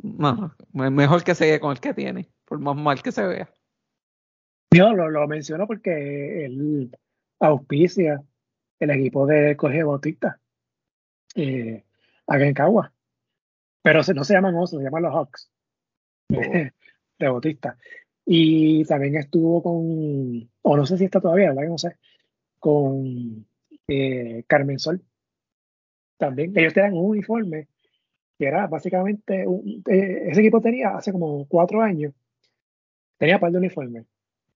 no, 0.02 0.56
mejor 0.72 1.24
que 1.24 1.36
sigue 1.36 1.60
con 1.60 1.72
el 1.72 1.80
que 1.80 1.94
tiene, 1.94 2.30
por 2.46 2.60
más 2.60 2.76
mal 2.76 3.02
que 3.02 3.12
se 3.12 3.26
vea. 3.26 3.50
Yo 4.74 4.92
lo, 4.94 5.10
lo 5.10 5.28
menciono 5.28 5.68
porque 5.68 6.46
él 6.46 6.90
auspicia 7.40 8.24
el 8.80 8.90
equipo 8.90 9.28
de 9.28 9.56
Colegio 9.56 9.90
Bautista, 9.90 10.40
eh, 11.36 11.84
acá 12.28 12.46
en 12.46 12.54
Cagua. 12.54 12.92
Pero 13.84 14.02
no 14.16 14.24
se 14.24 14.34
llaman 14.34 14.56
osos, 14.56 14.80
se 14.80 14.86
llaman 14.86 15.04
los 15.04 15.14
Hawks 15.14 15.52
oh. 16.32 16.42
de 17.20 17.28
Bautista. 17.28 17.78
Y 18.26 18.86
también 18.86 19.16
estuvo 19.16 19.62
con, 19.62 20.50
o 20.62 20.78
no 20.78 20.86
sé 20.86 20.98
si 20.98 21.06
está 21.06 21.20
todavía, 21.20 21.50
¿verdad? 21.50 21.70
No 21.70 21.78
sé, 21.78 21.98
con 22.60 23.46
eh, 23.88 24.44
Carmen 24.48 24.80
Sol. 24.80 25.04
También, 26.18 26.54
ellos 26.56 26.74
tenían 26.74 26.94
un 26.94 27.12
uniforme 27.12 27.68
que 28.38 28.46
era 28.46 28.68
básicamente, 28.68 29.46
un, 29.46 29.84
eh, 29.90 30.24
ese 30.28 30.40
equipo 30.40 30.62
tenía 30.62 30.96
hace 30.96 31.12
como 31.12 31.46
cuatro 31.48 31.82
años, 31.82 32.14
tenía 33.18 33.40
par 33.40 33.52
de 33.52 33.58
uniformes. 33.60 34.06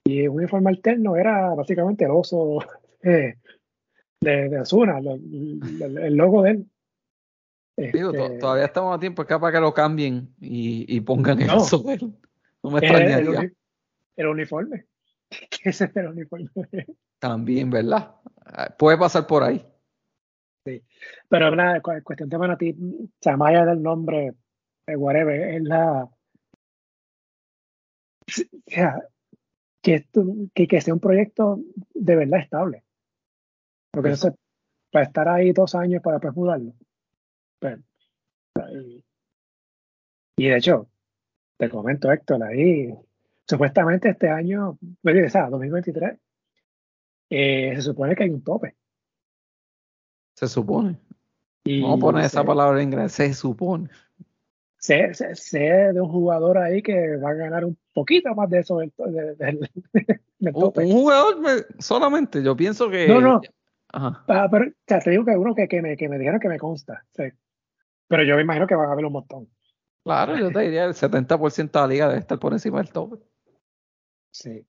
Y 0.07 0.25
un 0.25 0.37
uniforme 0.37 0.69
alterno 0.69 1.17
era 1.17 1.53
básicamente 1.53 2.05
el 2.05 2.11
oso 2.11 2.59
eh, 3.03 3.35
de, 4.21 4.49
de 4.49 4.59
Osuna, 4.61 4.99
el, 4.99 6.15
logo 6.15 6.43
de 6.43 6.51
él. 6.51 6.65
Digo, 7.91 8.11
este, 8.11 8.39
todavía 8.39 8.65
estamos 8.65 8.95
a 8.95 8.99
tiempo, 8.99 9.21
es 9.21 9.27
capaz 9.27 9.51
que 9.51 9.59
lo 9.59 9.73
cambien 9.73 10.33
y, 10.39 10.95
y 10.95 11.01
pongan 11.01 11.41
eso. 11.41 11.83
No 12.63 12.71
me 12.71 12.79
extrañaría. 12.79 13.41
El, 13.41 13.55
el, 14.15 14.27
uniforme. 14.27 14.85
¿Qué 15.29 15.69
es 15.69 15.81
el 15.81 16.07
uniforme? 16.07 16.49
También, 17.19 17.69
¿verdad? 17.69 18.15
Ah, 18.45 18.73
puede 18.75 18.97
pasar 18.97 19.27
por 19.27 19.43
ahí. 19.43 19.63
Sí. 20.65 20.81
Pero 21.27 21.53
la 21.53 21.81
cuestión 21.81 22.29
de 22.29 22.37
Manatí, 22.37 22.71
o 22.71 23.09
sea, 23.21 23.35
más 23.35 23.49
allá 23.49 23.65
del 23.65 23.83
nombre, 23.83 24.33
de 24.87 24.95
whatever, 24.95 25.55
es 25.55 25.63
la. 25.63 26.03
O 26.03 26.11
sea, 28.65 29.01
que, 29.87 29.93
esto, 29.93 30.25
que, 30.53 30.67
que 30.67 30.81
sea 30.81 30.93
un 30.93 30.99
proyecto 30.99 31.61
de 31.93 32.15
verdad 32.17 32.41
estable. 32.41 32.83
Porque 33.89 34.09
no 34.09 34.15
sé, 34.17 34.33
para 34.91 35.05
estar 35.05 35.29
ahí 35.29 35.53
dos 35.53 35.75
años 35.75 36.01
para 36.03 36.17
después 36.17 36.35
mudarlo. 36.35 36.73
Pero, 37.57 37.81
y, 40.35 40.45
de 40.45 40.57
hecho, 40.57 40.89
te 41.55 41.69
comento, 41.69 42.11
Héctor, 42.11 42.43
ahí 42.43 42.93
supuestamente 43.47 44.09
este 44.09 44.29
año, 44.29 44.71
o 44.71 45.29
sea, 45.29 45.49
2023, 45.49 46.19
eh, 47.29 47.71
se 47.77 47.81
supone 47.81 48.13
que 48.13 48.23
hay 48.23 48.29
un 48.29 48.43
tope. 48.43 48.75
Se 50.35 50.49
supone. 50.49 50.99
Y 51.63 51.81
Vamos 51.81 51.97
a 51.97 52.01
poner 52.01 52.25
esa 52.25 52.43
palabra 52.43 52.81
en 52.81 52.89
inglés, 52.89 53.13
se 53.13 53.33
supone. 53.33 53.89
Sé, 54.87 55.13
sé, 55.35 55.59
de 55.59 55.99
un 55.99 56.07
jugador 56.07 56.57
ahí 56.57 56.81
que 56.81 57.17
va 57.17 57.31
a 57.31 57.33
ganar 57.33 57.65
un 57.65 57.77
poquito 57.91 58.33
más 58.33 58.49
de 58.49 58.59
eso 58.59 58.77
del, 58.77 58.93
tope. 60.53 60.85
Un, 60.85 60.91
jugador 60.93 61.67
solamente, 61.77 62.41
yo 62.41 62.55
pienso 62.55 62.89
que. 62.89 63.05
No, 63.05 63.19
no. 63.19 63.41
Ajá. 63.89 64.23
Ah, 64.29 64.47
pero, 64.49 64.71
te 64.85 65.09
digo 65.09 65.25
que 65.25 65.31
uno 65.31 65.53
que, 65.53 65.67
que, 65.67 65.81
me, 65.81 65.97
que 65.97 66.07
me 66.07 66.17
dijeron 66.17 66.39
que 66.39 66.47
me 66.47 66.57
consta. 66.57 67.03
Pero 68.07 68.23
yo 68.23 68.37
me 68.37 68.43
imagino 68.43 68.65
que 68.65 68.75
van 68.75 68.87
a 68.87 68.93
haber 68.93 69.03
un 69.03 69.11
montón. 69.11 69.49
Claro, 70.05 70.37
yo 70.37 70.51
te 70.51 70.61
diría 70.61 70.85
el 70.85 70.93
70% 70.93 71.69
de 71.69 71.79
la 71.81 71.87
liga 71.87 72.07
debe 72.07 72.21
estar 72.21 72.39
por 72.39 72.53
encima 72.53 72.77
del 72.77 72.89
tope. 72.89 73.17
Sí. 74.31 74.65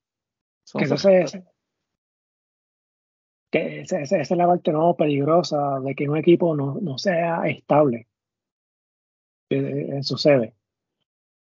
que 0.77 0.83
entonces, 0.83 1.39
que 3.53 3.81
esa, 3.83 4.01
es 4.01 4.31
la 4.33 4.49
parte 4.49 4.73
no 4.73 4.97
peligrosa 4.97 5.79
de 5.79 5.95
que 5.95 6.09
un 6.09 6.17
equipo 6.17 6.57
no, 6.57 6.79
no 6.81 6.99
sea 6.99 7.43
estable 7.47 8.08
en 9.51 10.03
su 10.05 10.17
sede. 10.17 10.55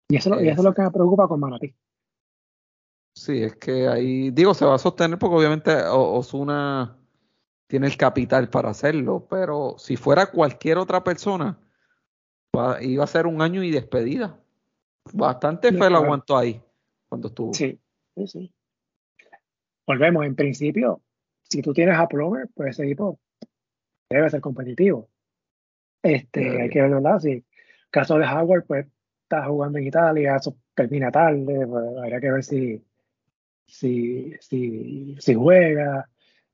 Y 0.09 0.17
eso, 0.17 0.41
y 0.41 0.47
eso 0.47 0.61
es 0.61 0.65
lo 0.65 0.73
que 0.73 0.81
me 0.81 0.91
preocupa 0.91 1.27
con 1.27 1.39
Manatí. 1.39 1.73
Sí, 3.15 3.43
es 3.43 3.55
que 3.55 3.87
ahí, 3.87 4.31
digo, 4.31 4.53
se 4.53 4.65
va 4.65 4.75
a 4.75 4.79
sostener 4.79 5.19
porque 5.19 5.35
obviamente 5.35 5.75
Osuna 5.87 6.97
tiene 7.67 7.87
el 7.87 7.97
capital 7.97 8.49
para 8.49 8.69
hacerlo, 8.69 9.27
pero 9.29 9.75
si 9.77 9.95
fuera 9.95 10.31
cualquier 10.31 10.77
otra 10.77 11.03
persona, 11.03 11.59
iba 12.81 13.03
a 13.03 13.07
ser 13.07 13.27
un 13.27 13.41
año 13.41 13.63
y 13.63 13.71
despedida. 13.71 14.39
Bastante 15.13 15.71
fe 15.71 15.89
lo 15.89 15.97
aguantó 15.97 16.37
ahí 16.37 16.61
cuando 17.09 17.27
estuvo. 17.27 17.53
Sí, 17.53 17.79
sí, 18.15 18.27
sí. 18.27 18.53
Volvemos, 19.85 20.25
en 20.25 20.35
principio, 20.35 21.01
si 21.43 21.61
tú 21.61 21.73
tienes 21.73 21.97
a 21.97 22.07
Plomer, 22.07 22.47
pues 22.53 22.71
ese 22.71 22.85
equipo 22.85 23.19
debe 24.09 24.29
ser 24.29 24.41
competitivo. 24.41 25.09
Este, 26.01 26.61
hay 26.61 26.69
que 26.69 26.81
verlo, 26.81 27.01
¿verdad? 27.01 27.19
Si 27.19 27.43
caso 27.93 28.17
de 28.17 28.25
Howard, 28.25 28.65
pues 28.65 28.87
está 29.21 29.45
jugando 29.45 29.77
en 29.77 29.87
Italia, 29.87 30.35
eso 30.35 30.57
termina 30.73 31.11
tarde, 31.11 31.67
pues, 31.67 31.97
habría 31.97 32.19
que 32.19 32.31
ver 32.31 32.43
si, 32.43 32.83
si, 33.67 34.33
si, 34.41 35.15
si 35.19 35.33
juega. 35.35 36.09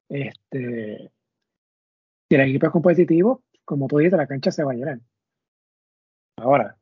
Este, 0.10 1.12
si 2.28 2.36
el 2.36 2.42
equipo 2.42 2.66
es 2.68 2.72
competitivo, 2.72 3.44
como 3.64 3.88
tú 3.88 3.98
dices, 4.00 4.18
la 4.18 4.28
cancha 4.28 4.52
se 4.52 4.64
va 4.64 4.74
a 4.74 4.76
llenar. 4.76 5.00
Ahora, 6.38 6.78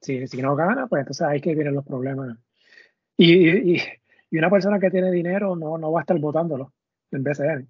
si, 0.00 0.26
si 0.26 0.42
no 0.42 0.56
gana, 0.56 0.86
pues 0.88 1.00
entonces 1.00 1.26
hay 1.26 1.40
que 1.40 1.54
vienen 1.54 1.74
los 1.74 1.86
problemas. 1.86 2.36
Y, 3.16 3.74
y, 3.74 3.82
y, 4.30 4.38
una 4.38 4.50
persona 4.50 4.80
que 4.80 4.90
tiene 4.90 5.10
dinero 5.12 5.54
no, 5.54 5.78
no 5.78 5.92
va 5.92 6.00
a 6.00 6.02
estar 6.02 6.18
votándolo 6.18 6.72
en 7.12 7.22
BCN. 7.22 7.68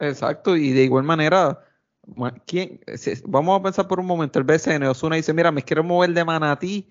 Exacto, 0.00 0.56
y 0.56 0.72
de 0.72 0.82
igual 0.82 1.04
manera, 1.04 1.64
¿quién? 2.46 2.80
vamos 3.26 3.58
a 3.58 3.62
pensar 3.62 3.88
por 3.88 4.00
un 4.00 4.06
momento, 4.06 4.38
el 4.38 4.44
BCN, 4.44 4.84
Osuna 4.84 5.16
dice, 5.16 5.32
mira, 5.32 5.52
me 5.52 5.62
quiero 5.62 5.84
mover 5.84 6.12
de 6.12 6.24
Manatí 6.24 6.88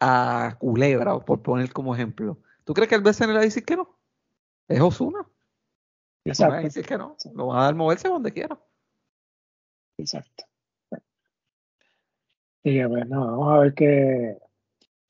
a 0.00 0.56
Culebra, 0.58 1.18
por 1.20 1.42
poner 1.42 1.72
como 1.72 1.94
ejemplo. 1.94 2.38
¿Tú 2.64 2.74
crees 2.74 2.88
que 2.88 2.94
el 2.94 3.02
BCN 3.02 3.28
le 3.28 3.34
va 3.34 3.40
a 3.40 3.44
decir 3.44 3.64
que 3.64 3.76
no? 3.76 3.98
Es 4.68 4.80
Osuna. 4.80 5.26
Exacto. 6.24 6.56
No 6.56 6.62
decir 6.62 6.86
que 6.86 6.96
no, 6.96 7.16
lo 7.34 7.48
va 7.48 7.60
a 7.60 7.64
dar 7.64 7.74
moverse 7.74 8.08
donde 8.08 8.32
quiera. 8.32 8.58
Exacto. 9.98 10.44
Y 12.64 12.82
bueno, 12.84 13.26
vamos 13.26 13.52
a 13.52 13.58
ver 13.58 13.74
qué, 13.74 14.38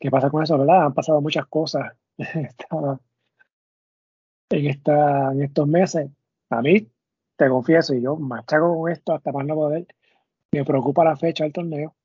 qué 0.00 0.10
pasa 0.10 0.30
con 0.30 0.42
eso, 0.42 0.56
¿verdad? 0.56 0.86
Han 0.86 0.94
pasado 0.94 1.20
muchas 1.20 1.46
cosas 1.46 1.92
en, 4.50 4.66
esta, 4.66 5.32
en 5.32 5.42
estos 5.42 5.68
meses. 5.68 6.10
A 6.48 6.62
mí, 6.62 6.90
te 7.42 7.48
confieso, 7.48 7.94
y 7.94 8.02
yo 8.02 8.16
machaco 8.16 8.78
con 8.78 8.92
esto 8.92 9.12
hasta 9.12 9.32
más 9.32 9.44
no 9.44 9.54
poder, 9.54 9.86
me 10.52 10.64
preocupa 10.64 11.04
la 11.04 11.16
fecha 11.16 11.44
del 11.44 11.52
torneo, 11.52 11.96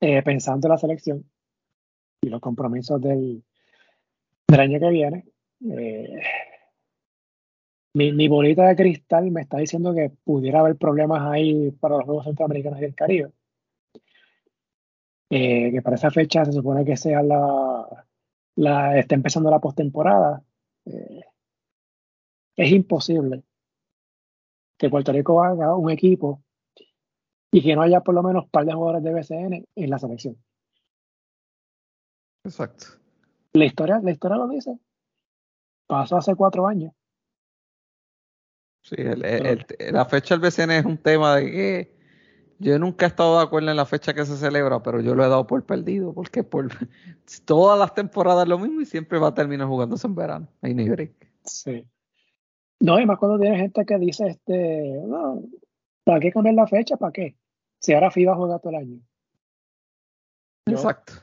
eh, 0.00 0.22
pensando 0.22 0.68
en 0.68 0.72
la 0.72 0.78
selección 0.78 1.30
y 2.22 2.28
los 2.28 2.40
compromisos 2.40 3.00
del, 3.00 3.42
del 4.46 4.60
año 4.60 4.78
que 4.78 4.90
viene. 4.90 5.24
Eh, 5.68 6.20
mi, 7.94 8.28
bolita 8.28 8.68
de 8.68 8.76
cristal 8.76 9.30
me 9.32 9.40
está 9.42 9.58
diciendo 9.58 9.92
que 9.92 10.10
pudiera 10.22 10.60
haber 10.60 10.76
problemas 10.76 11.22
ahí 11.22 11.72
para 11.72 11.96
los 11.96 12.04
Juegos 12.04 12.24
Centroamericanos 12.26 12.80
y 12.80 12.84
el 12.84 12.94
Caribe. 12.94 13.32
Eh, 15.30 15.72
que 15.72 15.82
para 15.82 15.96
esa 15.96 16.10
fecha 16.10 16.44
se 16.44 16.52
supone 16.52 16.84
que 16.84 16.96
sea 16.96 17.22
la, 17.22 18.06
la 18.56 18.98
está 18.98 19.14
empezando 19.16 19.50
la 19.50 19.58
postemporada. 19.58 20.42
Es 22.56 22.72
imposible 22.72 23.42
que 24.78 24.88
Puerto 24.88 25.12
Rico 25.12 25.42
haga 25.42 25.74
un 25.74 25.90
equipo 25.90 26.42
y 27.50 27.62
que 27.62 27.74
no 27.74 27.82
haya 27.82 28.00
por 28.00 28.14
lo 28.14 28.22
menos 28.22 28.44
un 28.44 28.50
par 28.50 28.64
de 28.64 28.72
jugadores 28.72 29.02
de 29.02 29.12
BCN 29.12 29.66
en 29.74 29.90
la 29.90 29.98
selección. 29.98 30.36
Exacto. 32.44 32.86
La 33.52 33.64
historia, 33.64 34.00
la 34.02 34.12
historia 34.12 34.36
lo 34.36 34.48
dice. 34.48 34.78
Pasó 35.86 36.16
hace 36.16 36.34
cuatro 36.34 36.66
años. 36.66 36.92
Sí, 38.82 38.96
la 38.96 40.04
fecha 40.06 40.36
del 40.36 40.48
BCN 40.48 40.70
es 40.70 40.84
un 40.84 40.98
tema 40.98 41.36
de 41.36 41.50
que 41.50 41.98
yo 42.58 42.78
nunca 42.78 43.06
he 43.06 43.08
estado 43.08 43.36
de 43.36 43.44
acuerdo 43.44 43.70
en 43.70 43.76
la 43.76 43.86
fecha 43.86 44.14
que 44.14 44.24
se 44.24 44.36
celebra, 44.36 44.82
pero 44.82 45.00
yo 45.00 45.14
lo 45.14 45.24
he 45.24 45.28
dado 45.28 45.46
por 45.46 45.64
perdido, 45.64 46.12
porque 46.12 46.44
por 46.44 46.68
todas 47.44 47.78
las 47.78 47.94
temporadas 47.94 48.48
lo 48.48 48.58
mismo 48.58 48.80
y 48.80 48.86
siempre 48.86 49.18
va 49.18 49.28
a 49.28 49.34
terminar 49.34 49.66
jugándose 49.66 50.06
en 50.06 50.14
verano. 50.14 50.48
Ahí 50.62 50.74
ni 50.74 50.88
break. 50.88 51.12
Sí. 51.44 51.86
No, 52.80 52.98
y 53.00 53.06
más 53.06 53.18
cuando 53.18 53.38
tiene 53.38 53.58
gente 53.58 53.84
que 53.84 53.98
dice, 53.98 54.28
este, 54.28 55.02
no, 55.04 55.42
¿para 56.04 56.20
qué 56.20 56.30
cambiar 56.30 56.54
la 56.54 56.66
fecha? 56.66 56.96
¿Para 56.96 57.12
qué? 57.12 57.36
Si 57.80 57.92
ahora 57.92 58.10
FIBA 58.10 58.36
juega 58.36 58.58
todo 58.58 58.70
el 58.70 58.76
año. 58.76 59.00
Exacto. 60.66 61.14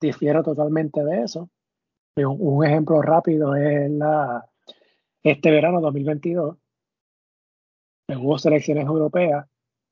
Difiero 0.00 0.42
totalmente 0.42 1.02
de 1.02 1.22
eso. 1.22 1.48
Un, 2.16 2.36
un 2.38 2.64
ejemplo 2.64 3.02
rápido 3.02 3.54
es 3.56 3.90
la, 3.90 4.48
este 5.22 5.50
verano 5.50 5.80
2022. 5.80 6.56
Hubo 8.08 8.38
selecciones 8.38 8.86
europeas 8.86 9.46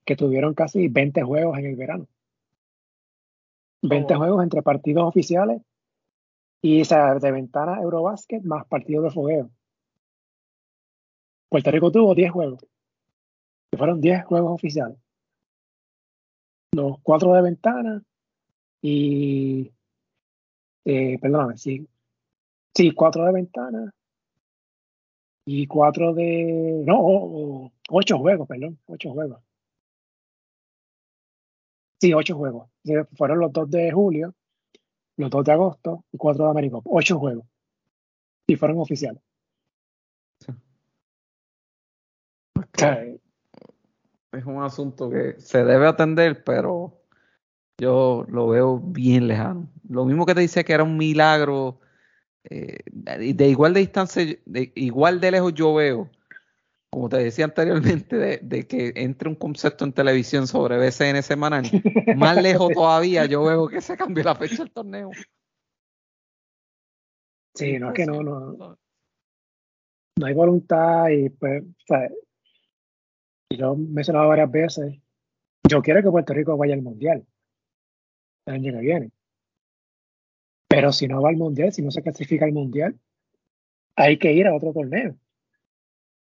que 0.04 0.16
tuvieron 0.16 0.54
casi 0.54 0.88
20 0.88 1.22
juegos 1.22 1.58
en 1.58 1.66
el 1.66 1.76
verano. 1.76 2.06
20 3.82 4.14
juegos 4.14 4.42
entre 4.42 4.62
partidos 4.62 5.04
oficiales 5.04 5.60
y 6.62 6.80
esa 6.80 7.18
de 7.18 7.32
ventana 7.32 7.80
Eurobasket 7.82 8.42
más 8.44 8.66
partidos 8.66 9.04
de 9.04 9.10
fogueo. 9.10 9.50
Puerto 11.54 11.70
Rico 11.70 11.92
tuvo 11.92 12.16
10 12.16 12.32
juegos. 12.32 12.66
Y 13.70 13.76
fueron 13.76 14.00
10 14.00 14.24
juegos 14.24 14.54
oficiales. 14.54 14.98
Los 16.72 16.98
4 17.00 17.32
de 17.32 17.42
ventana 17.42 18.02
y. 18.82 19.72
Eh, 20.84 21.16
perdóname, 21.20 21.56
sí. 21.56 21.86
Sí, 22.74 22.90
4 22.90 23.26
de 23.26 23.32
ventana 23.32 23.94
y 25.46 25.68
4 25.68 26.12
de. 26.14 26.82
No, 26.84 27.70
8 27.88 28.18
juegos, 28.18 28.48
perdón. 28.48 28.80
8 28.86 29.12
juegos. 29.12 29.40
Sí, 32.00 32.12
8 32.12 32.36
juegos. 32.36 32.68
Fueron 33.16 33.38
los 33.38 33.52
2 33.52 33.70
de 33.70 33.92
julio, 33.92 34.34
los 35.18 35.30
2 35.30 35.44
de 35.44 35.52
agosto 35.52 36.04
y 36.10 36.18
4 36.18 36.46
de 36.46 36.50
América. 36.50 36.78
8 36.82 37.16
juegos. 37.16 37.46
Y 38.48 38.56
fueron 38.56 38.80
oficiales. 38.80 39.23
Es 44.32 44.44
un 44.44 44.62
asunto 44.62 45.10
que 45.10 45.34
se 45.38 45.64
debe 45.64 45.86
atender, 45.86 46.44
pero 46.44 47.00
yo 47.78 48.24
lo 48.28 48.48
veo 48.48 48.78
bien 48.78 49.28
lejano. 49.28 49.68
Lo 49.88 50.04
mismo 50.04 50.26
que 50.26 50.34
te 50.34 50.40
dice 50.40 50.64
que 50.64 50.72
era 50.72 50.84
un 50.84 50.96
milagro, 50.96 51.80
eh, 52.44 52.78
de 52.86 53.48
igual 53.48 53.74
de 53.74 53.80
distancia, 53.80 54.24
de, 54.44 54.72
igual 54.74 55.20
de 55.20 55.30
lejos 55.30 55.54
yo 55.54 55.74
veo, 55.74 56.10
como 56.90 57.08
te 57.08 57.16
decía 57.16 57.44
anteriormente, 57.44 58.16
de, 58.16 58.66
que 58.66 58.92
entre 58.96 59.28
un 59.28 59.34
concepto 59.34 59.84
en 59.84 59.92
televisión 59.92 60.46
sobre 60.46 60.78
BCN 60.78 61.22
semanal, 61.22 61.64
más 62.16 62.40
lejos 62.40 62.72
todavía 62.74 63.26
yo 63.26 63.44
veo 63.44 63.68
que 63.68 63.80
se 63.80 63.96
cambie 63.96 64.22
la 64.22 64.34
fecha 64.34 64.62
del 64.62 64.70
torneo. 64.70 65.10
Sí, 67.54 67.78
no 67.78 67.88
es 67.88 67.94
que 67.94 68.06
no, 68.06 68.22
no. 68.22 68.78
No 70.16 70.26
hay 70.26 70.34
voluntad 70.34 71.08
y 71.08 71.28
pues, 71.30 71.64
yo 73.56 73.74
me 73.76 73.84
he 73.84 73.88
mencionado 73.88 74.28
varias 74.28 74.50
veces, 74.50 75.00
yo 75.68 75.82
quiero 75.82 76.02
que 76.02 76.10
Puerto 76.10 76.34
Rico 76.34 76.56
vaya 76.56 76.74
al 76.74 76.82
Mundial 76.82 77.26
el 78.46 78.54
año 78.54 78.72
que 78.72 78.78
viene. 78.78 79.10
Pero 80.68 80.92
si 80.92 81.08
no 81.08 81.22
va 81.22 81.30
al 81.30 81.36
Mundial, 81.36 81.72
si 81.72 81.82
no 81.82 81.90
se 81.90 82.02
clasifica 82.02 82.44
al 82.44 82.52
Mundial, 82.52 82.98
hay 83.96 84.18
que 84.18 84.32
ir 84.32 84.46
a 84.46 84.54
otro 84.54 84.72
torneo, 84.72 85.16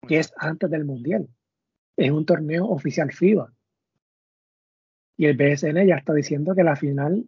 que 0.07 0.19
es 0.19 0.33
antes 0.37 0.69
del 0.69 0.85
Mundial. 0.85 1.27
Es 1.95 2.11
un 2.11 2.25
torneo 2.25 2.65
oficial 2.65 3.11
FIBA. 3.11 3.53
Y 5.17 5.25
el 5.27 5.37
BSN 5.37 5.85
ya 5.85 5.95
está 5.95 6.13
diciendo 6.13 6.55
que 6.55 6.63
la 6.63 6.75
final 6.75 7.25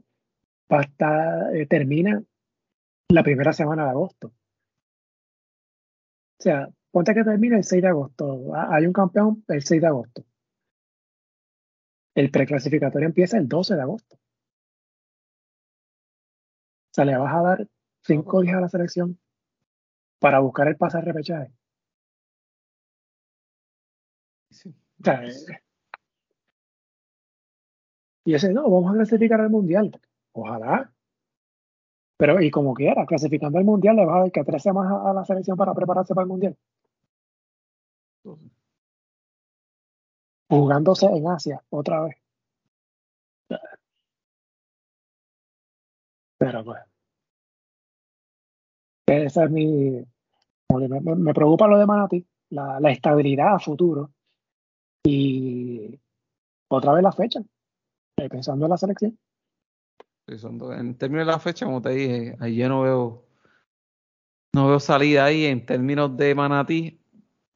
va 0.72 0.80
a 0.80 0.84
estar, 0.84 1.56
eh, 1.56 1.68
termina 1.68 2.24
la 3.10 3.24
primera 3.24 3.54
semana 3.54 3.84
de 3.84 3.90
agosto. 3.92 4.34
O 6.40 6.44
sea, 6.44 6.70
Ponte 6.94 7.16
que 7.16 7.24
termina 7.24 7.58
el 7.58 7.64
6 7.64 7.82
de 7.82 7.88
agosto. 7.88 8.54
Hay 8.56 8.86
un 8.86 8.94
campeón 8.94 9.44
el 9.48 9.64
6 9.64 9.82
de 9.82 9.88
agosto. 9.88 10.24
El 12.14 12.30
preclasificatorio 12.30 13.08
empieza 13.08 13.40
el 13.40 13.48
12 13.48 13.76
de 13.76 13.82
agosto. 13.82 14.16
O 14.16 14.20
sea, 16.92 17.06
le 17.06 17.18
vas 17.18 17.34
a 17.34 17.42
dar 17.42 17.68
cinco 18.04 18.42
días 18.42 18.58
a 18.58 18.62
la 18.62 18.70
selección 18.70 19.20
para 20.20 20.40
buscar 20.40 20.68
el 20.68 20.78
pase 20.78 20.98
al 20.98 21.06
repechaje. 21.06 21.52
Eh, 25.06 25.34
y 28.26 28.36
ese, 28.36 28.54
no, 28.54 28.70
vamos 28.70 28.92
a 28.92 28.94
clasificar 28.98 29.42
al 29.42 29.50
mundial. 29.50 30.00
Ojalá. 30.34 30.93
Pero, 32.24 32.42
y 32.42 32.50
como 32.52 32.74
quiera, 32.74 33.06
clasificando 33.06 33.58
al 33.58 33.66
mundial, 33.66 33.98
le 33.98 34.06
vas 34.06 34.16
a 34.16 34.20
dar 34.20 34.32
que 34.32 34.46
tres 34.46 34.66
más 34.68 34.90
a 34.90 35.14
la 35.14 35.26
selección 35.26 35.58
para 35.58 35.74
prepararse 35.74 36.14
para 36.16 36.24
el 36.24 36.30
mundial. 36.30 36.56
Jugándose 40.50 41.06
en 41.08 41.28
Asia 41.28 41.62
otra 41.70 42.04
vez. 42.04 42.16
Pero 46.38 46.64
pues. 46.64 46.80
Esa 49.06 49.44
es 49.44 49.52
mi. 49.52 50.06
Me, 50.70 51.34
preocupa 51.34 51.68
lo 51.68 51.78
de 51.78 51.86
Manati, 51.86 52.26
la, 52.52 52.80
estabilidad 52.90 53.56
a 53.56 53.60
futuro. 53.60 54.12
Y 55.04 56.00
otra 56.70 56.94
vez 56.94 57.04
la 57.04 57.12
fecha. 57.12 57.42
Eh, 58.18 58.30
pensando 58.30 58.66
en 58.66 58.70
la 58.72 58.78
selección. 58.78 59.18
En 60.28 60.98
términos 60.98 61.28
de 61.28 61.32
la 61.32 61.40
fecha, 61.40 61.66
como 61.66 61.82
te 61.82 61.90
dije, 61.90 62.38
ahí 62.40 62.56
yo 62.56 62.70
no 62.70 62.82
veo 62.82 63.26
no 64.54 64.68
veo 64.68 64.80
salida 64.80 65.26
ahí 65.26 65.46
en 65.46 65.66
términos 65.66 66.16
de 66.16 66.36
Manati 66.36 67.04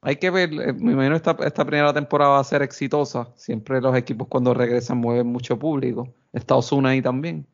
hay 0.00 0.16
que 0.16 0.30
ver, 0.30 0.52
eh, 0.52 0.72
me 0.72 0.92
imagino 0.92 1.16
esta, 1.16 1.36
esta 1.44 1.64
primera 1.64 1.92
temporada 1.92 2.32
va 2.32 2.40
a 2.40 2.44
ser 2.44 2.62
exitosa. 2.62 3.32
Siempre 3.36 3.80
los 3.80 3.96
equipos 3.96 4.28
cuando 4.28 4.54
regresan 4.54 4.98
mueven 4.98 5.26
mucho 5.26 5.58
público. 5.58 6.14
Estados 6.32 6.70
Unidos 6.72 6.92
ahí 6.92 7.02
también. 7.02 7.46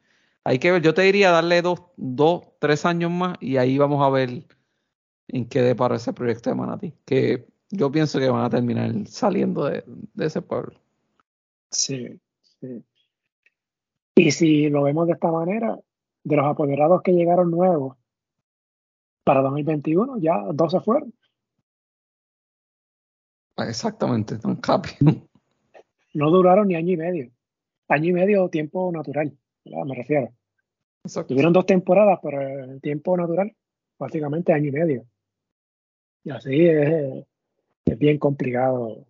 Hay 0.45 0.59
que 0.59 0.71
ver, 0.71 0.83
yo 0.83 0.93
te 0.93 1.03
diría 1.03 1.31
darle 1.31 1.63
dos, 1.63 1.83
dos, 1.97 2.43
tres 2.59 2.85
años 2.85 3.11
más 3.11 3.39
y 3.41 3.57
ahí 3.57 3.79
vamos 3.79 4.05
a 4.05 4.11
ver 4.11 4.45
en 5.29 5.49
qué 5.49 5.63
depara 5.63 5.97
ese 5.97 6.13
proyecto 6.13 6.51
de 6.51 6.57
Manatí. 6.57 6.95
Que 7.07 7.47
yo 7.71 7.91
pienso 7.91 8.19
que 8.19 8.29
van 8.29 8.45
a 8.45 8.51
terminar 8.51 8.93
saliendo 9.09 9.65
de, 9.65 9.85
ese 10.19 10.43
pueblo. 10.43 10.75
Sí, 11.71 12.21
sí. 12.61 12.85
Y 14.17 14.31
si 14.31 14.69
lo 14.71 14.83
vemos 14.83 15.07
de 15.07 15.15
esta 15.15 15.31
manera, 15.31 15.79
de 16.23 16.37
los 16.37 16.47
apoderados 16.47 17.03
que 17.03 17.13
llegaron 17.13 17.51
nuevos 17.51 17.97
para 19.25 19.43
2021, 19.43 20.19
ya 20.19 20.41
dos 20.53 20.73
se 20.73 20.81
fueron. 20.81 21.13
Exactamente, 23.57 24.39
tan 24.39 24.61
No 26.15 26.31
duraron 26.31 26.69
ni 26.69 26.77
año 26.77 26.93
y 26.93 26.97
medio. 26.97 27.31
Año 27.89 28.11
y 28.11 28.13
medio 28.13 28.49
tiempo 28.49 28.91
natural, 28.93 29.37
me 29.65 29.95
refiero. 29.95 30.33
Tuvieron 31.29 31.53
dos 31.53 31.67
temporadas, 31.67 32.19
pero 32.23 32.41
el 32.41 32.81
tiempo 32.81 33.17
natural, 33.17 33.55
básicamente 33.99 34.53
año 34.53 34.69
y 34.69 34.73
medio. 34.73 35.07
Y 36.25 36.31
así 36.31 36.67
es, 36.67 37.27
es 37.85 37.99
bien 37.99 38.19
complicado. 38.19 39.07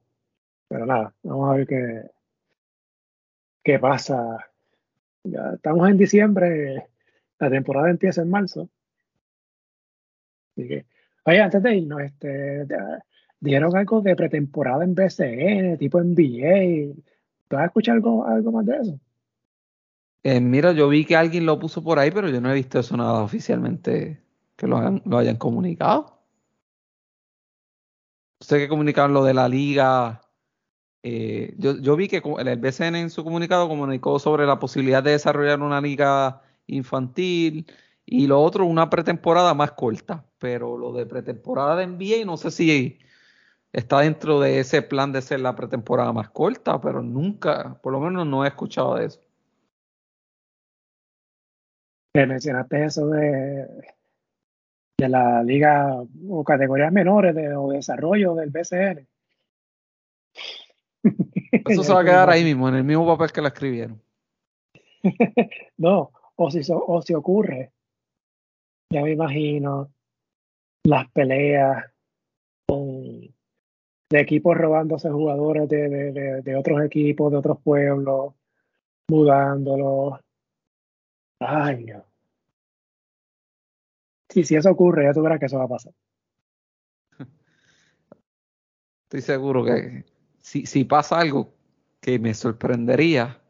Pero 0.68 0.86
nada, 0.86 1.14
vamos 1.22 1.50
a 1.50 1.56
ver 1.56 1.66
qué, 1.66 2.10
qué 3.62 3.78
pasa. 3.78 4.53
Ya 5.24 5.52
estamos 5.54 5.88
en 5.88 5.96
diciembre, 5.96 6.86
la 7.38 7.50
temporada 7.50 7.90
empieza 7.90 8.22
en 8.22 8.30
marzo. 8.30 8.70
Así 10.52 10.68
que, 10.68 10.86
oye, 11.24 11.40
antes 11.40 11.62
de 11.62 11.76
irnos, 11.76 12.02
este, 12.02 12.66
dieron 13.40 13.76
algo 13.76 14.00
de 14.00 14.14
pretemporada 14.14 14.84
en 14.84 14.94
BCN, 14.94 15.78
tipo 15.78 15.98
NBA. 16.00 16.94
¿Tú 17.48 17.56
has 17.56 17.66
escuchado 17.66 17.96
algo, 17.96 18.26
algo 18.26 18.52
más 18.52 18.66
de 18.66 18.76
eso? 18.76 19.00
Eh, 20.24 20.40
mira, 20.40 20.72
yo 20.72 20.88
vi 20.88 21.04
que 21.04 21.16
alguien 21.16 21.44
lo 21.44 21.58
puso 21.58 21.84
por 21.84 21.98
ahí, 21.98 22.10
pero 22.10 22.30
yo 22.30 22.40
no 22.40 22.50
he 22.50 22.54
visto 22.54 22.78
eso 22.78 22.96
nada 22.96 23.22
oficialmente 23.22 24.22
que 24.56 24.66
lo, 24.66 24.78
hayan, 25.18 25.36
comunicado. 25.36 26.22
Sé 28.40 28.58
que 28.58 28.68
comunicaron 28.68 29.12
lo 29.12 29.22
de 29.22 29.34
la 29.34 29.48
liga. 29.48 30.22
Eh, 31.06 31.54
yo, 31.58 31.96
vi 31.96 32.08
que 32.08 32.22
el 32.38 32.58
BCN 32.58 32.96
en 32.96 33.10
su 33.10 33.24
comunicado 33.24 33.68
comunicó 33.68 34.18
sobre 34.18 34.46
la 34.46 34.58
posibilidad 34.58 35.02
de 35.02 35.10
desarrollar 35.10 35.60
una 35.60 35.78
liga 35.82 36.40
infantil 36.66 37.66
y 38.06 38.26
lo 38.26 38.40
otro, 38.40 38.64
una 38.64 38.88
pretemporada 38.88 39.52
más 39.52 39.72
corta. 39.72 40.24
Pero 40.38 40.78
lo 40.78 40.94
de 40.94 41.04
pretemporada 41.04 41.76
de 41.76 41.86
NBA, 41.88 42.24
no 42.24 42.38
sé 42.38 42.50
si 42.50 42.98
está 43.70 44.00
dentro 44.00 44.40
de 44.40 44.60
ese 44.60 44.80
plan 44.80 45.12
de 45.12 45.20
ser 45.20 45.40
la 45.40 45.54
pretemporada 45.54 46.10
más 46.14 46.30
corta, 46.30 46.80
pero 46.80 47.02
nunca, 47.02 47.78
por 47.82 47.92
lo 47.92 48.00
menos 48.00 48.26
no 48.26 48.42
he 48.44 48.48
escuchado 48.48 48.94
de 48.94 49.06
eso. 49.06 49.20
Te 52.14 52.26
mencionaste 52.26 52.82
eso 52.82 53.08
de, 53.08 53.66
de 54.98 55.08
la 55.10 55.42
liga 55.42 56.02
o 56.30 56.44
categorías 56.44 56.92
menores 56.92 57.34
de, 57.34 57.54
o 57.54 57.68
desarrollo 57.72 58.34
del 58.34 58.48
BCN. 58.48 59.06
Eso 61.52 61.82
se 61.82 61.92
va 61.94 62.00
a 62.00 62.04
quedar 62.04 62.30
ahí 62.30 62.44
mismo, 62.44 62.68
en 62.68 62.76
el 62.76 62.84
mismo 62.84 63.06
papel 63.06 63.32
que 63.32 63.42
la 63.42 63.48
escribieron. 63.48 64.02
no, 65.76 66.10
o 66.36 66.50
si, 66.50 66.60
o 66.70 67.02
si 67.02 67.14
ocurre, 67.14 67.72
ya 68.90 69.02
me 69.02 69.12
imagino 69.12 69.92
las 70.84 71.10
peleas 71.10 71.84
de 74.10 74.20
equipos 74.20 74.56
robándose 74.56 75.10
jugadores 75.10 75.68
de, 75.68 76.56
otros 76.56 76.84
equipos, 76.84 77.32
de 77.32 77.38
otros 77.38 77.58
pueblos, 77.62 78.34
mudándolos. 79.08 80.20
Ay, 81.40 81.84
Dios. 81.84 82.04
Sí, 84.28 84.44
si 84.44 84.56
eso 84.56 84.70
ocurre, 84.70 85.04
ya 85.04 85.12
tú 85.12 85.22
verás 85.22 85.40
que 85.40 85.46
eso 85.46 85.58
va 85.58 85.64
a 85.64 85.68
pasar. 85.68 85.92
Estoy 89.04 89.20
seguro 89.20 89.64
que 89.64 90.04
si, 90.44 90.84
pasa 90.84 91.18
algo 91.18 91.54
que 92.00 92.18
me 92.18 92.34
sorprendería, 92.34 93.40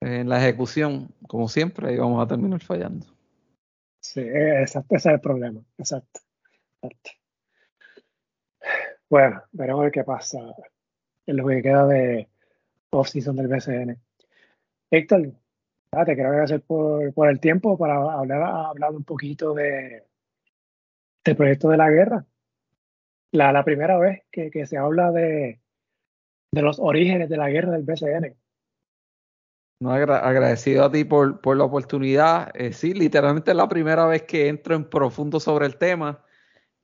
en 0.00 0.28
la 0.28 0.38
ejecución, 0.38 1.14
como 1.26 1.48
siempre, 1.48 1.92
y 1.92 1.96
vamos 1.96 2.22
a 2.22 2.26
terminar 2.26 2.60
fallando. 2.60 3.06
Sí, 4.00 4.20
exacto, 4.20 4.96
ese 4.96 5.08
es 5.08 5.14
el 5.14 5.20
problema. 5.20 5.60
Exacto. 5.78 6.20
Bueno, 9.08 9.42
veremos 9.52 9.90
qué 9.92 10.02
pasa 10.02 10.40
en 11.26 11.36
lo 11.36 11.46
que 11.46 11.62
queda 11.62 11.86
de 11.86 12.28
off-season 12.90 13.36
del 13.36 13.48
BCN. 13.48 13.96
Héctor, 14.90 15.32
te 16.04 16.14
quiero 16.14 16.30
agradecer 16.30 16.62
por, 16.62 17.30
el 17.30 17.40
tiempo 17.40 17.78
para 17.78 17.94
hablar, 17.94 18.90
un 18.90 19.04
poquito 19.04 19.54
de, 19.54 20.04
del 21.24 21.36
proyecto 21.36 21.68
de 21.68 21.76
la 21.76 21.90
guerra. 21.90 22.26
La, 23.30 23.64
primera 23.64 23.98
vez 23.98 24.24
que 24.30 24.66
se 24.66 24.76
habla 24.76 25.12
de, 25.12 25.61
de 26.52 26.62
los 26.62 26.78
orígenes 26.78 27.28
de 27.28 27.36
la 27.36 27.48
guerra 27.48 27.72
del 27.72 27.82
BCN. 27.82 28.36
No, 29.80 29.90
agradecido 29.90 30.84
a 30.84 30.92
ti 30.92 31.04
por, 31.04 31.40
por 31.40 31.56
la 31.56 31.64
oportunidad. 31.64 32.52
Eh, 32.54 32.72
sí, 32.72 32.94
literalmente 32.94 33.50
es 33.50 33.56
la 33.56 33.68
primera 33.68 34.06
vez 34.06 34.22
que 34.22 34.48
entro 34.48 34.76
en 34.76 34.84
profundo 34.84 35.40
sobre 35.40 35.66
el 35.66 35.76
tema. 35.76 36.22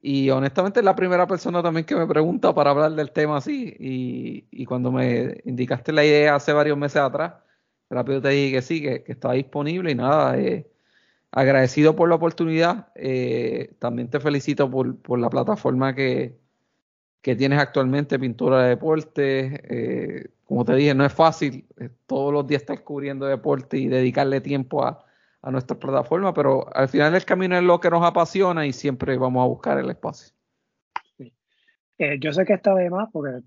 Y 0.01 0.31
honestamente 0.31 0.81
es 0.81 0.85
la 0.85 0.97
primera 0.97 1.27
persona 1.27 1.62
también 1.62 1.85
que 1.86 1.95
me 1.95 2.07
pregunta 2.07 2.55
para 2.55 2.70
hablar 2.70 2.93
del 2.93 3.12
tema 3.12 3.36
así. 3.36 3.77
Y, 3.78 4.65
cuando 4.65 4.90
me 4.90 5.40
indicaste 5.45 5.93
la 5.93 6.05
idea 6.05 6.35
hace 6.35 6.53
varios 6.53 6.77
meses 6.77 6.97
atrás, 6.97 7.35
rápido 7.89 8.20
te 8.20 8.31
dije 8.31 8.57
que 8.57 8.62
sí, 8.62 8.82
que, 8.82 9.03
que 9.05 9.12
está 9.12 9.32
disponible 9.32 9.93
y 9.93 9.95
nada, 9.95 10.36
eh, 10.39 10.69
agradecido 11.31 11.95
por 11.95 12.09
la 12.09 12.16
oportunidad. 12.16 12.89
Eh, 12.97 13.74
también 13.78 14.11
te 14.11 14.20
felicito 14.20 14.70
por, 14.70 15.01
por 15.03 15.19
la 15.20 15.31
plataforma 15.31 15.95
que, 15.95 16.39
que 17.20 17.36
tienes 17.36 17.59
actualmente, 17.59 18.19
Pintura 18.19 18.62
de 18.62 18.69
Deporte. 18.70 19.61
Eh, 19.69 20.31
como 20.45 20.65
te 20.65 20.74
dije, 20.74 20.95
no 20.95 21.05
es 21.05 21.12
fácil 21.12 21.66
eh, 21.78 21.90
todos 22.07 22.32
los 22.32 22.47
días 22.47 22.62
estar 22.62 22.82
cubriendo 22.82 23.27
deporte 23.27 23.77
y 23.77 23.89
dedicarle 23.89 24.40
tiempo 24.40 24.85
a, 24.85 25.05
a 25.43 25.51
nuestra 25.51 25.78
plataforma, 25.78 26.35
pero 26.35 26.74
al 26.74 26.89
final 26.89 27.15
el 27.15 27.24
camino 27.24 27.57
es 27.57 27.62
lo 27.62 27.81
que 27.81 27.90
nos 27.90 28.05
apasiona 28.05 28.66
y 28.66 28.73
siempre 28.73 29.16
vamos 29.16 29.45
a 29.45 29.49
buscar 29.49 29.78
el 29.78 29.90
espacio. 29.90 30.35
Eh, 31.99 32.19
yo 32.20 32.32
sé 32.32 32.45
que 32.45 32.55
está 32.55 32.74
de 32.74 32.90
más 32.90 33.09
porque 33.12 33.40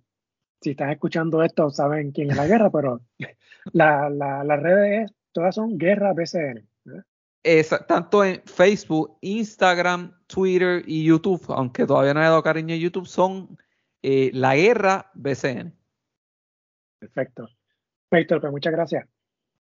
si 0.59 0.71
están 0.71 0.89
escuchando 0.89 1.41
esto 1.41 1.69
saben 1.69 2.11
quién 2.11 2.31
es 2.31 2.37
la 2.37 2.47
guerra, 2.47 2.69
pero 2.69 3.01
las 3.73 4.11
la, 4.11 4.55
redes 4.57 5.11
todas 5.31 5.55
son 5.55 5.77
Guerra 5.77 6.13
BCN. 6.13 6.67
Tanto 7.87 8.23
en 8.23 8.41
Facebook, 8.45 9.17
Instagram, 9.21 10.15
Twitter 10.27 10.83
y 10.85 11.03
YouTube, 11.03 11.43
aunque 11.49 11.85
todavía 11.85 12.13
no 12.13 12.21
he 12.21 12.25
dado 12.25 12.43
cariño 12.43 12.73
a 12.73 12.77
YouTube, 12.77 13.07
son 13.07 13.57
eh, 14.03 14.31
La 14.33 14.55
Guerra 14.55 15.11
BCN. 15.13 15.73
Perfecto. 16.99 17.47
Héctor, 18.11 18.41
pues 18.41 18.51
muchas 18.51 18.73
gracias. 18.73 19.07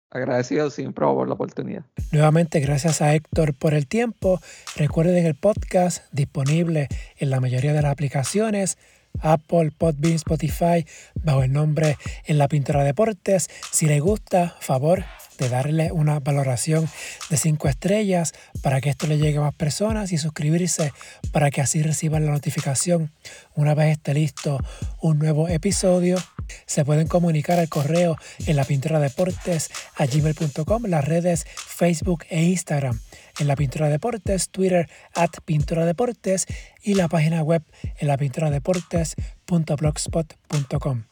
Agradecido 0.09 0.69
siempre 0.69 1.05
por 1.05 1.27
la 1.27 1.35
oportunidad. 1.35 1.85
Nuevamente, 2.11 2.59
gracias 2.59 3.01
a 3.01 3.15
Héctor 3.15 3.53
por 3.53 3.73
el 3.73 3.87
tiempo. 3.87 4.41
Recuerden 4.75 5.25
el 5.25 5.35
podcast 5.35 6.11
disponible 6.11 6.89
en 7.17 7.29
la 7.29 7.39
mayoría 7.39 7.71
de 7.71 7.81
las 7.81 7.91
aplicaciones. 7.91 8.77
Apple, 9.21 9.71
Podbean, 9.77 10.15
Spotify, 10.15 10.85
bajo 11.15 11.43
el 11.43 11.51
nombre 11.51 11.97
En 12.25 12.37
la 12.37 12.47
Pintura 12.47 12.83
Deportes. 12.83 13.49
Si 13.71 13.85
les 13.85 14.01
gusta, 14.01 14.55
favor 14.59 15.03
de 15.41 15.49
darle 15.49 15.91
una 15.91 16.19
valoración 16.19 16.87
de 17.29 17.37
5 17.37 17.67
estrellas 17.67 18.33
para 18.61 18.79
que 18.79 18.91
esto 18.91 19.07
le 19.07 19.17
llegue 19.17 19.39
a 19.39 19.41
más 19.41 19.55
personas 19.55 20.11
y 20.11 20.19
suscribirse 20.19 20.93
para 21.31 21.49
que 21.49 21.61
así 21.61 21.81
reciban 21.81 22.25
la 22.25 22.31
notificación 22.31 23.11
una 23.55 23.73
vez 23.73 23.93
esté 23.93 24.13
listo 24.13 24.59
un 25.01 25.17
nuevo 25.17 25.49
episodio. 25.49 26.17
Se 26.65 26.83
pueden 26.85 27.07
comunicar 27.07 27.59
al 27.59 27.69
correo 27.69 28.17
en 28.45 28.55
la 28.55 28.65
pintura 28.65 28.99
deportes 28.99 29.71
gmail.com, 29.97 30.83
las 30.85 31.05
redes 31.05 31.47
Facebook 31.55 32.25
e 32.29 32.43
Instagram 32.43 32.99
en 33.39 33.47
la 33.47 33.55
pintura 33.55 33.89
deportes, 33.89 34.49
Twitter 34.49 34.87
at 35.15 35.31
pintura 35.45 35.85
deportes 35.85 36.45
y 36.83 36.93
la 36.93 37.07
página 37.07 37.41
web 37.41 37.63
en 37.97 38.07
la 38.07 38.17
pintura 38.17 38.51
deportes.blogspot.com. 38.51 41.05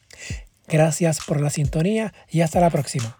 Gracias 0.68 1.20
por 1.26 1.42
la 1.42 1.50
sintonía 1.50 2.14
y 2.30 2.42
hasta 2.42 2.60
la 2.60 2.70
próxima. 2.70 3.18